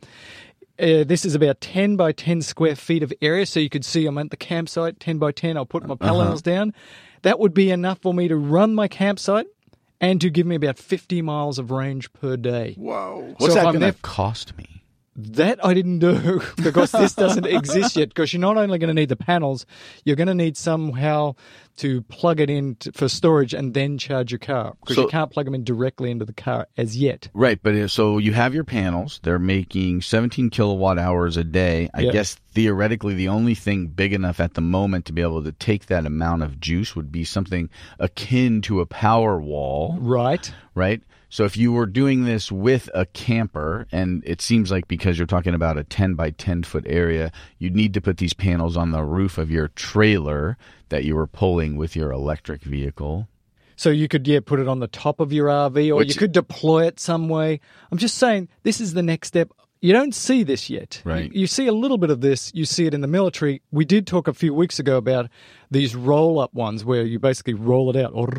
Uh, 0.80 1.04
this 1.04 1.26
is 1.26 1.34
about 1.36 1.60
10 1.62 1.96
by 1.98 2.12
10 2.12 2.42
square 2.42 2.76
feet 2.76 3.02
of 3.04 3.12
area, 3.22 3.46
so 3.46 3.60
you 3.60 3.70
could 3.70 3.84
see 3.86 4.06
I'm 4.06 4.18
at 4.20 4.30
the 4.30 4.38
campsite, 4.38 5.00
10 5.00 5.18
by 5.18 5.32
10. 5.32 5.58
I'll 5.58 5.66
put 5.66 5.86
my 5.88 5.96
panels 5.96 6.42
down. 6.42 6.74
That 7.24 7.40
would 7.40 7.54
be 7.54 7.72
enough 7.72 8.00
for 8.00 8.14
me 8.14 8.28
to 8.28 8.36
run 8.38 8.76
my 8.76 8.88
campsite 8.88 9.48
and 10.00 10.22
to 10.22 10.30
give 10.30 10.46
me 10.46 10.56
about 10.56 10.78
50 10.78 11.24
miles 11.24 11.58
of 11.58 11.72
range 11.72 12.14
per 12.14 12.38
day. 12.38 12.76
Whoa. 12.78 13.34
What's 13.40 13.54
So 13.54 13.60
that 13.60 13.64
going 13.64 13.80
there- 13.80 13.92
to 13.94 13.98
cost 14.02 14.56
me? 14.58 14.84
That 15.20 15.66
I 15.66 15.74
didn't 15.74 15.98
do 16.00 16.42
because 16.64 16.92
this 16.92 17.14
doesn't 17.16 17.46
exist 17.60 17.96
yet. 17.96 18.10
Because 18.10 18.32
you're 18.32 18.40
not 18.40 18.56
only 18.56 18.78
going 18.78 18.90
to 18.90 18.94
need 18.94 19.10
the 19.10 19.16
panels, 19.16 19.66
you're 20.06 20.16
going 20.16 20.28
to 20.28 20.36
need 20.36 20.56
somehow 20.56 21.34
to 21.78 22.02
plug 22.04 22.40
it 22.40 22.50
in 22.50 22.76
t 22.76 22.92
for 22.92 23.08
storage 23.10 23.54
and 23.54 23.74
then 23.74 23.98
charge 24.00 24.32
your 24.32 24.40
car 24.40 24.76
because 24.80 24.96
So- 24.96 25.02
you 25.04 25.08
can't 25.08 25.32
plug 25.32 25.46
them 25.46 25.56
in 25.56 25.64
directly 25.64 26.12
into 26.12 26.26
the 26.26 26.34
car 26.34 26.68
as 26.78 26.98
yet. 26.98 27.30
Right, 27.34 27.60
but 27.62 27.74
uh, 27.76 27.88
so 27.88 28.18
you 28.20 28.34
have 28.34 28.54
your 28.54 28.64
panels. 28.64 29.20
They're 29.24 29.38
making 29.40 30.02
17 30.02 30.50
kilowatt 30.52 30.98
hours 31.00 31.36
a 31.38 31.44
day. 31.44 31.90
I 31.96 32.02
Yep. 32.02 32.14
guess 32.14 32.36
theoretically, 32.54 33.14
the 33.16 33.28
only 33.30 33.54
thing 33.56 33.88
big 33.88 34.14
enough 34.14 34.40
at 34.40 34.54
the 34.56 34.62
moment 34.62 35.06
to 35.06 35.14
be 35.14 35.22
able 35.24 35.44
to 35.44 35.52
take 35.52 35.88
that 35.88 36.06
amount 36.06 36.44
of 36.44 36.60
juice 36.60 36.96
would 36.96 37.12
be 37.12 37.24
something 37.24 37.70
akin 38.00 38.62
to 38.64 38.82
a 38.82 38.86
power 38.88 39.40
wall, 39.40 39.98
Right. 40.00 40.52
right? 40.76 41.02
So 41.30 41.44
if 41.44 41.58
you 41.58 41.74
were 41.74 41.86
doing 41.86 42.24
this 42.24 42.52
with 42.52 42.90
a 42.94 43.06
camper, 43.06 43.86
and 43.92 44.24
it 44.26 44.42
seems 44.42 44.72
like 44.72 44.88
because 44.88 45.18
you're 45.18 45.28
talking 45.28 45.54
about 45.54 45.78
a 45.78 45.84
10 45.84 46.14
by 46.14 46.32
10 46.32 46.64
foot 46.64 46.86
area, 46.88 47.32
you'd 47.60 47.76
need 47.76 47.94
to 47.96 48.02
put 48.02 48.18
these 48.18 48.34
panels 48.34 48.78
on 48.78 48.92
the 48.92 49.04
roof 49.04 49.38
of 49.38 49.52
your 49.52 49.68
trailer 49.70 50.58
that 50.90 51.04
you 51.04 51.16
were 51.16 51.28
pulling 51.28 51.76
with 51.76 51.96
your 51.96 52.12
electric 52.12 52.64
vehicle. 52.64 53.28
So 53.76 53.90
you 53.92 54.08
could 54.08 54.28
yeah 54.28 54.40
put 54.44 54.60
it 54.60 54.68
on 54.68 54.80
the 54.80 54.88
top 54.88 55.20
of 55.20 55.32
your 55.32 55.48
RV, 55.48 55.92
or 55.92 55.98
Which- 55.98 56.10
you 56.10 56.16
could 56.16 56.32
deploy 56.32 56.88
it 56.88 57.00
some 57.00 57.30
way. 57.30 57.60
I'm 57.92 57.98
just 57.98 58.16
saying 58.16 58.48
this 58.64 58.82
is 58.82 58.94
the 58.94 59.04
next 59.04 59.28
step. 59.28 59.52
You 59.80 59.94
don't 59.94 60.14
see 60.16 60.44
this 60.44 60.70
yet. 60.70 61.02
Right. 61.06 61.32
You, 61.32 61.42
you 61.42 61.48
see 61.48 61.68
a 61.68 61.72
little 61.72 61.98
bit 61.98 62.10
of 62.10 62.22
this. 62.22 62.52
You 62.56 62.66
see 62.66 62.86
it 62.88 62.94
in 62.94 63.02
the 63.02 63.08
military. 63.08 63.62
We 63.72 63.86
did 63.86 64.08
talk 64.08 64.28
a 64.28 64.34
few 64.34 64.54
weeks 64.54 64.80
ago 64.80 64.98
about 64.98 65.30
these 65.70 65.96
roll 65.96 66.40
up 66.40 66.54
ones 66.54 66.84
where 66.84 67.04
you 67.04 67.20
basically 67.20 67.54
roll 67.54 67.90
it 67.90 67.96
out, 67.96 68.12
or 68.14 68.30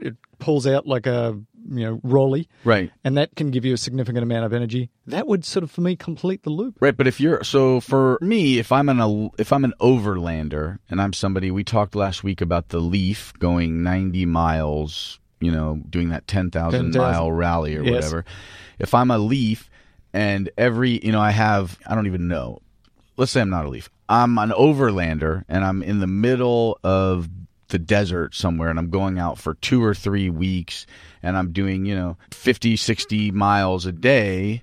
it 0.00 0.16
pulls 0.38 0.66
out 0.66 0.86
like 0.86 1.06
a 1.06 1.38
you 1.70 1.84
know 1.84 1.98
rolly, 2.04 2.46
Right. 2.62 2.90
and 3.04 3.16
that 3.16 3.34
can 3.36 3.50
give 3.50 3.64
you 3.64 3.72
a 3.72 3.78
significant 3.78 4.22
amount 4.22 4.44
of 4.44 4.52
energy. 4.52 4.90
That 5.06 5.26
would 5.26 5.44
sort 5.46 5.62
of 5.64 5.70
for 5.70 5.80
me 5.80 5.96
complete 5.96 6.42
the 6.42 6.50
loop. 6.50 6.76
Right, 6.78 6.94
but 6.96 7.06
if 7.06 7.18
you're 7.20 7.42
so 7.42 7.80
for 7.80 8.18
me, 8.20 8.58
if 8.58 8.70
I'm 8.70 8.88
an 8.90 9.30
if 9.38 9.50
I'm 9.52 9.64
an 9.64 9.72
overlander 9.80 10.78
and 10.90 11.00
I'm 11.00 11.12
somebody, 11.14 11.50
we 11.50 11.64
talked 11.64 11.94
last 11.94 12.22
week 12.22 12.40
about 12.42 12.68
the 12.68 12.80
Leaf 12.80 13.32
going 13.38 13.82
90 13.82 14.26
miles, 14.26 15.18
you 15.40 15.50
know, 15.50 15.80
doing 15.88 16.10
that 16.10 16.26
10,000 16.26 16.52
10,000. 16.92 17.00
mile 17.00 17.32
rally 17.32 17.76
or 17.76 17.82
Yes. 17.82 17.94
whatever. 17.94 18.24
If 18.78 18.92
I'm 18.94 19.10
a 19.10 19.18
Leaf 19.18 19.70
and 20.14 20.48
every, 20.56 21.04
you 21.04 21.12
know, 21.12 21.20
I 21.20 21.32
have 21.32 21.78
I 21.86 21.94
don't 21.94 22.06
even 22.06 22.28
know. 22.28 22.62
Let's 23.18 23.32
say 23.32 23.42
I'm 23.42 23.50
not 23.50 23.66
a 23.66 23.68
Leaf. 23.68 23.90
I'm 24.08 24.38
an 24.38 24.50
overlander 24.50 25.44
and 25.48 25.64
I'm 25.64 25.82
in 25.82 26.00
the 26.00 26.06
middle 26.06 26.78
of 26.82 27.28
the 27.68 27.78
desert 27.78 28.34
somewhere 28.34 28.70
and 28.70 28.78
I'm 28.78 28.90
going 28.90 29.18
out 29.18 29.38
for 29.38 29.54
2 29.54 29.82
or 29.82 29.94
3 29.94 30.30
weeks 30.30 30.86
and 31.22 31.36
I'm 31.36 31.52
doing, 31.52 31.84
you 31.86 31.94
know, 31.94 32.16
50, 32.30 32.76
60 32.76 33.30
miles 33.32 33.84
a 33.86 33.92
day 33.92 34.62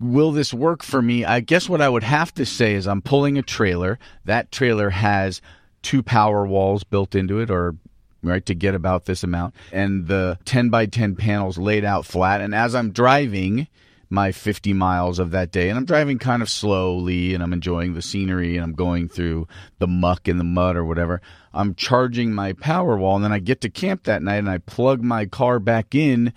will 0.00 0.32
this 0.32 0.54
work 0.54 0.82
for 0.82 1.02
me? 1.02 1.24
I 1.24 1.40
guess 1.40 1.68
what 1.68 1.80
I 1.80 1.88
would 1.88 2.04
have 2.04 2.32
to 2.34 2.46
say 2.46 2.74
is 2.74 2.86
I'm 2.86 3.02
pulling 3.02 3.36
a 3.36 3.42
trailer. 3.42 3.98
That 4.24 4.52
trailer 4.52 4.90
has 4.90 5.40
two 5.82 6.02
power 6.02 6.46
walls 6.46 6.84
built 6.84 7.14
into 7.14 7.40
it 7.40 7.50
or 7.50 7.74
right 8.22 8.44
to 8.46 8.54
get 8.54 8.74
about 8.74 9.04
this 9.04 9.22
amount 9.22 9.54
and 9.72 10.08
the 10.08 10.36
10 10.44 10.70
by 10.70 10.86
10 10.86 11.14
panels 11.14 11.56
laid 11.56 11.84
out 11.84 12.04
flat 12.04 12.40
and 12.40 12.52
as 12.52 12.74
I'm 12.74 12.90
driving 12.90 13.68
my 14.10 14.32
50 14.32 14.72
miles 14.72 15.18
of 15.18 15.32
that 15.32 15.50
day 15.50 15.68
and 15.68 15.78
I'm 15.78 15.84
driving 15.84 16.18
kind 16.18 16.40
of 16.40 16.48
slowly 16.48 17.34
and 17.34 17.42
I'm 17.42 17.52
enjoying 17.52 17.94
the 17.94 18.02
scenery 18.02 18.56
and 18.56 18.64
I'm 18.64 18.72
going 18.72 19.08
through 19.08 19.46
the 19.78 19.86
muck 19.86 20.28
and 20.28 20.40
the 20.40 20.44
mud 20.44 20.76
or 20.76 20.84
whatever 20.84 21.20
I'm 21.52 21.74
charging 21.74 22.32
my 22.32 22.54
power 22.54 22.96
wall 22.96 23.16
and 23.16 23.24
then 23.24 23.32
I 23.32 23.38
get 23.38 23.60
to 23.62 23.70
camp 23.70 24.04
that 24.04 24.22
night 24.22 24.36
and 24.38 24.48
I 24.48 24.58
plug 24.58 25.02
my 25.02 25.26
car 25.26 25.58
back 25.58 25.94
in 25.94 26.32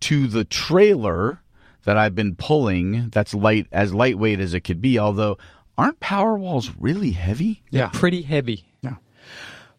to 0.00 0.26
the 0.28 0.44
trailer 0.44 1.42
that 1.84 1.96
I've 1.96 2.14
been 2.14 2.36
pulling 2.36 3.08
that's 3.10 3.34
light 3.34 3.66
as 3.72 3.92
lightweight 3.92 4.38
as 4.40 4.54
it 4.54 4.60
could 4.60 4.80
be 4.80 4.98
although 4.98 5.36
aren't 5.76 6.00
power 6.00 6.38
walls 6.38 6.70
really 6.78 7.10
heavy 7.10 7.62
Yeah. 7.70 7.90
Pretty 7.92 8.22
heavy. 8.22 8.64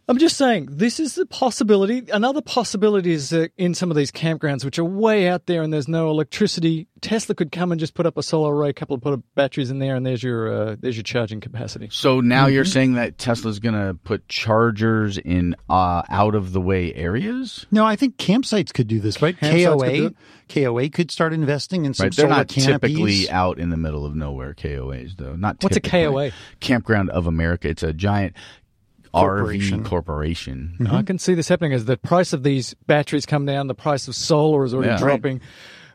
Yeah. 0.08 0.12
I'm 0.14 0.18
just 0.20 0.38
saying, 0.38 0.70
this 0.72 1.00
is 1.00 1.18
a 1.18 1.26
possibility. 1.26 2.04
Another 2.12 2.42
possibility 2.42 3.12
is 3.12 3.30
that 3.32 3.52
in 3.58 3.74
some 3.74 3.92
of 3.92 3.98
these 3.98 4.12
campgrounds, 4.12 4.64
which 4.64 4.80
are 4.80 4.86
way 4.86 5.28
out 5.28 5.46
there 5.48 5.62
and 5.62 5.72
there's 5.74 5.88
no 5.88 6.10
electricity, 6.10 6.88
Tesla 7.02 7.36
could 7.36 7.52
come 7.52 7.72
and 7.72 7.80
just 7.80 7.94
put 7.94 8.06
up 8.06 8.18
a 8.18 8.24
solar 8.24 8.56
array, 8.56 8.70
a 8.70 8.74
couple 8.74 8.96
of 8.96 9.02
put 9.02 9.14
of 9.14 9.36
batteries 9.36 9.70
in 9.70 9.80
there, 9.80 9.96
and 9.96 10.06
there's 10.06 10.24
your 10.24 10.52
uh, 10.72 10.76
there's 10.80 10.96
your 10.96 11.04
charging 11.04 11.40
capacity. 11.42 11.90
so 11.92 12.22
now 12.22 12.48
you're 12.48 12.64
Mm-hmm. 12.64 12.72
saying 12.72 12.94
that 12.94 13.18
Tesla's 13.18 13.60
going 13.60 13.76
to 13.76 13.94
put 14.04 14.28
chargers 14.28 15.18
in 15.18 15.56
uh, 15.70 16.02
out 16.10 16.36
of 16.36 16.54
the 16.54 16.62
way 16.62 16.94
areas 16.94 17.66
No, 17.72 17.86
I 17.86 17.96
think 17.96 18.18
campsites 18.18 18.74
could 18.74 18.88
do 18.88 19.00
this, 19.00 19.22
right? 19.22 19.36
Campsites 19.38 19.80
could 19.82 19.94
do 19.94 20.00
KOA, 20.02 20.06
it. 20.08 20.16
KOA 20.86 20.90
could 20.90 21.12
start 21.12 21.34
investing 21.34 21.86
in 21.86 21.94
some 21.94 22.06
right 22.06 22.16
they're 22.16 22.26
solar 22.28 22.38
not 22.38 22.48
canopies. 22.48 22.96
typically 22.96 23.30
out 23.30 23.60
in 23.60 23.70
the 23.70 23.78
middle 23.78 24.06
of 24.06 24.16
nowhere 24.16 24.54
KOAs 24.54 25.18
though 25.18 25.36
not 25.36 25.62
What's 25.62 25.76
a. 25.78 25.82
KOA? 25.82 26.32
Campground 26.62 27.10
of 27.12 27.28
America 27.28 27.68
it's 27.70 27.84
a 27.84 27.94
giant 27.94 28.36
Corporation. 29.12 29.82
RV 29.84 29.86
corporation 29.86 30.76
Mm-hmm. 30.80 30.96
I 30.96 31.04
can 31.04 31.18
see 31.20 31.34
this 31.34 31.48
happening 31.48 31.74
as 31.74 31.86
the 31.86 31.98
price 31.98 32.34
of 32.34 32.44
these 32.44 32.74
batteries 32.88 33.26
come 33.26 33.46
down, 33.46 33.68
the 33.68 33.76
price 33.76 34.08
of 34.08 34.16
solar 34.16 34.66
is 34.66 34.74
already 34.74 34.92
Yeah. 34.92 34.98
dropping. 34.98 35.42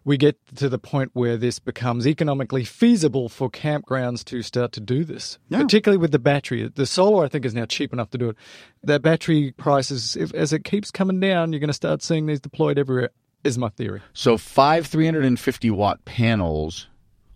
We 0.05 0.17
get 0.17 0.37
to 0.57 0.69
the 0.69 0.81
point 0.81 1.11
where 1.13 1.37
this 1.37 1.61
becomes 1.61 2.09
economically 2.09 2.65
feasible 2.65 3.29
for 3.29 3.49
campgrounds 3.49 4.25
to 4.27 4.43
start 4.43 4.73
to 4.73 4.81
do 4.81 5.05
this, 5.05 5.39
Yeah. 5.49 5.63
particularly 5.63 5.99
with 5.99 6.11
the 6.11 6.19
battery. 6.19 6.69
The 6.75 6.87
solar, 6.87 7.25
I 7.25 7.29
think, 7.29 7.45
is 7.45 7.55
now 7.55 7.67
cheap 7.67 7.93
enough 7.93 8.11
to 8.11 8.19
do 8.19 8.31
it. 8.31 8.37
That 8.83 9.01
battery 9.03 9.53
prices, 9.57 10.17
if, 10.17 10.35
as 10.35 10.53
it 10.53 10.65
keeps 10.65 10.91
coming 10.91 11.21
down, 11.21 11.53
you're 11.53 11.61
going 11.61 11.69
to 11.69 11.73
start 11.75 12.03
seeing 12.03 12.27
these 12.27 12.41
deployed 12.41 12.79
everywhere. 12.79 13.11
Is 13.45 13.59
my 13.59 13.69
theory. 13.71 14.01
So 14.13 14.37
five 14.39 14.87
350 14.87 15.71
watt 15.71 16.05
panels 16.05 16.87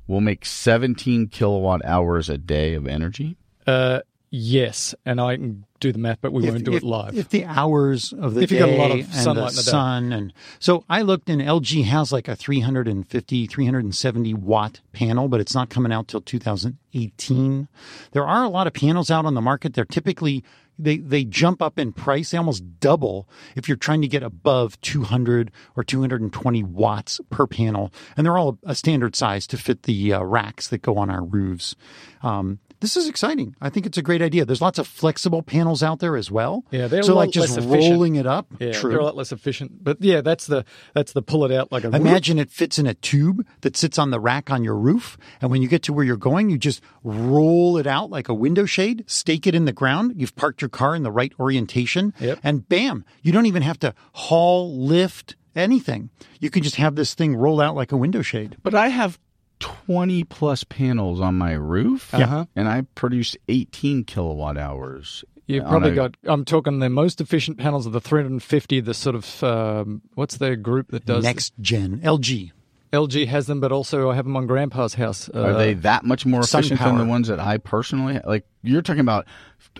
will 0.07 0.21
make 0.21 0.45
17 0.45 1.27
kilowatt 1.29 1.85
hours 1.85 2.29
a 2.29 2.39
day 2.39 2.75
of 2.75 2.87
energy. 2.87 3.37
Uh, 3.67 4.01
yes, 4.37 4.95
and 5.05 5.21
I 5.21 5.37
can 5.37 5.65
do 5.81 5.93
the 5.93 5.99
math, 5.99 6.19
but 6.21 6.33
we 6.33 6.49
won't 6.49 6.65
do 6.65 6.73
if, 6.73 6.83
it 6.83 6.87
live. 6.87 7.17
If 7.17 7.31
the 7.31 7.45
hours 7.45 8.13
of 8.13 8.35
the 8.35 8.43
If 8.43 8.51
you 8.51 8.59
day 8.59 8.67
got 8.67 8.75
a 8.75 8.77
lot 8.77 8.91
of 8.91 8.99
and 8.99 9.15
sunlight 9.15 9.51
the 9.51 9.57
the 9.57 9.63
sun 9.63 10.13
and 10.13 10.33
so 10.59 10.85
I 10.89 11.03
looked 11.03 11.29
and 11.29 11.41
LG 11.41 11.85
has 11.85 12.13
like 12.13 12.29
a 12.29 12.37
350 12.37 13.47
370 13.47 14.35
watt 14.35 14.81
panel 14.93 15.29
but 15.29 15.41
it's 15.41 15.55
not 15.55 15.69
coming 15.69 15.93
out 15.93 16.09
till 16.09 16.21
2018. 16.21 17.69
There 18.13 18.27
are 18.27 18.45
a 18.45 18.49
lot 18.49 18.67
of 18.67 18.73
panels 18.73 19.11
out 19.11 19.27
on 19.27 19.35
the 19.35 19.41
market. 19.41 19.75
They're 19.75 19.85
typically 19.85 20.45
they 20.79 20.99
they 20.99 21.25
jump 21.25 21.63
up 21.63 21.79
in 21.79 21.93
price. 21.93 22.31
They 22.31 22.39
almost 22.39 22.81
double 22.81 23.29
if 23.55 23.69
you're 23.69 23.77
trying 23.77 24.03
to 24.03 24.09
get 24.09 24.23
above 24.23 24.81
200 24.83 25.51
or 25.75 25.85
220 25.85 26.63
watts 26.63 27.21
per 27.31 27.47
panel, 27.47 27.93
and 28.17 28.27
they're 28.27 28.39
all 28.39 28.59
a 28.65 28.75
standard 28.75 29.17
size 29.17 29.47
to 29.49 29.57
fit 29.57 29.85
the 29.85 30.13
uh, 30.13 30.23
racks 30.23 30.69
that 30.69 30.83
go 30.83 30.97
on 30.99 31.11
our 31.11 31.25
roofs. 31.25 31.77
Um, 32.23 32.59
this 32.81 32.97
is 32.97 33.09
exciting. 33.09 33.55
I 33.61 33.71
think 33.71 33.87
it's 33.87 33.99
a 33.99 34.03
great 34.03 34.23
idea. 34.23 34.45
There's 34.45 34.61
lots 34.61 34.79
of 34.79 34.87
flexible 34.87 35.43
panels 35.43 35.83
out 35.83 36.01
there 36.01 36.17
as 36.17 36.31
well. 36.31 36.65
Yeah, 36.71 36.89
they're 36.89 37.03
so 37.03 37.13
a 37.13 37.15
lot 37.15 37.21
like 37.21 37.31
just 37.31 37.59
rolling 37.61 38.17
it 38.17 38.27
up. 38.27 38.47
yeah, 38.59 38.73
True. 38.73 38.91
they're 38.91 39.01
a 39.01 39.05
lot 39.05 39.17
less 39.17 39.33
efficient. 39.33 39.83
But 39.83 39.99
yeah, 40.01 40.21
that's 40.21 40.47
the 40.47 40.65
that's 40.95 41.13
the 41.13 41.23
pull 41.23 41.45
it 41.45 41.53
out 41.53 41.73
like 41.73 41.85
a 41.85 41.89
Imagine 41.89 42.39
it 42.39 42.51
fits 42.51 42.79
in 42.79 42.87
a 42.87 42.95
tube 42.95 43.47
that 43.63 43.77
sits 43.77 43.99
on 43.99 44.11
the 44.11 44.21
rack 44.21 44.51
on 44.51 44.63
your 44.65 44.77
roof. 44.77 45.17
And 45.41 45.51
when 45.51 45.63
you 45.63 45.69
get 45.69 45.83
to 45.85 45.93
where 45.93 46.05
you're 46.05 46.17
going, 46.17 46.51
you 46.51 46.59
just 46.59 46.83
roll 47.03 47.79
it 47.79 47.87
out 47.87 48.11
like 48.11 48.29
a 48.29 48.35
window 48.35 48.67
shade, 48.67 49.05
stake 49.07 49.47
it 49.47 49.55
in 49.55 49.65
the 49.65 49.73
ground. 49.73 50.13
You've 50.17 50.37
parked 50.37 50.61
your 50.63 50.69
car 50.69 50.95
in 50.95 51.03
the 51.03 51.11
right 51.11 51.33
orientation. 51.41 52.13
Yep. 52.21 52.41
And 52.43 52.69
bam, 52.69 53.05
you 53.23 53.33
don't 53.33 53.47
even 53.47 53.63
have 53.63 53.79
to 53.81 53.95
haul, 54.13 54.79
lift, 54.79 55.37
anything. 55.55 56.11
You 56.41 56.51
can 56.51 56.63
just 56.63 56.77
have 56.77 56.95
this 56.95 57.15
thing 57.15 57.35
roll 57.35 57.61
out 57.61 57.75
like 57.75 57.93
a 57.93 57.97
window 57.97 58.23
shade. 58.23 58.57
But 58.63 58.75
I 58.75 58.89
have 58.89 59.19
20 59.61 60.25
plus 60.25 60.65
panels 60.65 61.21
on 61.21 61.35
my 61.37 61.53
roof, 61.53 62.13
Uh-huh. 62.15 62.45
and 62.55 62.69
I 62.69 62.83
produce 62.95 63.37
18 63.49 64.05
kilowatt 64.05 64.57
hours. 64.59 65.25
You've 65.47 65.65
probably 65.65 65.91
a- 65.93 65.95
got. 65.95 66.17
I'm 66.25 66.45
talking 66.45 66.81
the 66.81 66.91
most 66.91 67.21
efficient 67.21 67.57
panels 67.59 67.87
of 67.87 67.93
the 67.93 68.01
350. 68.01 68.81
The 68.81 68.95
sort 68.95 69.15
of 69.15 69.43
um, 69.45 70.03
what's 70.15 70.39
the 70.39 70.57
group 70.57 70.91
that 70.91 71.05
does 71.07 71.23
Next 71.23 71.53
gen, 71.61 72.01
LG. 72.03 72.51
LG 72.93 73.27
has 73.27 73.47
them, 73.47 73.61
but 73.61 73.73
also 73.73 74.11
I 74.11 74.15
have 74.15 74.25
them 74.25 74.37
on 74.37 74.47
Grandpa's 74.47 74.95
house. 74.95 75.29
Uh, 75.35 75.43
Are 75.43 75.55
they 75.55 75.75
that 75.75 76.05
much 76.05 76.25
more 76.27 76.41
efficient 76.41 76.81
than 76.81 76.99
the 76.99 77.05
ones 77.05 77.29
that 77.29 77.39
I 77.41 77.59
personally 77.59 78.21
like? 78.25 78.47
You're 78.63 78.83
talking 78.83 79.01
about 79.01 79.27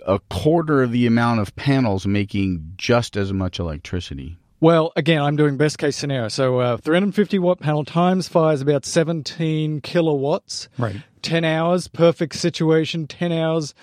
a 0.05 0.19
quarter 0.29 0.83
of 0.83 0.91
the 0.91 1.05
amount 1.07 1.39
of 1.39 1.55
panels 1.55 2.05
making 2.05 2.73
just 2.77 3.17
as 3.17 3.33
much 3.33 3.59
electricity. 3.59 4.37
Well, 4.59 4.91
again, 4.95 5.21
I'm 5.21 5.35
doing 5.35 5.57
best 5.57 5.77
case 5.77 5.95
scenario. 5.95 6.29
So, 6.29 6.59
uh, 6.59 6.77
350 6.77 7.37
watt 7.39 7.59
panel 7.59 7.85
times 7.85 8.27
fires 8.27 8.61
about 8.61 8.85
17 8.85 9.81
kilowatts. 9.81 10.67
Right. 10.77 10.95
10 11.21 11.43
hours, 11.43 11.87
perfect 11.87 12.35
situation. 12.35 13.05
10 13.05 13.31
hours 13.31 13.75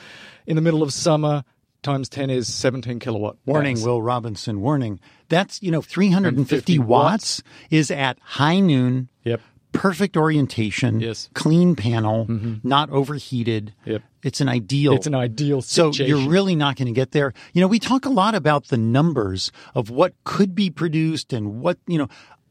in 0.46 0.56
the 0.56 0.62
middle 0.62 0.82
of 0.82 0.92
summer 0.92 1.44
times 1.82 2.08
10 2.08 2.30
is 2.30 2.52
17 2.52 2.98
kilowatt. 2.98 3.36
Warning, 3.46 3.76
hours. 3.76 3.86
Will 3.86 4.02
Robinson, 4.02 4.60
warning. 4.60 4.98
That's, 5.28 5.62
you 5.62 5.70
know, 5.70 5.82
350 5.82 6.56
50 6.56 6.78
watts 6.80 7.42
is 7.70 7.90
at 7.90 8.18
high 8.20 8.58
noon. 8.58 9.08
Yep. 9.22 9.40
Perfect 9.74 10.16
orientation. 10.16 11.00
Yes. 11.00 11.24
Mm-hmm. 11.24 11.32
Clean 11.34 11.76
panel, 11.76 12.26
not 12.62 12.90
overheated. 12.90 13.74
Yep. 13.84 14.02
It's 14.22 14.40
an 14.40 14.48
ideal. 14.48 14.94
It's 14.94 15.06
an 15.06 15.14
ideal 15.14 15.60
So 15.60 15.90
you're 15.92 16.28
really 16.28 16.56
not 16.56 16.76
going 16.76 16.86
to 16.86 16.92
get 16.92 17.10
there. 17.10 17.34
You 17.52 17.60
know, 17.60 17.68
we 17.68 17.78
talk 17.78 18.06
a 18.06 18.10
lot 18.10 18.34
about 18.34 18.68
the 18.68 18.78
numbers 18.78 19.52
of 19.74 19.90
what 19.90 20.14
could 20.24 20.54
be 20.54 20.70
produced 20.70 21.32
and 21.32 21.60
what, 21.60 21.78
you 21.86 21.98
know, 21.98 22.08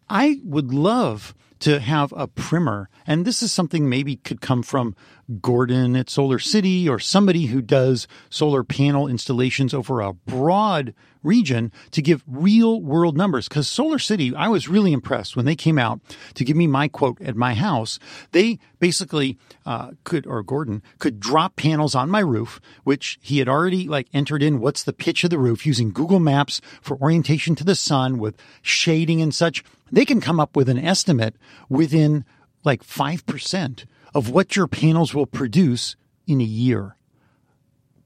I 0.09 0.39
would 0.43 0.71
love 0.71 1.33
to 1.61 1.79
have 1.79 2.13
a 2.15 2.27
primer. 2.27 2.89
And 3.07 3.25
this 3.25 3.41
is 3.41 3.51
something 3.51 3.89
maybe 3.89 4.17
could 4.17 4.41
come 4.41 4.61
from 4.61 4.95
Gordon 5.41 5.95
at 5.95 6.09
Solar 6.09 6.39
City 6.39 6.87
or 6.87 6.99
somebody 6.99 7.45
who 7.45 7.61
does 7.61 8.07
solar 8.29 8.63
panel 8.63 9.07
installations 9.07 9.73
over 9.73 10.01
a 10.01 10.13
broad 10.13 10.93
region 11.23 11.71
to 11.91 12.01
give 12.01 12.23
real 12.27 12.81
world 12.81 13.15
numbers. 13.15 13.47
Cause 13.47 13.67
Solar 13.67 13.99
City, 13.99 14.35
I 14.35 14.49
was 14.49 14.67
really 14.67 14.91
impressed 14.91 15.35
when 15.35 15.45
they 15.45 15.55
came 15.55 15.79
out 15.79 16.01
to 16.33 16.43
give 16.43 16.57
me 16.57 16.67
my 16.67 16.87
quote 16.87 17.21
at 17.21 17.35
my 17.35 17.53
house. 17.53 17.99
They 18.31 18.59
basically, 18.79 19.37
uh, 19.65 19.91
could, 20.03 20.27
or 20.27 20.43
Gordon 20.43 20.83
could 20.99 21.19
drop 21.19 21.55
panels 21.55 21.95
on 21.95 22.09
my 22.09 22.19
roof, 22.19 22.59
which 22.83 23.17
he 23.21 23.39
had 23.39 23.47
already 23.47 23.87
like 23.87 24.07
entered 24.13 24.43
in 24.43 24.59
what's 24.59 24.83
the 24.83 24.93
pitch 24.93 25.23
of 25.23 25.29
the 25.29 25.39
roof 25.39 25.65
using 25.65 25.91
Google 25.91 26.19
Maps 26.19 26.59
for 26.81 26.97
orientation 26.97 27.55
to 27.55 27.63
the 27.63 27.75
sun 27.75 28.17
with 28.17 28.35
shading 28.61 29.21
and 29.21 29.33
such. 29.33 29.63
They 29.91 30.05
can 30.05 30.19
come 30.19 30.39
up 30.39 30.55
with 30.55 30.67
an 30.67 30.79
estimate 30.79 31.35
within 31.69 32.25
like 32.63 32.83
5% 32.83 33.85
of 34.13 34.29
what 34.29 34.55
your 34.55 34.67
panels 34.67 35.13
will 35.13 35.25
produce 35.25 35.95
in 36.27 36.41
a 36.41 36.45
year. 36.45 36.95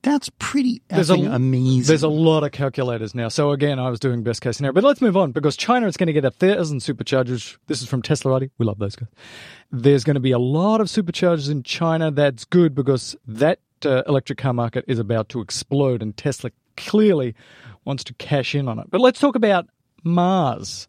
That's 0.03 0.29
pretty 0.39 0.81
There's 0.87 1.09
a, 1.09 1.15
amazing. 1.15 1.87
There's 1.87 2.03
a 2.03 2.07
lot 2.07 2.43
of 2.43 2.51
calculators 2.51 3.13
now. 3.13 3.27
So 3.27 3.51
again, 3.51 3.77
I 3.77 3.89
was 3.89 3.99
doing 3.99 4.23
best 4.23 4.41
case 4.41 4.57
scenario, 4.57 4.73
but 4.73 4.83
let's 4.83 5.01
move 5.01 5.17
on 5.17 5.31
because 5.31 5.57
China 5.57 5.87
is 5.87 5.97
going 5.97 6.07
to 6.07 6.13
get 6.13 6.23
a 6.23 6.31
thousand 6.31 6.79
superchargers. 6.79 7.57
This 7.67 7.81
is 7.81 7.89
from 7.89 8.01
Tesla, 8.01 8.39
Teslarati. 8.39 8.49
We 8.57 8.65
love 8.65 8.79
those 8.79 8.95
guys. 8.95 9.09
There's 9.71 10.03
going 10.03 10.13
to 10.13 10.21
be 10.21 10.31
a 10.31 10.39
lot 10.39 10.81
of 10.81 10.87
superchargers 10.87 11.51
in 11.51 11.63
China. 11.63 12.09
That's 12.11 12.45
good 12.45 12.73
because 12.73 13.17
that 13.27 13.59
uh, 13.85 14.03
electric 14.07 14.37
car 14.37 14.53
market 14.53 14.85
is 14.87 14.99
about 14.99 15.29
to 15.29 15.41
explode, 15.41 16.01
and 16.01 16.15
Tesla 16.15 16.51
clearly 16.77 17.35
wants 17.83 18.03
to 18.05 18.13
cash 18.13 18.55
in 18.55 18.67
on 18.69 18.79
it. 18.79 18.89
But 18.89 19.01
let's 19.01 19.19
talk 19.19 19.35
about 19.35 19.67
Mars. 20.03 20.87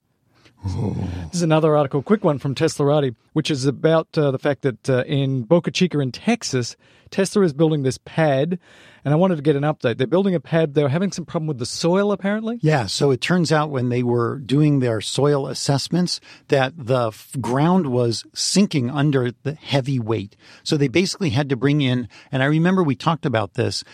This 0.65 1.35
is 1.35 1.43
another 1.43 1.77
article, 1.77 2.03
quick 2.03 2.25
one 2.25 2.39
from 2.39 2.55
Teslarati, 2.55 3.15
which 3.33 3.51
is 3.51 3.65
about 3.65 4.09
uh, 4.19 4.31
the 4.31 4.39
fact 4.39 4.63
that 4.63 4.91
uh, 4.91 5.05
in 5.07 5.43
Boca 5.43 5.71
Chica 5.71 6.01
in 6.01 6.11
Texas, 6.11 6.77
Tesla 7.11 7.43
is 7.43 7.53
building 7.53 7.83
this 7.83 7.99
pad, 8.05 8.59
and 9.05 9.15
I 9.15 9.17
wanted 9.17 9.37
to 9.37 9.43
get 9.43 9.57
an 9.57 9.63
update. 9.63 9.99
They're 9.99 10.07
building 10.07 10.35
a 10.35 10.41
pad. 10.41 10.75
They're 10.75 10.89
having 10.89 11.13
some 11.13 11.25
problem 11.25 11.47
with 11.47 11.59
the 11.59 11.67
soil, 11.67 12.13
apparently. 12.13 12.59
Yeah, 12.61 12.87
so 12.87 13.11
it 13.11 13.21
turns 13.21 13.53
out 13.53 13.71
when 13.71 13.89
they 13.89 14.03
were 14.03 14.39
doing 14.39 14.81
their 14.81 15.01
soil 15.01 15.47
assessments 15.47 16.21
that 16.49 16.75
the 16.77 17.09
f- 17.09 17.37
ground 17.41 17.87
was 17.87 18.25
sinking 18.35 18.91
under 18.91 19.31
the 19.45 19.55
heavy 19.55 19.99
weight. 20.01 20.37
So 20.65 20.77
they 20.77 20.89
basically 20.89 21.31
had 21.31 21.49
to 21.51 21.57
bring 21.57 21.81
in, 21.81 22.09
and 22.33 22.43
I 22.43 22.47
remember 22.47 22.83
we 22.83 22.97
talked 22.97 23.25
about 23.25 23.55
this. 23.55 23.85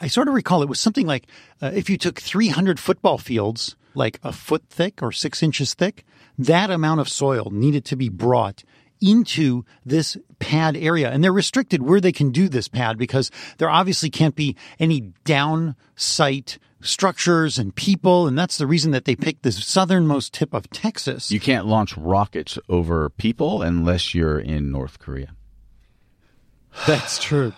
I 0.00 0.08
sort 0.08 0.28
of 0.28 0.34
recall 0.34 0.62
it 0.62 0.68
was 0.68 0.80
something 0.80 1.06
like 1.06 1.26
uh, 1.62 1.70
if 1.74 1.88
you 1.88 1.96
took 1.96 2.20
300 2.20 2.78
football 2.78 3.18
fields, 3.18 3.76
like 3.98 4.18
a 4.22 4.32
foot 4.32 4.64
thick 4.70 5.02
or 5.02 5.12
six 5.12 5.42
inches 5.42 5.74
thick, 5.74 6.04
that 6.38 6.70
amount 6.70 7.00
of 7.00 7.08
soil 7.08 7.50
needed 7.50 7.84
to 7.86 7.96
be 7.96 8.08
brought 8.08 8.64
into 9.00 9.64
this 9.84 10.16
pad 10.38 10.76
area. 10.76 11.10
And 11.10 11.22
they're 11.22 11.32
restricted 11.32 11.82
where 11.82 12.00
they 12.00 12.12
can 12.12 12.30
do 12.30 12.48
this 12.48 12.68
pad 12.68 12.98
because 12.98 13.30
there 13.58 13.70
obviously 13.70 14.10
can't 14.10 14.34
be 14.34 14.56
any 14.78 15.12
down 15.24 15.76
site 15.96 16.58
structures 16.80 17.58
and 17.58 17.74
people. 17.74 18.26
And 18.26 18.38
that's 18.38 18.58
the 18.58 18.66
reason 18.66 18.92
that 18.92 19.04
they 19.04 19.16
picked 19.16 19.42
the 19.42 19.52
southernmost 19.52 20.32
tip 20.32 20.54
of 20.54 20.70
Texas. 20.70 21.30
You 21.30 21.40
can't 21.40 21.66
launch 21.66 21.96
rockets 21.96 22.58
over 22.68 23.10
people 23.10 23.62
unless 23.62 24.14
you're 24.14 24.38
in 24.38 24.70
North 24.70 24.98
Korea. 24.98 25.34
That's 26.86 27.18
true. 27.18 27.52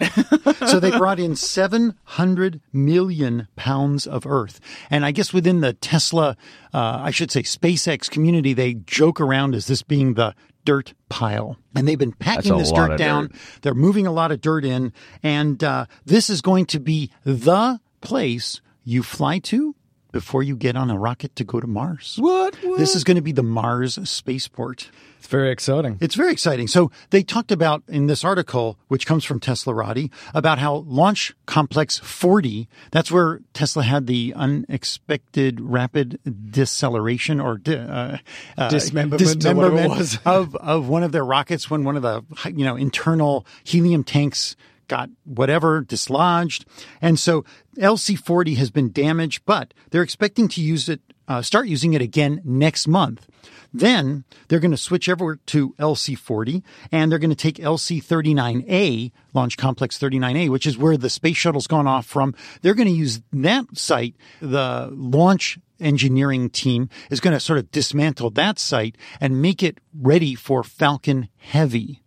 so 0.67 0.81
they 0.81 0.91
brought 0.91 1.21
in 1.21 1.37
700 1.37 2.61
million 2.73 3.49
pounds 3.57 4.07
of 4.07 4.27
earth. 4.27 4.61
And 4.91 5.05
I 5.05 5.11
guess 5.13 5.33
within 5.33 5.61
the 5.61 5.73
Tesla, 5.75 6.37
uh, 6.73 7.01
I 7.03 7.11
should 7.11 7.31
say 7.31 7.43
SpaceX 7.43 8.11
community, 8.11 8.53
they 8.53 8.75
joke 8.75 9.21
around 9.21 9.55
as 9.55 9.67
this 9.67 9.83
being 9.83 10.15
the 10.15 10.35
dirt 10.65 10.95
pile. 11.09 11.57
And 11.75 11.87
they've 11.87 11.99
been 11.99 12.13
packing 12.13 12.57
this 12.57 12.73
dirt 12.73 12.97
down. 12.97 13.29
dirt. 13.29 13.37
They're 13.63 13.75
moving 13.75 14.07
a 14.07 14.13
lot 14.13 14.33
of 14.33 14.41
dirt 14.41 14.65
in. 14.65 14.93
And 15.23 15.63
uh, 15.63 15.87
this 16.05 16.31
is 16.31 16.41
going 16.41 16.67
to 16.67 16.81
be 16.81 17.11
the 17.25 17.81
place 18.01 18.61
you 18.85 19.03
fly 19.03 19.39
to 19.39 19.75
before 20.13 20.43
you 20.43 20.57
get 20.57 20.77
on 20.77 20.91
a 20.91 20.99
rocket 20.99 21.37
to 21.37 21.45
go 21.45 21.61
to 21.61 21.67
Mars. 21.67 22.17
what? 22.19 22.57
This 22.77 22.95
is 22.95 23.05
going 23.05 23.17
to 23.17 23.23
be 23.23 23.33
the 23.33 23.43
Mars 23.43 23.99
spaceport. 24.09 24.91
It's 25.19 25.29
very 25.29 25.51
exciting. 25.51 25.99
It's 26.01 26.15
very 26.15 26.33
exciting. 26.33 26.67
So 26.67 26.91
they 27.11 27.23
talked 27.23 27.53
about 27.53 27.83
in 27.89 28.07
this 28.07 28.25
article, 28.25 28.79
which 28.89 29.07
comes 29.07 29.23
from 29.23 29.39
Teslarati, 29.39 30.11
about 30.33 30.59
how 30.59 30.77
Launch 30.87 31.35
Complex 31.45 31.99
40, 31.99 32.67
that's 32.91 33.13
where 33.13 33.41
Tesla 33.53 33.83
had 33.83 34.07
the 34.07 34.33
unexpected 34.35 35.61
rapid 35.61 36.19
deceleration 36.51 37.39
or 37.39 37.59
di- 37.59 37.77
uh, 37.77 38.17
uh, 38.57 38.71
Dismemberment 38.71 39.21
or 39.21 39.25
whatever 39.25 39.25
it 39.25 39.39
dismemberment 39.39 39.89
was. 39.91 40.19
of, 40.25 40.57
of 40.57 40.89
one 40.89 41.03
of 41.03 41.13
their 41.13 41.25
rockets 41.25 41.71
when 41.71 41.85
one 41.85 41.97
of 41.97 42.03
the, 42.03 42.25
you 42.51 42.65
know, 42.65 42.77
internal 42.77 43.45
helium 43.63 44.03
tanks 44.03 44.57
got 44.91 45.09
whatever 45.25 45.81
dislodged. 45.81 46.67
And 47.01 47.19
so 47.19 47.45
LC40 47.79 48.57
has 48.57 48.71
been 48.71 48.93
damaged, 48.93 49.43
but 49.47 49.73
they're 49.91 50.03
expecting 50.03 50.49
to 50.49 50.61
use 50.61 50.89
it, 50.89 51.01
uh, 51.29 51.41
start 51.41 51.69
using 51.69 51.95
it 51.95 52.03
again 52.03 52.43
next 52.45 52.87
month. 52.87 53.27
Then 53.73 54.25
they're 54.49 54.59
going 54.59 54.73
to 54.73 54.77
switch 54.77 55.09
over 55.09 55.37
to 55.37 55.75
LC40 55.79 56.63
and 56.91 57.11
they're 57.11 57.21
going 57.21 57.31
to 57.31 57.37
take 57.37 57.57
LC39A, 57.57 59.13
Launch 59.33 59.57
Complex 59.57 59.97
39A, 59.97 60.49
which 60.49 60.67
is 60.67 60.77
where 60.77 60.97
the 60.97 61.09
space 61.09 61.37
shuttle's 61.37 61.69
gone 61.69 61.87
off 61.87 62.05
from. 62.05 62.35
They're 62.63 62.75
going 62.75 62.89
to 62.89 62.95
use 62.95 63.23
that 63.33 63.79
site, 63.79 64.17
the 64.41 64.91
launch 64.93 65.59
engineering 65.79 66.51
team 66.51 66.91
is 67.11 67.21
going 67.21 67.33
to 67.33 67.41
sort 67.41 67.61
of 67.61 67.71
dismantle 67.71 68.31
that 68.31 68.59
site 68.59 68.97
and 69.21 69.41
make 69.41 69.63
it 69.63 69.79
ready 69.99 70.35
for 70.35 70.63
Falcon 70.63 71.29
Heavy. 71.39 72.03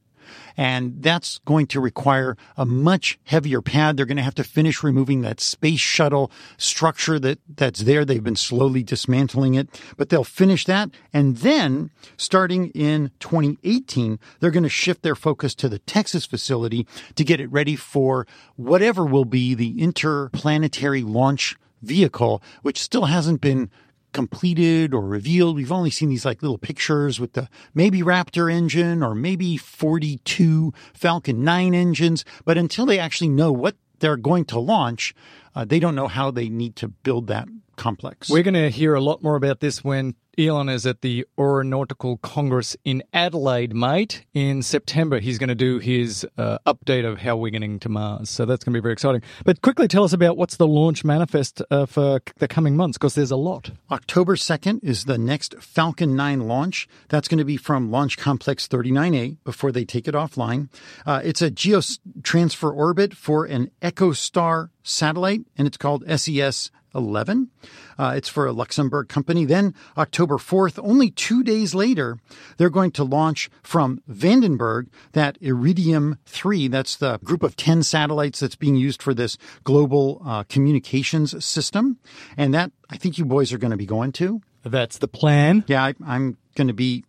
And 0.55 1.01
that's 1.01 1.39
going 1.39 1.67
to 1.67 1.79
require 1.79 2.37
a 2.57 2.65
much 2.65 3.19
heavier 3.23 3.61
pad. 3.61 3.97
They're 3.97 4.05
going 4.05 4.17
to 4.17 4.23
have 4.23 4.35
to 4.35 4.43
finish 4.43 4.83
removing 4.83 5.21
that 5.21 5.39
space 5.39 5.79
shuttle 5.79 6.31
structure 6.57 7.19
that, 7.19 7.39
that's 7.55 7.81
there. 7.81 8.05
They've 8.05 8.23
been 8.23 8.35
slowly 8.35 8.83
dismantling 8.83 9.55
it, 9.55 9.81
but 9.97 10.09
they'll 10.09 10.23
finish 10.23 10.65
that. 10.65 10.89
And 11.11 11.37
then 11.37 11.91
starting 12.17 12.69
in 12.69 13.11
2018, 13.19 14.19
they're 14.39 14.51
going 14.51 14.63
to 14.63 14.69
shift 14.69 15.01
their 15.01 15.15
focus 15.15 15.55
to 15.55 15.69
the 15.69 15.79
Texas 15.79 16.25
facility 16.25 16.87
to 17.15 17.23
get 17.23 17.39
it 17.39 17.51
ready 17.51 17.75
for 17.75 18.27
whatever 18.55 19.05
will 19.05 19.25
be 19.25 19.53
the 19.53 19.81
interplanetary 19.81 21.01
launch 21.01 21.55
vehicle, 21.81 22.41
which 22.61 22.81
still 22.81 23.05
hasn't 23.05 23.41
been 23.41 23.69
completed 24.13 24.93
or 24.93 25.01
revealed. 25.01 25.55
We've 25.55 25.71
only 25.71 25.89
seen 25.89 26.09
these 26.09 26.25
like 26.25 26.41
little 26.41 26.57
pictures 26.57 27.19
with 27.19 27.33
the 27.33 27.49
maybe 27.73 28.01
Raptor 28.01 28.51
engine 28.51 29.03
or 29.03 29.15
maybe 29.15 29.57
42 29.57 30.73
Falcon 30.93 31.43
9 31.43 31.73
engines. 31.73 32.23
But 32.45 32.57
until 32.57 32.85
they 32.85 32.99
actually 32.99 33.29
know 33.29 33.51
what 33.51 33.75
they're 33.99 34.17
going 34.17 34.45
to 34.45 34.59
launch, 34.59 35.13
uh, 35.55 35.65
they 35.65 35.79
don't 35.79 35.95
know 35.95 36.07
how 36.07 36.31
they 36.31 36.49
need 36.49 36.75
to 36.77 36.87
build 36.87 37.27
that 37.27 37.47
complex. 37.75 38.29
We're 38.29 38.43
going 38.43 38.53
to 38.53 38.69
hear 38.69 38.95
a 38.95 39.01
lot 39.01 39.23
more 39.23 39.35
about 39.35 39.59
this 39.59 39.83
when 39.83 40.15
Elon 40.37 40.67
is 40.67 40.87
at 40.87 41.01
the 41.01 41.27
Aeronautical 41.37 42.17
Congress 42.17 42.75
in 42.83 43.03
Adelaide, 43.13 43.75
mate, 43.75 44.25
in 44.33 44.63
September. 44.63 45.19
He's 45.19 45.37
going 45.37 45.49
to 45.49 45.55
do 45.55 45.77
his 45.77 46.25
uh, 46.37 46.57
update 46.65 47.05
of 47.05 47.19
how 47.19 47.37
we're 47.37 47.51
getting 47.51 47.79
to 47.79 47.89
Mars. 47.89 48.31
So 48.31 48.45
that's 48.45 48.63
going 48.63 48.73
to 48.73 48.79
be 48.79 48.81
very 48.81 48.93
exciting. 48.93 49.21
But 49.45 49.61
quickly 49.61 49.87
tell 49.87 50.03
us 50.03 50.13
about 50.13 50.35
what's 50.35 50.57
the 50.57 50.67
launch 50.67 51.03
manifest 51.03 51.61
uh, 51.69 51.85
for 51.85 52.19
the 52.37 52.47
coming 52.47 52.75
months, 52.75 52.97
because 52.97 53.13
there's 53.13 53.31
a 53.31 53.35
lot. 53.35 53.71
October 53.91 54.35
2nd 54.35 54.79
is 54.83 55.05
the 55.05 55.19
next 55.19 55.55
Falcon 55.61 56.15
9 56.15 56.41
launch. 56.41 56.87
That's 57.09 57.27
going 57.27 57.37
to 57.37 57.45
be 57.45 57.57
from 57.57 57.91
Launch 57.91 58.17
Complex 58.17 58.67
39A 58.67 59.37
before 59.43 59.71
they 59.71 59.85
take 59.85 60.07
it 60.07 60.15
offline. 60.15 60.69
Uh, 61.05 61.21
it's 61.23 61.43
a 61.43 61.51
geotransfer 61.51 62.73
orbit 62.73 63.15
for 63.15 63.45
an 63.45 63.69
EchoStar 63.83 64.69
satellite, 64.81 65.41
and 65.57 65.67
it's 65.67 65.77
called 65.77 66.03
SES 66.19 66.71
11. 66.95 67.49
Uh, 67.97 68.13
it's 68.15 68.29
for 68.29 68.45
a 68.45 68.51
Luxembourg 68.51 69.09
company. 69.09 69.45
Then 69.45 69.73
October 69.97 70.37
4th, 70.37 70.79
only 70.83 71.09
two 71.09 71.43
days 71.43 71.75
later, 71.75 72.19
they're 72.57 72.69
going 72.69 72.91
to 72.91 73.03
launch 73.03 73.49
from 73.61 74.01
Vandenberg 74.09 74.87
that 75.13 75.37
Iridium 75.41 76.17
3. 76.25 76.67
That's 76.67 76.95
the 76.95 77.19
group 77.19 77.43
of 77.43 77.55
10 77.55 77.83
satellites 77.83 78.39
that's 78.39 78.55
being 78.55 78.75
used 78.75 79.01
for 79.01 79.13
this 79.13 79.37
global 79.63 80.21
uh, 80.25 80.43
communications 80.43 81.43
system. 81.43 81.97
And 82.37 82.53
that 82.53 82.71
I 82.89 82.97
think 82.97 83.17
you 83.17 83.25
boys 83.25 83.53
are 83.53 83.57
going 83.57 83.71
to 83.71 83.77
be 83.77 83.85
going 83.85 84.11
to. 84.13 84.41
That's 84.63 84.97
the 84.97 85.07
plan. 85.07 85.65
Yeah, 85.67 85.83
I, 85.83 85.93
I'm 86.05 86.37
going 86.55 86.67
to 86.67 86.73
be 86.73 87.03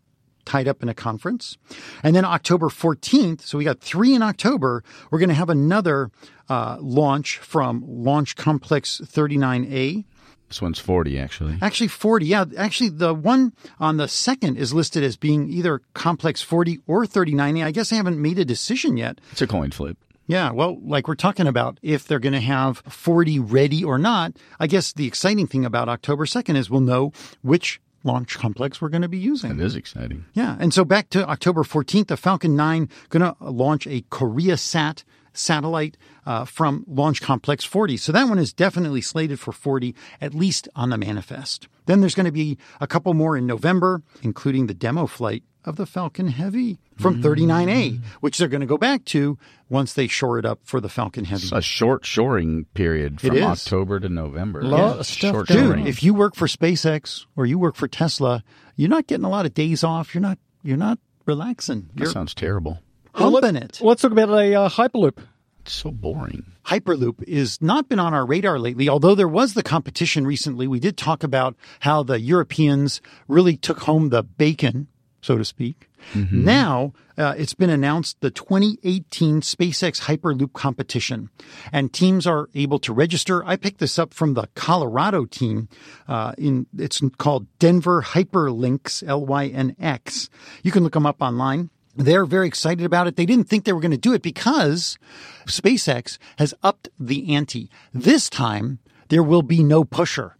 tied 0.44 0.68
up 0.68 0.82
in 0.82 0.88
a 0.88 0.94
conference. 0.94 1.56
And 2.02 2.14
then 2.14 2.24
October 2.24 2.68
14th, 2.68 3.42
so 3.42 3.58
we 3.58 3.64
got 3.64 3.80
three 3.80 4.14
in 4.14 4.22
October, 4.22 4.82
we're 5.10 5.18
going 5.18 5.28
to 5.28 5.34
have 5.34 5.50
another 5.50 6.10
uh, 6.48 6.76
launch 6.80 7.38
from 7.38 7.82
Launch 7.86 8.36
Complex 8.36 9.00
39A. 9.04 10.04
This 10.48 10.62
one's 10.62 10.78
40, 10.78 11.18
actually. 11.18 11.58
Actually, 11.62 11.88
40. 11.88 12.26
Yeah, 12.26 12.44
actually, 12.56 12.90
the 12.90 13.14
one 13.14 13.54
on 13.80 13.96
the 13.96 14.06
second 14.06 14.56
is 14.56 14.72
listed 14.72 15.02
as 15.02 15.16
being 15.16 15.48
either 15.48 15.80
Complex 15.94 16.42
40 16.42 16.80
or 16.86 17.06
39A. 17.06 17.64
I 17.64 17.70
guess 17.70 17.92
I 17.92 17.96
haven't 17.96 18.20
made 18.20 18.38
a 18.38 18.44
decision 18.44 18.96
yet. 18.96 19.20
It's 19.32 19.42
a 19.42 19.46
coin 19.46 19.70
flip. 19.70 19.96
Yeah, 20.26 20.52
well, 20.52 20.78
like 20.82 21.06
we're 21.06 21.16
talking 21.16 21.46
about 21.46 21.78
if 21.82 22.06
they're 22.06 22.18
going 22.18 22.32
to 22.32 22.40
have 22.40 22.78
40 22.88 23.40
ready 23.40 23.84
or 23.84 23.98
not. 23.98 24.36
I 24.58 24.66
guess 24.66 24.92
the 24.92 25.06
exciting 25.06 25.46
thing 25.46 25.64
about 25.66 25.88
October 25.88 26.24
2nd 26.24 26.56
is 26.56 26.70
we'll 26.70 26.80
know 26.80 27.12
which 27.42 27.80
launch 28.04 28.38
complex 28.38 28.80
we're 28.80 28.90
going 28.90 29.02
to 29.02 29.08
be 29.08 29.18
using. 29.18 29.56
That 29.56 29.64
is 29.64 29.74
exciting. 29.74 30.26
Yeah. 30.34 30.56
And 30.60 30.72
so 30.72 30.84
back 30.84 31.10
to 31.10 31.28
October 31.28 31.64
14th, 31.64 32.08
the 32.08 32.16
Falcon 32.16 32.54
9 32.54 32.88
going 33.08 33.22
to 33.22 33.36
launch 33.44 33.86
a 33.86 34.02
Koreasat 34.02 35.02
satellite 35.32 35.96
uh, 36.24 36.44
from 36.44 36.84
Launch 36.86 37.20
Complex 37.20 37.64
40. 37.64 37.96
So 37.96 38.12
that 38.12 38.28
one 38.28 38.38
is 38.38 38.52
definitely 38.52 39.00
slated 39.00 39.40
for 39.40 39.52
40, 39.52 39.94
at 40.20 40.34
least 40.34 40.68
on 40.76 40.90
the 40.90 40.98
manifest. 40.98 41.68
Then 41.86 42.00
there's 42.00 42.14
going 42.14 42.26
to 42.26 42.32
be 42.32 42.56
a 42.80 42.86
couple 42.86 43.12
more 43.14 43.36
in 43.36 43.46
November, 43.46 44.02
including 44.22 44.66
the 44.66 44.74
demo 44.74 45.06
flight 45.06 45.42
of 45.64 45.76
the 45.76 45.86
Falcon 45.86 46.28
Heavy 46.28 46.78
from 46.98 47.22
39A, 47.22 48.00
which 48.20 48.38
they're 48.38 48.48
going 48.48 48.60
to 48.60 48.66
go 48.66 48.78
back 48.78 49.04
to 49.06 49.38
once 49.68 49.94
they 49.94 50.06
shore 50.06 50.38
it 50.38 50.44
up 50.44 50.60
for 50.64 50.80
the 50.80 50.88
Falcon 50.88 51.24
Heavy. 51.24 51.44
It's 51.44 51.52
a 51.52 51.62
short 51.62 52.04
shoring 52.04 52.66
period 52.74 53.20
from 53.20 53.36
is. 53.36 53.42
October 53.42 54.00
to 54.00 54.08
November. 54.08 54.62
Lot 54.62 55.00
of 55.00 55.06
stuff 55.06 55.32
short 55.32 55.48
Dude, 55.48 55.86
if 55.86 56.02
you 56.02 56.14
work 56.14 56.34
for 56.34 56.46
SpaceX 56.46 57.26
or 57.36 57.46
you 57.46 57.58
work 57.58 57.76
for 57.76 57.88
Tesla, 57.88 58.44
you're 58.76 58.90
not 58.90 59.06
getting 59.06 59.24
a 59.24 59.30
lot 59.30 59.46
of 59.46 59.54
days 59.54 59.82
off. 59.82 60.14
You're 60.14 60.22
not 60.22 60.38
you're 60.62 60.76
not 60.76 60.98
relaxing. 61.26 61.88
that 61.94 62.04
You're 62.04 62.12
sounds 62.12 62.34
terrible. 62.34 62.80
humping 63.14 63.56
it. 63.56 63.80
Let's 63.80 64.02
talk 64.02 64.12
about 64.12 64.30
a 64.30 64.54
uh, 64.54 64.68
Hyperloop. 64.68 65.18
It's 65.60 65.72
so 65.72 65.90
boring. 65.90 66.52
Hyperloop 66.66 67.22
is 67.22 67.60
not 67.62 67.88
been 67.88 67.98
on 67.98 68.12
our 68.12 68.26
radar 68.26 68.58
lately, 68.58 68.88
although 68.88 69.14
there 69.14 69.28
was 69.28 69.54
the 69.54 69.62
competition 69.62 70.26
recently. 70.26 70.66
We 70.66 70.78
did 70.78 70.96
talk 70.98 71.22
about 71.22 71.56
how 71.80 72.02
the 72.02 72.20
Europeans 72.20 73.00
really 73.28 73.56
took 73.56 73.80
home 73.80 74.10
the 74.10 74.22
bacon, 74.22 74.88
so 75.24 75.38
to 75.38 75.44
speak. 75.44 75.88
Now 76.14 76.92
uh, 77.16 77.34
it's 77.38 77.54
been 77.54 77.70
announced 77.70 78.20
the 78.20 78.30
2018 78.30 79.40
SpaceX 79.40 80.02
Hyperloop 80.02 80.52
competition, 80.52 81.30
and 81.72 81.92
teams 81.92 82.26
are 82.26 82.50
able 82.54 82.78
to 82.80 82.92
register. 82.92 83.42
I 83.46 83.56
picked 83.56 83.78
this 83.78 83.98
up 83.98 84.12
from 84.12 84.34
the 84.34 84.48
Colorado 84.54 85.24
team. 85.24 85.68
Uh, 86.06 86.34
in 86.36 86.66
it's 86.78 87.00
called 87.16 87.46
Denver 87.58 88.02
Hyperlynx 88.02 89.02
L 89.06 89.24
Y 89.24 89.46
N 89.46 89.74
X. 89.80 90.28
You 90.62 90.70
can 90.70 90.82
look 90.82 90.92
them 90.92 91.06
up 91.06 91.22
online. 91.22 91.70
They're 91.96 92.26
very 92.26 92.46
excited 92.46 92.84
about 92.84 93.06
it. 93.06 93.16
They 93.16 93.24
didn't 93.24 93.48
think 93.48 93.64
they 93.64 93.72
were 93.72 93.80
going 93.80 93.92
to 93.92 93.96
do 93.96 94.12
it 94.12 94.22
because 94.22 94.98
SpaceX 95.46 96.18
has 96.36 96.52
upped 96.62 96.90
the 96.98 97.34
ante. 97.34 97.70
This 97.94 98.28
time, 98.28 98.78
there 99.08 99.22
will 99.22 99.42
be 99.42 99.62
no 99.62 99.84
pusher. 99.84 100.36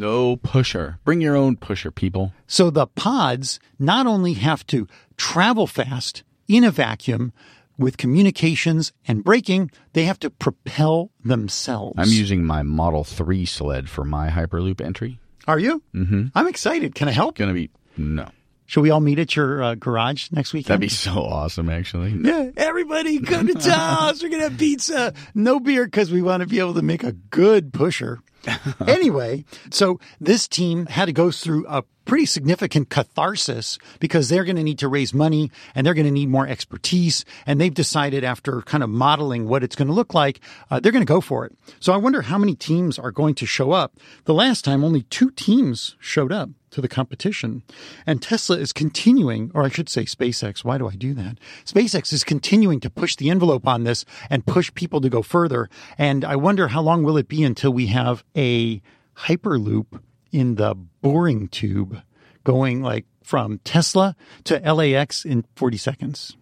No 0.00 0.36
pusher. 0.36 0.98
Bring 1.04 1.20
your 1.20 1.36
own 1.36 1.56
pusher, 1.56 1.90
people. 1.90 2.32
So 2.46 2.70
the 2.70 2.86
pods 2.86 3.60
not 3.78 4.06
only 4.06 4.32
have 4.32 4.66
to 4.68 4.88
travel 5.18 5.66
fast 5.66 6.22
in 6.48 6.64
a 6.64 6.70
vacuum 6.70 7.34
with 7.76 7.98
communications 7.98 8.94
and 9.06 9.22
braking, 9.22 9.70
they 9.92 10.04
have 10.04 10.18
to 10.20 10.30
propel 10.30 11.10
themselves. 11.22 11.96
I'm 11.98 12.08
using 12.08 12.46
my 12.46 12.62
Model 12.62 13.04
3 13.04 13.44
sled 13.44 13.90
for 13.90 14.06
my 14.06 14.30
Hyperloop 14.30 14.80
entry. 14.80 15.20
Are 15.46 15.58
you? 15.58 15.82
Mm-hmm. 15.94 16.28
I'm 16.34 16.48
excited. 16.48 16.94
Can 16.94 17.08
I 17.08 17.12
help? 17.12 17.36
Gonna 17.36 17.52
be 17.52 17.68
no. 17.98 18.30
Shall 18.70 18.84
we 18.84 18.90
all 18.90 19.00
meet 19.00 19.18
at 19.18 19.34
your 19.34 19.60
uh, 19.64 19.74
garage 19.74 20.30
next 20.30 20.52
weekend? 20.52 20.68
That'd 20.68 20.80
be 20.80 20.88
so 20.88 21.24
awesome, 21.24 21.68
actually. 21.68 22.12
Yeah, 22.12 22.50
everybody 22.56 23.18
come 23.18 23.48
to 23.48 23.54
Tom's. 23.54 24.22
We're 24.22 24.28
gonna 24.28 24.44
have 24.44 24.58
pizza, 24.58 25.12
no 25.34 25.58
beer, 25.58 25.86
because 25.86 26.12
we 26.12 26.22
want 26.22 26.42
to 26.42 26.46
be 26.46 26.60
able 26.60 26.74
to 26.74 26.82
make 26.82 27.02
a 27.02 27.10
good 27.10 27.72
pusher. 27.72 28.20
anyway, 28.86 29.44
so 29.72 29.98
this 30.20 30.46
team 30.46 30.86
had 30.86 31.06
to 31.06 31.12
go 31.12 31.32
through 31.32 31.66
a 31.66 31.82
pretty 32.04 32.26
significant 32.26 32.90
catharsis 32.90 33.76
because 33.98 34.28
they're 34.28 34.44
going 34.44 34.56
to 34.56 34.62
need 34.62 34.78
to 34.78 34.88
raise 34.88 35.12
money 35.12 35.50
and 35.74 35.84
they're 35.84 35.94
going 35.94 36.06
to 36.06 36.12
need 36.12 36.28
more 36.28 36.46
expertise. 36.46 37.24
And 37.46 37.60
they've 37.60 37.74
decided 37.74 38.22
after 38.22 38.62
kind 38.62 38.82
of 38.82 38.88
modeling 38.88 39.46
what 39.46 39.62
it's 39.62 39.76
going 39.76 39.88
to 39.88 39.94
look 39.94 40.14
like, 40.14 40.40
uh, 40.70 40.80
they're 40.80 40.92
going 40.92 41.04
to 41.04 41.12
go 41.12 41.20
for 41.20 41.44
it. 41.44 41.54
So 41.80 41.92
I 41.92 41.98
wonder 41.98 42.22
how 42.22 42.38
many 42.38 42.54
teams 42.54 42.98
are 42.98 43.10
going 43.10 43.34
to 43.34 43.46
show 43.46 43.72
up. 43.72 43.98
The 44.24 44.34
last 44.34 44.64
time, 44.64 44.84
only 44.84 45.02
two 45.02 45.30
teams 45.32 45.96
showed 46.00 46.32
up 46.32 46.50
to 46.70 46.80
the 46.80 46.88
competition. 46.88 47.62
And 48.06 48.22
Tesla 48.22 48.56
is 48.56 48.72
continuing, 48.72 49.50
or 49.54 49.64
I 49.64 49.68
should 49.68 49.88
say 49.88 50.04
SpaceX. 50.04 50.64
Why 50.64 50.78
do 50.78 50.88
I 50.88 50.94
do 50.94 51.14
that? 51.14 51.38
SpaceX 51.64 52.12
is 52.12 52.24
continuing 52.24 52.80
to 52.80 52.90
push 52.90 53.16
the 53.16 53.30
envelope 53.30 53.66
on 53.66 53.84
this 53.84 54.04
and 54.28 54.46
push 54.46 54.72
people 54.74 55.00
to 55.00 55.08
go 55.08 55.22
further. 55.22 55.68
And 55.98 56.24
I 56.24 56.36
wonder 56.36 56.68
how 56.68 56.82
long 56.82 57.02
will 57.02 57.16
it 57.16 57.28
be 57.28 57.42
until 57.42 57.72
we 57.72 57.88
have 57.88 58.24
a 58.36 58.80
Hyperloop 59.18 60.00
in 60.32 60.54
the 60.54 60.74
boring 60.74 61.48
tube 61.48 62.02
going 62.44 62.82
like 62.82 63.06
from 63.22 63.58
Tesla 63.64 64.16
to 64.44 64.58
LAX 64.58 65.24
in 65.24 65.44
40 65.56 65.76
seconds. 65.76 66.36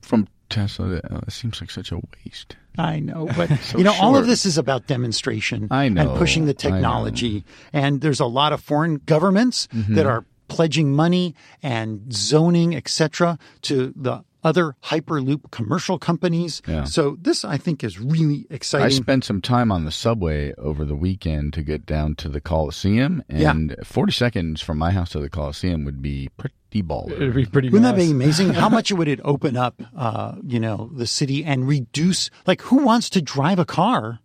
From 0.00 0.26
Tesla, 0.52 1.00
uh, 1.10 1.20
it 1.26 1.32
seems 1.32 1.60
like 1.60 1.70
such 1.70 1.90
a 1.92 1.96
waste. 2.24 2.56
I 2.78 3.00
know, 3.00 3.26
but 3.36 3.48
So 3.62 3.78
you 3.78 3.84
know, 3.84 3.94
all 4.00 4.16
of 4.16 4.26
this 4.26 4.46
is 4.46 4.56
about 4.58 4.86
demonstration 4.86 5.68
I 5.70 5.88
know, 5.88 6.00
and 6.10 6.18
pushing 6.18 6.46
the 6.46 6.54
technology. 6.54 7.44
And 7.72 8.00
there's 8.00 8.20
a 8.20 8.26
lot 8.26 8.52
of 8.52 8.60
foreign 8.62 9.00
governments 9.06 9.68
Mm-hmm. 9.74 9.94
that 9.96 10.06
are 10.06 10.24
pledging 10.48 10.92
money 10.92 11.34
and 11.62 12.12
zoning, 12.12 12.76
etc., 12.76 13.38
to 13.62 13.92
the 13.96 14.22
other 14.44 14.74
Hyperloop 14.84 15.50
commercial 15.50 15.98
companies. 15.98 16.62
Yeah. 16.66 16.84
So 16.84 17.16
this, 17.20 17.44
I 17.44 17.56
think, 17.58 17.84
is 17.84 17.98
really 18.00 18.46
exciting. 18.50 18.86
I 18.86 18.90
spent 18.90 19.24
some 19.24 19.40
time 19.40 19.70
on 19.70 19.84
the 19.84 19.90
subway 19.92 20.52
over 20.58 20.84
the 20.84 20.96
weekend 20.96 21.52
to 21.54 21.62
get 21.62 21.86
down 21.86 22.14
to 22.16 22.28
the 22.28 22.40
Coliseum, 22.40 23.22
Yeah. 23.28 23.50
and 23.52 23.76
40 23.84 24.12
seconds 24.12 24.60
from 24.60 24.78
my 24.78 24.90
house 24.90 25.10
to 25.10 25.20
the 25.20 25.30
Coliseum 25.30 25.84
would 25.84 26.02
be 26.02 26.28
pretty 26.36 26.82
baller. 26.82 27.12
It'd 27.12 27.34
be 27.34 27.46
pretty 27.46 27.68
Wouldn't 27.68 27.82
nice. 27.96 28.02
that 28.02 28.06
be 28.06 28.10
amazing? 28.10 28.50
How 28.54 28.68
much 28.78 28.90
would 28.90 29.08
it 29.08 29.20
open 29.24 29.56
up, 29.56 29.80
uh, 29.96 30.36
you 30.44 30.58
know, 30.58 30.90
the 30.94 31.06
city 31.06 31.44
and 31.44 31.68
reduce? 31.68 32.30
Like, 32.46 32.62
who 32.62 32.78
wants 32.84 33.10
to 33.10 33.22
drive 33.22 33.58
a 33.58 33.64
car 33.64 34.18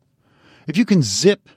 if 0.68 0.78
you 0.78 0.86
can 0.86 1.02
zip 1.04 1.50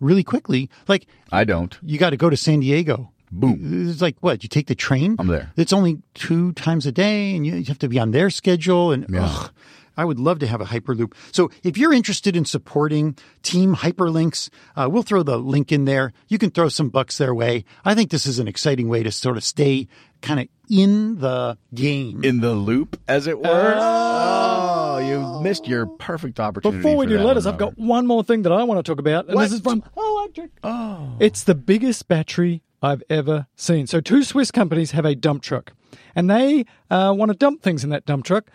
really 0.00 0.22
quickly? 0.22 0.70
Like, 0.86 1.06
I 1.32 1.44
don't. 1.44 1.76
you 1.82 1.98
got 1.98 2.10
to 2.10 2.16
go 2.16 2.30
to 2.30 2.36
San 2.36 2.60
Diego. 2.60 3.10
Boom. 3.32 3.88
It's 3.90 4.00
like 4.02 4.16
what? 4.20 4.42
You 4.42 4.48
take 4.48 4.66
the 4.68 4.74
train? 4.74 5.16
I'm 5.18 5.26
there. 5.26 5.52
It's 5.56 5.72
only 5.72 5.98
two 6.14 6.52
times 6.52 6.86
a 6.86 6.92
day, 6.92 7.34
and 7.34 7.46
you 7.46 7.54
you 7.56 7.64
have 7.64 7.78
to 7.80 7.88
be 7.88 7.98
on 7.98 8.10
their 8.12 8.30
schedule. 8.30 8.92
And 8.92 9.06
Yeah. 9.08 9.24
ugh, 9.26 9.50
I 9.96 10.04
would 10.04 10.18
love 10.18 10.38
to 10.40 10.46
have 10.46 10.60
a 10.60 10.64
Hyperloop. 10.64 11.12
So 11.32 11.50
if 11.62 11.76
you're 11.78 11.92
interested 11.92 12.36
in 12.36 12.44
supporting 12.44 13.16
Team 13.42 13.76
Hyperlynx, 13.76 14.50
uh, 14.76 14.88
we'll 14.90 15.02
throw 15.04 15.22
the 15.22 15.38
link 15.38 15.70
in 15.72 15.84
there. 15.84 16.12
You 16.28 16.38
can 16.38 16.50
throw 16.50 16.68
some 16.68 16.88
bucks 16.88 17.18
their 17.18 17.34
way. 17.34 17.64
I 17.84 17.94
think 17.94 18.10
this 18.10 18.26
is 18.26 18.38
an 18.40 18.48
exciting 18.48 18.88
way 18.88 19.02
to 19.04 19.12
sort 19.12 19.36
of 19.36 19.44
stay 19.44 19.86
kind 20.20 20.40
of 20.40 20.48
in 20.68 21.18
the 21.20 21.56
game. 21.74 22.24
In 22.24 22.40
the 22.40 22.54
loop, 22.54 22.98
as 23.06 23.26
it 23.28 23.38
were. 23.40 23.74
Oh, 23.78 24.98
you 24.98 25.42
missed 25.42 25.68
your 25.68 25.86
perfect 25.86 26.40
opportunity. 26.40 26.78
Before 26.82 26.96
we 26.96 27.06
do 27.06 27.18
that 27.18 27.24
letters, 27.24 27.46
I've 27.46 27.58
got 27.58 27.78
one 27.78 28.06
more 28.06 28.24
thing 28.24 28.42
that 28.42 28.52
I 28.52 28.62
want 28.64 28.84
to 28.84 28.90
talk 28.90 28.98
about, 28.98 29.28
and 29.28 29.38
this 29.38 29.50
What? 29.50 29.52
is 29.52 29.60
from 29.60 29.82
Electrek. 29.96 30.50
Oh, 30.64 31.16
it's 31.20 31.44
the 31.44 31.54
biggest 31.54 32.08
battery 32.08 32.62
I've 32.84 33.02
ever 33.08 33.46
seen. 33.56 33.86
So, 33.86 34.00
two 34.00 34.22
Swiss 34.22 34.50
companies 34.50 34.92
have 34.92 35.04
a 35.04 35.14
dump 35.14 35.42
truck, 35.42 35.72
and 36.14 36.30
they 36.30 36.64
uh, 36.90 37.14
want 37.16 37.30
to 37.30 37.36
dump 37.36 37.62
things 37.62 37.84
in 37.84 37.90
that 37.90 38.06
dump 38.06 38.24
truck, 38.24 38.50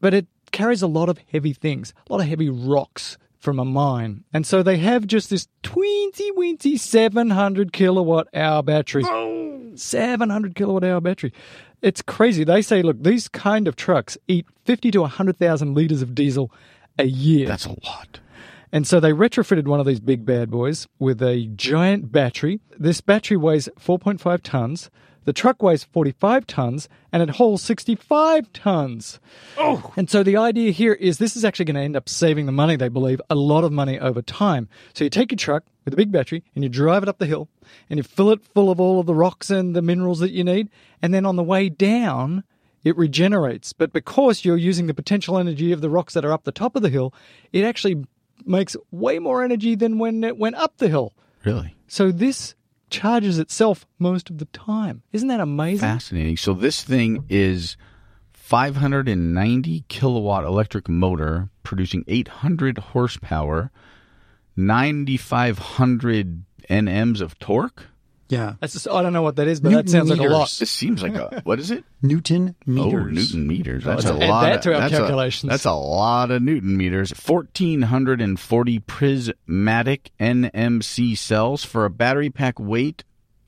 but 0.00 0.14
it 0.14 0.26
carries 0.52 0.82
a 0.82 0.86
lot 0.86 1.08
of 1.08 1.18
heavy 1.30 1.52
things, 1.52 1.92
a 2.08 2.12
lot 2.12 2.22
of 2.22 2.28
heavy 2.28 2.48
rocks 2.48 3.18
from 3.38 3.58
a 3.58 3.64
mine, 3.64 4.24
and 4.32 4.46
so 4.46 4.62
they 4.62 4.78
have 4.78 5.06
just 5.06 5.30
this 5.30 5.48
tweensy 5.62 6.30
weensy 6.36 6.78
700 6.78 7.72
kilowatt 7.72 8.28
hour 8.34 8.62
battery. 8.62 9.04
700 9.74 10.54
kilowatt 10.54 10.84
hour 10.84 11.00
battery. 11.00 11.32
It's 11.82 12.02
crazy. 12.02 12.44
They 12.44 12.62
say, 12.62 12.82
look, 12.82 13.02
these 13.02 13.28
kind 13.28 13.68
of 13.68 13.76
trucks 13.76 14.16
eat 14.26 14.46
50 14.64 14.90
to 14.92 15.00
100,000 15.02 15.74
liters 15.74 16.02
of 16.02 16.14
diesel 16.14 16.50
a 16.98 17.04
year. 17.04 17.46
That's 17.46 17.66
a 17.66 17.76
lot. 17.84 18.20
And 18.72 18.86
so 18.86 19.00
they 19.00 19.12
retrofitted 19.12 19.66
one 19.66 19.80
of 19.80 19.86
these 19.86 20.00
big 20.00 20.24
bad 20.24 20.50
boys 20.50 20.86
with 20.98 21.22
a 21.22 21.46
giant 21.54 22.12
battery. 22.12 22.60
This 22.78 23.00
battery 23.00 23.36
weighs 23.36 23.68
4.5 23.78 24.42
tons. 24.42 24.90
The 25.24 25.32
truck 25.32 25.60
weighs 25.60 25.82
45 25.82 26.46
tons 26.46 26.88
and 27.12 27.20
it 27.20 27.30
hauls 27.30 27.60
65 27.62 28.52
tons. 28.52 29.18
Oh. 29.58 29.92
And 29.96 30.08
so 30.08 30.22
the 30.22 30.36
idea 30.36 30.70
here 30.70 30.92
is 30.92 31.18
this 31.18 31.36
is 31.36 31.44
actually 31.44 31.64
going 31.64 31.74
to 31.74 31.82
end 31.82 31.96
up 31.96 32.08
saving 32.08 32.46
the 32.46 32.52
money, 32.52 32.76
they 32.76 32.88
believe, 32.88 33.20
a 33.28 33.34
lot 33.34 33.64
of 33.64 33.72
money 33.72 33.98
over 33.98 34.22
time. 34.22 34.68
So 34.94 35.02
you 35.02 35.10
take 35.10 35.32
your 35.32 35.36
truck 35.36 35.64
with 35.84 35.94
a 35.94 35.96
big 35.96 36.12
battery 36.12 36.44
and 36.54 36.62
you 36.62 36.70
drive 36.70 37.02
it 37.02 37.08
up 37.08 37.18
the 37.18 37.26
hill 37.26 37.48
and 37.90 37.98
you 37.98 38.04
fill 38.04 38.30
it 38.30 38.44
full 38.44 38.70
of 38.70 38.78
all 38.78 39.00
of 39.00 39.06
the 39.06 39.14
rocks 39.14 39.50
and 39.50 39.74
the 39.74 39.82
minerals 39.82 40.20
that 40.20 40.30
you 40.30 40.44
need. 40.44 40.70
And 41.02 41.12
then 41.12 41.26
on 41.26 41.34
the 41.34 41.42
way 41.42 41.68
down, 41.70 42.44
it 42.84 42.96
regenerates. 42.96 43.72
But 43.72 43.92
because 43.92 44.44
you're 44.44 44.56
using 44.56 44.86
the 44.86 44.94
potential 44.94 45.38
energy 45.38 45.72
of 45.72 45.80
the 45.80 45.90
rocks 45.90 46.14
that 46.14 46.24
are 46.24 46.32
up 46.32 46.44
the 46.44 46.52
top 46.52 46.76
of 46.76 46.82
the 46.82 46.88
hill, 46.88 47.12
it 47.52 47.64
actually 47.64 48.04
makes 48.46 48.76
way 48.90 49.18
more 49.18 49.42
energy 49.42 49.74
than 49.74 49.98
when 49.98 50.22
it 50.24 50.36
went 50.38 50.56
up 50.56 50.76
the 50.78 50.88
hill. 50.88 51.12
Really 51.44 51.74
So 51.88 52.10
this 52.12 52.54
charges 52.90 53.38
itself 53.38 53.86
most 53.98 54.30
of 54.30 54.38
the 54.38 54.44
time. 54.46 55.02
Isn't 55.12 55.28
that 55.28 55.40
amazing? 55.40 55.80
fascinating. 55.80 56.36
So 56.36 56.52
this 56.52 56.82
thing 56.82 57.24
is 57.28 57.76
590 58.32 59.84
kilowatt 59.88 60.44
electric 60.44 60.88
motor 60.88 61.48
producing 61.64 62.04
800 62.06 62.78
horsepower, 62.78 63.70
9,500 64.56 66.44
nms 66.70 67.20
of 67.20 67.38
torque. 67.38 67.86
Yeah. 68.28 68.54
That's 68.60 68.72
just, 68.72 68.88
oh, 68.88 68.96
I 68.96 69.02
don't 69.02 69.12
know 69.12 69.22
what 69.22 69.36
that 69.36 69.46
is, 69.48 69.60
but 69.60 69.70
Newton 69.70 69.86
that 69.86 69.90
sounds 69.92 70.10
like 70.10 70.18
a 70.20 70.22
lot. 70.24 70.38
meters. 70.38 70.58
This 70.58 70.70
seems 70.70 71.02
like 71.02 71.14
a 71.14 71.40
what 71.44 71.58
is 71.60 71.70
it? 71.70 71.84
Oh, 72.04 72.08
Newton 72.08 72.54
meters. 72.66 72.92
Oh, 72.94 73.10
Newton 73.10 73.46
meters. 73.48 73.84
That's 73.84 74.04
let's 74.04 74.16
a 74.18 74.22
add 74.22 74.28
lot. 74.28 74.42
that 74.42 74.56
of, 74.56 74.60
to 74.62 74.74
our 74.74 74.80
that's 74.82 74.94
a- 74.94 74.96
calculations. 74.98 75.50
that's 75.50 75.64
a 75.64 75.72
lot 75.72 76.30
of 76.30 76.42
Newton 76.42 76.76
meters. 76.76 77.10
Fourteen 77.12 77.82
hundred 77.82 78.20
and 78.20 78.38
forty 78.38 78.78
prismatic 78.78 80.10
NMC 80.20 81.16
cells 81.18 81.64
for 81.64 81.84
a 81.84 81.90
battery 81.90 82.30
pack 82.30 82.60
weight 82.60 83.02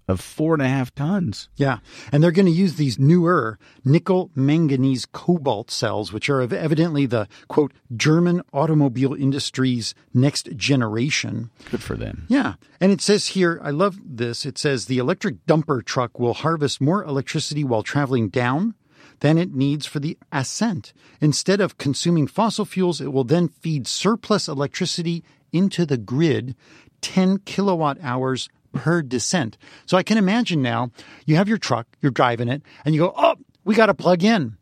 of 0.08 0.20
four 0.20 0.54
and 0.54 0.62
a 0.62 0.68
half 0.68 0.94
tons. 0.94 1.48
Yeah. 1.56 1.78
And 2.10 2.22
they're 2.22 2.32
going 2.32 2.46
to 2.46 2.52
use 2.52 2.74
these 2.74 2.98
newer 2.98 3.58
nickel 3.84 4.30
manganese 4.34 5.06
cobalt 5.06 5.70
cells, 5.70 6.12
which 6.12 6.30
are 6.30 6.40
ev- 6.40 6.52
evidently 6.52 7.06
the 7.06 7.28
quote, 7.46 7.72
German 7.94 8.42
automobile 8.52 9.12
industry's 9.12 9.94
next 10.14 10.56
generation. 10.56 11.50
Good 11.70 11.82
for 11.82 11.94
them. 11.96 12.24
Yeah. 12.28 12.54
And 12.80 12.90
it 12.90 13.02
says 13.02 13.28
here, 13.28 13.60
I 13.62 13.70
love 13.70 13.98
this. 14.02 14.46
It 14.46 14.56
says 14.56 14.86
the 14.86 14.98
electric 14.98 15.44
dumper 15.46 15.84
truck 15.84 16.18
will 16.18 16.34
harvest 16.34 16.80
more 16.80 17.04
electricity 17.04 17.62
while 17.62 17.82
traveling 17.82 18.30
down 18.30 18.74
than 19.20 19.36
it 19.36 19.54
needs 19.54 19.84
for 19.84 19.98
the 19.98 20.16
ascent. 20.32 20.92
Instead 21.20 21.60
of 21.60 21.76
consuming 21.76 22.26
fossil 22.26 22.64
fuels, 22.64 23.00
it 23.00 23.12
will 23.12 23.24
then 23.24 23.48
feed 23.48 23.86
surplus 23.86 24.48
electricity 24.48 25.24
into 25.52 25.84
the 25.84 25.96
grid, 25.96 26.54
10 27.00 27.38
kilowatt 27.38 27.98
hours 28.02 28.48
per 28.72 29.02
descent. 29.02 29.56
So 29.86 29.96
I 29.96 30.02
can 30.02 30.18
imagine 30.18 30.62
now 30.62 30.90
you 31.26 31.36
have 31.36 31.48
your 31.48 31.58
truck, 31.58 31.86
you're 32.00 32.12
driving 32.12 32.48
it, 32.48 32.62
and 32.84 32.94
you 32.94 33.00
go, 33.00 33.14
oh, 33.16 33.36
we 33.64 33.74
got 33.74 33.86
to 33.86 33.94
plug 33.94 34.22
in. 34.24 34.56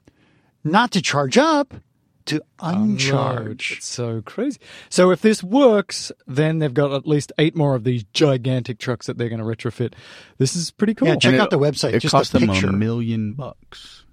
Not 0.65 0.91
to 0.93 1.03
charge 1.03 1.39
up, 1.39 1.75
to 2.27 2.43
Unload. 2.61 2.91
uncharge. 2.91 3.75
It's 3.79 3.87
so 3.87 4.21
crazy. 4.23 4.59
So 4.89 5.11
if 5.11 5.23
this 5.23 5.43
works, 5.43 6.11
then 6.27 6.59
they've 6.59 6.75
got 6.75 6.93
at 6.93 7.07
least 7.07 7.33
eight 7.39 7.57
more 7.57 7.75
of 7.75 7.85
these 7.85 8.05
gigantic 8.13 8.79
trucks 8.79 9.07
that 9.07 9.17
they're 9.17 9.29
going 9.29 9.41
to 9.41 9.45
retrofit. 9.45 9.95
This 10.39 10.57
is 10.57 10.71
pretty 10.71 10.95
cool. 10.95 11.09
Yeah, 11.09 11.17
check 11.17 11.33
And 11.35 11.41
out 11.41 11.51
the 11.51 11.59
website. 11.59 11.95
It 11.95 12.01
just 12.01 12.13
cost 12.13 12.35
a 12.35 12.39
them 12.41 12.51
a 12.51 12.73
million 12.73 13.35
bucks. 13.35 14.06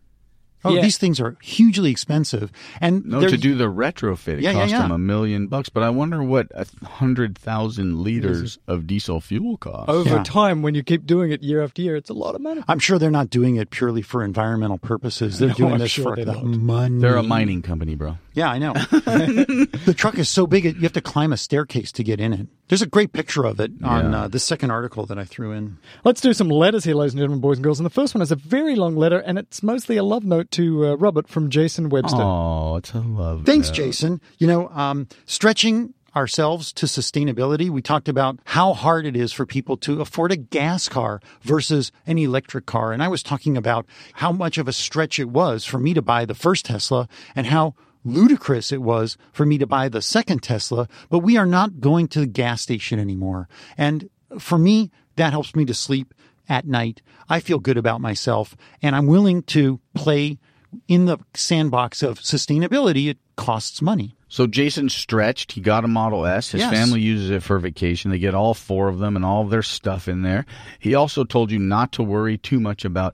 Oh, 0.66 0.74
Yeah. 0.76 0.82
these 0.82 0.98
things 0.98 1.20
are 1.20 1.36
hugely 1.42 1.92
expensive. 1.92 2.52
And 2.80 3.06
No, 3.06 3.22
to 3.28 3.38
do 3.38 3.56
the 3.56 3.66
retrofit, 3.66 4.36
it 4.38 4.42
Yeah, 4.42 4.52
yeah, 4.52 4.60
cost 4.62 4.72
yeah. 4.72 4.82
them 4.84 4.92
a 4.92 4.98
million 4.98 5.48
bucks. 5.48 5.70
But 5.70 5.84
I 5.84 5.90
wonder 5.90 6.24
what 6.24 6.48
a 6.56 6.66
hundred 6.86 7.38
thousand 7.38 8.00
liters 8.02 8.58
of 8.68 8.88
diesel 8.88 9.20
fuel 9.22 9.58
costs. 9.58 9.90
Over 9.90 10.16
Yeah. 10.18 10.24
time, 10.24 10.62
when 10.62 10.76
you 10.76 10.84
keep 10.84 11.06
doing 11.06 11.32
it 11.32 11.44
year 11.44 11.62
after 11.64 11.82
year, 11.82 11.96
it's 11.96 12.10
a 12.10 12.14
lot 12.14 12.36
of 12.36 12.42
money. 12.42 12.62
I'm 12.68 12.80
sure 12.80 12.98
they're 13.00 13.12
not 13.12 13.30
doing 13.30 13.56
it 13.58 13.70
purely 13.72 14.02
for 14.02 14.24
environmental 14.24 14.78
purposes. 14.78 15.40
They're 15.40 15.50
No, 15.50 15.56
doing 15.56 15.74
I'm 15.74 15.80
this 15.80 15.92
sure 15.92 16.16
for 16.16 16.24
the 16.24 16.34
money. 16.44 17.00
They're 17.00 17.18
a 17.18 17.24
mining 17.24 17.62
company, 17.62 17.96
bro. 17.96 18.18
Yeah, 18.34 18.50
I 18.50 18.58
know. 18.58 18.74
the 19.28 19.94
truck 19.96 20.18
is 20.18 20.30
so 20.30 20.48
big, 20.48 20.66
you 20.66 20.74
have 20.82 20.94
to 20.94 21.02
climb 21.02 21.34
a 21.34 21.38
staircase 21.38 21.92
to 21.94 22.04
get 22.04 22.20
in 22.20 22.34
it. 22.34 22.48
There's 22.70 22.82
a 22.82 22.88
great 22.88 23.14
picture 23.14 23.44
of 23.46 23.60
it 23.60 23.72
on 23.84 24.12
Yeah. 24.12 24.22
uh, 24.24 24.28
the 24.28 24.40
second 24.40 24.72
article 24.72 25.06
that 25.06 25.20
I 25.20 25.26
threw 25.26 25.52
in. 25.52 25.78
Let's 26.04 26.22
do 26.22 26.34
some 26.34 26.48
letters 26.50 26.84
here, 26.86 26.96
ladies 26.96 27.14
and 27.14 27.20
gentlemen, 27.20 27.42
boys 27.42 27.58
and 27.58 27.64
girls. 27.64 27.80
And 27.80 27.86
the 27.86 27.92
first 27.92 28.16
one 28.16 28.22
is 28.22 28.32
a 28.32 28.36
very 28.36 28.76
long 28.76 28.96
letter, 28.96 29.20
and 29.20 29.38
it's 29.38 29.62
mostly 29.62 29.98
a 29.98 30.04
love 30.04 30.24
note 30.24 30.50
to 30.54 30.88
uh, 30.88 30.96
Robert 30.96 31.28
from 31.28 31.50
Jason 31.50 31.90
Webster. 31.90 32.22
Oh, 32.22 32.78
it's 32.78 32.94
a 32.94 33.00
love. 33.00 33.46
Thanks, 33.46 33.70
note. 33.70 33.76
Jason. 33.76 34.22
You 34.38 34.48
know, 34.48 34.70
um, 34.70 35.08
stretching 35.26 35.94
ourselves 36.16 36.72
to 36.74 36.86
sustainability, 36.86 37.70
we 37.70 37.82
talked 37.82 38.08
about 38.08 38.40
how 38.46 38.74
hard 38.74 39.06
it 39.06 39.16
is 39.16 39.34
for 39.34 39.46
people 39.46 39.78
to 39.78 40.02
afford 40.02 40.32
a 40.32 40.38
gas 40.38 40.88
car 40.88 41.20
versus 41.42 41.92
an 42.06 42.18
electric 42.18 42.66
car. 42.66 42.94
And 42.94 43.02
I 43.02 43.08
was 43.08 43.24
talking 43.24 43.58
about 43.58 43.86
how 44.14 44.32
much 44.32 44.58
of 44.58 44.68
a 44.68 44.74
stretch 44.74 45.20
it 45.20 45.30
was 45.30 45.66
for 45.66 45.80
me 45.80 45.94
to 45.94 46.02
buy 46.02 46.26
the 46.26 46.36
first 46.36 46.66
Tesla 46.66 47.08
and 47.36 47.48
how 47.48 47.74
ludicrous 48.06 48.72
it 48.72 48.82
was 48.82 49.18
for 49.32 49.46
me 49.46 49.58
to 49.58 49.66
buy 49.66 49.90
the 49.90 50.02
second 50.02 50.44
Tesla. 50.44 50.88
But 51.10 51.20
we 51.20 51.38
are 51.38 51.46
not 51.46 51.80
going 51.80 52.08
to 52.10 52.20
the 52.20 52.28
gas 52.28 52.62
station 52.62 53.00
anymore. 53.00 53.48
And 53.78 54.10
for 54.40 54.58
me, 54.58 54.92
that 55.16 55.32
helps 55.32 55.56
me 55.56 55.66
to 55.66 55.74
sleep 55.74 56.14
at 56.50 56.66
night. 56.68 57.02
I 57.30 57.40
feel 57.40 57.60
good 57.60 57.78
about 57.78 58.02
myself 58.02 58.56
and 58.82 58.96
I'm 58.96 59.08
willing 59.08 59.44
to 59.44 59.80
play 59.94 60.38
in 60.88 61.06
the 61.06 61.18
sandbox 61.34 62.02
of 62.02 62.20
sustainability. 62.20 63.08
It 63.10 63.18
costs 63.36 63.82
money. 63.82 64.16
So 64.28 64.48
Jason 64.48 64.90
stretched. 64.90 65.52
He 65.52 65.62
got 65.62 65.86
a 65.86 65.88
Model 65.88 66.26
S. 66.26 66.52
His 66.52 66.62
Yes. 66.62 66.74
family 66.74 67.02
uses 67.02 67.30
it 67.30 67.44
for 67.44 67.60
vacation. 67.60 68.10
They 68.10 68.18
get 68.18 68.34
all 68.34 68.56
four 68.56 68.88
of 68.90 68.98
them 68.98 69.16
and 69.16 69.24
all 69.24 69.44
of 69.44 69.52
their 69.52 69.62
stuff 69.62 70.08
in 70.08 70.24
there. 70.24 70.46
He 70.80 70.96
also 70.96 71.24
told 71.24 71.52
you 71.52 71.60
not 71.60 71.92
to 71.94 72.04
worry 72.04 72.40
too 72.40 72.60
much 72.60 72.84
about 72.84 73.14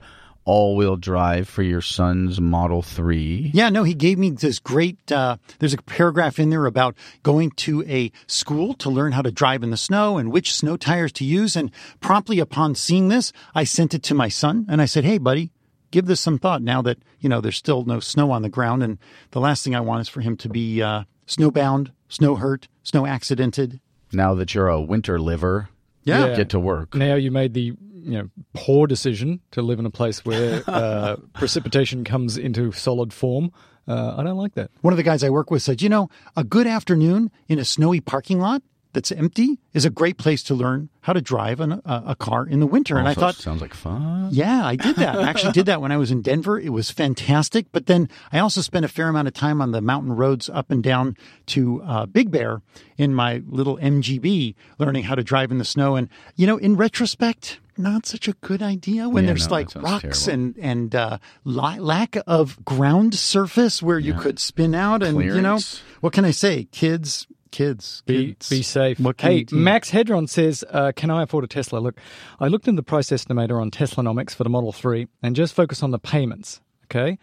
all-wheel 0.54 0.96
drive 0.96 1.48
for 1.48 1.62
your 1.62 1.80
son's 1.82 2.42
Model 2.42 2.82
3. 2.82 3.52
Yeah, 3.54 3.70
no, 3.70 3.84
he 3.84 3.94
gave 3.94 4.18
me 4.18 4.32
this 4.32 4.58
great. 4.58 5.12
Uh, 5.12 5.38
there's 5.60 5.76
a 5.76 5.82
paragraph 5.84 6.40
in 6.40 6.50
there 6.50 6.66
about 6.66 6.96
going 7.22 7.52
to 7.52 7.84
a 7.88 8.12
school 8.26 8.74
to 8.76 8.90
learn 8.90 9.12
how 9.12 9.22
to 9.22 9.32
drive 9.32 9.62
in 9.62 9.70
the 9.70 9.78
snow 9.78 10.18
and 10.18 10.32
which 10.32 10.52
snow 10.56 10.76
tires 10.76 11.12
to 11.14 11.24
use. 11.24 11.56
And 11.56 11.70
promptly 12.00 12.40
upon 12.40 12.74
seeing 12.74 13.10
this, 13.10 13.32
I 13.54 13.64
sent 13.64 13.94
it 13.94 14.02
to 14.04 14.16
my 14.16 14.28
son 14.28 14.66
and 14.68 14.82
I 14.82 14.86
said, 14.86 15.04
"Hey, 15.06 15.20
buddy." 15.20 15.52
Give 15.92 16.06
this 16.06 16.20
some 16.22 16.38
thought 16.38 16.62
now 16.62 16.84
that, 16.84 17.00
you 17.20 17.30
know, 17.30 17.42
there's 17.42 17.58
still 17.58 17.84
no 17.84 18.00
snow 18.00 18.30
on 18.30 18.44
the 18.44 18.50
ground. 18.50 18.84
And 18.84 19.00
the 19.32 19.40
last 19.40 19.64
thing 19.64 19.76
I 19.76 19.80
want 19.82 20.02
is 20.02 20.08
for 20.08 20.22
him 20.22 20.38
to 20.38 20.48
be 20.50 20.84
uh, 20.84 21.04
snowbound, 21.26 21.92
snow 22.10 22.36
hurt, 22.36 22.68
snow 22.84 23.08
accidented. 23.08 23.80
Now 24.14 24.36
that 24.36 24.54
you're 24.54 24.68
a 24.68 24.80
winter 24.80 25.20
liver, 25.20 25.70
Yeah. 26.04 26.28
Yeah. 26.28 26.36
get 26.36 26.50
to 26.50 26.60
work. 26.60 26.94
Now 26.94 27.16
you 27.16 27.32
made 27.32 27.56
the 27.56 27.74
you 28.04 28.18
know 28.18 28.30
poor 28.54 28.88
decision 28.88 29.40
to 29.52 29.62
live 29.62 29.80
in 29.80 29.86
a 29.86 29.90
place 29.92 30.26
where 30.26 30.64
uh, 30.68 31.18
precipitation 31.34 32.04
comes 32.04 32.38
into 32.38 32.72
solid 32.72 33.14
form. 33.14 33.52
Uh, 33.88 34.16
I 34.18 34.24
don't 34.24 34.38
like 34.38 34.54
that. 34.54 34.70
One 34.82 34.94
of 34.94 34.98
the 34.98 35.04
guys 35.04 35.24
I 35.24 35.32
work 35.32 35.50
with 35.50 35.64
said, 35.64 35.82
you 35.82 35.90
know, 35.90 36.10
a 36.36 36.44
good 36.44 36.68
afternoon 36.68 37.32
in 37.48 37.58
a 37.58 37.66
snowy 37.66 38.02
parking 38.02 38.40
lot 38.40 38.62
that's 38.94 39.12
empty 39.12 39.60
is 39.74 39.86
a 39.86 39.90
great 39.90 40.18
place 40.18 40.42
to 40.44 40.56
learn 40.56 40.90
how 41.02 41.14
to 41.14 41.22
drive 41.22 41.60
an, 41.60 41.74
a, 41.86 42.04
a 42.08 42.16
car 42.16 42.46
in 42.48 42.60
the 42.60 42.66
winter. 42.66 42.98
and 42.98 43.08
I 43.08 43.12
Also 43.12 43.22
thought, 43.22 43.36
sounds 43.36 43.62
like 43.62 43.74
fun. 43.74 44.30
yeah, 44.32 44.66
I 44.66 44.76
did 44.76 44.96
that. 44.98 45.18
I 45.20 45.24
actually 45.30 45.52
did 45.54 45.68
that 45.68 45.80
when 45.82 45.92
I 45.92 45.98
was 45.98 46.10
in 46.12 46.22
Denver. 46.22 46.60
It 46.60 46.70
was 46.70 46.90
fantastic. 46.90 47.68
But 47.72 47.86
then 47.86 48.10
I 48.32 48.40
also 48.40 48.62
spent 48.62 48.86
a 48.86 48.88
fair 48.88 49.08
amount 49.08 49.28
of 49.28 49.34
time 49.34 49.62
on 49.62 49.72
the 49.72 49.82
mountain 49.82 50.14
roads 50.14 50.50
up 50.50 50.72
and 50.72 50.84
down 50.84 51.16
to 51.48 51.82
uh, 51.84 52.06
Big 52.08 52.32
Bear 52.32 52.62
in 52.98 53.14
my 53.14 53.44
little 53.48 53.78
MGB, 53.78 54.56
learning 54.80 55.04
how 55.04 55.16
to 55.16 55.24
drive 55.24 55.52
in 55.52 55.58
the 55.60 55.66
snow. 55.66 55.96
And, 55.96 56.10
you 56.36 56.48
know, 56.48 56.58
in 56.58 56.76
retrospect, 56.76 57.60
not 57.78 58.06
such 58.06 58.28
a 58.28 58.34
good 58.42 58.62
idea 58.62 59.08
when 59.08 59.24
Yeah, 59.24 59.30
there's 59.30 59.48
no, 59.48 59.54
like 59.54 59.76
rocks 59.76 60.26
terrible. 60.26 60.34
and 60.34 60.58
and 60.58 60.96
uh, 60.96 61.18
li- 61.46 61.80
lack 61.80 62.18
of 62.28 62.64
ground 62.66 63.16
surface 63.16 63.82
where 63.82 64.00
you 64.00 64.14
could 64.16 64.38
spin 64.40 64.76
out. 64.76 65.02
And 65.02 65.24
you 65.24 65.42
know, 65.42 65.60
what 66.02 66.12
can 66.12 66.26
I 66.26 66.32
say? 66.32 66.66
Kids, 66.74 67.26
kids, 67.52 68.04
Be, 68.06 68.28
kids. 68.28 68.50
be 68.50 68.62
safe. 68.62 69.00
What 69.00 69.20
hey, 69.22 69.38
you 69.40 69.46
do? 69.46 69.56
Max 69.56 69.92
Hedron 69.92 70.28
says, 70.28 70.64
uh, 70.70 70.92
"Can 70.96 71.10
I 71.10 71.24
afford 71.24 71.44
a 71.44 71.48
Tesla?" 71.48 71.80
Look, 71.80 72.00
I 72.40 72.48
looked 72.48 72.68
in 72.68 72.76
the 72.76 72.84
price 72.84 73.10
estimator 73.10 73.62
on 73.62 73.72
Teslanomics 73.72 74.36
for 74.36 74.44
the 74.44 74.50
Model 74.50 74.72
Three, 74.72 75.08
and 75.22 75.36
just 75.36 75.54
focus 75.54 75.84
on 75.84 75.92
the 75.92 76.00
payments. 76.00 76.62
Okay, 76.86 77.20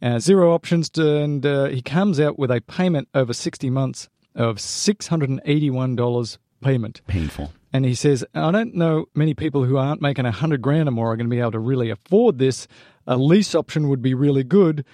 uh, 0.00 0.18
zero 0.18 0.54
options, 0.54 0.88
to, 0.90 1.16
and 1.16 1.44
uh, 1.44 1.66
he 1.66 1.82
comes 1.82 2.18
out 2.18 2.38
with 2.38 2.50
a 2.50 2.60
payment 2.60 3.08
over 3.14 3.32
sixty 3.32 3.68
months 3.68 4.08
of 4.34 4.60
six 4.60 5.08
hundred 5.08 5.30
and 5.30 5.40
eighty-one 5.44 5.96
dollars 5.96 6.38
payment. 6.62 7.02
Painful. 7.06 7.52
And 7.72 7.84
he 7.84 7.94
says, 7.94 8.24
I 8.34 8.50
don't 8.50 8.74
know 8.74 9.06
many 9.14 9.32
people 9.32 9.64
who 9.64 9.76
aren't 9.76 10.02
making 10.02 10.26
a 10.26 10.32
hundred 10.32 10.60
grand 10.60 10.88
or 10.88 10.92
more 10.92 11.12
are 11.12 11.16
going 11.16 11.28
to 11.28 11.30
be 11.30 11.38
able 11.38 11.52
to 11.52 11.60
really 11.60 11.88
afford 11.88 12.38
this. 12.38 12.66
A 13.06 13.16
lease 13.16 13.54
option 13.54 13.88
would 13.88 14.02
be 14.02 14.12
really 14.12 14.42
good, 14.42 14.84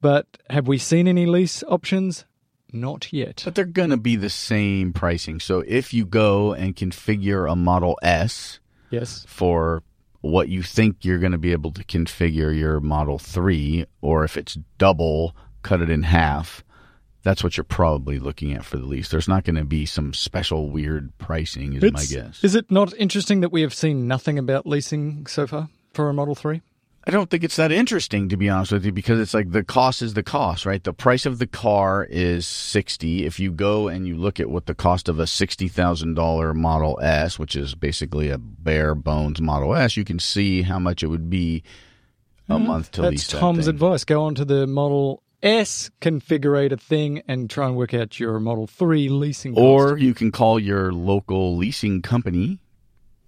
but 0.00 0.26
have 0.48 0.66
we 0.66 0.78
seen 0.78 1.06
any 1.06 1.26
lease 1.26 1.62
options? 1.68 2.24
Not 2.72 3.12
yet. 3.12 3.42
But 3.44 3.54
they're 3.54 3.64
going 3.64 3.90
to 3.90 3.96
be 3.96 4.16
the 4.16 4.30
same 4.30 4.92
pricing. 4.92 5.40
So 5.40 5.62
if 5.66 5.92
you 5.92 6.04
go 6.06 6.52
and 6.54 6.74
configure 6.74 7.50
a 7.50 7.54
Model 7.54 7.98
S 8.02 8.60
Yes. 8.90 9.24
for 9.28 9.82
what 10.20 10.48
you 10.48 10.62
think 10.62 11.04
you're 11.04 11.18
going 11.18 11.32
to 11.32 11.38
be 11.38 11.52
able 11.52 11.72
to 11.72 11.84
configure 11.84 12.56
your 12.56 12.80
Model 12.80 13.18
3, 13.18 13.86
or 14.00 14.24
if 14.24 14.36
it's 14.36 14.56
double, 14.78 15.34
cut 15.62 15.80
it 15.82 15.90
in 15.90 16.04
half, 16.04 16.62
that's 17.22 17.42
what 17.44 17.56
you're 17.56 17.64
probably 17.64 18.18
looking 18.18 18.52
at 18.52 18.64
for 18.64 18.76
the 18.78 18.84
lease. 18.86 19.08
There's 19.08 19.28
not 19.28 19.44
going 19.44 19.56
to 19.56 19.64
be 19.64 19.84
some 19.86 20.12
special 20.14 20.70
weird 20.70 21.16
pricing, 21.18 21.74
is 21.74 21.82
my 21.92 22.04
guess. 22.04 22.42
Is 22.42 22.54
it 22.54 22.70
not 22.70 22.94
interesting 22.96 23.40
that 23.40 23.52
we 23.52 23.62
have 23.62 23.74
seen 23.74 24.06
nothing 24.08 24.38
about 24.38 24.66
leasing 24.66 25.26
so 25.26 25.46
far 25.46 25.68
for 25.92 26.08
a 26.08 26.14
Model 26.14 26.34
3? 26.34 26.62
I 27.04 27.10
don't 27.10 27.28
think 27.28 27.42
it's 27.42 27.56
that 27.56 27.72
interesting 27.72 28.28
to 28.28 28.36
be 28.36 28.48
honest 28.48 28.70
with 28.70 28.84
you 28.84 28.92
because 28.92 29.18
it's 29.18 29.34
like 29.34 29.50
the 29.50 29.64
cost 29.64 30.02
is 30.02 30.14
the 30.14 30.22
cost, 30.22 30.64
right? 30.64 30.82
The 30.82 30.92
price 30.92 31.26
of 31.26 31.40
the 31.40 31.48
car 31.48 32.06
is 32.08 32.46
60. 32.46 33.26
If 33.26 33.40
you 33.40 33.50
go 33.50 33.88
and 33.88 34.06
you 34.06 34.16
look 34.16 34.38
at 34.38 34.48
what 34.48 34.66
the 34.66 34.74
cost 34.74 35.08
of 35.08 35.18
a 35.18 35.24
$60,000 35.24 36.54
Model 36.54 37.00
S, 37.02 37.40
which 37.40 37.56
is 37.56 37.74
basically 37.74 38.30
a 38.30 38.38
bare 38.38 38.94
bones 38.94 39.40
Model 39.40 39.74
S, 39.74 39.96
you 39.96 40.04
can 40.04 40.20
see 40.20 40.62
how 40.62 40.78
much 40.78 41.02
it 41.02 41.08
would 41.08 41.28
be 41.28 41.64
a 42.48 42.54
mm-hmm. 42.54 42.66
month 42.66 42.92
to 42.92 43.02
That's 43.02 43.10
lease 43.12 43.26
that 43.28 43.40
Tom's 43.40 43.66
thing. 43.66 43.74
advice. 43.74 44.04
Go 44.04 44.22
on 44.22 44.36
to 44.36 44.44
the 44.44 44.68
Model 44.68 45.24
S 45.42 45.90
configurator 46.00 46.80
thing 46.80 47.22
and 47.26 47.50
try 47.50 47.66
and 47.66 47.76
work 47.76 47.94
out 47.94 48.20
your 48.20 48.38
Model 48.38 48.68
3 48.68 49.08
leasing 49.08 49.54
cost. 49.54 49.60
Or 49.60 49.98
you 49.98 50.14
can 50.14 50.30
call 50.30 50.60
your 50.60 50.92
local 50.92 51.56
leasing 51.56 52.00
company, 52.00 52.60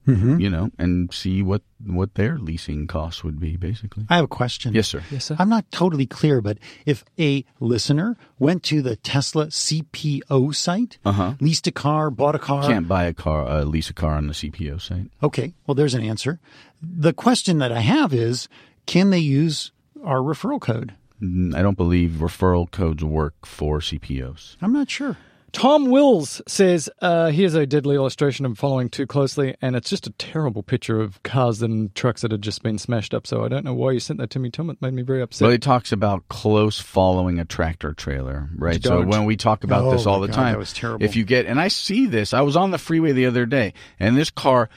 Mm-hmm. 0.06 0.38
you 0.38 0.50
know, 0.50 0.70
and 0.78 1.12
see 1.14 1.42
what 1.42 1.62
what 1.84 2.14
their 2.14 2.36
leasing 2.38 2.86
costs 2.86 3.24
would 3.24 3.40
be 3.40 3.56
basically. 3.56 4.04
I 4.10 4.16
have 4.16 4.24
a 4.26 4.28
question. 4.28 4.74
Yes, 4.74 4.88
sir. 4.88 5.02
Yes, 5.10 5.24
sir. 5.26 5.36
I'm 5.38 5.48
not 5.48 5.70
totally 5.70 6.04
clear, 6.06 6.40
but 6.42 6.58
if 6.84 7.04
a 7.18 7.42
listener 7.58 8.16
went 8.38 8.62
to 8.64 8.82
the 8.82 8.96
Tesla 8.96 9.46
CPO 9.46 10.54
site, 10.54 10.98
Uh-huh. 11.04 11.34
leased 11.40 11.66
a 11.66 11.72
car, 11.72 12.10
bought 12.10 12.34
a 12.34 12.38
car, 12.38 12.62
Can't 12.64 12.88
buy 12.88 13.04
a 13.04 13.14
car, 13.14 13.46
uh, 13.48 13.64
lease 13.64 13.90
a 13.90 13.94
car 13.94 14.14
on 14.14 14.26
the 14.26 14.34
CPO 14.34 14.78
site. 14.80 15.10
okay, 15.22 15.54
well, 15.66 15.74
there's 15.74 15.94
an 15.94 16.02
answer. 16.04 16.38
The 16.82 17.12
question 17.12 17.58
that 17.58 17.72
I 17.72 17.80
have 17.80 18.12
is, 18.12 18.48
can 18.86 19.10
they 19.10 19.18
use 19.20 19.72
our 20.04 20.18
referral 20.18 20.60
code? 20.60 20.94
Mm, 21.22 21.54
I 21.54 21.62
don't 21.62 21.76
believe 21.76 22.18
referral 22.20 22.70
codes 22.70 23.02
work 23.04 23.46
for 23.46 23.78
CPOs. 23.80 24.56
I'm 24.60 24.72
not 24.72 24.90
sure. 24.90 25.16
Tom 25.54 25.88
Wills 25.88 26.42
says, 26.48 26.90
uh, 27.00 27.30
here's 27.30 27.54
a 27.54 27.64
deadly 27.64 27.94
illustration 27.94 28.44
I'm 28.44 28.56
following 28.56 28.88
too 28.88 29.06
closely, 29.06 29.54
and 29.62 29.76
it's 29.76 29.88
just 29.88 30.06
a 30.08 30.10
terrible 30.10 30.64
picture 30.64 31.00
of 31.00 31.22
cars 31.22 31.62
and 31.62 31.94
trucks 31.94 32.22
that 32.22 32.32
had 32.32 32.42
just 32.42 32.62
been 32.64 32.76
smashed 32.76 33.14
up. 33.14 33.24
So 33.24 33.44
I 33.44 33.48
don't 33.48 33.64
know 33.64 33.72
why 33.72 33.92
you 33.92 34.00
sent 34.00 34.18
that 34.18 34.30
to 34.30 34.40
me, 34.40 34.50
Tom. 34.50 34.68
It 34.68 34.82
made 34.82 34.92
me 34.92 35.02
very 35.02 35.22
upset. 35.22 35.46
Well, 35.46 35.52
he 35.52 35.58
talks 35.58 35.92
about 35.92 36.26
close 36.28 36.80
following 36.80 37.38
a 37.38 37.44
tractor 37.44 37.94
trailer, 37.94 38.50
right? 38.56 38.82
So 38.82 39.02
when 39.02 39.26
we 39.26 39.36
talk 39.36 39.62
about 39.62 39.84
Oh, 39.84 39.92
this 39.92 40.06
all 40.06 40.18
the 40.20 40.26
God, 40.26 40.34
time, 40.34 40.52
that 40.54 40.58
was 40.58 40.72
terrible. 40.72 41.04
if 41.04 41.14
you 41.14 41.24
get, 41.24 41.46
and 41.46 41.60
I 41.60 41.68
see 41.68 42.06
this, 42.06 42.34
I 42.34 42.40
was 42.40 42.56
on 42.56 42.72
the 42.72 42.78
freeway 42.78 43.12
the 43.12 43.26
other 43.26 43.46
day, 43.46 43.74
and 44.00 44.16
this 44.16 44.30
car 44.30 44.68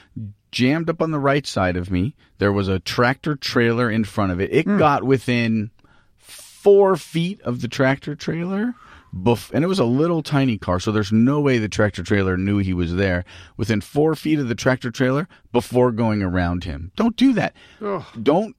jammed 0.52 0.88
up 0.88 1.02
on 1.02 1.10
the 1.10 1.18
right 1.18 1.46
side 1.46 1.76
of 1.76 1.90
me. 1.90 2.14
There 2.38 2.52
was 2.52 2.68
a 2.68 2.78
tractor 2.78 3.34
trailer 3.34 3.90
in 3.90 4.04
front 4.04 4.30
of 4.30 4.40
it. 4.40 4.52
It 4.52 4.64
Hmm. 4.64 4.78
got 4.78 5.02
within 5.02 5.70
four 6.16 6.96
feet 6.96 7.40
of 7.42 7.62
the 7.62 7.68
tractor 7.68 8.14
trailer. 8.14 8.74
Bef- 9.22 9.50
and 9.52 9.64
it 9.64 9.68
was 9.68 9.78
a 9.78 9.84
little 9.84 10.22
tiny 10.22 10.58
car, 10.58 10.78
so 10.80 10.92
there's 10.92 11.12
no 11.12 11.40
way 11.40 11.58
the 11.58 11.68
tractor 11.68 12.02
trailer 12.02 12.36
knew 12.36 12.58
he 12.58 12.72
was 12.74 12.94
there 12.94 13.24
within 13.56 13.80
four 13.80 14.14
feet 14.14 14.38
of 14.38 14.48
the 14.48 14.54
tractor 14.54 14.90
trailer 14.90 15.28
before 15.52 15.90
going 15.92 16.22
around 16.22 16.64
him. 16.64 16.92
Don't 16.96 17.16
do 17.16 17.32
that. 17.34 17.54
Don't 18.22 18.54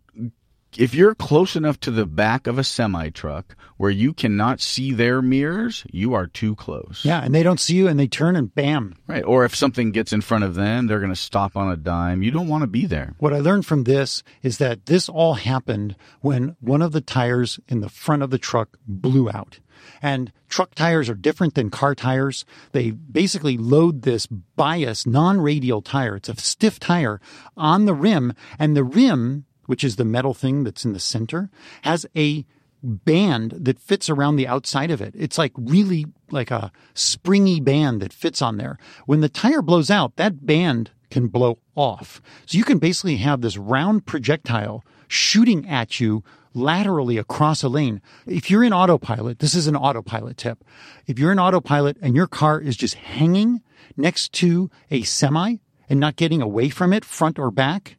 if 0.78 0.94
you're 0.94 1.16
close 1.16 1.56
enough 1.56 1.80
to 1.82 1.92
the 1.92 2.06
back 2.06 2.48
of 2.48 2.58
a 2.58 2.64
semi 2.64 3.10
truck 3.10 3.56
where 3.78 3.92
you 3.92 4.14
cannot 4.14 4.62
see 4.62 4.92
their 4.92 5.22
mirrors, 5.22 5.86
you 5.92 6.14
are 6.14 6.28
too 6.28 6.56
close. 6.56 7.04
Yeah, 7.04 7.24
and 7.24 7.34
they 7.34 7.44
don't 7.44 7.60
see 7.60 7.76
you, 7.76 7.88
and 7.88 8.00
they 8.00 8.08
turn 8.08 8.36
and 8.36 8.54
bam. 8.54 8.96
Right. 9.08 9.24
Or 9.24 9.46
if 9.46 9.56
something 9.56 9.92
gets 9.92 10.14
in 10.14 10.22
front 10.22 10.44
of 10.44 10.56
them, 10.56 10.88
they're 10.88 11.00
going 11.00 11.12
to 11.12 11.16
stop 11.16 11.56
on 11.56 11.72
a 11.72 11.78
dime. 11.78 12.24
You 12.24 12.32
don't 12.32 12.48
want 12.48 12.62
to 12.62 12.68
be 12.68 12.86
there. 12.86 13.16
What 13.20 13.34
I 13.34 13.40
learned 13.40 13.66
from 13.66 13.86
this 13.86 14.24
is 14.44 14.58
that 14.58 14.86
this 14.86 15.10
all 15.10 15.36
happened 15.36 15.96
when 16.22 16.56
one 16.60 16.82
of 16.82 16.92
the 16.92 17.02
tires 17.02 17.60
in 17.68 17.82
the 17.82 17.90
front 17.90 18.22
of 18.22 18.30
the 18.30 18.38
truck 18.38 18.78
blew 18.86 19.30
out. 19.30 19.60
And 20.02 20.32
truck 20.48 20.76
tires 20.76 21.10
are 21.10 21.16
different 21.16 21.56
than 21.56 21.70
car 21.70 21.96
tires. 21.96 22.46
They 22.72 22.92
basically 22.92 23.58
load 23.58 24.02
this 24.02 24.28
bias 24.28 25.06
non 25.06 25.40
radial 25.40 25.82
tire. 25.82 26.18
It's 26.18 26.30
a 26.30 26.36
stiff 26.36 26.80
tire 26.80 27.22
on 27.56 27.86
the 27.86 27.94
rim, 27.94 28.34
and 28.58 28.76
the 28.76 28.84
rim, 28.84 29.46
which 29.70 29.84
is 29.84 29.98
the 29.98 30.04
metal 30.04 30.34
thing 30.34 30.64
that's 30.64 30.84
in 30.84 30.94
the 30.94 31.00
center, 31.00 31.48
has 31.84 32.04
a 32.18 32.44
band 32.82 33.52
that 33.52 33.78
fits 33.78 34.10
around 34.10 34.36
the 34.36 34.48
outside 34.48 34.90
of 34.90 35.00
it. 35.00 35.14
It's 35.16 35.38
like 35.38 35.52
really 35.56 36.08
like 36.32 36.50
a 36.50 36.72
springy 36.96 37.60
band 37.60 38.02
that 38.02 38.12
fits 38.12 38.42
on 38.42 38.58
there. 38.58 38.80
When 39.06 39.22
the 39.22 39.30
tire 39.30 39.62
blows 39.62 39.92
out, 39.92 40.16
that 40.16 40.44
band 40.44 40.90
can 41.12 41.28
blow 41.28 41.60
off. 41.76 42.20
So 42.48 42.58
you 42.58 42.64
can 42.64 42.80
basically 42.80 43.18
have 43.18 43.42
this 43.42 43.58
round 43.58 44.08
projectile 44.08 44.84
shooting 45.08 45.70
at 45.70 46.00
you 46.00 46.24
laterally 46.56 47.20
across 47.20 47.62
a 47.62 47.70
lane. 47.70 48.02
If 48.26 48.50
you're 48.50 48.64
in 48.64 48.74
autopilot, 48.74 49.38
this 49.38 49.54
is 49.54 49.68
an 49.68 49.76
autopilot 49.76 50.38
tip. 50.38 50.64
If 51.06 51.20
you're 51.20 51.32
in 51.32 51.38
autopilot 51.38 51.98
and 52.02 52.16
your 52.16 52.26
car 52.26 52.60
is 52.60 52.76
just 52.76 52.96
hanging 52.96 53.62
next 53.96 54.34
to 54.34 54.72
a 54.90 55.04
semi 55.04 55.58
and 55.88 56.00
not 56.00 56.16
getting 56.16 56.42
away 56.42 56.70
from 56.70 56.92
it, 56.92 57.06
front 57.06 57.38
or 57.38 57.52
back, 57.52 57.98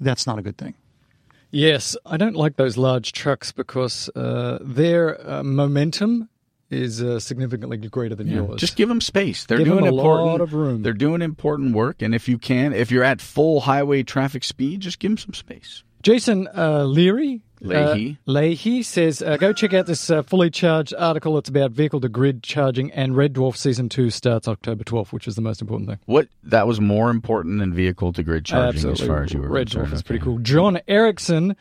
that's 0.00 0.26
not 0.26 0.38
a 0.38 0.42
good 0.42 0.56
thing. 0.56 0.74
Yes, 1.50 1.96
I 2.06 2.16
don't 2.16 2.36
like 2.36 2.56
those 2.56 2.76
large 2.76 3.12
trucks 3.12 3.52
because 3.52 4.08
uh, 4.14 4.58
their 4.60 5.28
uh, 5.28 5.42
momentum 5.42 6.28
is 6.70 7.02
uh, 7.02 7.18
significantly 7.18 7.76
greater 7.76 8.14
than 8.14 8.28
yours. 8.28 8.60
Just 8.60 8.76
give 8.76 8.88
them 8.88 9.00
space. 9.00 9.44
They're 9.46 9.58
Give 9.58 9.66
doing 9.66 9.84
a 9.84 9.88
important. 9.88 10.26
lot 10.26 10.40
of 10.40 10.54
room. 10.54 10.82
They're 10.82 10.92
doing 10.92 11.20
important 11.22 11.74
work, 11.74 12.00
and 12.02 12.14
if 12.14 12.28
you 12.28 12.38
can, 12.38 12.72
if 12.72 12.92
you're 12.92 13.02
at 13.02 13.20
full 13.20 13.60
highway 13.60 14.04
traffic 14.04 14.44
speed, 14.44 14.80
just 14.80 15.00
give 15.00 15.10
them 15.10 15.18
some 15.18 15.34
space. 15.34 15.82
Jason 16.02 16.48
uh, 16.56 16.84
Leary. 16.84 17.42
Leahy. 17.62 18.16
Uh, 18.26 18.32
Leahy 18.32 18.82
says, 18.82 19.20
uh, 19.20 19.36
go 19.36 19.52
check 19.52 19.74
out 19.74 19.84
this 19.84 20.08
uh, 20.08 20.22
fully 20.22 20.48
charged 20.48 20.94
article. 20.96 21.36
It's 21.36 21.50
about 21.50 21.72
vehicle 21.72 22.00
to 22.00 22.08
grid 22.08 22.42
charging, 22.42 22.90
and 22.92 23.14
Red 23.14 23.34
Dwarf 23.34 23.54
Season 23.54 23.90
2 23.90 24.08
starts 24.08 24.48
October 24.48 24.82
12th, 24.82 25.12
which 25.12 25.28
is 25.28 25.34
the 25.34 25.42
most 25.42 25.60
important 25.60 25.90
thing. 25.90 25.98
What 26.06 26.28
that 26.44 26.66
was 26.66 26.80
more 26.80 27.10
important 27.10 27.58
than 27.58 27.74
vehicle 27.74 28.14
to 28.14 28.22
grid 28.22 28.46
charging, 28.46 28.78
Absolutely. 28.78 29.02
as 29.02 29.06
far 29.08 29.22
as 29.24 29.32
you 29.34 29.40
were 29.42 29.48
Red 29.50 29.66
concerned. 29.66 29.88
Dwarf 29.88 29.92
is 29.92 29.98
Okay. 30.00 30.06
pretty 30.06 30.24
cool. 30.24 30.38
John 30.38 30.80
Erickson 30.88 31.54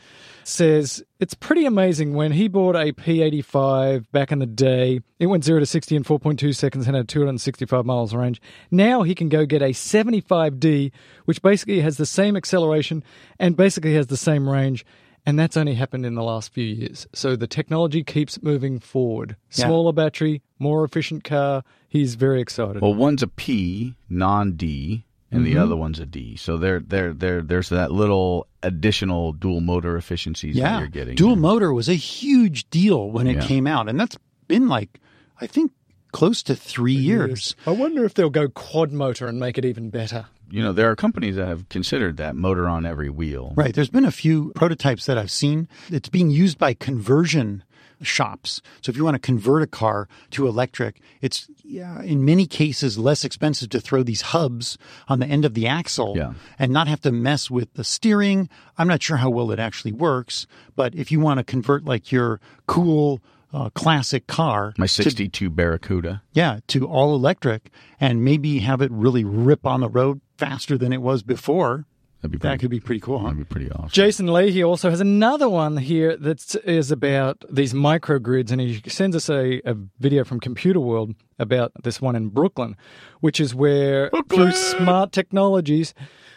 says 0.49 1.03
it's 1.19 1.33
pretty 1.33 1.65
amazing 1.65 2.13
when 2.13 2.31
he 2.31 2.47
bought 2.47 2.75
a 2.75 2.91
P85 2.91 4.05
back 4.11 4.31
in 4.31 4.39
the 4.39 4.45
day. 4.45 5.01
It 5.19 5.27
went 5.27 5.43
0 5.43 5.59
to 5.59 5.65
60 5.65 5.95
in 5.95 6.03
4.2 6.03 6.55
seconds 6.55 6.87
and 6.87 6.95
had 6.95 7.07
265 7.07 7.85
miles 7.85 8.13
range. 8.13 8.41
Now 8.71 9.03
he 9.03 9.15
can 9.15 9.29
go 9.29 9.45
get 9.45 9.61
a 9.61 9.69
75D, 9.69 10.91
which 11.25 11.41
basically 11.41 11.81
has 11.81 11.97
the 11.97 12.05
same 12.05 12.35
acceleration 12.35 13.03
and 13.37 13.55
basically 13.55 13.93
has 13.95 14.07
the 14.07 14.17
same 14.17 14.49
range. 14.49 14.85
And 15.25 15.37
that's 15.37 15.57
only 15.57 15.75
happened 15.75 16.05
in 16.05 16.15
the 16.15 16.23
last 16.23 16.53
few 16.53 16.65
years. 16.65 17.05
So 17.13 17.35
the 17.35 17.47
technology 17.47 18.03
keeps 18.03 18.41
moving 18.41 18.79
forward. 18.79 19.35
Yeah. 19.51 19.65
Smaller 19.65 19.93
battery, 19.93 20.41
more 20.57 20.83
efficient 20.83 21.23
car. 21.23 21.63
He's 21.87 22.15
very 22.15 22.41
excited. 22.41 22.81
Well, 22.81 22.93
one's 22.93 23.21
a 23.21 23.27
P, 23.27 23.95
non-D, 24.09 25.05
and 25.31 25.41
Mm-hmm. 25.41 25.53
the 25.53 25.59
other 25.61 25.75
one's 25.75 25.99
a 25.99 26.05
D. 26.05 26.35
So 26.35 26.57
there, 26.57 26.79
there, 26.79 27.13
there, 27.13 27.41
there's 27.41 27.69
that 27.69 27.91
little 27.91 28.47
additional 28.63 29.31
dual 29.33 29.61
motor 29.61 29.95
efficiencies 29.97 30.55
that 30.55 30.61
Yeah. 30.61 30.79
you're 30.79 30.87
getting. 30.87 31.15
Dual 31.15 31.35
there. 31.35 31.41
motor 31.41 31.73
was 31.73 31.87
a 31.89 31.93
huge 31.95 32.69
deal 32.69 33.09
when 33.11 33.27
it 33.27 33.35
Yeah. 33.37 33.45
came 33.47 33.67
out. 33.67 33.87
And 33.89 33.99
that's 33.99 34.17
been 34.47 34.67
like, 34.67 34.99
I 35.39 35.47
think, 35.47 35.71
close 36.11 36.41
to 36.43 36.55
three 36.55 36.93
years. 36.95 37.55
I 37.67 37.71
wonder 37.71 38.03
if 38.03 38.15
they'll 38.15 38.29
go 38.31 38.47
quad 38.49 38.91
motor 38.91 39.27
and 39.27 39.39
make 39.39 39.57
it 39.59 39.65
even 39.65 39.89
better. 39.91 40.25
You 40.51 40.63
know, 40.63 40.73
there 40.73 40.89
are 40.89 40.95
companies 40.95 41.35
that 41.35 41.47
have 41.47 41.69
considered 41.69 42.17
that 42.17 42.35
motor 42.35 42.67
on 42.67 42.83
every 42.83 43.11
wheel. 43.11 43.53
Right. 43.55 43.71
There's 43.75 43.91
been 43.91 44.05
a 44.05 44.11
few 44.11 44.51
prototypes 44.55 45.05
that 45.05 45.15
I've 45.19 45.29
seen. 45.29 45.67
It's 45.91 46.09
being 46.09 46.31
used 46.31 46.57
by 46.57 46.73
conversion 46.73 47.63
shops. 48.01 48.61
So 48.81 48.89
if 48.89 48.97
you 48.97 49.03
want 49.03 49.15
to 49.15 49.19
convert 49.19 49.61
a 49.63 49.67
car 49.67 50.07
to 50.31 50.47
electric, 50.47 50.99
it's 51.21 51.47
yeah, 51.63 52.01
in 52.01 52.25
many 52.25 52.45
cases 52.47 52.97
less 52.97 53.23
expensive 53.23 53.69
to 53.69 53.79
throw 53.79 54.03
these 54.03 54.21
hubs 54.21 54.77
on 55.07 55.19
the 55.19 55.25
end 55.27 55.45
of 55.45 55.53
the 55.53 55.67
axle 55.67 56.13
Yeah. 56.17 56.33
and 56.57 56.71
not 56.71 56.87
have 56.87 57.01
to 57.01 57.11
mess 57.11 57.51
with 57.51 57.73
the 57.73 57.83
steering. 57.83 58.49
I'm 58.77 58.87
not 58.87 59.03
sure 59.03 59.17
how 59.17 59.29
well 59.29 59.51
it 59.51 59.59
actually 59.59 59.91
works, 59.91 60.47
but 60.75 60.95
if 60.95 61.11
you 61.11 61.19
want 61.19 61.37
to 61.39 61.43
convert 61.43 61.85
like 61.85 62.11
your 62.11 62.39
cool 62.67 63.21
uh, 63.53 63.69
classic 63.71 64.27
car 64.27 64.73
My 64.77 64.85
to 64.85 64.91
62 64.93 65.49
Barracuda. 65.49 66.21
yeah, 66.33 66.59
to 66.67 66.85
all 66.87 67.15
electric 67.15 67.71
and 67.99 68.23
maybe 68.23 68.59
have 68.59 68.81
it 68.81 68.91
really 68.91 69.23
rip 69.23 69.65
on 69.65 69.81
the 69.81 69.89
road 69.89 70.21
faster 70.37 70.77
than 70.77 70.93
it 70.93 71.01
was 71.01 71.23
before. 71.23 71.85
That'd 72.21 72.31
be 72.31 72.37
pretty, 72.37 72.53
That 72.53 72.59
could 72.59 72.69
be 72.69 72.79
pretty 72.81 72.99
cool, 72.99 73.19
huh? 73.19 73.29
that'd 73.29 73.37
be 73.37 73.45
pretty 73.45 73.71
awesome. 73.71 73.89
Jason 73.89 74.27
Leahy 74.27 74.61
also 74.61 74.89
has 74.89 74.99
another 74.99 75.47
one 75.47 75.77
here 75.77 76.17
that 76.17 76.55
is 76.65 76.91
about 76.91 77.45
these 77.49 77.73
microgrids, 77.73 78.51
and 78.51 78.59
he 78.59 78.81
sends 78.89 79.15
us 79.15 79.29
a, 79.29 79.61
a 79.65 79.75
video 79.99 80.25
from 80.25 80.41
Computer 80.41 80.81
World 80.81 81.15
about 81.37 81.71
this 81.83 82.01
one 82.01 82.17
in 82.17 82.27
Brooklyn, 82.27 82.75
which 83.21 83.39
is 83.39 83.55
where 83.55 84.11
through 84.29 84.51
smart 84.51 85.13
technologies, 85.13 85.93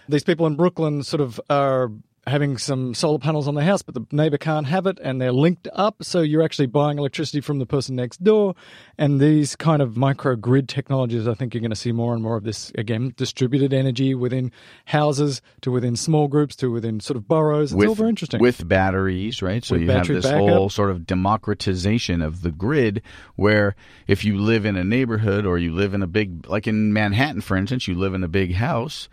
these 0.08 0.22
people 0.22 0.46
in 0.46 0.54
Brooklyn 0.54 1.02
sort 1.02 1.20
of 1.20 1.40
are 1.50 1.90
having 2.26 2.56
some 2.56 2.94
solar 2.94 3.18
panels 3.18 3.48
on 3.48 3.54
the 3.54 3.64
house, 3.64 3.82
but 3.82 3.94
the 3.94 4.06
neighbor 4.12 4.38
can't 4.38 4.66
have 4.66 4.86
it, 4.86 4.98
and 5.02 5.20
they're 5.20 5.32
linked 5.32 5.66
up, 5.72 6.04
so 6.04 6.20
you're 6.20 6.42
actually 6.42 6.66
buying 6.66 6.98
electricity 6.98 7.40
from 7.40 7.58
the 7.58 7.66
person 7.66 7.96
next 7.96 8.22
door. 8.22 8.54
And 8.96 9.20
these 9.20 9.56
kind 9.56 9.82
of 9.82 9.94
microgrid 9.94 10.68
technologies, 10.68 11.26
I 11.26 11.34
think 11.34 11.52
you're 11.52 11.60
going 11.60 11.70
to 11.70 11.76
see 11.76 11.90
more 11.90 12.14
and 12.14 12.22
more 12.22 12.36
of 12.36 12.44
this 12.44 12.70
again, 12.78 13.12
distributed 13.16 13.72
energy 13.72 14.14
within 14.14 14.52
houses 14.84 15.42
to 15.62 15.72
within 15.72 15.96
small 15.96 16.28
groups 16.28 16.54
to 16.56 16.70
within 16.70 17.00
sort 17.00 17.16
of 17.16 17.26
boroughs. 17.26 17.72
It's 17.72 17.84
all 17.84 17.94
very 17.94 18.10
interesting. 18.10 18.40
With 18.40 18.68
batteries, 18.68 19.42
right? 19.42 19.64
So 19.64 19.74
With 19.74 19.82
you 19.82 19.90
have 19.90 20.06
this 20.06 20.24
backup. 20.24 20.48
whole 20.48 20.70
sort 20.70 20.90
of 20.90 21.06
democratization 21.06 22.22
of 22.22 22.42
the 22.42 22.52
grid 22.52 23.02
where 23.34 23.74
if 24.06 24.24
you 24.24 24.36
live 24.36 24.64
in 24.64 24.76
a 24.76 24.84
neighborhood 24.84 25.44
or 25.44 25.58
you 25.58 25.72
live 25.74 25.92
in 25.92 26.02
a 26.02 26.06
big, 26.06 26.46
like 26.46 26.68
in 26.68 26.92
Manhattan, 26.92 27.40
for 27.40 27.56
instance, 27.56 27.88
you 27.88 27.96
live 27.96 28.14
in 28.14 28.22
a 28.22 28.28
big 28.28 28.54
house 28.54 29.08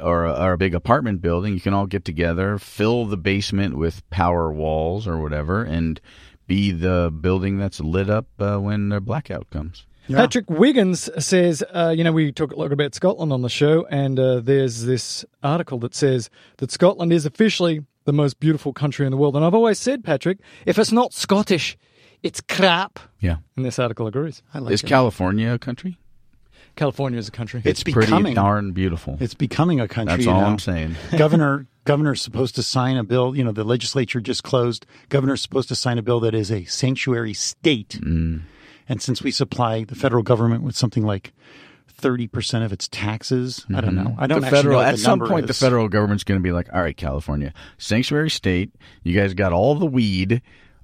or 0.00 0.24
a, 0.24 0.32
or 0.32 0.52
a 0.52 0.58
big 0.58 0.74
apartment 0.74 1.20
building, 1.20 1.54
you 1.54 1.60
can 1.60 1.74
all 1.74 1.86
get 1.86 2.04
together, 2.04 2.58
fill 2.58 3.06
the 3.06 3.16
basement 3.16 3.76
with 3.76 4.08
power 4.10 4.52
walls 4.52 5.06
or 5.06 5.18
whatever, 5.18 5.62
and 5.62 6.00
be 6.46 6.70
the 6.72 7.12
building 7.20 7.58
that's 7.58 7.80
lit 7.80 8.10
up 8.10 8.26
uh, 8.38 8.56
when 8.58 8.88
the 8.88 9.00
blackout 9.00 9.48
comes. 9.50 9.86
Patrick 10.10 10.48
Wiggins 10.48 11.10
says, 11.18 11.62
uh, 11.74 11.92
you 11.94 12.02
know, 12.02 12.12
we 12.12 12.32
talk 12.32 12.52
a 12.52 12.56
lot 12.56 12.72
about 12.72 12.94
Scotland 12.94 13.30
on 13.30 13.42
the 13.42 13.50
show, 13.50 13.86
and 13.90 14.18
uh, 14.18 14.40
there's 14.40 14.84
this 14.84 15.24
article 15.42 15.78
that 15.80 15.94
says 15.94 16.30
that 16.56 16.70
Scotland 16.70 17.12
is 17.12 17.26
officially 17.26 17.84
the 18.04 18.12
most 18.14 18.40
beautiful 18.40 18.72
country 18.72 19.04
in 19.04 19.10
the 19.10 19.18
world. 19.18 19.36
And 19.36 19.44
I've 19.44 19.54
always 19.54 19.78
said, 19.78 20.02
Patrick, 20.02 20.38
if 20.64 20.78
it's 20.78 20.92
not 20.92 21.12
Scottish, 21.12 21.76
it's 22.22 22.40
crap. 22.40 22.98
Yeah. 23.20 23.36
And 23.54 23.66
this 23.66 23.78
article 23.78 24.06
agrees. 24.06 24.42
I 24.54 24.60
like 24.60 24.72
Is 24.72 24.82
it. 24.82 24.86
California 24.86 25.52
a 25.52 25.58
country? 25.58 25.98
California 26.78 27.18
is 27.18 27.28
a 27.28 27.32
country. 27.32 27.60
It's 27.64 27.82
pretty 27.82 28.00
becoming- 28.06 28.34
darn 28.34 28.72
beautiful. 28.72 29.18
It's 29.20 29.34
becoming 29.34 29.80
a 29.80 29.88
country. 29.88 30.16
That's 30.16 30.26
all 30.28 30.40
now. 30.40 30.46
I'm 30.46 30.58
saying. 30.58 30.96
Governor 31.18 31.66
Governor's 31.84 32.22
supposed 32.22 32.54
to 32.56 32.62
sign 32.62 32.96
a 32.96 33.04
bill. 33.04 33.36
You 33.36 33.44
know, 33.44 33.52
the 33.52 33.64
legislature 33.64 34.20
just 34.20 34.42
closed. 34.42 34.86
Governor's 35.08 35.42
supposed 35.42 35.68
to 35.68 35.74
sign 35.74 35.98
a 35.98 36.02
bill 36.02 36.20
that 36.20 36.34
is 36.34 36.50
a 36.52 36.64
sanctuary 36.64 37.34
state. 37.34 37.98
Mm. 38.02 38.42
And 38.88 39.02
since 39.02 39.22
we 39.22 39.30
supply 39.30 39.84
the 39.84 39.94
federal 39.94 40.22
government 40.22 40.62
with 40.62 40.76
something 40.76 41.02
like 41.04 41.32
thirty 41.88 42.26
percent 42.28 42.64
of 42.64 42.72
its 42.72 42.88
taxes, 42.88 43.66
I 43.74 43.80
don't 43.80 43.94
know. 43.96 44.14
I 44.18 44.26
don't 44.26 44.38
Mm-hmm. 44.38 44.40
the 44.42 44.46
actually 44.46 44.50
federal 44.58 44.72
know 44.72 44.78
what 44.78 44.86
at 44.88 44.92
the 44.92 44.98
some 44.98 45.10
number 45.18 45.28
point 45.28 45.46
the 45.46 45.54
federal 45.54 45.88
government's 45.88 46.24
going 46.24 46.38
to 46.40 46.42
be 46.42 46.52
like 46.52 46.68
all 46.72 46.80
right 46.80 46.96
california 46.96 47.52
sanctuary 47.76 48.30
state 48.30 48.70
you 49.02 49.18
guys 49.18 49.34
got 49.34 49.52
all 49.52 49.74
the 49.74 49.84
weed 49.86 50.40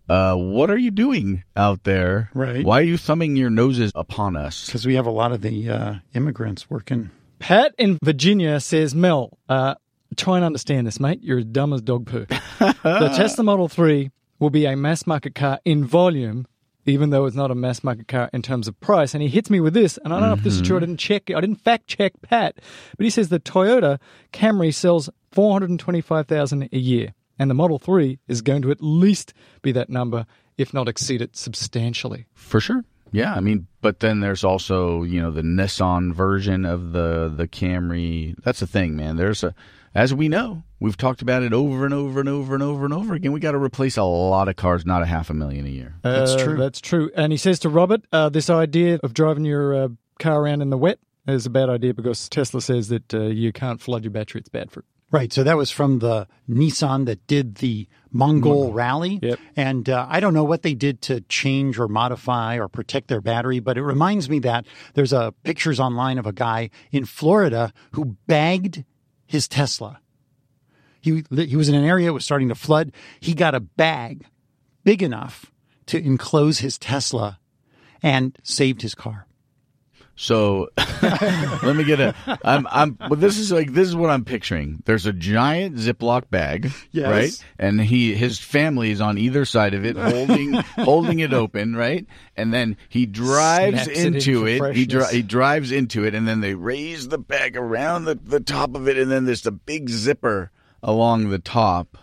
uh, 0.09 0.35
what 0.35 0.71
are 0.71 0.79
you 0.79 0.91
doing 0.91 1.45
out 1.57 1.85
there? 1.85 2.31
Right. 2.35 2.65
Why 2.65 2.81
are 2.81 2.85
you 2.85 2.97
thumbing 2.97 3.37
your 3.37 3.51
noses 3.51 3.93
upon 3.95 4.37
us? 4.37 4.67
Because 4.67 4.87
we 4.87 4.95
have 4.97 5.07
a 5.07 5.11
lot 5.11 5.33
of 5.33 5.41
the 5.41 5.69
uh, 5.71 5.95
immigrants 6.15 6.69
working. 6.69 7.11
Pat 7.39 7.75
in 7.79 7.99
Virginia 8.03 8.61
says, 8.61 8.95
Mel, 8.95 9.39
uh, 9.49 9.75
try 10.17 10.37
and 10.37 10.45
understand 10.45 10.87
this, 10.87 11.01
mate. 11.01 11.21
You're 11.23 11.39
as 11.39 11.45
dumb 11.45 11.73
as 11.73 11.83
dog 11.83 12.07
poo. 12.07 12.27
the 12.59 13.13
Tesla 13.17 13.45
Model 13.45 13.69
3 13.69 14.11
will 14.39 14.51
be 14.51 14.67
a 14.67 14.77
mass 14.77 15.07
market 15.07 15.35
car 15.35 15.61
in 15.65 15.85
volume, 15.85 16.47
even 16.87 17.11
though 17.11 17.25
it's 17.27 17.37
not 17.37 17.51
a 17.51 17.55
mass 17.55 17.83
market 17.83 18.09
car 18.09 18.31
in 18.33 18.43
terms 18.43 18.69
of 18.69 18.79
price. 18.81 19.15
And 19.15 19.23
he 19.23 19.29
hits 19.29 19.51
me 19.51 19.61
with 19.61 19.75
this, 19.75 19.99
and 20.05 20.13
I 20.13 20.21
don't 20.21 20.29
know 20.29 20.35
if 20.35 20.43
this 20.43 20.55
is 20.55 20.63
true. 20.63 20.77
I 20.77 20.81
didn't 20.81 20.99
check, 20.99 21.31
I 21.31 21.41
didn't 21.41 21.63
fact 21.63 21.87
check 21.87 22.13
Pat, 22.23 22.57
but 22.97 23.05
he 23.05 23.11
says 23.11 23.29
the 23.29 23.41
Toyota 23.41 23.99
Camry 24.33 24.73
sells 24.73 25.09
425,000 25.33 26.69
a 26.73 26.79
year, 26.79 27.15
and 27.39 27.51
the 27.51 27.55
Model 27.55 27.79
3 27.79 28.19
is 28.29 28.43
going 28.43 28.63
to 28.63 28.71
at 28.71 28.79
least 28.81 29.33
be 29.63 29.73
that 29.73 29.89
number, 29.91 30.27
if 30.59 30.73
not 30.75 30.89
exceed 30.89 31.21
it 31.23 31.37
substantially. 31.37 32.27
For 32.35 32.61
sure. 32.61 32.85
Yeah, 33.13 33.35
I 33.35 33.41
mean, 33.41 33.69
but 33.81 34.01
then 34.01 34.19
there's 34.21 34.43
also 34.43 35.05
you 35.05 35.21
know 35.23 35.31
the 35.31 35.43
Nissan 35.43 36.13
version 36.13 36.65
of 36.65 36.91
the 36.93 37.33
the 37.35 37.47
Camry. 37.47 38.35
That's 38.43 38.59
the 38.61 38.67
thing, 38.67 38.97
man. 38.97 39.17
There's 39.17 39.45
a, 39.45 39.55
as 39.95 40.13
we 40.13 40.29
know, 40.29 40.65
we've 40.81 40.97
talked 40.97 41.23
about 41.23 41.45
it 41.45 41.53
over 41.53 41.85
and 41.85 41.95
over 41.95 42.19
and 42.19 42.29
over 42.29 42.55
and 42.55 42.63
over 42.63 42.85
and 42.85 42.93
over 42.93 43.15
again. 43.15 43.31
We 43.31 43.39
got 43.39 43.53
to 43.53 43.59
replace 43.59 43.97
a 43.97 44.03
lot 44.03 44.49
of 44.49 44.57
cars, 44.57 44.85
not 44.85 45.03
a 45.03 45.07
half 45.07 45.31
a 45.31 45.35
million 45.35 45.65
a 45.65 45.69
year. 45.71 45.95
That's 46.03 46.33
Uh, 46.33 46.45
true. 46.45 46.57
That's 46.57 46.81
true. 46.81 47.11
And 47.15 47.33
he 47.33 47.37
says 47.37 47.61
to 47.61 47.69
Robert, 47.69 48.05
uh, 48.13 48.31
this 48.31 48.51
idea 48.51 48.99
of 49.05 49.15
driving 49.15 49.45
your 49.45 49.75
uh, 49.85 49.89
car 50.19 50.41
around 50.43 50.63
in 50.63 50.71
the 50.71 50.79
wet 50.79 50.99
is 51.29 51.47
a 51.47 51.51
bad 51.51 51.69
idea 51.69 51.95
because 51.95 52.29
Tesla 52.29 52.61
says 52.61 52.89
that 52.89 53.15
uh, 53.15 53.21
you 53.27 53.53
can't 53.53 53.81
flood 53.81 54.03
your 54.03 54.11
battery. 54.11 54.41
It's 54.41 54.49
bad 54.49 54.73
for 54.73 54.81
it. 54.81 54.87
Right. 55.11 55.33
So 55.33 55.45
that 55.45 55.57
was 55.57 55.71
from 55.71 56.01
the 56.01 56.27
Nissan 56.49 57.07
that 57.07 57.27
did 57.27 57.57
the 57.57 57.87
Mongol 58.11 58.73
rally. 58.73 59.21
Yep. 59.23 59.39
And 59.57 59.89
uh, 59.89 60.07
I 60.09 60.21
don't 60.21 60.35
know 60.35 60.45
what 60.45 60.63
they 60.63 60.75
did 60.75 61.03
to 61.03 61.21
change 61.23 61.79
or 61.79 61.89
modify 61.89 62.59
or 62.59 62.69
protect 62.69 63.09
their 63.09 63.21
battery, 63.21 63.61
but 63.61 63.77
it 63.77 63.83
reminds 63.83 64.29
me 64.31 64.39
that 64.41 64.67
there's 64.95 65.13
a 65.13 65.33
pictures 65.43 65.79
online 65.79 66.19
of 66.19 66.27
a 66.27 66.33
guy 66.33 66.71
in 66.91 67.05
Florida 67.05 67.73
who 67.93 68.17
bagged 68.27 68.85
his 69.27 69.49
Tesla. 69.49 70.01
He 71.01 71.23
he 71.31 71.57
was 71.57 71.69
in 71.69 71.75
an 71.75 71.85
area 71.85 72.07
that 72.07 72.13
was 72.13 72.25
starting 72.25 72.49
to 72.49 72.55
flood. 72.55 72.93
He 73.21 73.35
got 73.35 73.55
a 73.55 73.61
bag 73.61 74.25
big 74.85 75.03
enough 75.03 75.53
to 75.87 76.03
enclose 76.03 76.61
his 76.61 76.79
Tesla 76.79 77.39
and 78.03 78.39
saved 78.43 78.83
his 78.83 78.95
car. 78.95 79.27
So 80.17 80.69
let 81.03 81.75
me 81.75 81.83
get 81.85 81.99
a. 81.99 82.15
I'm. 82.45 82.67
I'm. 82.71 82.93
But 82.93 83.21
this 83.21 83.37
is 83.39 83.51
like 83.51 83.73
this 83.73 83.89
is 83.89 83.97
what 83.97 84.11
I'm 84.11 84.25
picturing. 84.25 84.81
There's 84.85 85.07
a 85.07 85.13
giant 85.13 85.77
Ziploc 85.77 86.31
bag, 86.31 86.71
Yes. 86.93 87.11
right? 87.11 87.45
And 87.59 87.81
he 87.81 88.15
his 88.15 88.39
family 88.39 88.91
is 88.93 89.01
on 89.01 89.19
either 89.19 89.45
side 89.45 89.75
of 89.75 89.85
it, 89.85 89.97
holding 89.99 90.53
holding 90.53 91.19
it 91.19 91.33
open, 91.33 91.75
right? 91.75 92.07
And 92.37 92.55
then 92.55 92.77
he 92.89 93.07
drives 93.07 93.83
Snaps 93.85 93.89
it 93.99 94.07
in 94.07 94.15
into 94.15 94.47
it. 94.47 94.77
he 94.77 94.87
dri- 94.87 95.11
he 95.11 95.23
drives 95.23 95.73
into 95.73 96.05
it, 96.05 96.15
and 96.15 96.29
then 96.29 96.41
they 96.41 96.55
raise 96.55 97.09
the 97.09 97.19
bag 97.19 97.57
around 97.57 98.05
the 98.05 98.15
the 98.15 98.41
top 98.41 98.77
of 98.77 98.87
it, 98.89 98.97
and 98.97 99.11
then 99.11 99.25
there's 99.25 99.47
a 99.47 99.51
big 99.53 99.89
zipper 99.89 100.53
along 100.83 101.31
the 101.31 101.39
top. 101.41 101.99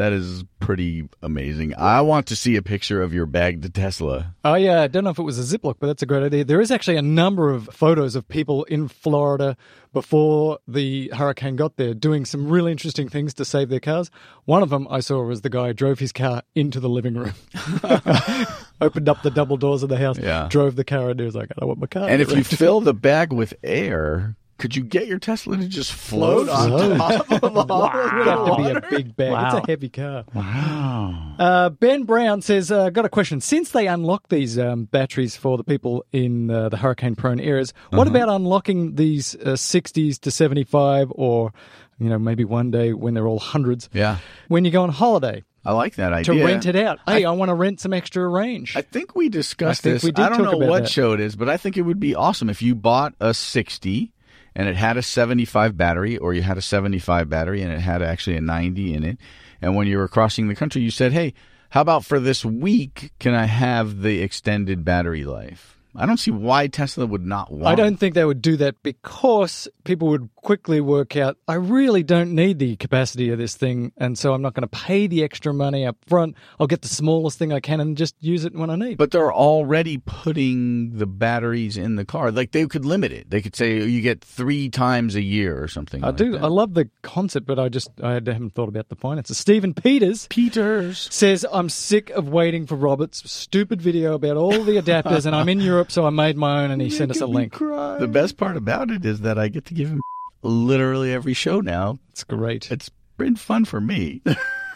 That 0.00 0.14
is 0.14 0.44
pretty 0.60 1.06
amazing. 1.22 1.74
I 1.76 2.00
want 2.00 2.26
to 2.28 2.36
see 2.36 2.56
a 2.56 2.62
picture 2.62 3.02
of 3.02 3.12
your 3.12 3.26
bag 3.26 3.60
to 3.60 3.68
Tesla. 3.68 4.34
Oh, 4.42 4.54
yeah. 4.54 4.80
I 4.80 4.86
don't 4.86 5.04
know 5.04 5.10
if 5.10 5.18
it 5.18 5.22
was 5.24 5.38
a 5.38 5.58
Ziploc, 5.58 5.74
but 5.78 5.88
that's 5.88 6.02
a 6.02 6.06
great 6.06 6.22
idea. 6.22 6.42
There 6.42 6.58
is 6.62 6.70
actually 6.70 6.96
a 6.96 7.02
number 7.02 7.50
of 7.50 7.66
photos 7.70 8.16
of 8.16 8.26
people 8.26 8.64
in 8.64 8.88
Florida 8.88 9.58
before 9.92 10.58
the 10.66 11.10
hurricane 11.14 11.54
got 11.56 11.76
there 11.76 11.92
doing 11.92 12.24
some 12.24 12.48
really 12.48 12.72
interesting 12.72 13.10
things 13.10 13.34
to 13.34 13.44
save 13.44 13.68
their 13.68 13.78
cars. 13.80 14.10
One 14.46 14.62
of 14.62 14.70
them 14.70 14.86
I 14.88 15.00
saw 15.00 15.22
was 15.22 15.42
the 15.42 15.50
guy 15.50 15.72
drove 15.74 15.98
his 15.98 16.12
car 16.12 16.44
into 16.54 16.80
the 16.80 16.88
living 16.88 17.14
room, 17.14 17.34
opened 18.80 19.08
up 19.08 19.22
the 19.22 19.30
double 19.30 19.58
doors 19.58 19.82
of 19.82 19.90
the 19.90 19.98
house, 19.98 20.18
Yeah. 20.18 20.48
drove 20.48 20.76
the 20.76 20.84
car, 20.84 21.10
and 21.10 21.20
he 21.20 21.26
was 21.26 21.34
like, 21.34 21.50
I 21.50 21.60
don't 21.60 21.68
want 21.68 21.80
my 21.80 21.86
car. 21.88 22.08
And 22.08 22.22
if 22.22 22.30
you 22.34 22.42
fill 22.42 22.80
the 22.80 22.94
bag 22.94 23.32
with 23.34 23.52
air, 23.62 24.36
could 24.60 24.76
you 24.76 24.84
get 24.84 25.06
your 25.08 25.18
Tesla 25.18 25.56
to 25.56 25.66
just 25.66 25.92
float 25.92 26.48
on 26.48 26.96
top 26.98 27.42
of 27.42 27.70
all 27.70 27.84
of 27.84 27.94
It'd 27.94 28.26
the 28.26 28.30
have 28.30 28.44
to 28.46 28.56
be 28.56 28.62
water? 28.62 28.78
a 28.86 28.90
big 28.90 29.16
bag. 29.16 29.32
Wow. 29.32 29.56
It's 29.56 29.64
a 29.66 29.70
heavy 29.70 29.88
car. 29.88 30.24
Wow. 30.34 31.34
Uh, 31.38 31.68
ben 31.70 32.04
Brown 32.04 32.42
says, 32.42 32.70
uh, 32.70 32.90
got 32.90 33.04
a 33.04 33.08
question. 33.08 33.40
Since 33.40 33.70
they 33.70 33.86
unlock 33.88 34.28
these 34.28 34.58
um, 34.58 34.84
batteries 34.84 35.34
for 35.36 35.56
the 35.56 35.64
people 35.64 36.04
in 36.12 36.50
uh, 36.50 36.68
the 36.68 36.76
hurricane 36.76 37.16
prone 37.16 37.40
areas, 37.40 37.72
what 37.90 38.06
Uh-huh. 38.06 38.16
about 38.16 38.28
unlocking 38.28 38.94
these 38.96 39.34
uh, 39.36 39.54
60s 39.56 40.20
to 40.20 40.30
75 40.30 41.10
or, 41.14 41.52
you 41.98 42.08
know, 42.08 42.18
maybe 42.18 42.44
one 42.44 42.70
day 42.70 42.92
when 42.92 43.14
they're 43.14 43.26
all 43.26 43.38
hundreds? 43.40 43.88
Yeah, 43.92 44.18
When 44.48 44.64
you 44.64 44.70
go 44.70 44.82
on 44.82 44.90
holiday 44.90 45.42
I 45.64 45.72
like 45.72 45.96
that 45.96 46.12
idea. 46.12 46.24
to 46.24 46.32
idea. 46.32 46.44
rent 46.46 46.66
it 46.66 46.76
out. 46.76 46.98
Hey, 47.06 47.24
I, 47.24 47.30
want 47.32 47.48
to 47.50 47.54
rent 47.54 47.80
some 47.80 47.92
extra 47.92 48.26
range. 48.28 48.76
I 48.76 48.82
think 48.82 49.14
we 49.14 49.28
discussed 49.28 49.80
I 49.80 49.82
think 49.82 49.94
this. 49.96 50.04
we 50.04 50.12
did 50.12 50.24
I 50.24 50.28
don't 50.30 50.38
talk 50.38 50.52
know 50.52 50.58
about 50.58 50.68
what 50.70 50.82
that. 50.84 50.88
show 50.90 51.12
it 51.12 51.20
is, 51.20 51.36
but 51.36 51.48
I 51.50 51.56
think 51.58 51.76
it 51.76 51.82
would 51.82 52.00
be 52.00 52.14
awesome 52.14 52.48
if 52.48 52.62
you 52.62 52.74
bought 52.74 53.14
a 53.20 53.34
60 53.34 54.12
and 54.60 54.68
it 54.68 54.76
had 54.76 54.98
a 54.98 55.02
75 55.02 55.74
battery, 55.74 56.18
or 56.18 56.34
you 56.34 56.42
had 56.42 56.58
a 56.58 56.60
75 56.60 57.30
battery 57.30 57.62
and 57.62 57.72
it 57.72 57.80
had 57.80 58.02
actually 58.02 58.36
a 58.36 58.42
90 58.42 58.92
in 58.92 59.04
it. 59.04 59.18
And 59.62 59.74
when 59.74 59.86
you 59.86 59.96
were 59.96 60.06
crossing 60.06 60.48
the 60.48 60.54
country, 60.54 60.82
you 60.82 60.90
said, 60.90 61.12
hey, 61.12 61.32
how 61.70 61.80
about 61.80 62.04
for 62.04 62.20
this 62.20 62.44
week, 62.44 63.10
can 63.18 63.32
I 63.32 63.46
have 63.46 64.02
the 64.02 64.20
extended 64.20 64.84
battery 64.84 65.24
life? 65.24 65.78
I 65.96 66.04
don't 66.04 66.18
see 66.18 66.30
why 66.30 66.66
Tesla 66.66 67.06
would 67.06 67.24
not 67.24 67.50
want 67.50 67.68
I 67.68 67.74
don't 67.74 67.96
think 67.96 68.14
they 68.14 68.24
would 68.24 68.42
do 68.42 68.58
that 68.58 68.82
because 68.82 69.66
people 69.84 70.08
would 70.08 70.28
quickly 70.42 70.80
work 70.80 71.16
out, 71.16 71.36
I 71.46 71.54
really 71.54 72.02
don't 72.02 72.34
need 72.34 72.58
the 72.58 72.76
capacity 72.76 73.30
of 73.30 73.38
this 73.38 73.56
thing, 73.56 73.92
and 73.96 74.18
so 74.18 74.32
I'm 74.32 74.42
not 74.42 74.54
going 74.54 74.62
to 74.62 74.68
pay 74.68 75.06
the 75.06 75.22
extra 75.22 75.52
money 75.52 75.86
up 75.86 75.96
front. 76.06 76.36
I'll 76.58 76.66
get 76.66 76.82
the 76.82 76.88
smallest 76.88 77.38
thing 77.38 77.52
I 77.52 77.60
can 77.60 77.80
and 77.80 77.96
just 77.96 78.14
use 78.20 78.44
it 78.44 78.54
when 78.54 78.70
I 78.70 78.76
need. 78.76 78.98
But 78.98 79.10
they're 79.10 79.32
already 79.32 79.98
putting 79.98 80.96
the 80.98 81.06
batteries 81.06 81.76
in 81.76 81.96
the 81.96 82.04
car. 82.04 82.30
Like 82.30 82.52
they 82.52 82.66
could 82.66 82.84
limit 82.84 83.12
it. 83.12 83.30
They 83.30 83.40
could 83.40 83.56
say 83.56 83.80
oh, 83.80 83.84
you 83.84 84.00
get 84.00 84.22
three 84.22 84.68
times 84.68 85.14
a 85.14 85.22
year 85.22 85.62
or 85.62 85.68
something. 85.68 86.02
I 86.02 86.08
like 86.08 86.16
do. 86.16 86.32
that. 86.32 86.42
I 86.42 86.48
love 86.48 86.74
the 86.74 86.88
concept, 87.02 87.46
but 87.46 87.58
I 87.58 87.68
just 87.68 87.90
I 88.02 88.14
haven't 88.14 88.54
thought 88.54 88.68
about 88.68 88.88
the 88.88 88.96
finances. 88.96 89.38
Stephen 89.38 89.74
Peters 89.74 90.26
Peters. 90.28 91.08
says 91.10 91.46
I'm 91.52 91.68
sick 91.68 92.10
of 92.10 92.28
waiting 92.28 92.66
for 92.66 92.76
Robert's 92.76 93.30
stupid 93.30 93.80
video 93.80 94.14
about 94.14 94.36
all 94.36 94.64
the 94.64 94.76
adapters, 94.76 95.26
and 95.26 95.34
I'm 95.34 95.48
in 95.48 95.60
Europe, 95.60 95.90
so 95.90 96.06
I 96.06 96.10
made 96.10 96.36
my 96.36 96.64
own, 96.64 96.70
and 96.70 96.80
he 96.80 96.90
sent 97.00 97.10
us 97.10 97.20
a 97.20 97.26
link. 97.26 97.56
The 97.58 98.08
best 98.10 98.36
part 98.36 98.56
about 98.56 98.90
it 98.90 99.04
is 99.04 99.20
that 99.20 99.38
I 99.38 99.48
get 99.48 99.66
to 99.66 99.74
give 99.74 99.88
him 99.88 100.00
literally 100.42 101.12
every 101.12 101.34
show 101.34 101.60
now. 101.60 101.98
It's 102.10 102.24
great. 102.24 102.70
It's 102.70 102.90
been 103.16 103.36
fun 103.36 103.64
for 103.64 103.80
me. 103.80 104.22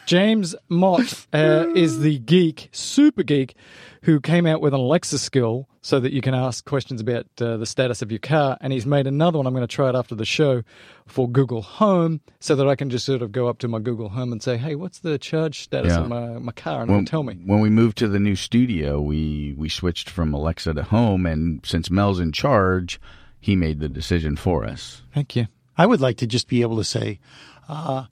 James 0.06 0.54
Mott 0.68 1.26
uh, 1.32 1.64
is 1.74 2.00
the 2.00 2.18
geek, 2.18 2.68
super 2.72 3.22
geek, 3.22 3.54
who 4.02 4.20
came 4.20 4.44
out 4.44 4.60
with 4.60 4.74
an 4.74 4.80
Alexa 4.80 5.18
skill 5.18 5.66
so 5.80 5.98
that 5.98 6.12
you 6.12 6.20
can 6.20 6.34
ask 6.34 6.62
questions 6.66 7.00
about 7.00 7.24
uh, 7.40 7.56
the 7.56 7.64
status 7.64 8.02
of 8.02 8.12
your 8.12 8.18
car. 8.18 8.58
And 8.60 8.70
he's 8.70 8.84
made 8.84 9.06
another 9.06 9.38
one. 9.38 9.46
I'm 9.46 9.54
going 9.54 9.66
to 9.66 9.74
try 9.74 9.88
it 9.88 9.94
after 9.94 10.14
the 10.14 10.26
show 10.26 10.62
for 11.06 11.26
Google 11.26 11.62
Home 11.62 12.20
so 12.38 12.54
that 12.54 12.68
I 12.68 12.76
can 12.76 12.90
just 12.90 13.06
sort 13.06 13.22
of 13.22 13.32
go 13.32 13.48
up 13.48 13.58
to 13.60 13.68
my 13.68 13.78
Google 13.78 14.10
Home 14.10 14.30
and 14.30 14.42
say, 14.42 14.58
hey, 14.58 14.74
what's 14.74 14.98
the 14.98 15.16
charge 15.18 15.60
status 15.60 15.92
Yeah. 15.92 16.00
of 16.00 16.08
my, 16.08 16.38
my 16.38 16.52
car? 16.52 16.82
And 16.82 16.90
when, 16.90 17.00
it'll 17.00 17.10
tell 17.10 17.22
me. 17.22 17.40
when 17.42 17.60
we 17.60 17.70
moved 17.70 17.96
to 17.98 18.08
the 18.08 18.20
new 18.20 18.36
studio, 18.36 19.00
we 19.00 19.54
we 19.56 19.70
switched 19.70 20.10
from 20.10 20.34
Alexa 20.34 20.74
to 20.74 20.82
home, 20.82 21.24
and 21.24 21.64
since 21.64 21.90
Mel's 21.90 22.20
in 22.20 22.32
charge, 22.32 23.00
he 23.44 23.56
made 23.56 23.78
the 23.78 23.90
decision 23.90 24.36
for 24.36 24.64
us. 24.64 25.02
Thank 25.12 25.36
you. 25.36 25.48
I 25.76 25.84
would 25.84 26.00
like 26.00 26.16
to 26.16 26.26
just 26.26 26.48
be 26.48 26.62
able 26.62 26.78
to 26.78 26.84
say, 26.84 27.20
uh, 27.68 28.06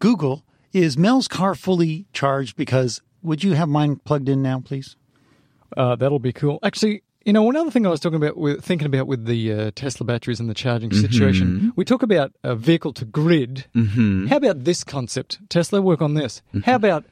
Google, 0.00 0.44
is 0.70 0.98
Mel's 0.98 1.28
car 1.28 1.54
fully 1.54 2.04
charged? 2.12 2.54
Because 2.54 3.00
would 3.22 3.42
you 3.42 3.54
have 3.54 3.70
mine 3.70 3.96
plugged 4.04 4.28
in 4.28 4.42
now, 4.42 4.60
please? 4.60 4.96
Uh, 5.74 5.96
that'll 5.96 6.18
be 6.18 6.32
cool. 6.32 6.58
Actually, 6.62 7.02
you 7.24 7.32
know, 7.32 7.48
another 7.48 7.70
thing 7.70 7.86
I 7.86 7.88
was 7.88 8.00
talking 8.00 8.16
about, 8.16 8.36
with, 8.36 8.62
thinking 8.62 8.84
about 8.84 9.06
with 9.06 9.24
the 9.24 9.50
uh, 9.50 9.70
Tesla 9.74 10.04
batteries 10.04 10.40
and 10.40 10.50
the 10.50 10.54
charging 10.54 10.92
situation, 10.92 11.72
we 11.74 11.86
talk 11.86 12.02
about 12.02 12.32
a 12.42 12.54
vehicle 12.54 12.92
to 12.92 13.06
grid. 13.06 13.64
Mm-hmm. 13.74 14.26
How 14.26 14.36
about 14.36 14.64
this 14.64 14.84
concept? 14.84 15.38
Tesla, 15.48 15.80
work 15.80 16.02
on 16.02 16.12
this. 16.12 16.42
How 16.64 16.74
about 16.74 17.06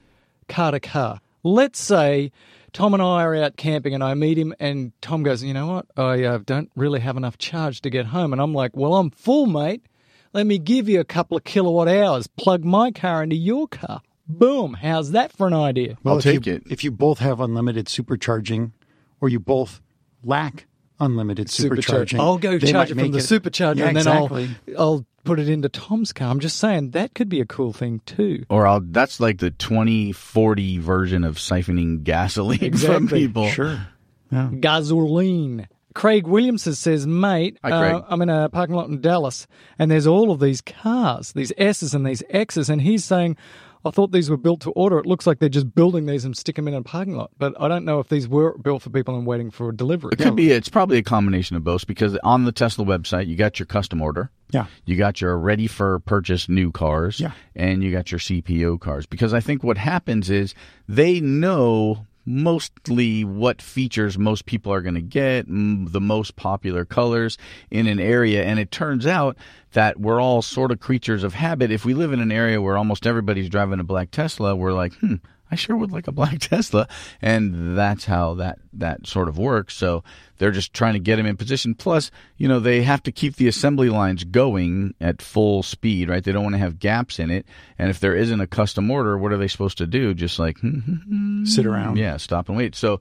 car 0.50 0.72
to 0.72 0.80
car? 0.80 1.22
Let's 1.42 1.80
say 1.80 2.30
Tom 2.72 2.94
and 2.94 3.02
I 3.02 3.22
are 3.22 3.34
out 3.36 3.56
camping 3.56 3.94
and 3.94 4.02
I 4.02 4.14
meet 4.14 4.38
him, 4.38 4.54
and 4.58 4.92
Tom 5.02 5.22
goes, 5.22 5.42
You 5.42 5.54
know 5.54 5.66
what? 5.66 5.86
I 5.96 6.24
uh, 6.24 6.38
don't 6.44 6.70
really 6.74 7.00
have 7.00 7.16
enough 7.16 7.38
charge 7.38 7.82
to 7.82 7.90
get 7.90 8.06
home. 8.06 8.32
And 8.32 8.40
I'm 8.40 8.54
like, 8.54 8.76
Well, 8.76 8.94
I'm 8.94 9.10
full, 9.10 9.46
mate. 9.46 9.84
Let 10.32 10.46
me 10.46 10.58
give 10.58 10.88
you 10.88 10.98
a 10.98 11.04
couple 11.04 11.36
of 11.36 11.44
kilowatt 11.44 11.88
hours. 11.88 12.26
Plug 12.26 12.64
my 12.64 12.90
car 12.90 13.22
into 13.22 13.36
your 13.36 13.68
car. 13.68 14.00
Boom. 14.26 14.74
How's 14.74 15.10
that 15.10 15.32
for 15.32 15.46
an 15.46 15.52
idea? 15.52 15.98
I'll 16.06 16.18
if 16.18 16.24
take 16.24 16.46
you, 16.46 16.54
it. 16.54 16.62
If 16.70 16.84
you 16.84 16.90
both 16.90 17.18
have 17.18 17.40
unlimited 17.40 17.86
supercharging 17.86 18.72
or 19.20 19.28
you 19.28 19.38
both 19.38 19.82
lack 20.24 20.66
unlimited 20.98 21.48
supercharging, 21.48 22.18
I'll 22.18 22.38
go 22.38 22.58
charge 22.58 22.90
it 22.90 22.94
from 22.94 23.02
make 23.02 23.12
the 23.12 23.18
supercharger 23.18 23.76
Yeah, 23.76 23.88
and 23.88 23.96
then 23.96 24.06
exactly. 24.06 24.50
I'll 24.78 24.78
I'll 24.78 25.06
put 25.24 25.38
it 25.38 25.48
into 25.48 25.68
Tom's 25.68 26.12
car. 26.12 26.28
I'm 26.28 26.40
just 26.40 26.58
saying 26.58 26.90
that 26.90 27.14
could 27.14 27.28
be 27.28 27.40
a 27.40 27.46
cool 27.46 27.72
thing 27.72 28.00
too. 28.06 28.44
Or 28.48 28.66
I'll 28.66 28.80
that's 28.80 29.20
like 29.20 29.38
the 29.38 29.50
2040 29.50 30.78
version 30.78 31.24
of 31.24 31.36
siphoning 31.36 32.02
gasoline 32.02 32.76
from 32.76 33.08
people. 33.08 33.48
Sure. 33.48 33.86
Yeah. 34.30 34.50
Gasoline. 34.58 35.68
Craig 35.94 36.26
Williamson 36.26 36.74
says, 36.74 37.06
mate, 37.06 37.58
Hi, 37.62 37.70
uh, 37.70 38.04
I'm 38.08 38.22
in 38.22 38.30
a 38.30 38.48
parking 38.48 38.74
lot 38.74 38.88
in 38.88 39.02
Dallas 39.02 39.46
and 39.78 39.90
there's 39.90 40.06
all 40.06 40.30
of 40.30 40.40
these 40.40 40.62
cars, 40.62 41.32
these 41.32 41.52
S's 41.58 41.94
and 41.94 42.06
these 42.06 42.22
X's, 42.30 42.70
and 42.70 42.80
he's 42.80 43.04
saying, 43.04 43.36
I 43.84 43.90
thought 43.90 44.12
these 44.12 44.30
were 44.30 44.36
built 44.36 44.60
to 44.62 44.70
order. 44.70 44.98
It 44.98 45.06
looks 45.06 45.26
like 45.26 45.38
they're 45.38 45.48
just 45.48 45.74
building 45.74 46.06
these 46.06 46.24
and 46.24 46.36
stick 46.36 46.56
them 46.56 46.68
in 46.68 46.74
a 46.74 46.82
parking 46.82 47.16
lot. 47.16 47.30
But 47.38 47.60
I 47.60 47.68
don't 47.68 47.84
know 47.84 47.98
if 47.98 48.08
these 48.08 48.28
were 48.28 48.56
built 48.58 48.82
for 48.82 48.90
people 48.90 49.16
and 49.16 49.26
waiting 49.26 49.50
for 49.50 49.70
a 49.70 49.76
delivery. 49.76 50.10
It 50.12 50.18
could 50.18 50.36
be. 50.36 50.50
It's 50.50 50.68
probably 50.68 50.98
a 50.98 51.02
combination 51.02 51.56
of 51.56 51.64
both 51.64 51.86
because 51.86 52.16
on 52.22 52.44
the 52.44 52.52
Tesla 52.52 52.84
website 52.84 53.26
you 53.26 53.36
got 53.36 53.58
your 53.58 53.66
custom 53.66 54.00
order. 54.00 54.30
Yeah. 54.50 54.66
You 54.84 54.96
got 54.96 55.20
your 55.20 55.36
ready 55.38 55.66
for 55.66 55.98
purchase 56.00 56.48
new 56.48 56.70
cars. 56.70 57.18
Yeah. 57.18 57.32
And 57.56 57.82
you 57.82 57.90
got 57.90 58.12
your 58.12 58.20
CPO 58.20 58.80
cars. 58.80 59.06
Because 59.06 59.34
I 59.34 59.40
think 59.40 59.64
what 59.64 59.78
happens 59.78 60.30
is 60.30 60.54
they 60.88 61.20
know 61.20 62.06
mostly 62.24 63.24
what 63.24 63.60
features 63.60 64.18
most 64.18 64.46
people 64.46 64.72
are 64.72 64.80
going 64.80 64.94
to 64.94 65.00
get, 65.00 65.46
the 65.46 66.00
most 66.00 66.36
popular 66.36 66.84
colors 66.84 67.38
in 67.70 67.86
an 67.86 67.98
area. 67.98 68.44
And 68.44 68.58
it 68.58 68.70
turns 68.70 69.06
out 69.06 69.36
that 69.72 69.98
we're 69.98 70.20
all 70.20 70.42
sort 70.42 70.70
of 70.70 70.80
creatures 70.80 71.24
of 71.24 71.34
habit. 71.34 71.70
If 71.70 71.84
we 71.84 71.94
live 71.94 72.12
in 72.12 72.20
an 72.20 72.32
area 72.32 72.60
where 72.60 72.76
almost 72.76 73.06
everybody's 73.06 73.48
driving 73.48 73.80
a 73.80 73.84
black 73.84 74.10
Tesla, 74.10 74.54
we're 74.54 74.72
like, 74.72 74.94
hmm, 74.94 75.16
I 75.52 75.54
sure 75.54 75.76
would 75.76 75.92
like 75.92 76.08
a 76.08 76.12
black 76.12 76.38
Tesla. 76.40 76.88
And 77.20 77.76
that's 77.76 78.06
how 78.06 78.34
that, 78.34 78.58
that 78.72 79.06
sort 79.06 79.28
of 79.28 79.36
works. 79.36 79.74
So 79.74 80.02
they're 80.38 80.50
just 80.50 80.72
trying 80.72 80.94
to 80.94 80.98
get 80.98 81.18
him 81.18 81.26
in 81.26 81.36
position. 81.36 81.74
Plus, 81.74 82.10
you 82.38 82.48
know, 82.48 82.58
they 82.58 82.82
have 82.82 83.02
to 83.02 83.12
keep 83.12 83.36
the 83.36 83.48
assembly 83.48 83.90
lines 83.90 84.24
going 84.24 84.94
at 84.98 85.20
full 85.20 85.62
speed, 85.62 86.08
right? 86.08 86.24
They 86.24 86.32
don't 86.32 86.42
want 86.42 86.54
to 86.54 86.58
have 86.58 86.78
gaps 86.78 87.18
in 87.18 87.30
it. 87.30 87.44
And 87.78 87.90
if 87.90 88.00
there 88.00 88.16
isn't 88.16 88.40
a 88.40 88.46
custom 88.46 88.90
order, 88.90 89.18
what 89.18 89.30
are 89.30 89.36
they 89.36 89.46
supposed 89.46 89.76
to 89.78 89.86
do? 89.86 90.14
Just 90.14 90.38
like, 90.38 90.56
Sit 91.44 91.66
around. 91.66 91.98
yeah, 91.98 92.16
stop 92.16 92.48
and 92.48 92.56
wait. 92.56 92.74
So 92.74 93.00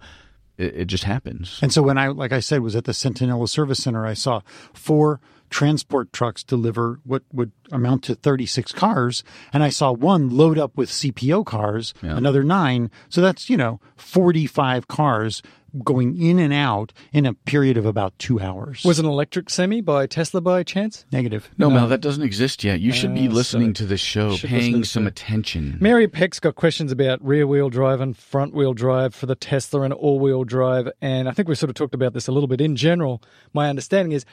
it, 0.58 0.76
it 0.76 0.86
just 0.86 1.06
happens. 1.06 1.58
And 1.62 1.72
so 1.72 1.82
when 1.82 1.98
I, 1.98 2.10
like 2.10 2.34
I 2.34 2.42
said, 2.42 2.60
was 2.62 2.76
at 2.76 2.84
the 2.84 2.92
Centinela 2.92 3.48
Service 3.48 3.82
Center, 3.82 4.06
I 4.06 4.14
saw 4.14 4.42
four 4.74 5.22
transport 5.52 6.12
trucks 6.12 6.44
deliver 6.44 7.00
what 7.04 7.22
would 7.32 7.52
amount 7.72 8.04
to 8.06 8.16
36 8.16 8.72
cars. 8.72 9.24
And 9.54 9.62
I 9.62 9.70
saw 9.70 9.92
one 9.92 10.30
load 10.30 10.58
up 10.58 10.76
with 10.76 10.90
CPO 10.90 11.46
cars, 11.46 11.94
another 12.02 12.44
nine. 12.44 12.90
So 13.10 13.22
that's, 13.22 13.50
you 13.50 13.58
know, 13.58 13.80
45 13.98 14.88
cars 14.88 15.44
going 15.86 16.22
in 16.22 16.38
and 16.38 16.52
out 16.54 16.92
in 17.14 17.26
a 17.26 17.34
period 17.34 17.78
of 17.78 17.86
about 17.86 18.18
two 18.20 18.42
hours. 18.42 18.84
Was 18.84 19.00
an 19.00 19.06
electric 19.06 19.50
semi 19.50 19.80
by 19.80 20.06
Tesla 20.06 20.42
by 20.42 20.64
chance? 20.64 21.06
negative. 21.14 21.50
No, 21.58 21.70
Mel, 21.70 21.88
that 21.88 22.02
doesn't 22.02 22.24
exist 22.24 22.64
yet. 22.66 22.82
You 22.82 22.92
should 22.92 23.14
be 23.14 23.28
Uh, 23.28 23.32
listening 23.32 23.70
so- 23.70 23.84
to 23.84 23.86
this 23.86 24.02
show, 24.02 24.36
should 24.36 24.50
listen 24.52 24.66
to 24.66 24.72
paying 24.72 24.84
some 24.84 25.04
show. 25.04 25.08
attention. 25.08 25.78
Mary 25.80 26.10
Peck's 26.10 26.42
got 26.42 26.56
questions 26.56 26.92
about 26.92 27.24
rear 27.26 27.48
wheel 27.48 27.70
drive 27.70 28.02
and 28.02 28.18
front 28.18 28.54
wheel 28.54 28.74
drive 28.74 29.16
for 29.16 29.28
the 29.28 29.36
Tesla 29.36 29.82
and 29.84 29.94
all 29.94 30.20
wheel 30.20 30.44
drive. 30.44 30.90
And 31.02 31.30
I 31.30 31.32
think 31.32 31.48
we 31.48 31.56
sort 31.56 31.70
of 31.70 31.76
talked 31.76 31.94
about 31.96 32.14
this 32.14 32.28
a 32.28 32.34
little 32.34 32.48
bit. 32.48 32.60
In 32.60 32.76
general, 32.76 33.22
my 33.54 33.70
understanding 33.70 34.12
is 34.12 34.26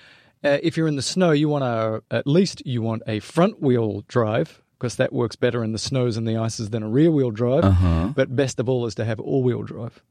uh, 0.44 0.58
if 0.62 0.76
you're 0.76 0.88
in 0.88 0.96
the 0.96 1.02
snow, 1.02 1.30
you 1.32 1.48
want 1.48 1.64
to, 1.64 2.02
at 2.16 2.26
least 2.26 2.64
you 2.66 2.82
want 2.82 3.02
a 3.06 3.20
front 3.20 3.60
wheel 3.62 4.04
drive 4.08 4.62
because 4.78 4.96
that 4.96 5.12
works 5.12 5.34
better 5.36 5.64
in 5.64 5.72
the 5.72 5.78
snows 5.78 6.16
and 6.16 6.26
the 6.26 6.36
ices 6.36 6.70
than 6.70 6.82
a 6.84 6.88
rear 6.88 7.10
wheel 7.10 7.30
drive. 7.30 7.64
Uh-huh. 7.64 8.12
But 8.14 8.34
best 8.36 8.60
of 8.60 8.68
all 8.68 8.86
is 8.86 8.94
to 8.96 9.04
have 9.04 9.18
all 9.20 9.42
wheel 9.42 9.62
drive. 9.62 10.02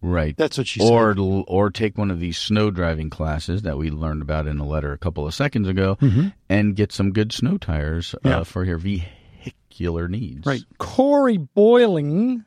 Right. 0.00 0.36
That's 0.36 0.58
what 0.58 0.66
she 0.66 0.80
or 0.82 1.14
said. 1.14 1.20
or 1.20 1.70
take 1.70 1.96
one 1.96 2.10
of 2.10 2.20
these 2.20 2.36
snow 2.36 2.70
driving 2.70 3.08
classes 3.08 3.62
that 3.62 3.78
we 3.78 3.90
learned 3.90 4.20
about 4.22 4.46
in 4.46 4.58
a 4.58 4.66
letter 4.66 4.92
a 4.92 4.98
couple 4.98 5.26
of 5.26 5.32
seconds 5.34 5.66
ago, 5.66 5.96
Mm-hmm. 6.00 6.28
and 6.48 6.76
get 6.76 6.92
some 6.92 7.12
good 7.12 7.32
snow 7.32 7.56
tires 7.56 8.14
Yeah. 8.24 8.40
uh, 8.40 8.44
for 8.44 8.64
your 8.64 8.76
vehicular 8.78 10.08
needs. 10.08 10.46
Right. 10.46 10.62
Corey 10.78 11.38
Boiling 11.38 12.44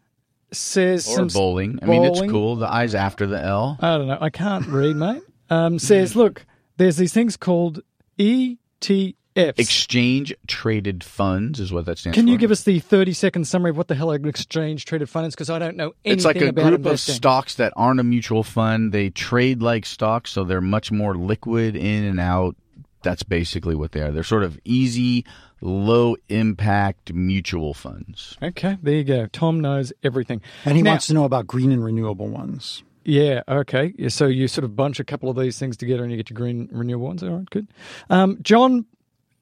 says 0.51 1.09
Or 1.09 1.15
some 1.15 1.27
bowling. 1.29 1.79
I 1.81 1.85
mean, 1.87 2.03
it's 2.05 2.21
cool. 2.21 2.57
The 2.57 2.71
I's 2.71 2.93
after 2.95 3.25
the 3.27 3.43
L. 3.43 3.77
I 3.81 3.97
don't 3.97 4.07
know. 4.07 4.17
I 4.21 4.29
can't 4.29 4.67
read, 4.67 4.95
mate. 4.95 5.23
Um, 5.49 5.79
says, 5.79 6.15
look, 6.15 6.45
there's 6.77 6.97
these 6.97 7.13
things 7.13 7.35
called 7.37 7.81
ETFs. 8.17 9.13
Exchange 9.35 10.33
traded 10.47 11.03
funds 11.03 11.59
is 11.59 11.71
what 11.71 11.85
that 11.85 11.99
stands 11.99 12.15
for. 12.15 12.21
Can 12.21 12.27
you 12.27 12.37
give 12.39 12.49
us 12.49 12.63
the 12.63 12.79
30 12.79 13.13
second 13.13 13.45
summary 13.45 13.69
of 13.69 13.77
what 13.77 13.87
the 13.87 13.93
hell 13.93 14.09
an 14.11 14.27
exchange 14.27 14.85
traded 14.85 15.09
fund 15.09 15.27
is? 15.27 15.35
Because 15.35 15.49
I 15.51 15.59
don't 15.59 15.77
know 15.77 15.93
anything 16.03 16.03
about 16.03 16.05
that. 16.05 16.11
It's 16.13 16.25
like 16.25 16.35
a 16.37 16.51
group 16.53 16.73
investing. 16.79 17.13
of 17.13 17.15
stocks 17.17 17.55
that 17.55 17.71
aren't 17.75 17.99
a 17.99 18.03
mutual 18.03 18.43
fund. 18.43 18.91
They 18.93 19.11
trade 19.11 19.61
like 19.61 19.85
stocks, 19.85 20.31
so 20.31 20.43
they're 20.43 20.59
much 20.61 20.91
more 20.91 21.15
liquid 21.15 21.75
in 21.75 22.03
and 22.03 22.19
out. 22.19 22.55
That's 23.03 23.21
basically 23.21 23.75
what 23.75 23.91
they 23.91 24.01
are. 24.01 24.11
They're 24.11 24.23
sort 24.23 24.43
of 24.43 24.59
easy, 24.65 25.23
low 25.61 26.15
impact 26.29 27.13
mutual 27.13 27.75
funds. 27.75 28.37
Okay, 28.41 28.77
there 28.81 28.95
you 28.95 29.03
go. 29.03 29.27
Tom 29.27 29.59
knows 29.61 29.93
everything. 30.03 30.41
And 30.65 30.75
he 30.75 30.81
Now- 30.81 30.93
wants 30.93 31.05
to 31.07 31.13
know 31.13 31.25
about 31.25 31.45
green 31.45 31.71
and 31.71 31.83
renewable 31.83 32.27
ones. 32.27 32.81
Yeah, 33.07 33.41
okay. 33.47 33.93
Yeah, 33.97 34.09
so 34.09 34.27
you 34.27 34.47
sort 34.49 34.65
of 34.65 34.75
bunch 34.75 34.99
a 34.99 35.03
couple 35.05 35.29
of 35.29 35.37
these 35.37 35.57
things 35.57 35.77
together 35.77 36.03
and 36.03 36.11
you 36.11 36.17
get 36.17 36.29
your 36.29 36.35
green 36.35 36.67
renewable 36.73 37.07
ones. 37.07 37.23
All 37.23 37.29
right, 37.29 37.49
good. 37.49 37.67
Um, 38.09 38.37
John, 38.41 38.85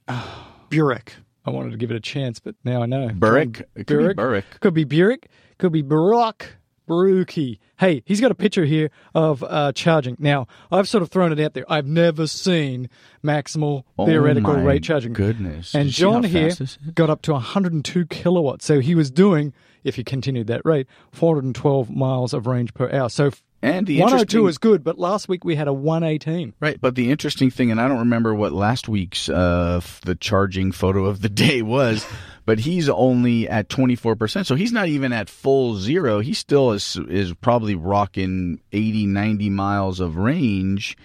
Burek. 0.69 1.13
I 1.45 1.51
wanted 1.51 1.71
to 1.71 1.77
give 1.77 1.91
it 1.91 1.95
a 1.97 1.99
chance, 2.01 2.39
but 2.39 2.55
now 2.63 2.81
I 2.81 2.85
know. 2.85 3.09
Burek? 3.09 3.53
John 3.57 3.65
It 3.75 3.87
could 3.87 4.07
be 4.07 4.13
Burek. 4.13 4.45
Could 4.61 4.73
be 4.73 4.83
Burek. 4.83 5.27
Could 5.57 5.71
be 5.71 5.81
Barak. 5.81 6.57
Baruki. 6.87 7.57
Hey, 7.79 8.03
he's 8.05 8.21
got 8.21 8.29
a 8.29 8.35
picture 8.35 8.63
here 8.65 8.91
of 9.15 9.43
uh, 9.43 9.71
charging. 9.71 10.15
Now, 10.19 10.45
I've 10.71 10.87
sort 10.87 11.01
of 11.01 11.09
thrown 11.09 11.31
it 11.31 11.39
out 11.39 11.55
there. 11.55 11.65
I've 11.67 11.87
never 11.87 12.27
seen 12.27 12.89
maximal 13.23 13.83
Oh 13.97 14.05
theoretical 14.05 14.53
my 14.53 14.61
rate 14.61 14.83
charging. 14.83 15.13
goodness. 15.13 15.73
And 15.73 15.85
Did 15.85 15.87
you 15.87 15.91
see 15.93 16.03
how 16.03 16.11
John 16.11 16.23
here 16.25 16.49
fast 16.49 16.59
this 16.59 16.77
is? 16.85 16.91
got 16.93 17.09
up 17.09 17.23
to 17.23 17.31
102 17.33 18.05
kilowatts. 18.05 18.65
So 18.65 18.79
he 18.81 18.93
was 18.93 19.09
doing, 19.09 19.51
if 19.83 19.95
he 19.95 20.03
continued 20.03 20.45
that 20.45 20.61
rate, 20.63 20.85
412 21.11 21.89
miles 21.89 22.35
of 22.35 22.45
range 22.45 22.71
per 22.75 22.91
hour. 22.91 23.09
So 23.09 23.31
And 23.65 23.87
the 23.87 23.99
102 23.99 24.37
interesting- 24.37 24.49
is 24.49 24.57
good, 24.59 24.83
but 24.83 24.99
last 24.99 25.27
week 25.27 25.43
we 25.43 25.55
had 25.55 25.67
a 25.67 25.73
118. 25.73 26.53
Right, 26.59 26.79
but 26.79 26.95
the 26.95 27.09
interesting 27.09 27.49
thing, 27.49 27.71
and 27.71 27.81
I 27.81 27.87
don't 27.87 27.99
remember 27.99 28.35
what 28.35 28.51
last 28.51 28.87
week's 28.87 29.27
uh, 29.27 29.81
the 30.03 30.15
charging 30.15 30.71
photo 30.71 31.05
of 31.05 31.21
the 31.21 31.29
day 31.45 31.61
was, 31.61 32.05
but 32.45 32.59
he's 32.59 32.89
only 32.89 33.49
at 33.49 33.69
twenty 33.69 33.95
four 33.95 34.15
percent, 34.15 34.45
so 34.45 34.55
he's 34.55 34.71
not 34.71 34.87
even 34.87 35.11
at 35.11 35.29
full 35.29 35.75
zero. 35.75 36.19
He 36.19 36.33
still 36.33 36.73
is 36.73 36.95
is 37.09 37.33
probably 37.33 37.73
rocking 37.73 38.59
80, 38.71 39.07
90 39.07 39.49
miles 39.49 39.99
of 39.99 40.15
range 40.17 40.95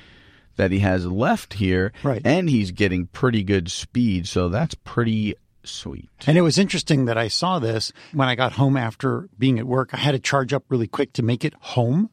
that 0.56 0.70
he 0.70 0.80
has 0.80 1.06
left 1.06 1.54
here, 1.54 1.92
Right. 2.02 2.20
And 2.22 2.50
he's 2.50 2.70
getting 2.72 3.06
pretty 3.06 3.42
good 3.42 3.70
speed, 3.70 4.28
so 4.28 4.50
that's 4.50 4.74
pretty 4.74 5.34
sweet. 5.64 6.10
And 6.26 6.36
it 6.36 6.42
was 6.42 6.58
interesting 6.58 7.06
that 7.06 7.16
I 7.16 7.28
saw 7.28 7.58
this 7.58 7.92
when 8.12 8.28
I 8.28 8.34
got 8.34 8.52
home 8.52 8.76
after 8.76 9.30
being 9.38 9.58
at 9.58 9.66
work. 9.66 9.94
I 9.94 9.96
had 9.96 10.12
to 10.12 10.18
charge 10.18 10.52
up 10.52 10.64
really 10.68 10.86
quick 10.86 11.14
to 11.14 11.22
make 11.22 11.44
it 11.44 11.54
home. 11.60 12.10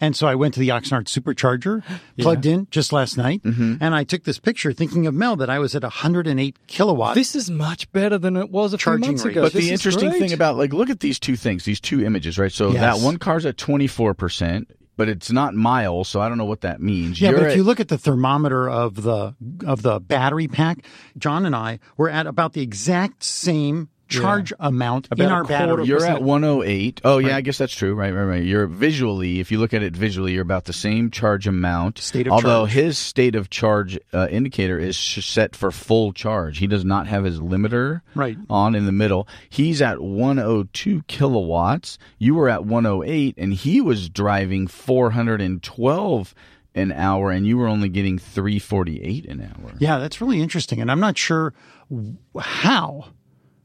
And 0.00 0.16
so 0.16 0.26
I 0.26 0.34
went 0.34 0.54
to 0.54 0.60
the 0.60 0.68
Oxnard 0.70 1.04
supercharger, 1.04 1.82
plugged 2.18 2.46
in 2.46 2.66
just 2.70 2.92
last 2.92 3.16
night, 3.18 3.42
Mm-hmm. 3.42 3.76
and 3.80 3.94
I 3.94 4.04
took 4.04 4.24
this 4.24 4.38
picture 4.38 4.72
thinking 4.72 5.06
of 5.06 5.14
Mel 5.14 5.36
that 5.36 5.50
I 5.50 5.58
was 5.58 5.74
at 5.74 5.82
108 5.82 6.56
kilowatts. 6.66 7.14
This 7.16 7.34
is 7.36 7.50
much 7.50 7.90
better 7.92 8.16
than 8.18 8.36
it 8.36 8.50
was 8.50 8.72
a 8.72 8.78
few 8.78 8.98
months 8.98 9.24
rate. 9.24 9.32
ago. 9.32 9.42
But 9.42 9.52
This 9.52 9.66
the 9.66 9.72
interesting 9.72 10.08
great. 10.10 10.18
thing 10.20 10.32
about 10.32 10.56
like 10.56 10.72
look 10.72 10.90
at 10.90 11.00
these 11.00 11.18
two 11.18 11.36
things, 11.36 11.64
these 11.64 11.80
two 11.80 12.04
images, 12.04 12.38
right? 12.38 12.52
So 12.52 12.70
Yes. 12.72 12.80
that 12.80 13.04
one 13.04 13.18
car's 13.18 13.44
at 13.46 13.56
twenty 13.56 13.86
four 13.86 14.14
percent, 14.14 14.70
but 14.96 15.08
it's 15.08 15.30
not 15.30 15.54
miles, 15.54 16.08
so 16.08 16.20
I 16.20 16.28
don't 16.28 16.38
know 16.38 16.44
what 16.44 16.60
that 16.62 16.80
means. 16.80 17.20
yeah, 17.20 17.30
You're 17.30 17.38
but 17.38 17.46
if 17.46 17.50
at- 17.52 17.56
you 17.56 17.62
look 17.62 17.80
at 17.80 17.88
the 17.88 17.98
thermometer 17.98 18.68
of 18.68 19.02
the 19.02 19.34
of 19.66 19.82
the 19.82 20.00
battery 20.00 20.48
pack, 20.48 20.84
John 21.18 21.44
and 21.46 21.54
I 21.54 21.78
were 21.96 22.08
at 22.10 22.26
about 22.26 22.52
the 22.54 22.62
exact 22.62 23.22
same 23.22 23.88
charge 24.10 24.52
amount 24.60 25.08
About 25.10 25.24
in 25.24 25.30
our 25.32 25.44
quarter 25.44 25.66
battery. 25.76 25.84
You're 25.86 26.04
at 26.04 26.22
108. 26.22 27.00
Oh 27.04 27.18
yeah, 27.18 27.36
I 27.36 27.40
guess 27.40 27.58
that's 27.58 27.74
true. 27.74 27.94
Right, 27.94 28.12
right, 28.12 28.24
right. 28.24 28.42
You're 28.42 28.66
visually, 28.66 29.40
if 29.40 29.50
you 29.52 29.58
look 29.58 29.72
at 29.74 29.82
it 29.82 29.94
visually, 29.96 30.32
you're 30.32 30.42
about 30.42 30.64
the 30.64 30.72
same 30.72 31.10
charge 31.10 31.46
amount. 31.46 31.98
State 31.98 32.26
of 32.26 32.32
although 32.32 32.62
charge. 32.66 32.72
his 32.72 32.98
state 32.98 33.34
of 33.34 33.50
charge 33.50 33.98
uh, 34.12 34.28
indicator 34.30 34.78
is 34.78 34.96
set 34.98 35.54
for 35.56 35.70
full 35.70 36.12
charge. 36.12 36.58
He 36.58 36.66
does 36.66 36.84
not 36.84 37.06
have 37.06 37.24
his 37.24 37.38
limiter 37.40 38.00
Right. 38.14 38.36
on 38.48 38.74
in 38.74 38.86
the 38.86 38.92
middle. 38.92 39.28
He's 39.48 39.80
at 39.82 40.00
102 40.00 41.02
kilowatts. 41.06 41.98
You 42.18 42.34
were 42.34 42.48
at 42.48 42.64
108, 42.64 43.34
and 43.38 43.54
he 43.54 43.80
was 43.80 44.08
driving 44.08 44.66
412 44.66 46.34
an 46.74 46.92
hour, 46.92 47.30
and 47.32 47.46
you 47.46 47.58
were 47.58 47.66
only 47.66 47.88
getting 47.88 48.18
348 48.18 49.26
an 49.26 49.40
hour. 49.40 49.72
Yeah, 49.78 49.98
that's 49.98 50.20
really 50.20 50.40
interesting, 50.40 50.80
and 50.80 50.90
I'm 50.90 51.00
not 51.00 51.18
sure 51.18 51.52
w- 51.90 52.16
how 52.38 53.06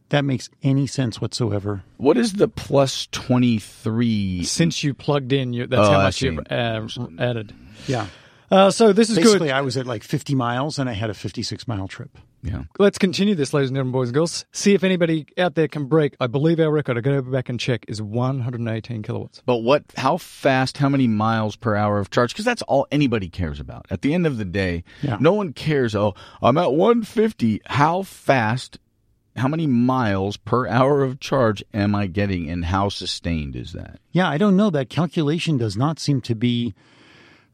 that 0.09 0.23
makes 0.25 0.49
any 0.63 0.87
sense 0.87 1.19
whatsoever. 1.19 1.83
What 1.97 2.17
is 2.17 2.33
the 2.33 2.47
plus 2.47 3.07
23? 3.11 4.43
Since 4.43 4.83
you 4.83 4.93
plugged 4.93 5.31
in, 5.33 5.53
you, 5.53 5.67
that's 5.67 5.87
Oh, 5.87 5.91
how 5.91 5.99
I 5.99 6.03
much 6.03 6.21
you've 6.21 6.39
uh, 6.49 6.87
added. 7.19 7.53
Yeah. 7.87 8.07
Uh, 8.51 8.69
so 8.69 8.93
this 8.93 9.09
is 9.09 9.17
Basically, 9.17 9.47
good. 9.47 9.53
I 9.55 9.61
was 9.61 9.75
at 9.77 9.87
like 9.87 10.03
50 10.03 10.35
miles 10.35 10.77
and 10.77 10.87
I 10.89 10.93
had 10.93 11.09
a 11.09 11.13
56 11.15 11.67
mile 11.67 11.87
trip. 11.87 12.17
Yeah. 12.43 12.65
Let's 12.77 12.99
continue 12.99 13.33
this, 13.33 13.55
ladies 13.55 13.69
and 13.71 13.75
gentlemen, 13.75 13.91
boys 13.93 14.09
and 14.09 14.13
girls. 14.13 14.45
See 14.51 14.75
if 14.75 14.83
anybody 14.83 15.25
out 15.35 15.55
there 15.55 15.67
can 15.67 15.85
break. 15.85 16.15
I 16.19 16.27
believe 16.27 16.59
our 16.59 16.69
record, 16.69 16.95
I 16.95 17.01
got 17.01 17.09
to 17.15 17.21
go 17.23 17.31
back 17.31 17.49
and 17.49 17.59
check, 17.59 17.85
is 17.87 18.03
118 18.03 19.01
kilowatts. 19.01 19.41
But 19.47 19.57
what? 19.57 19.83
How 19.97 20.17
fast? 20.17 20.77
How 20.77 20.87
many 20.87 21.07
miles 21.07 21.55
per 21.55 21.75
hour 21.75 21.97
of 21.97 22.11
charge? 22.11 22.33
Because 22.33 22.45
that's 22.45 22.61
all 22.63 22.85
anybody 22.91 23.29
cares 23.29 23.59
about. 23.59 23.87
At 23.89 24.03
the 24.03 24.13
end 24.13 24.27
of 24.27 24.37
the 24.37 24.45
day, 24.45 24.83
Yeah. 25.01 25.17
no 25.19 25.33
one 25.33 25.53
cares. 25.53 25.95
Oh, 25.95 26.13
I'm 26.43 26.59
at 26.59 26.71
150. 26.71 27.61
How 27.65 28.03
fast? 28.03 28.77
How 29.35 29.47
many 29.49 29.67
miles 29.67 30.37
per 30.37 30.67
hour 30.67 31.03
of 31.03 31.19
charge 31.19 31.63
am 31.73 31.93
I 31.93 32.07
getting, 32.07 32.49
and 32.49 32.65
how 32.65 32.87
sustained 32.89 33.55
is 33.55 33.73
that? 33.73 33.99
Yeah, 34.11 34.29
I 34.29 34.37
don't 34.37 34.55
know. 34.55 34.69
That 34.69 34.89
calculation 34.89 35.57
does 35.57 35.75
not 35.75 35.99
seem 35.99 36.21
to 36.21 36.35
be 36.35 36.73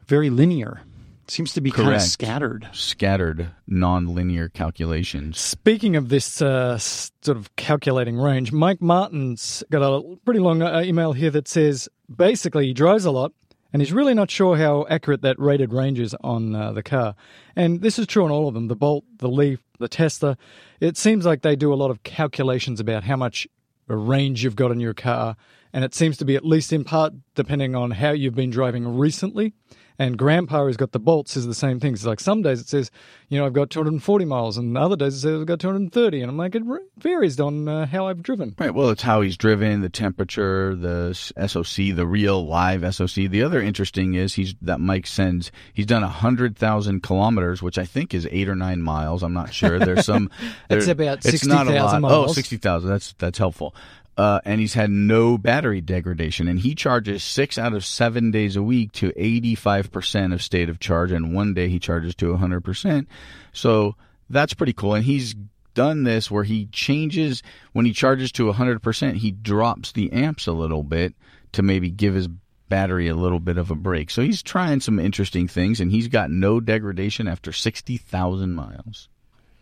very 0.06 0.30
linear. 0.30 0.82
It 1.24 1.32
Seems 1.32 1.53
to 1.53 1.62
be 1.62 1.72
kind 1.72 1.94
of 1.94 2.02
scattered. 2.02 2.68
Scattered, 2.74 3.52
non-linear 3.66 4.49
calculations. 4.49 5.40
Speaking 5.40 5.95
of 5.95 6.10
this 6.10 6.41
uh, 6.41 6.78
sort 6.78 7.38
of 7.38 7.56
calculating 7.56 8.18
range, 8.18 8.52
Mike 8.52 8.82
Martin's 8.82 9.64
got 9.72 9.82
a 9.82 10.18
pretty 10.26 10.40
long 10.40 10.62
uh, 10.62 10.82
email 10.82 11.14
here 11.14 11.32
that 11.32 11.48
says 11.48 11.90
basically 12.14 12.68
he 12.68 12.74
drives 12.74 13.06
a 13.06 13.12
lot 13.12 13.32
and 13.73 13.81
he's 13.81 13.93
really 13.93 14.14
not 14.14 14.30
sure 14.30 14.57
how 14.57 14.85
accurate 14.89 15.22
that 15.22 15.39
rated 15.39 15.73
range 15.73 15.99
is 15.99 16.15
on 16.22 16.56
uh, 16.56 16.72
the 16.73 16.84
car. 16.84 17.15
And 17.56 17.81
this 17.81 17.98
is 17.98 18.07
true 18.07 18.23
on 18.23 18.31
all 18.31 18.48
of 18.48 18.53
them 18.53 18.68
the 18.68 18.76
Bolt, 18.76 19.06
the 19.18 19.30
Leaf, 19.30 19.60
the 19.80 19.88
Tesla. 19.88 20.38
It 20.80 20.98
seems 20.98 21.26
like 21.26 21.41
they 21.41 21.56
do 21.56 21.73
a 21.73 21.76
lot 21.76 21.91
of 21.91 22.03
calculations 22.03 22.80
about 22.80 23.03
how 23.03 23.15
much 23.15 23.48
range 23.88 24.43
you've 24.43 24.56
got 24.56 24.72
in 24.72 24.80
your 24.80 24.93
car. 24.93 25.35
And 25.73 25.85
it 25.85 25.95
seems 25.95 26.18
to 26.18 26.26
be, 26.26 26.35
at 26.35 26.45
least 26.45 26.73
in 26.73 26.84
part, 26.84 27.14
depending 27.35 27.76
on 27.76 27.91
how 27.91 28.11
you've 28.11 28.35
been 28.35 28.49
driving 28.49 28.98
recently. 28.98 29.53
And 30.02 30.18
Grandpa 30.18 30.64
who's 30.64 30.78
got 30.78 30.94
the 30.94 30.99
bolts 30.99 31.34
says 31.34 31.45
the 31.45 31.53
same 31.53 31.80
thing. 31.80 31.94
It's 31.94 32.07
like 32.07 32.19
some 32.19 32.41
days 32.41 32.60
it 32.60 32.68
says, 32.68 32.90
you 33.30 33.38
know, 33.38 33.45
I've 33.45 33.53
got 33.53 33.69
240 33.69 34.26
miles, 34.26 34.57
and 34.57 34.76
other 34.76 34.95
days 34.95 35.14
it 35.14 35.19
says 35.19 35.41
I've 35.41 35.45
got 35.45 35.60
230. 35.60 36.22
And 36.22 36.32
I'm 36.32 36.38
like, 36.38 36.56
it 36.56 36.64
varies 36.98 37.40
on 37.40 37.68
uh, 37.68 37.86
how 37.86 38.07
I've 38.07 38.23
driven. 38.23 38.56
Right. 38.57 38.73
Well, 38.73 38.90
it's 38.90 39.03
how 39.03 39.22
he's 39.22 39.38
driven, 39.38 39.82
the 39.82 39.90
temperature, 39.90 40.73
the 40.73 41.14
SOC, 41.14 41.95
the 41.95 42.07
real 42.07 42.44
live 42.48 42.95
SOC. 42.95 43.30
The 43.30 43.44
other 43.44 43.61
interesting 43.61 44.15
is 44.15 44.34
he's 44.34 44.56
that 44.64 44.80
Mike 44.80 45.06
sends. 45.06 45.52
He's 45.72 45.86
done 45.86 46.02
a 46.02 46.10
hundred 46.10 46.57
thousand 46.57 47.03
kilometers, 47.03 47.61
which 47.61 47.78
I 47.78 47.86
think 47.86 48.15
is 48.15 48.28
eight 48.32 48.49
or 48.49 48.56
nine 48.56 48.82
miles. 48.82 49.22
I'm 49.22 49.34
not 49.34 49.53
sure. 49.53 49.78
There's 49.78 50.06
some. 50.06 50.32
It's 50.72 50.88
about 50.88 51.26
it's 51.26 51.45
not 51.45 51.68
60,000 51.68 52.02
lot. 52.02 52.11
Oh, 52.11 52.22
miles. 52.22 52.36
60,000. 52.36 52.90
That's 52.90 53.14
that's 53.19 53.38
helpful. 53.38 53.76
Uh, 54.18 54.42
and 54.44 54.60
he's 54.60 54.74
had 54.74 54.90
no 54.90 55.38
battery 55.38 55.82
degradation, 55.82 56.48
and 56.48 56.60
he 56.60 56.76
charges 56.76 57.24
six 57.24 57.58
out 57.58 57.74
of 57.74 57.86
seven 57.86 58.30
days 58.30 58.56
a 58.56 58.62
week 58.62 58.92
to 58.92 59.12
85% 59.14 60.34
of 60.34 60.44
state 60.44 60.70
of 60.70 60.80
charge, 60.80 61.12
and 61.12 61.34
one 61.34 61.54
day 61.54 61.70
he 61.70 61.80
charges 61.80 62.14
to 62.16 62.34
100%. 62.34 63.08
So 63.54 63.96
that's 64.30 64.54
pretty 64.54 64.74
cool. 64.74 64.96
And 64.96 65.06
he's 65.06 65.34
done 65.74 66.04
this 66.04 66.30
where 66.30 66.44
he 66.44 66.66
changes 66.68 67.42
when 67.72 67.86
he 67.86 67.94
charges 67.94 68.32
to 68.34 68.52
100%, 68.52 69.16
he 69.16 69.32
drops 69.32 69.92
the 69.92 70.12
amps 70.12 70.48
a 70.48 70.52
little 70.52 70.84
bit 70.84 71.16
to 71.54 71.62
maybe 71.62 71.90
give 71.90 72.14
his 72.14 72.28
battery 72.72 73.08
a 73.08 73.16
little 73.16 73.40
bit 73.40 73.58
of 73.58 73.70
a 73.70 73.76
break. 73.76 74.10
So 74.10 74.22
he's 74.22 74.42
trying 74.42 74.80
some 74.80 75.00
interesting 75.00 75.48
things, 75.48 75.80
and 75.80 75.92
he's 75.92 76.08
got 76.08 76.32
no 76.32 76.60
degradation 76.60 77.28
after 77.28 77.52
60,000 77.52 78.54
miles. 78.54 79.10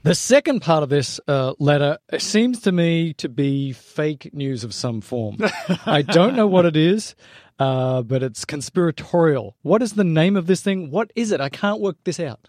The 0.04 0.16
second 0.16 0.62
part 0.62 0.82
of 0.82 0.90
this 0.90 1.20
uh, 1.28 1.54
letter 1.60 1.98
seems 2.18 2.62
to 2.62 2.72
me 2.72 3.14
to 3.16 3.28
be 3.28 3.74
fake 3.74 4.34
news 4.34 4.64
of 4.64 4.74
some 4.74 5.02
form. 5.02 5.38
I 5.86 6.02
don't 6.04 6.36
know 6.36 6.48
what 6.48 6.66
it 6.66 6.78
is, 6.78 7.16
uh, 7.60 8.02
but 8.04 8.24
it's 8.24 8.46
conspiratorial. 8.46 9.58
What 9.62 9.82
is 9.82 9.94
the 9.94 10.06
name 10.06 10.38
of 10.38 10.48
this 10.48 10.62
thing? 10.62 10.90
What 10.90 11.12
is 11.16 11.34
it? 11.34 11.42
I 11.42 11.50
can't 11.50 11.82
work 11.82 11.98
this 12.06 12.20
out. 12.20 12.48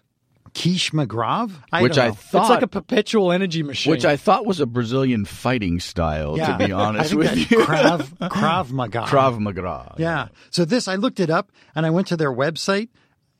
Quiche 0.53 0.91
McGrav? 0.91 1.51
I 1.71 1.81
Which 1.81 1.95
don't 1.95 2.05
I 2.07 2.11
thought 2.11 2.41
it's 2.43 2.49
like 2.49 2.61
a 2.61 2.67
perpetual 2.67 3.31
energy 3.31 3.63
machine. 3.63 3.91
which 3.91 4.05
I 4.05 4.17
thought 4.17 4.45
was 4.45 4.59
a 4.59 4.65
Brazilian 4.65 5.25
fighting 5.25 5.79
style, 5.79 6.37
yeah. 6.37 6.57
to 6.57 6.65
be 6.65 6.71
honest 6.73 7.13
I 7.13 7.15
with 7.15 7.51
you. 7.51 7.59
Krav, 7.59 8.01
Krav 8.29 8.71
Maga. 8.71 9.01
Krav 9.01 9.39
Maga. 9.39 9.95
Yeah. 9.97 10.27
So 10.49 10.65
this, 10.65 10.87
I 10.87 10.95
looked 10.95 11.19
it 11.19 11.29
up 11.29 11.51
and 11.75 11.85
I 11.85 11.89
went 11.89 12.07
to 12.07 12.17
their 12.17 12.31
website 12.33 12.89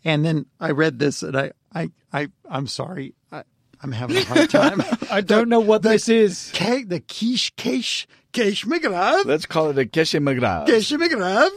and 0.03 0.23
then 0.23 0.45
I 0.59 0.71
read 0.71 0.99
this 0.99 1.21
and 1.23 1.37
I, 1.37 1.51
I, 1.73 1.89
I, 2.13 2.27
I'm 2.49 2.67
sorry. 2.67 3.13
I, 3.81 3.85
I'm 3.85 3.91
having 3.91 4.17
a 4.17 4.23
hard 4.23 4.49
time. 4.49 4.83
I 5.11 5.21
don't 5.21 5.49
know 5.49 5.59
what 5.59 5.81
this 5.81 6.09
is. 6.09 6.51
K, 6.53 6.83
the 6.83 6.99
quiche, 6.99 7.55
quiche, 7.55 8.07
quiche 8.33 8.65
McGrav. 8.65 9.25
Let's 9.25 9.45
call 9.45 9.69
it 9.69 9.77
a 9.77 9.85
quiche 9.85 10.19
Magra. 10.19 10.65
Quiche 10.65 10.91
McGrav. 10.91 11.49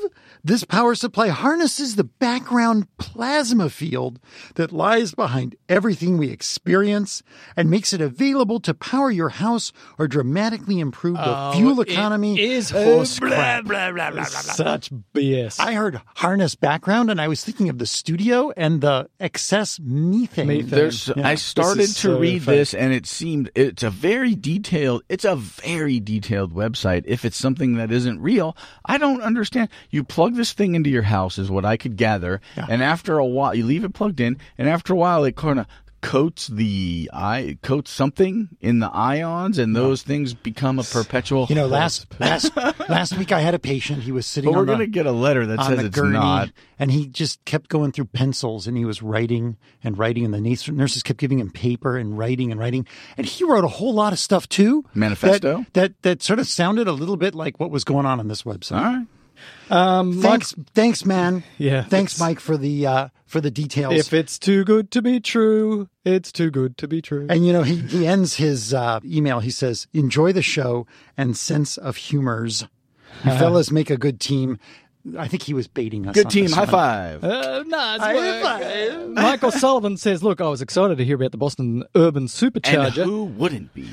This 0.46 0.62
power 0.62 0.94
supply 0.94 1.28
harnesses 1.28 1.96
the 1.96 2.04
background 2.04 2.86
plasma 2.98 3.70
field 3.70 4.20
that 4.56 4.72
lies 4.72 5.14
behind 5.14 5.56
everything 5.70 6.18
we 6.18 6.28
experience 6.28 7.22
and 7.56 7.70
makes 7.70 7.94
it 7.94 8.02
available 8.02 8.60
to 8.60 8.74
power 8.74 9.10
your 9.10 9.30
house 9.30 9.72
or 9.98 10.06
dramatically 10.06 10.80
improve 10.80 11.16
the 11.16 11.52
fuel 11.54 11.80
economy. 11.80 12.38
It 12.38 12.50
is 12.50 12.72
Uh, 12.74 12.84
horse 12.84 13.18
blah, 13.18 13.30
crap. 13.30 13.64
blah, 13.64 13.90
blah, 13.92 14.10
blah, 14.10 14.24
blah, 14.24 14.42
blah. 14.42 14.52
Such 14.52 14.90
BS. 15.14 15.58
I 15.58 15.72
heard 15.72 15.98
harness 16.16 16.54
background 16.54 17.10
and 17.10 17.22
I 17.22 17.28
was 17.28 17.42
thinking 17.42 17.70
of 17.70 17.78
the 17.78 17.86
studio 17.86 18.52
and 18.54 18.82
the 18.82 19.08
excess 19.18 19.80
methane. 19.82 20.46
Methane. 20.48 20.90
Yeah. 21.16 21.26
I 21.26 21.36
started 21.36 21.86
to 21.86 21.88
so 21.88 22.18
read 22.18 22.42
fake. 22.42 22.54
this, 22.54 22.74
and 22.74 22.92
it 22.92 23.06
seemed 23.06 23.50
it's 23.54 23.82
a 23.82 23.88
very 23.88 24.34
detailed. 24.34 25.04
It's 25.08 25.24
a 25.24 25.36
very 25.36 26.00
detailed 26.00 26.52
website. 26.52 27.04
If 27.06 27.24
it's 27.24 27.38
something 27.38 27.76
that 27.76 27.90
isn't 27.90 28.20
real, 28.20 28.54
I 28.84 28.98
don't 28.98 29.22
understand. 29.22 29.70
You 29.88 30.04
plug 30.04 30.33
this 30.36 30.52
thing 30.52 30.74
into 30.74 30.90
your 30.90 31.02
house, 31.02 31.38
is 31.38 31.50
what 31.50 31.64
I 31.64 31.76
could 31.76 31.96
gather, 31.96 32.40
and 32.56 32.82
after 32.82 33.18
a 33.18 33.26
while, 33.26 33.54
you 33.54 33.64
leave 33.64 33.84
it 33.84 33.94
plugged 33.94 34.20
in, 34.20 34.38
and 34.58 34.68
after 34.68 34.92
a 34.92 34.96
while, 34.96 35.24
it 35.24 35.36
kind 35.36 35.58
of 35.58 35.66
coats 36.04 36.48
the 36.48 37.08
i 37.14 37.56
coats 37.62 37.90
something 37.90 38.48
in 38.60 38.78
the 38.78 38.90
ions, 38.90 39.56
and 39.58 39.74
those 39.74 40.02
things 40.02 40.34
become 40.34 40.78
a 40.78 40.82
perpetual. 40.82 41.46
You 41.48 41.54
know, 41.54 41.66
last 41.66 42.06
last 42.20 42.54
last 42.88 43.16
week 43.16 43.32
I 43.32 43.40
had 43.40 43.54
a 43.54 43.58
patient. 43.58 44.02
He 44.02 44.12
was 44.12 44.26
sitting 44.26 44.50
but 44.50 44.56
we're 44.56 44.60
on 44.60 44.66
the, 44.66 44.72
gonna 44.74 44.86
get 44.86 45.06
a 45.06 45.12
letter 45.12 45.46
that 45.46 45.64
says 45.64 45.82
it's 45.82 45.96
gurney, 45.96 46.12
not. 46.12 46.50
and 46.78 46.90
he 46.90 47.06
just 47.06 47.42
kept 47.46 47.70
going 47.70 47.90
through 47.90 48.06
pencils, 48.06 48.66
and 48.66 48.76
he 48.76 48.84
was 48.84 49.02
writing 49.02 49.56
and 49.82 49.98
writing, 49.98 50.24
and 50.26 50.34
the 50.34 50.40
nurses 50.72 51.02
kept 51.02 51.18
giving 51.18 51.38
him 51.38 51.50
paper 51.50 51.96
and 51.96 52.18
writing 52.18 52.52
and 52.52 52.60
writing, 52.60 52.86
and 53.16 53.26
he 53.26 53.44
wrote 53.44 53.64
a 53.64 53.68
whole 53.68 53.94
lot 53.94 54.12
of 54.12 54.18
stuff 54.18 54.46
too. 54.48 54.84
Manifesto? 54.94 55.58
that 55.72 55.72
that, 55.72 56.02
that 56.02 56.22
sort 56.22 56.38
of 56.38 56.46
sounded 56.46 56.86
a 56.86 56.92
little 56.92 57.16
bit 57.16 57.34
like 57.34 57.58
what 57.58 57.70
was 57.70 57.82
going 57.82 58.04
on 58.04 58.20
on 58.20 58.28
this 58.28 58.42
website. 58.42 58.76
All 58.76 58.84
right. 58.84 59.06
Um, 59.70 60.20
Thanks, 60.20 60.54
thanks, 60.74 61.04
man. 61.04 61.42
Yeah, 61.58 61.82
thanks, 61.84 62.18
Mike, 62.20 62.40
for 62.40 62.56
the 62.56 62.86
uh, 62.86 63.08
for 63.26 63.40
the 63.40 63.50
details. 63.50 63.94
if 63.94 64.12
it's 64.12 64.38
too 64.38 64.64
good 64.64 64.90
to 64.92 65.02
be 65.02 65.20
true, 65.20 65.88
it's 66.04 66.30
too 66.32 66.50
good 66.50 66.76
to 66.78 66.88
be 66.88 67.00
true. 67.02 67.26
And 67.28 67.46
you 67.46 67.52
know, 67.52 67.62
he, 67.62 67.76
he 67.76 68.06
ends 68.06 68.36
his 68.36 68.72
uh, 68.74 69.00
email. 69.04 69.40
He 69.40 69.50
says, 69.50 69.86
"Enjoy 69.92 70.32
the 70.32 70.42
show 70.42 70.86
and 71.16 71.36
sense 71.36 71.76
of 71.76 71.96
humors. 71.96 72.66
You 73.24 73.30
fellas 73.32 73.70
make 73.70 73.90
a 73.90 73.96
good 73.96 74.20
team." 74.20 74.58
I 75.18 75.28
think 75.28 75.42
he 75.42 75.52
was 75.52 75.68
baiting 75.68 76.06
us. 76.08 76.14
Good 76.14 76.26
on 76.26 76.32
team. 76.32 76.44
this 76.46 76.54
High 76.54 76.60
one. 76.62 76.70
five. 76.70 77.24
Uh, 77.24 77.62
nice 77.66 78.00
High 78.00 78.14
work. 78.14 78.42
five. 78.42 79.08
Michael 79.10 79.50
Sullivan 79.50 79.96
says, 79.98 80.22
"Look, 80.22 80.40
I 80.40 80.48
was 80.48 80.62
excited 80.62 80.96
to 80.96 81.04
hear 81.04 81.16
about 81.16 81.30
the 81.32 81.36
Boston 81.36 81.84
Urban 81.94 82.22
and 82.22 82.28
Supercharger, 82.30 83.04
who 83.04 83.24
wouldn't 83.24 83.74
be? 83.74 83.86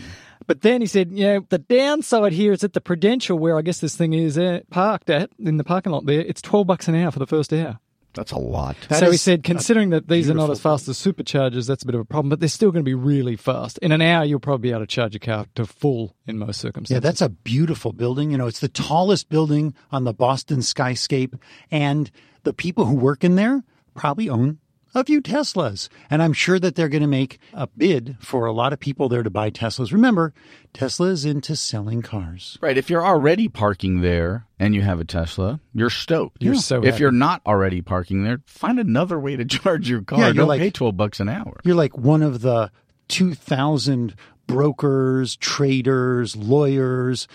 But 0.47 0.61
then 0.61 0.81
he 0.81 0.87
said, 0.87 1.11
you 1.11 1.25
know, 1.25 1.45
the 1.49 1.59
downside 1.59 2.33
here 2.33 2.51
is 2.51 2.63
at 2.63 2.73
the 2.73 2.81
Prudential, 2.81 3.37
where 3.37 3.57
I 3.57 3.61
guess 3.61 3.79
this 3.79 3.95
thing 3.95 4.13
is 4.13 4.37
uh, 4.37 4.61
parked 4.69 5.09
at 5.09 5.29
in 5.39 5.57
the 5.57 5.63
parking 5.63 5.91
lot. 5.91 6.05
There, 6.05 6.21
it's 6.21 6.41
twelve 6.41 6.67
bucks 6.67 6.87
an 6.87 6.95
hour 6.95 7.11
for 7.11 7.19
the 7.19 7.27
first 7.27 7.53
hour. 7.53 7.79
That's 8.13 8.33
a 8.33 8.39
lot. 8.39 8.75
That 8.89 8.99
so 8.99 9.09
he 9.09 9.15
said, 9.15 9.43
considering 9.43 9.91
that 9.91 10.09
these 10.09 10.29
are 10.29 10.33
not 10.33 10.49
as 10.49 10.59
fast 10.59 10.87
as 10.89 10.97
superchargers, 10.97 11.65
that's 11.65 11.83
a 11.83 11.85
bit 11.85 11.95
of 11.95 12.01
a 12.01 12.05
problem. 12.05 12.29
But 12.29 12.41
they're 12.41 12.49
still 12.49 12.71
going 12.71 12.83
to 12.83 12.89
be 12.89 12.93
really 12.93 13.37
fast. 13.37 13.77
In 13.77 13.93
an 13.93 14.01
hour, 14.01 14.25
you'll 14.25 14.41
probably 14.41 14.63
be 14.63 14.71
able 14.71 14.81
to 14.81 14.87
charge 14.87 15.13
your 15.13 15.21
car 15.21 15.45
to 15.55 15.65
full 15.65 16.13
in 16.27 16.37
most 16.37 16.59
circumstances. 16.59 16.93
Yeah, 16.93 16.99
that's 16.99 17.21
a 17.21 17.29
beautiful 17.29 17.93
building. 17.93 18.31
You 18.31 18.37
know, 18.37 18.47
it's 18.47 18.59
the 18.59 18.67
tallest 18.67 19.29
building 19.29 19.73
on 19.91 20.03
the 20.03 20.13
Boston 20.13 20.59
skyscape, 20.59 21.39
and 21.71 22.11
the 22.43 22.51
people 22.51 22.85
who 22.85 22.95
work 22.95 23.23
in 23.23 23.35
there 23.35 23.63
probably 23.95 24.29
own 24.29 24.59
a 24.93 25.03
few 25.03 25.21
Teslas. 25.21 25.87
And 26.09 26.21
I'm 26.21 26.33
sure 26.33 26.59
that 26.59 26.75
they're 26.75 26.89
going 26.89 27.01
to 27.01 27.07
make 27.07 27.39
a 27.53 27.67
bid 27.67 28.17
for 28.19 28.45
a 28.45 28.51
lot 28.51 28.73
of 28.73 28.79
people 28.79 29.07
there 29.09 29.23
to 29.23 29.29
buy 29.29 29.49
Teslas. 29.49 29.91
Remember, 29.91 30.33
Tesla 30.73 31.07
is 31.07 31.25
into 31.25 31.55
selling 31.55 32.01
cars. 32.01 32.57
Right. 32.61 32.77
If 32.77 32.89
you're 32.89 33.05
already 33.05 33.47
parking 33.47 34.01
there 34.01 34.45
and 34.59 34.75
you 34.75 34.81
have 34.81 34.99
a 34.99 35.05
Tesla, 35.05 35.59
you're 35.73 35.89
stoked. 35.89 36.43
You're 36.43 36.55
so 36.55 36.79
If 36.83 36.91
happy. 36.93 37.01
you're 37.01 37.11
not 37.11 37.41
already 37.45 37.81
parking 37.81 38.23
there, 38.23 38.41
find 38.45 38.79
another 38.79 39.19
way 39.19 39.35
to 39.35 39.45
charge 39.59 39.89
your 39.89 40.01
car. 40.01 40.19
Yeah, 40.19 40.25
you're 40.27 40.33
Don't 40.35 40.47
like- 40.47 40.59
pay 40.61 40.71
twelve 40.71 40.97
bucks 40.97 41.19
an 41.19 41.29
hour. 41.29 41.59
You're 41.63 41.75
like 41.75 41.97
one 41.97 42.21
of 42.21 42.41
the 42.41 42.71
2,000 43.07 44.15
brokers, 44.47 45.35
traders, 45.37 46.35
lawyers. 46.35 47.27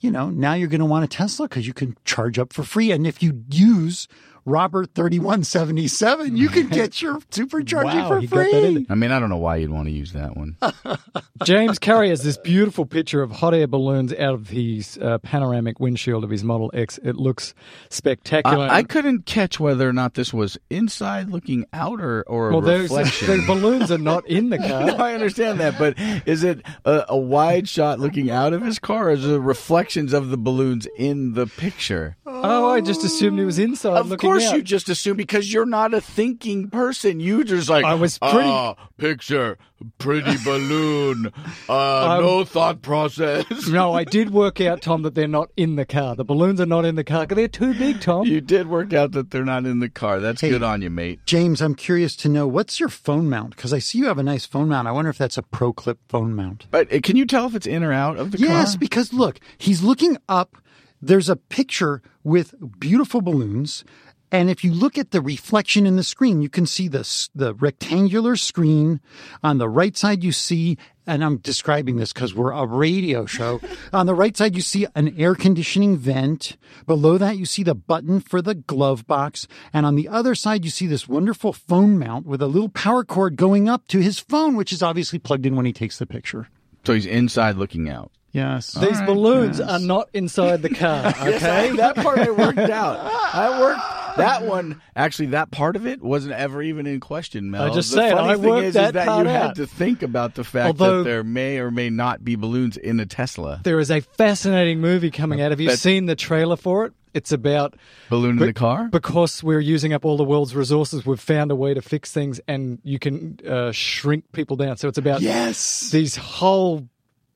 You 0.00 0.10
know, 0.10 0.30
now 0.30 0.54
you're 0.54 0.68
going 0.68 0.78
to 0.80 0.84
want 0.86 1.04
a 1.04 1.08
Tesla 1.08 1.48
because 1.48 1.66
you 1.66 1.72
can 1.74 1.96
charge 2.04 2.38
up 2.38 2.52
for 2.52 2.62
free. 2.62 2.92
And 2.92 3.06
if 3.06 3.22
you 3.22 3.42
use 3.50 4.06
Robert 4.48 4.94
3177, 4.94 6.36
you 6.36 6.48
can 6.48 6.68
get 6.70 7.02
your 7.02 7.20
supercharger 7.20 7.84
Wow, 7.84 8.08
for 8.08 8.20
he 8.20 8.26
got 8.26 8.50
that 8.50 8.64
in 8.64 8.74
free. 8.74 8.86
I 8.88 8.94
mean, 8.94 9.12
I 9.12 9.20
don't 9.20 9.28
know 9.28 9.36
why 9.36 9.56
you'd 9.56 9.70
want 9.70 9.86
to 9.86 9.92
use 9.92 10.12
that 10.12 10.36
one. 10.36 10.56
James 11.44 11.78
Curry 11.78 12.08
has 12.08 12.22
this 12.22 12.38
beautiful 12.38 12.86
picture 12.86 13.22
of 13.22 13.30
hot 13.30 13.54
air 13.54 13.66
balloons 13.66 14.12
out 14.14 14.34
of 14.34 14.48
his 14.48 14.98
uh, 14.98 15.18
panoramic 15.18 15.78
windshield 15.80 16.24
of 16.24 16.30
his 16.30 16.42
Model 16.42 16.70
X. 16.72 16.98
It 17.02 17.16
looks 17.16 17.54
spectacular. 17.90 18.66
I, 18.66 18.78
I 18.78 18.82
couldn't 18.82 19.26
catch 19.26 19.60
whether 19.60 19.88
or 19.88 19.92
not 19.92 20.14
this 20.14 20.32
was 20.32 20.58
inside 20.70 21.30
looking 21.30 21.66
out 21.72 22.00
or, 22.00 22.22
or 22.26 22.48
a 22.48 22.52
well, 22.52 22.60
there's, 22.62 22.90
reflection. 22.90 23.40
the 23.40 23.46
balloons 23.46 23.92
are 23.92 23.98
not 23.98 24.26
in 24.26 24.48
the 24.48 24.58
no, 24.58 24.68
car. 24.96 25.02
I 25.02 25.14
understand 25.14 25.60
that, 25.60 25.78
but 25.78 25.94
is 26.26 26.42
it 26.42 26.62
a, 26.84 27.04
a 27.10 27.18
wide 27.18 27.68
shot 27.68 28.00
looking 28.00 28.30
out 28.30 28.52
of 28.52 28.62
his 28.62 28.78
car, 28.78 29.08
or 29.08 29.12
is 29.12 29.26
it 29.26 29.38
reflections 29.38 30.12
of 30.14 30.30
the 30.30 30.38
balloons 30.38 30.88
in 30.96 31.34
the 31.34 31.46
picture? 31.46 32.16
Oh, 32.24 32.70
I 32.70 32.80
just 32.80 33.04
assumed 33.04 33.38
he 33.38 33.44
was 33.44 33.58
inside 33.58 33.98
Of 33.98 34.08
looking 34.08 34.28
course 34.28 34.37
out. 34.46 34.56
you 34.56 34.62
just 34.62 34.88
assume 34.88 35.16
because 35.16 35.52
you're 35.52 35.66
not 35.66 35.94
a 35.94 36.00
thinking 36.00 36.68
person. 36.70 37.20
You 37.20 37.44
just 37.44 37.68
like 37.68 37.84
I 37.84 37.94
was 37.94 38.18
pretty- 38.18 38.38
"Ah, 38.48 38.74
picture 38.96 39.58
pretty 39.98 40.36
balloon. 40.44 41.32
Uh, 41.68 42.18
no 42.20 42.44
thought 42.44 42.82
process. 42.82 43.44
No, 43.68 43.92
I 43.94 44.04
did 44.04 44.30
work 44.30 44.60
out, 44.60 44.82
Tom, 44.82 45.02
that 45.02 45.14
they're 45.14 45.28
not 45.28 45.50
in 45.56 45.76
the 45.76 45.84
car. 45.84 46.16
The 46.16 46.24
balloons 46.24 46.60
are 46.60 46.66
not 46.66 46.84
in 46.84 46.94
the 46.96 47.04
car. 47.04 47.26
'cause 47.26 47.36
They're 47.36 47.46
too 47.48 47.74
big, 47.74 48.00
Tom. 48.00 48.26
You 48.26 48.40
did 48.40 48.66
work 48.68 48.92
out 48.92 49.12
that 49.12 49.30
they're 49.30 49.44
not 49.44 49.66
in 49.66 49.78
the 49.80 49.88
car. 49.88 50.18
That's 50.20 50.40
Hey. 50.40 50.50
good 50.50 50.62
on 50.62 50.82
you, 50.82 50.90
mate. 50.90 51.20
James, 51.26 51.60
I'm 51.62 51.74
curious 51.74 52.16
to 52.16 52.28
know 52.28 52.46
what's 52.46 52.80
your 52.80 52.88
phone 52.88 53.28
mount? 53.30 53.50
Because 53.54 53.72
I 53.72 53.78
see 53.78 53.98
you 53.98 54.06
have 54.06 54.18
a 54.18 54.22
nice 54.22 54.46
phone 54.46 54.68
mount. 54.68 54.88
I 54.88 54.92
wonder 54.92 55.10
if 55.10 55.18
that's 55.18 55.38
a 55.38 55.42
ProClip 55.42 55.98
phone 56.08 56.34
mount. 56.34 56.66
But 56.70 56.92
uh, 56.92 56.98
can 57.02 57.16
you 57.16 57.24
tell 57.26 57.46
if 57.46 57.54
it's 57.54 57.66
in 57.66 57.84
or 57.84 57.92
out 57.92 58.16
of 58.18 58.32
the 58.32 58.38
Yes, 58.38 58.72
car? 58.72 58.78
because 58.80 59.12
look, 59.12 59.38
he's 59.58 59.82
looking 59.82 60.16
up. 60.28 60.56
There's 61.00 61.28
a 61.28 61.36
picture 61.36 62.02
with 62.24 62.54
beautiful 62.80 63.20
balloons. 63.20 63.84
And 64.30 64.50
if 64.50 64.62
you 64.62 64.72
look 64.72 64.98
at 64.98 65.10
the 65.10 65.20
reflection 65.20 65.86
in 65.86 65.96
the 65.96 66.02
screen, 66.04 66.42
you 66.42 66.48
can 66.48 66.66
see 66.66 66.88
the, 66.88 67.28
the 67.34 67.54
rectangular 67.54 68.36
screen. 68.36 69.00
On 69.42 69.58
the 69.58 69.68
right 69.68 69.96
side, 69.96 70.22
you 70.22 70.32
see, 70.32 70.76
and 71.06 71.24
I'm 71.24 71.38
describing 71.38 71.96
this 71.96 72.12
because 72.12 72.34
we're 72.34 72.52
a 72.52 72.66
radio 72.66 73.24
show. 73.24 73.60
On 73.92 74.04
the 74.04 74.14
right 74.14 74.36
side, 74.36 74.54
you 74.54 74.60
see 74.60 74.86
an 74.94 75.14
air 75.18 75.34
conditioning 75.34 75.96
vent. 75.96 76.58
Below 76.86 77.16
that, 77.16 77.38
you 77.38 77.46
see 77.46 77.62
the 77.62 77.74
button 77.74 78.20
for 78.20 78.42
the 78.42 78.54
glove 78.54 79.06
box. 79.06 79.48
And 79.72 79.86
on 79.86 79.96
the 79.96 80.08
other 80.08 80.34
side, 80.34 80.64
you 80.64 80.70
see 80.70 80.86
this 80.86 81.08
wonderful 81.08 81.52
phone 81.54 81.98
mount 81.98 82.26
with 82.26 82.42
a 82.42 82.46
little 82.46 82.68
power 82.68 83.04
cord 83.04 83.36
going 83.36 83.68
up 83.68 83.88
to 83.88 84.00
his 84.00 84.18
phone, 84.18 84.56
which 84.56 84.72
is 84.72 84.82
obviously 84.82 85.18
plugged 85.18 85.46
in 85.46 85.56
when 85.56 85.64
he 85.66 85.72
takes 85.72 85.98
the 85.98 86.06
picture. 86.06 86.48
So 86.84 86.92
he's 86.92 87.06
inside 87.06 87.56
looking 87.56 87.88
out. 87.88 88.10
Yes. 88.32 88.74
These 88.74 89.00
balloons 89.02 89.60
are 89.60 89.78
not 89.78 90.10
inside 90.12 90.62
the 90.62 90.68
car, 90.68 91.06
okay? 91.20 91.72
that 91.76 91.96
part 91.96 92.18
I 92.18 92.30
worked 92.30 92.58
out. 92.58 92.98
I 93.34 93.58
worked 93.60 93.97
that 94.16 94.42
one. 94.44 94.80
Actually, 94.96 95.26
that 95.26 95.50
part 95.50 95.76
of 95.76 95.86
it 95.86 96.02
wasn't 96.02 96.34
ever 96.34 96.62
even 96.62 96.86
in 96.86 97.00
question, 97.00 97.50
Mel. 97.50 97.62
I 97.70 97.74
just 97.74 97.90
the 97.90 97.96
said, 97.96 98.12
funny 98.14 98.30
I 98.32 98.34
thing 98.36 98.44
worked 98.44 98.64
is, 98.66 98.74
that 98.74 98.86
is 98.88 98.92
that 98.94 99.04
you 99.06 99.10
out. 99.10 99.26
had 99.26 99.54
to 99.56 99.66
think 99.66 100.02
about 100.02 100.34
the 100.34 100.44
fact 100.44 100.66
Although- 100.66 100.98
that 100.98 101.10
there 101.10 101.24
may 101.24 101.58
or 101.58 101.70
may 101.70 101.90
not 101.90 102.24
be 102.24 102.36
balloons 102.36 102.76
in 102.76 103.00
a 103.00 103.06
Tesla. 103.06 103.60
There 103.64 103.78
is 103.78 103.90
a 103.90 104.00
fascinating 104.00 104.80
movie 104.80 105.10
coming 105.10 105.40
out. 105.40 105.50
Have 105.50 105.60
you 105.60 105.70
That- 105.70 105.78
seen 105.78 106.06
the 106.06 106.16
trailer 106.16 106.56
for 106.56 106.84
it? 106.86 106.92
It's 107.14 107.32
about 107.32 107.74
Balloon 108.10 108.32
in 108.32 108.38
But- 108.38 108.46
the 108.46 108.52
car. 108.52 108.88
because 108.92 109.42
we're 109.42 109.60
using 109.60 109.92
up 109.92 110.04
all 110.04 110.16
the 110.18 110.24
world's 110.24 110.54
resources, 110.54 111.06
we've 111.06 111.18
found 111.18 111.50
a 111.50 111.56
way 111.56 111.72
to 111.74 111.80
fix 111.82 112.12
things, 112.12 112.38
and 112.46 112.78
you 112.84 112.98
can 112.98 113.38
uh, 113.48 113.72
shrink 113.72 114.24
people 114.32 114.56
down. 114.56 114.76
So 114.76 114.88
it's 114.88 114.98
about 114.98 115.22
yes. 115.22 115.90
these 115.90 116.16
whole 116.16 116.86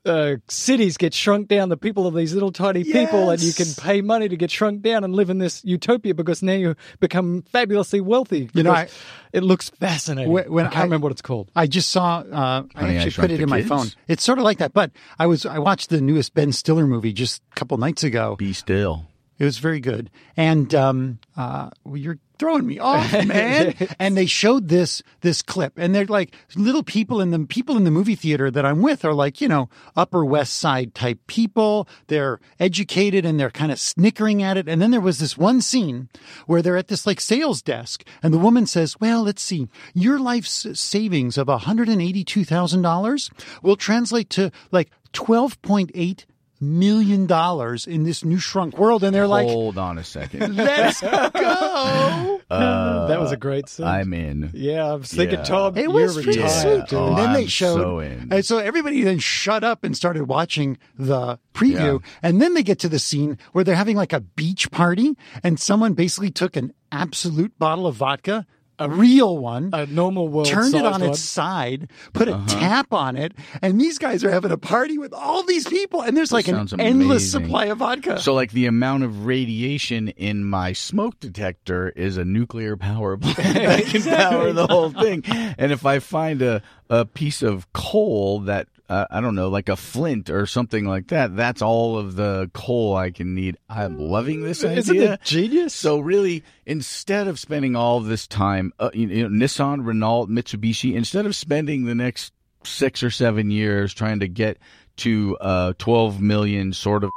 uh, 0.05 0.37
cities 0.49 0.97
get 0.97 1.15
shrunk 1.15 1.49
down. 1.49 1.69
The 1.69 1.77
people 1.77 2.07
of 2.07 2.15
these 2.15 2.35
little 2.35 2.53
tiny 2.53 2.85
people, 2.85 3.31
and 3.31 3.41
you 3.41 3.53
can 3.53 3.67
pay 3.79 4.01
money 4.01 4.29
to 4.29 4.37
get 4.37 4.51
shrunk 4.51 4.83
down 4.83 5.05
and 5.05 5.15
live 5.15 5.31
in 5.31 5.39
this 5.39 5.65
utopia 5.65 6.15
because 6.15 6.43
now 6.43 6.55
you 6.55 6.75
become 7.01 7.43
fabulously 7.43 8.01
wealthy. 8.01 8.51
You 8.55 8.63
know, 8.63 8.73
because 8.73 8.93
it 9.33 9.43
looks 9.43 9.71
fascinating. 9.71 10.33
When- 10.33 10.51
when 10.53 10.67
I 10.67 10.71
can't 10.71 10.81
I- 10.81 10.85
remember 10.85 11.05
what 11.07 11.13
it's 11.13 11.23
called. 11.23 11.51
I 11.55 11.67
just 11.67 11.91
saw. 11.91 12.19
Uh, 12.21 12.65
I 12.75 12.81
Honey, 12.81 12.99
I 12.99 13.03
actually 13.03 13.23
put 13.23 13.31
it 13.31 13.37
the 13.37 13.43
in 13.45 13.49
my 13.49 13.63
phone. 13.63 13.89
It's 14.09 14.25
sort 14.25 14.39
of 14.39 14.45
like 14.45 14.59
that. 14.59 14.73
But 14.73 14.91
I 15.19 15.27
was 15.27 15.47
I 15.47 15.59
watched 15.59 15.91
the 15.91 16.01
newest 16.01 16.35
Ben 16.35 16.53
Stiller 16.53 16.87
movie 16.87 17.13
just 17.13 17.43
a 17.53 17.55
couple 17.55 17.77
nights 17.79 18.03
ago. 18.03 18.37
Be 18.37 18.53
still. 18.53 19.07
It 19.39 19.45
was 19.45 19.59
very 19.59 19.81
good. 19.81 20.11
And 20.37 20.75
um, 20.75 21.19
uh, 21.37 21.71
well, 21.85 21.97
you're 21.97 22.19
throwing 22.39 22.67
me 22.67 22.79
off, 22.79 23.13
man. 23.27 23.75
and 23.99 24.17
they 24.17 24.27
showed 24.27 24.69
this 24.69 25.03
this 25.21 25.43
clip, 25.43 25.75
and 25.77 25.95
they're 25.95 26.07
like 26.07 26.35
little 26.57 26.83
people 26.83 27.21
in 27.21 27.31
the 27.31 27.41
people 27.47 27.77
in 27.77 27.85
the 27.85 27.91
movie 27.91 28.15
theater 28.15 28.51
that 28.51 28.67
I'm 28.67 28.83
with 28.83 29.05
are 29.05 29.15
like 29.15 29.41
you 29.41 29.49
know 29.49 29.69
Upper 29.97 30.25
West 30.25 30.55
Side 30.55 30.95
type 30.95 31.19
people. 31.27 31.89
They're 32.09 32.41
educated 32.61 33.25
and 33.25 33.39
they're 33.39 33.51
kind 33.51 33.73
of 33.73 33.79
snickering 33.79 34.43
at 34.43 34.57
it. 34.57 34.69
And 34.69 34.83
then 34.83 34.91
there 34.91 35.01
was 35.01 35.19
this 35.19 35.39
one 35.39 35.61
scene 35.61 36.09
where 36.47 36.63
they're 36.63 36.77
at 36.77 36.89
this 36.89 37.07
like 37.07 37.21
sales 37.21 37.63
desk, 37.63 38.05
and 38.23 38.35
the 38.35 38.39
woman 38.39 38.67
says, 38.67 39.01
"Well, 39.01 39.23
let's 39.23 39.43
see, 39.43 39.69
your 39.95 40.19
life's 40.19 40.67
savings 40.79 41.39
of 41.39 41.49
182 41.49 42.45
thousand 42.45 42.83
dollars 42.83 43.31
will 43.63 43.77
translate 43.77 44.31
to 44.31 44.51
like 44.71 44.91
12.8." 45.13 46.25
Million 46.63 47.27
dollars 47.27 47.89
in 47.89 48.05
this 48.05 48.25
new 48.25 48.39
shrunk 48.39 48.79
world, 48.79 49.03
and 49.03 49.13
they're 49.15 49.27
like, 49.27 49.49
Hold 49.49 49.77
on 49.79 49.99
a 49.99 50.05
second. 50.05 50.55
Let's 50.57 51.01
go. 51.01 52.39
Uh, 52.53 53.07
that 53.07 53.19
was 53.19 53.33
a 53.33 53.37
great 53.39 53.67
scene. 53.67 53.87
I'm 53.87 54.13
in. 54.13 54.51
yeah, 54.53 54.85
I 54.87 54.95
was 54.97 55.11
thinking, 55.11 55.39
Yeah. 55.39 55.45
Tom, 55.45 55.75
It 55.79 55.85
you're 55.85 55.91
was 55.93 56.15
pretty 56.23 56.39
retired. 56.39 56.87
sweet. 56.89 56.99
Oh, 56.99 57.09
and 57.09 57.17
then 57.19 57.31
oh, 57.31 57.33
they 57.33 57.43
I'm 57.43 57.47
showed, 57.47 57.77
so 57.81 57.99
in. 58.01 58.29
and 58.31 58.45
so 58.45 58.59
everybody 58.59 59.03
then 59.03 59.21
shut 59.21 59.65
up 59.65 59.85
and 59.85 59.97
started 59.97 60.25
watching 60.29 60.77
the 60.99 61.39
preview. 61.55 62.03
Yeah. 62.03 62.09
And 62.23 62.43
then 62.43 62.53
they 62.53 62.63
get 62.63 62.79
to 62.81 62.91
the 62.91 62.99
scene 62.99 63.39
where 63.53 63.65
they're 63.65 63.75
having 63.75 63.97
like 63.97 64.13
a 64.13 64.21
beach 64.21 64.71
party, 64.71 65.17
and 65.43 65.59
someone 65.59 65.95
basically 65.95 66.31
took 66.31 66.55
an 66.57 66.75
absolute 66.91 67.59
bottle 67.59 67.87
of 67.87 67.95
vodka, 67.97 68.45
a 68.79 68.89
real 68.89 69.39
one, 69.39 69.71
A 69.73 69.87
normal 69.87 70.29
world 70.29 70.49
turned 70.49 70.75
it 70.75 70.85
on 70.85 71.01
one. 71.03 71.11
its 71.11 71.21
side, 71.21 71.89
put 72.15 72.29
Uh-huh. 72.29 72.43
a 72.45 72.49
tap 72.49 72.93
on 72.93 73.17
it, 73.17 73.33
and 73.61 73.81
these 73.81 73.99
guys 73.99 74.25
are 74.25 74.31
having 74.31 74.51
a 74.51 74.57
party 74.59 74.99
with 74.99 75.13
all 75.13 75.43
these 75.45 75.67
people, 75.69 76.01
and 76.03 76.17
there's 76.17 76.33
like 76.33 76.49
an 76.49 76.55
sounds 76.55 76.75
endless 76.79 77.31
supply 77.31 77.67
of 77.67 77.79
vodka. 77.79 78.19
So, 78.21 78.35
like 78.35 78.51
the 78.53 78.67
amount 78.67 79.05
of 79.05 79.25
radiation 79.27 80.09
in 80.09 80.45
my 80.45 80.73
smoke 80.73 81.21
detector 81.21 81.91
is 81.91 82.17
a 82.17 82.25
nuclear 82.25 82.77
power 82.77 83.17
plant 83.17 83.37
that 83.55 83.85
can 83.85 84.03
power 84.03 84.53
the 84.53 84.67
whole 84.67 84.91
thing. 84.91 85.23
And 85.27 85.71
if 85.71 85.85
I 85.87 85.99
find 86.01 86.43
a, 86.43 86.63
a 86.93 87.07
piece 87.07 87.43
of 87.43 87.73
coal 87.73 88.41
that 88.41 88.69
uh, 88.89 89.07
I 89.11 89.23
don't 89.23 89.35
know, 89.35 89.49
like 89.49 89.71
a 89.71 89.77
flint 89.77 90.29
or 90.29 90.45
something 90.45 90.85
like 90.85 91.09
that, 91.09 91.35
that's 91.35 91.63
all 91.63 91.97
of 91.97 92.15
the 92.15 92.51
coal 92.53 92.95
I 92.95 93.11
can 93.11 93.35
need. 93.35 93.57
I'm 93.67 93.99
loving 93.99 94.43
this 94.43 94.63
idea. 94.63 94.77
Isn't 94.77 94.97
it 94.99 95.23
genius? 95.23 95.73
So 95.73 95.99
really, 95.99 96.45
instead 96.67 97.27
of 97.29 97.39
spending 97.39 97.75
all 97.75 97.97
of 97.97 98.05
this 98.05 98.27
time, 98.27 98.75
uh, 98.79 98.91
you 98.93 99.07
know, 99.07 99.29
Nissan, 99.31 99.87
Renault, 99.87 100.27
Mitsubishi, 100.27 100.95
instead 100.95 101.25
of 101.25 101.35
spending 101.35 101.87
the 101.87 101.95
next 101.95 102.35
six 102.65 103.03
or 103.03 103.11
seven 103.11 103.51
years 103.51 103.95
trying 103.95 104.21
to 104.21 104.29
get 104.29 104.59
to 104.97 105.39
uh, 105.41 105.73
12 105.79 106.21
million 106.21 106.75
sort 106.75 107.05
of 107.05 107.11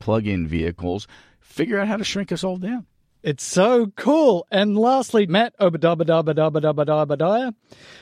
plug-in 0.00 0.46
vehicles, 0.46 1.08
figure 1.40 1.78
out 1.78 1.88
how 1.88 1.96
to 1.96 2.04
shrink 2.04 2.30
us 2.32 2.44
all 2.44 2.58
down. 2.58 2.84
It's 3.22 3.44
so 3.44 3.92
cool. 3.96 4.46
And 4.50 4.76
lastly, 4.76 5.26
Matt 5.26 5.54
Obadabadabadabadabadabadaya 5.58 7.54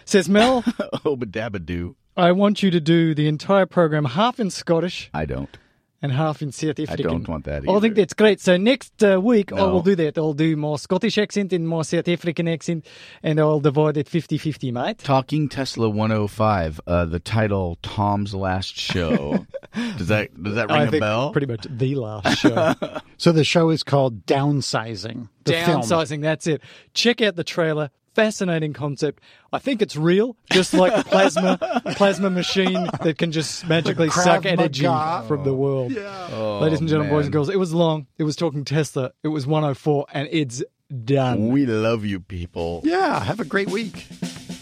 says, 0.04 0.28
Mel, 0.28 0.64
oh, 1.04 1.16
but 1.16 1.30
dabadoo. 1.30 1.94
I 2.16 2.32
want 2.32 2.62
you 2.62 2.70
to 2.70 2.80
do 2.80 3.14
the 3.14 3.28
entire 3.28 3.66
program 3.66 4.04
half 4.04 4.40
in 4.40 4.50
Scottish 4.50 5.10
I 5.14 5.26
don't. 5.26 5.58
And 6.02 6.12
half 6.12 6.40
in 6.42 6.52
South 6.52 6.78
African. 6.78 7.06
I 7.06 7.08
don't 7.10 7.28
want 7.28 7.44
that 7.44 7.68
I 7.68 7.80
think 7.80 7.94
that's 7.94 8.14
great. 8.14 8.40
So 8.40 8.56
next 8.56 9.02
uh, 9.02 9.20
week, 9.20 9.52
I 9.52 9.62
will 9.64 9.82
do 9.82 9.94
that. 9.96 10.16
I'll 10.16 10.32
do 10.32 10.56
more 10.56 10.78
Scottish 10.78 11.18
accent 11.18 11.52
and 11.52 11.68
more 11.68 11.84
South 11.84 12.08
African 12.08 12.48
accent, 12.48 12.86
and 13.22 13.38
I'll 13.38 13.60
divide 13.60 13.96
it 13.96 14.06
50-50, 14.06 14.72
mate. 14.72 14.98
Talking 14.98 15.48
Tesla 15.48 15.88
105, 15.88 16.80
uh, 16.86 17.04
the 17.04 17.20
title 17.20 17.78
Tom's 17.82 18.34
Last 18.34 18.76
Show. 18.76 19.46
does 19.98 20.08
that 20.08 20.42
does 20.42 20.54
that 20.54 20.68
ring 20.68 20.76
I 20.78 20.84
a 20.84 20.90
think 20.90 21.00
bell? 21.02 21.32
pretty 21.32 21.46
much 21.46 21.66
the 21.68 21.94
last 21.94 22.38
show. 22.38 22.74
So 23.16 23.32
the 23.32 23.44
show 23.44 23.68
is 23.68 23.82
called 23.82 24.24
Downsizing. 24.24 25.28
The 25.44 25.52
film. 25.52 25.82
Downsizing, 25.82 26.22
that's 26.22 26.46
it. 26.46 26.62
Check 26.94 27.20
out 27.20 27.36
the 27.36 27.44
trailer. 27.44 27.90
Fascinating 28.24 28.72
concept. 28.72 29.22
I 29.52 29.58
think 29.58 29.82
it's 29.82 29.96
real, 29.96 30.36
just 30.52 30.74
like 30.74 30.92
a 30.94 31.02
plasma 31.02 31.58
plasma 31.96 32.30
machine 32.30 32.88
that 33.02 33.16
can 33.18 33.32
just 33.32 33.66
magically 33.66 34.10
suck 34.10 34.44
energy 34.44 34.84
Maga. 34.84 35.26
from 35.26 35.44
the 35.44 35.54
world. 35.54 35.96
Oh, 35.96 36.58
Ladies 36.60 36.80
and 36.80 36.88
gentlemen, 36.88 37.12
boys 37.12 37.26
and 37.26 37.32
girls, 37.32 37.48
it 37.48 37.58
was 37.58 37.72
long. 37.72 38.06
It 38.18 38.24
was 38.24 38.36
talking 38.36 38.64
Tesla. 38.64 39.12
It 39.22 39.28
was 39.28 39.46
104, 39.46 40.06
and 40.12 40.28
it's 40.30 40.62
done. 41.04 41.48
We 41.48 41.66
love 41.66 42.04
you 42.04 42.20
people. 42.20 42.82
Yeah, 42.84 43.24
have 43.24 43.40
a 43.40 43.44
great 43.44 43.70
week. 43.70 44.06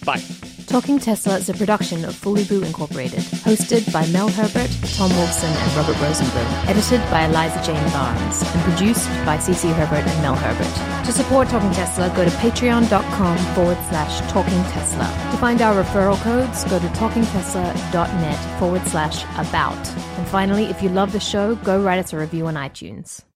Bye. 0.05 0.22
Talking 0.69 0.99
Tesla 0.99 1.39
is 1.39 1.49
a 1.49 1.55
production 1.55 2.05
of 2.05 2.15
Fully 2.15 2.45
Boo 2.45 2.62
Incorporated, 2.62 3.20
hosted 3.20 3.90
by 3.90 4.07
Mel 4.09 4.28
Herbert, 4.28 4.69
Tom 4.97 5.11
Wolfson, 5.12 5.49
and 5.49 5.74
Robert 5.74 5.97
Rosenblum, 5.97 6.69
edited 6.69 7.01
by 7.11 7.24
Eliza 7.24 7.62
Jane 7.65 7.90
Barnes, 7.90 8.43
and 8.43 8.62
produced 8.65 9.09
by 9.24 9.39
CC 9.39 9.73
Herbert 9.74 10.07
and 10.07 10.23
Mel 10.23 10.35
Herbert. 10.35 11.07
To 11.07 11.12
support 11.12 11.49
Talking 11.49 11.70
Tesla, 11.70 12.12
go 12.15 12.23
to 12.23 12.31
patreon.com 12.32 13.39
forward 13.55 13.78
slash 13.89 14.20
talking 14.31 14.62
Tesla. 14.65 15.07
To 15.31 15.39
find 15.39 15.62
our 15.62 15.82
referral 15.82 16.20
codes, 16.20 16.65
go 16.65 16.78
to 16.78 16.86
talkingtesla.net 16.89 18.59
forward 18.61 18.86
slash 18.89 19.24
about. 19.39 19.89
And 20.19 20.28
finally, 20.28 20.65
if 20.66 20.82
you 20.82 20.90
love 20.90 21.12
the 21.12 21.20
show, 21.20 21.55
go 21.55 21.82
write 21.82 21.99
us 21.99 22.12
a 22.12 22.19
review 22.19 22.47
on 22.47 22.57
iTunes. 22.57 23.24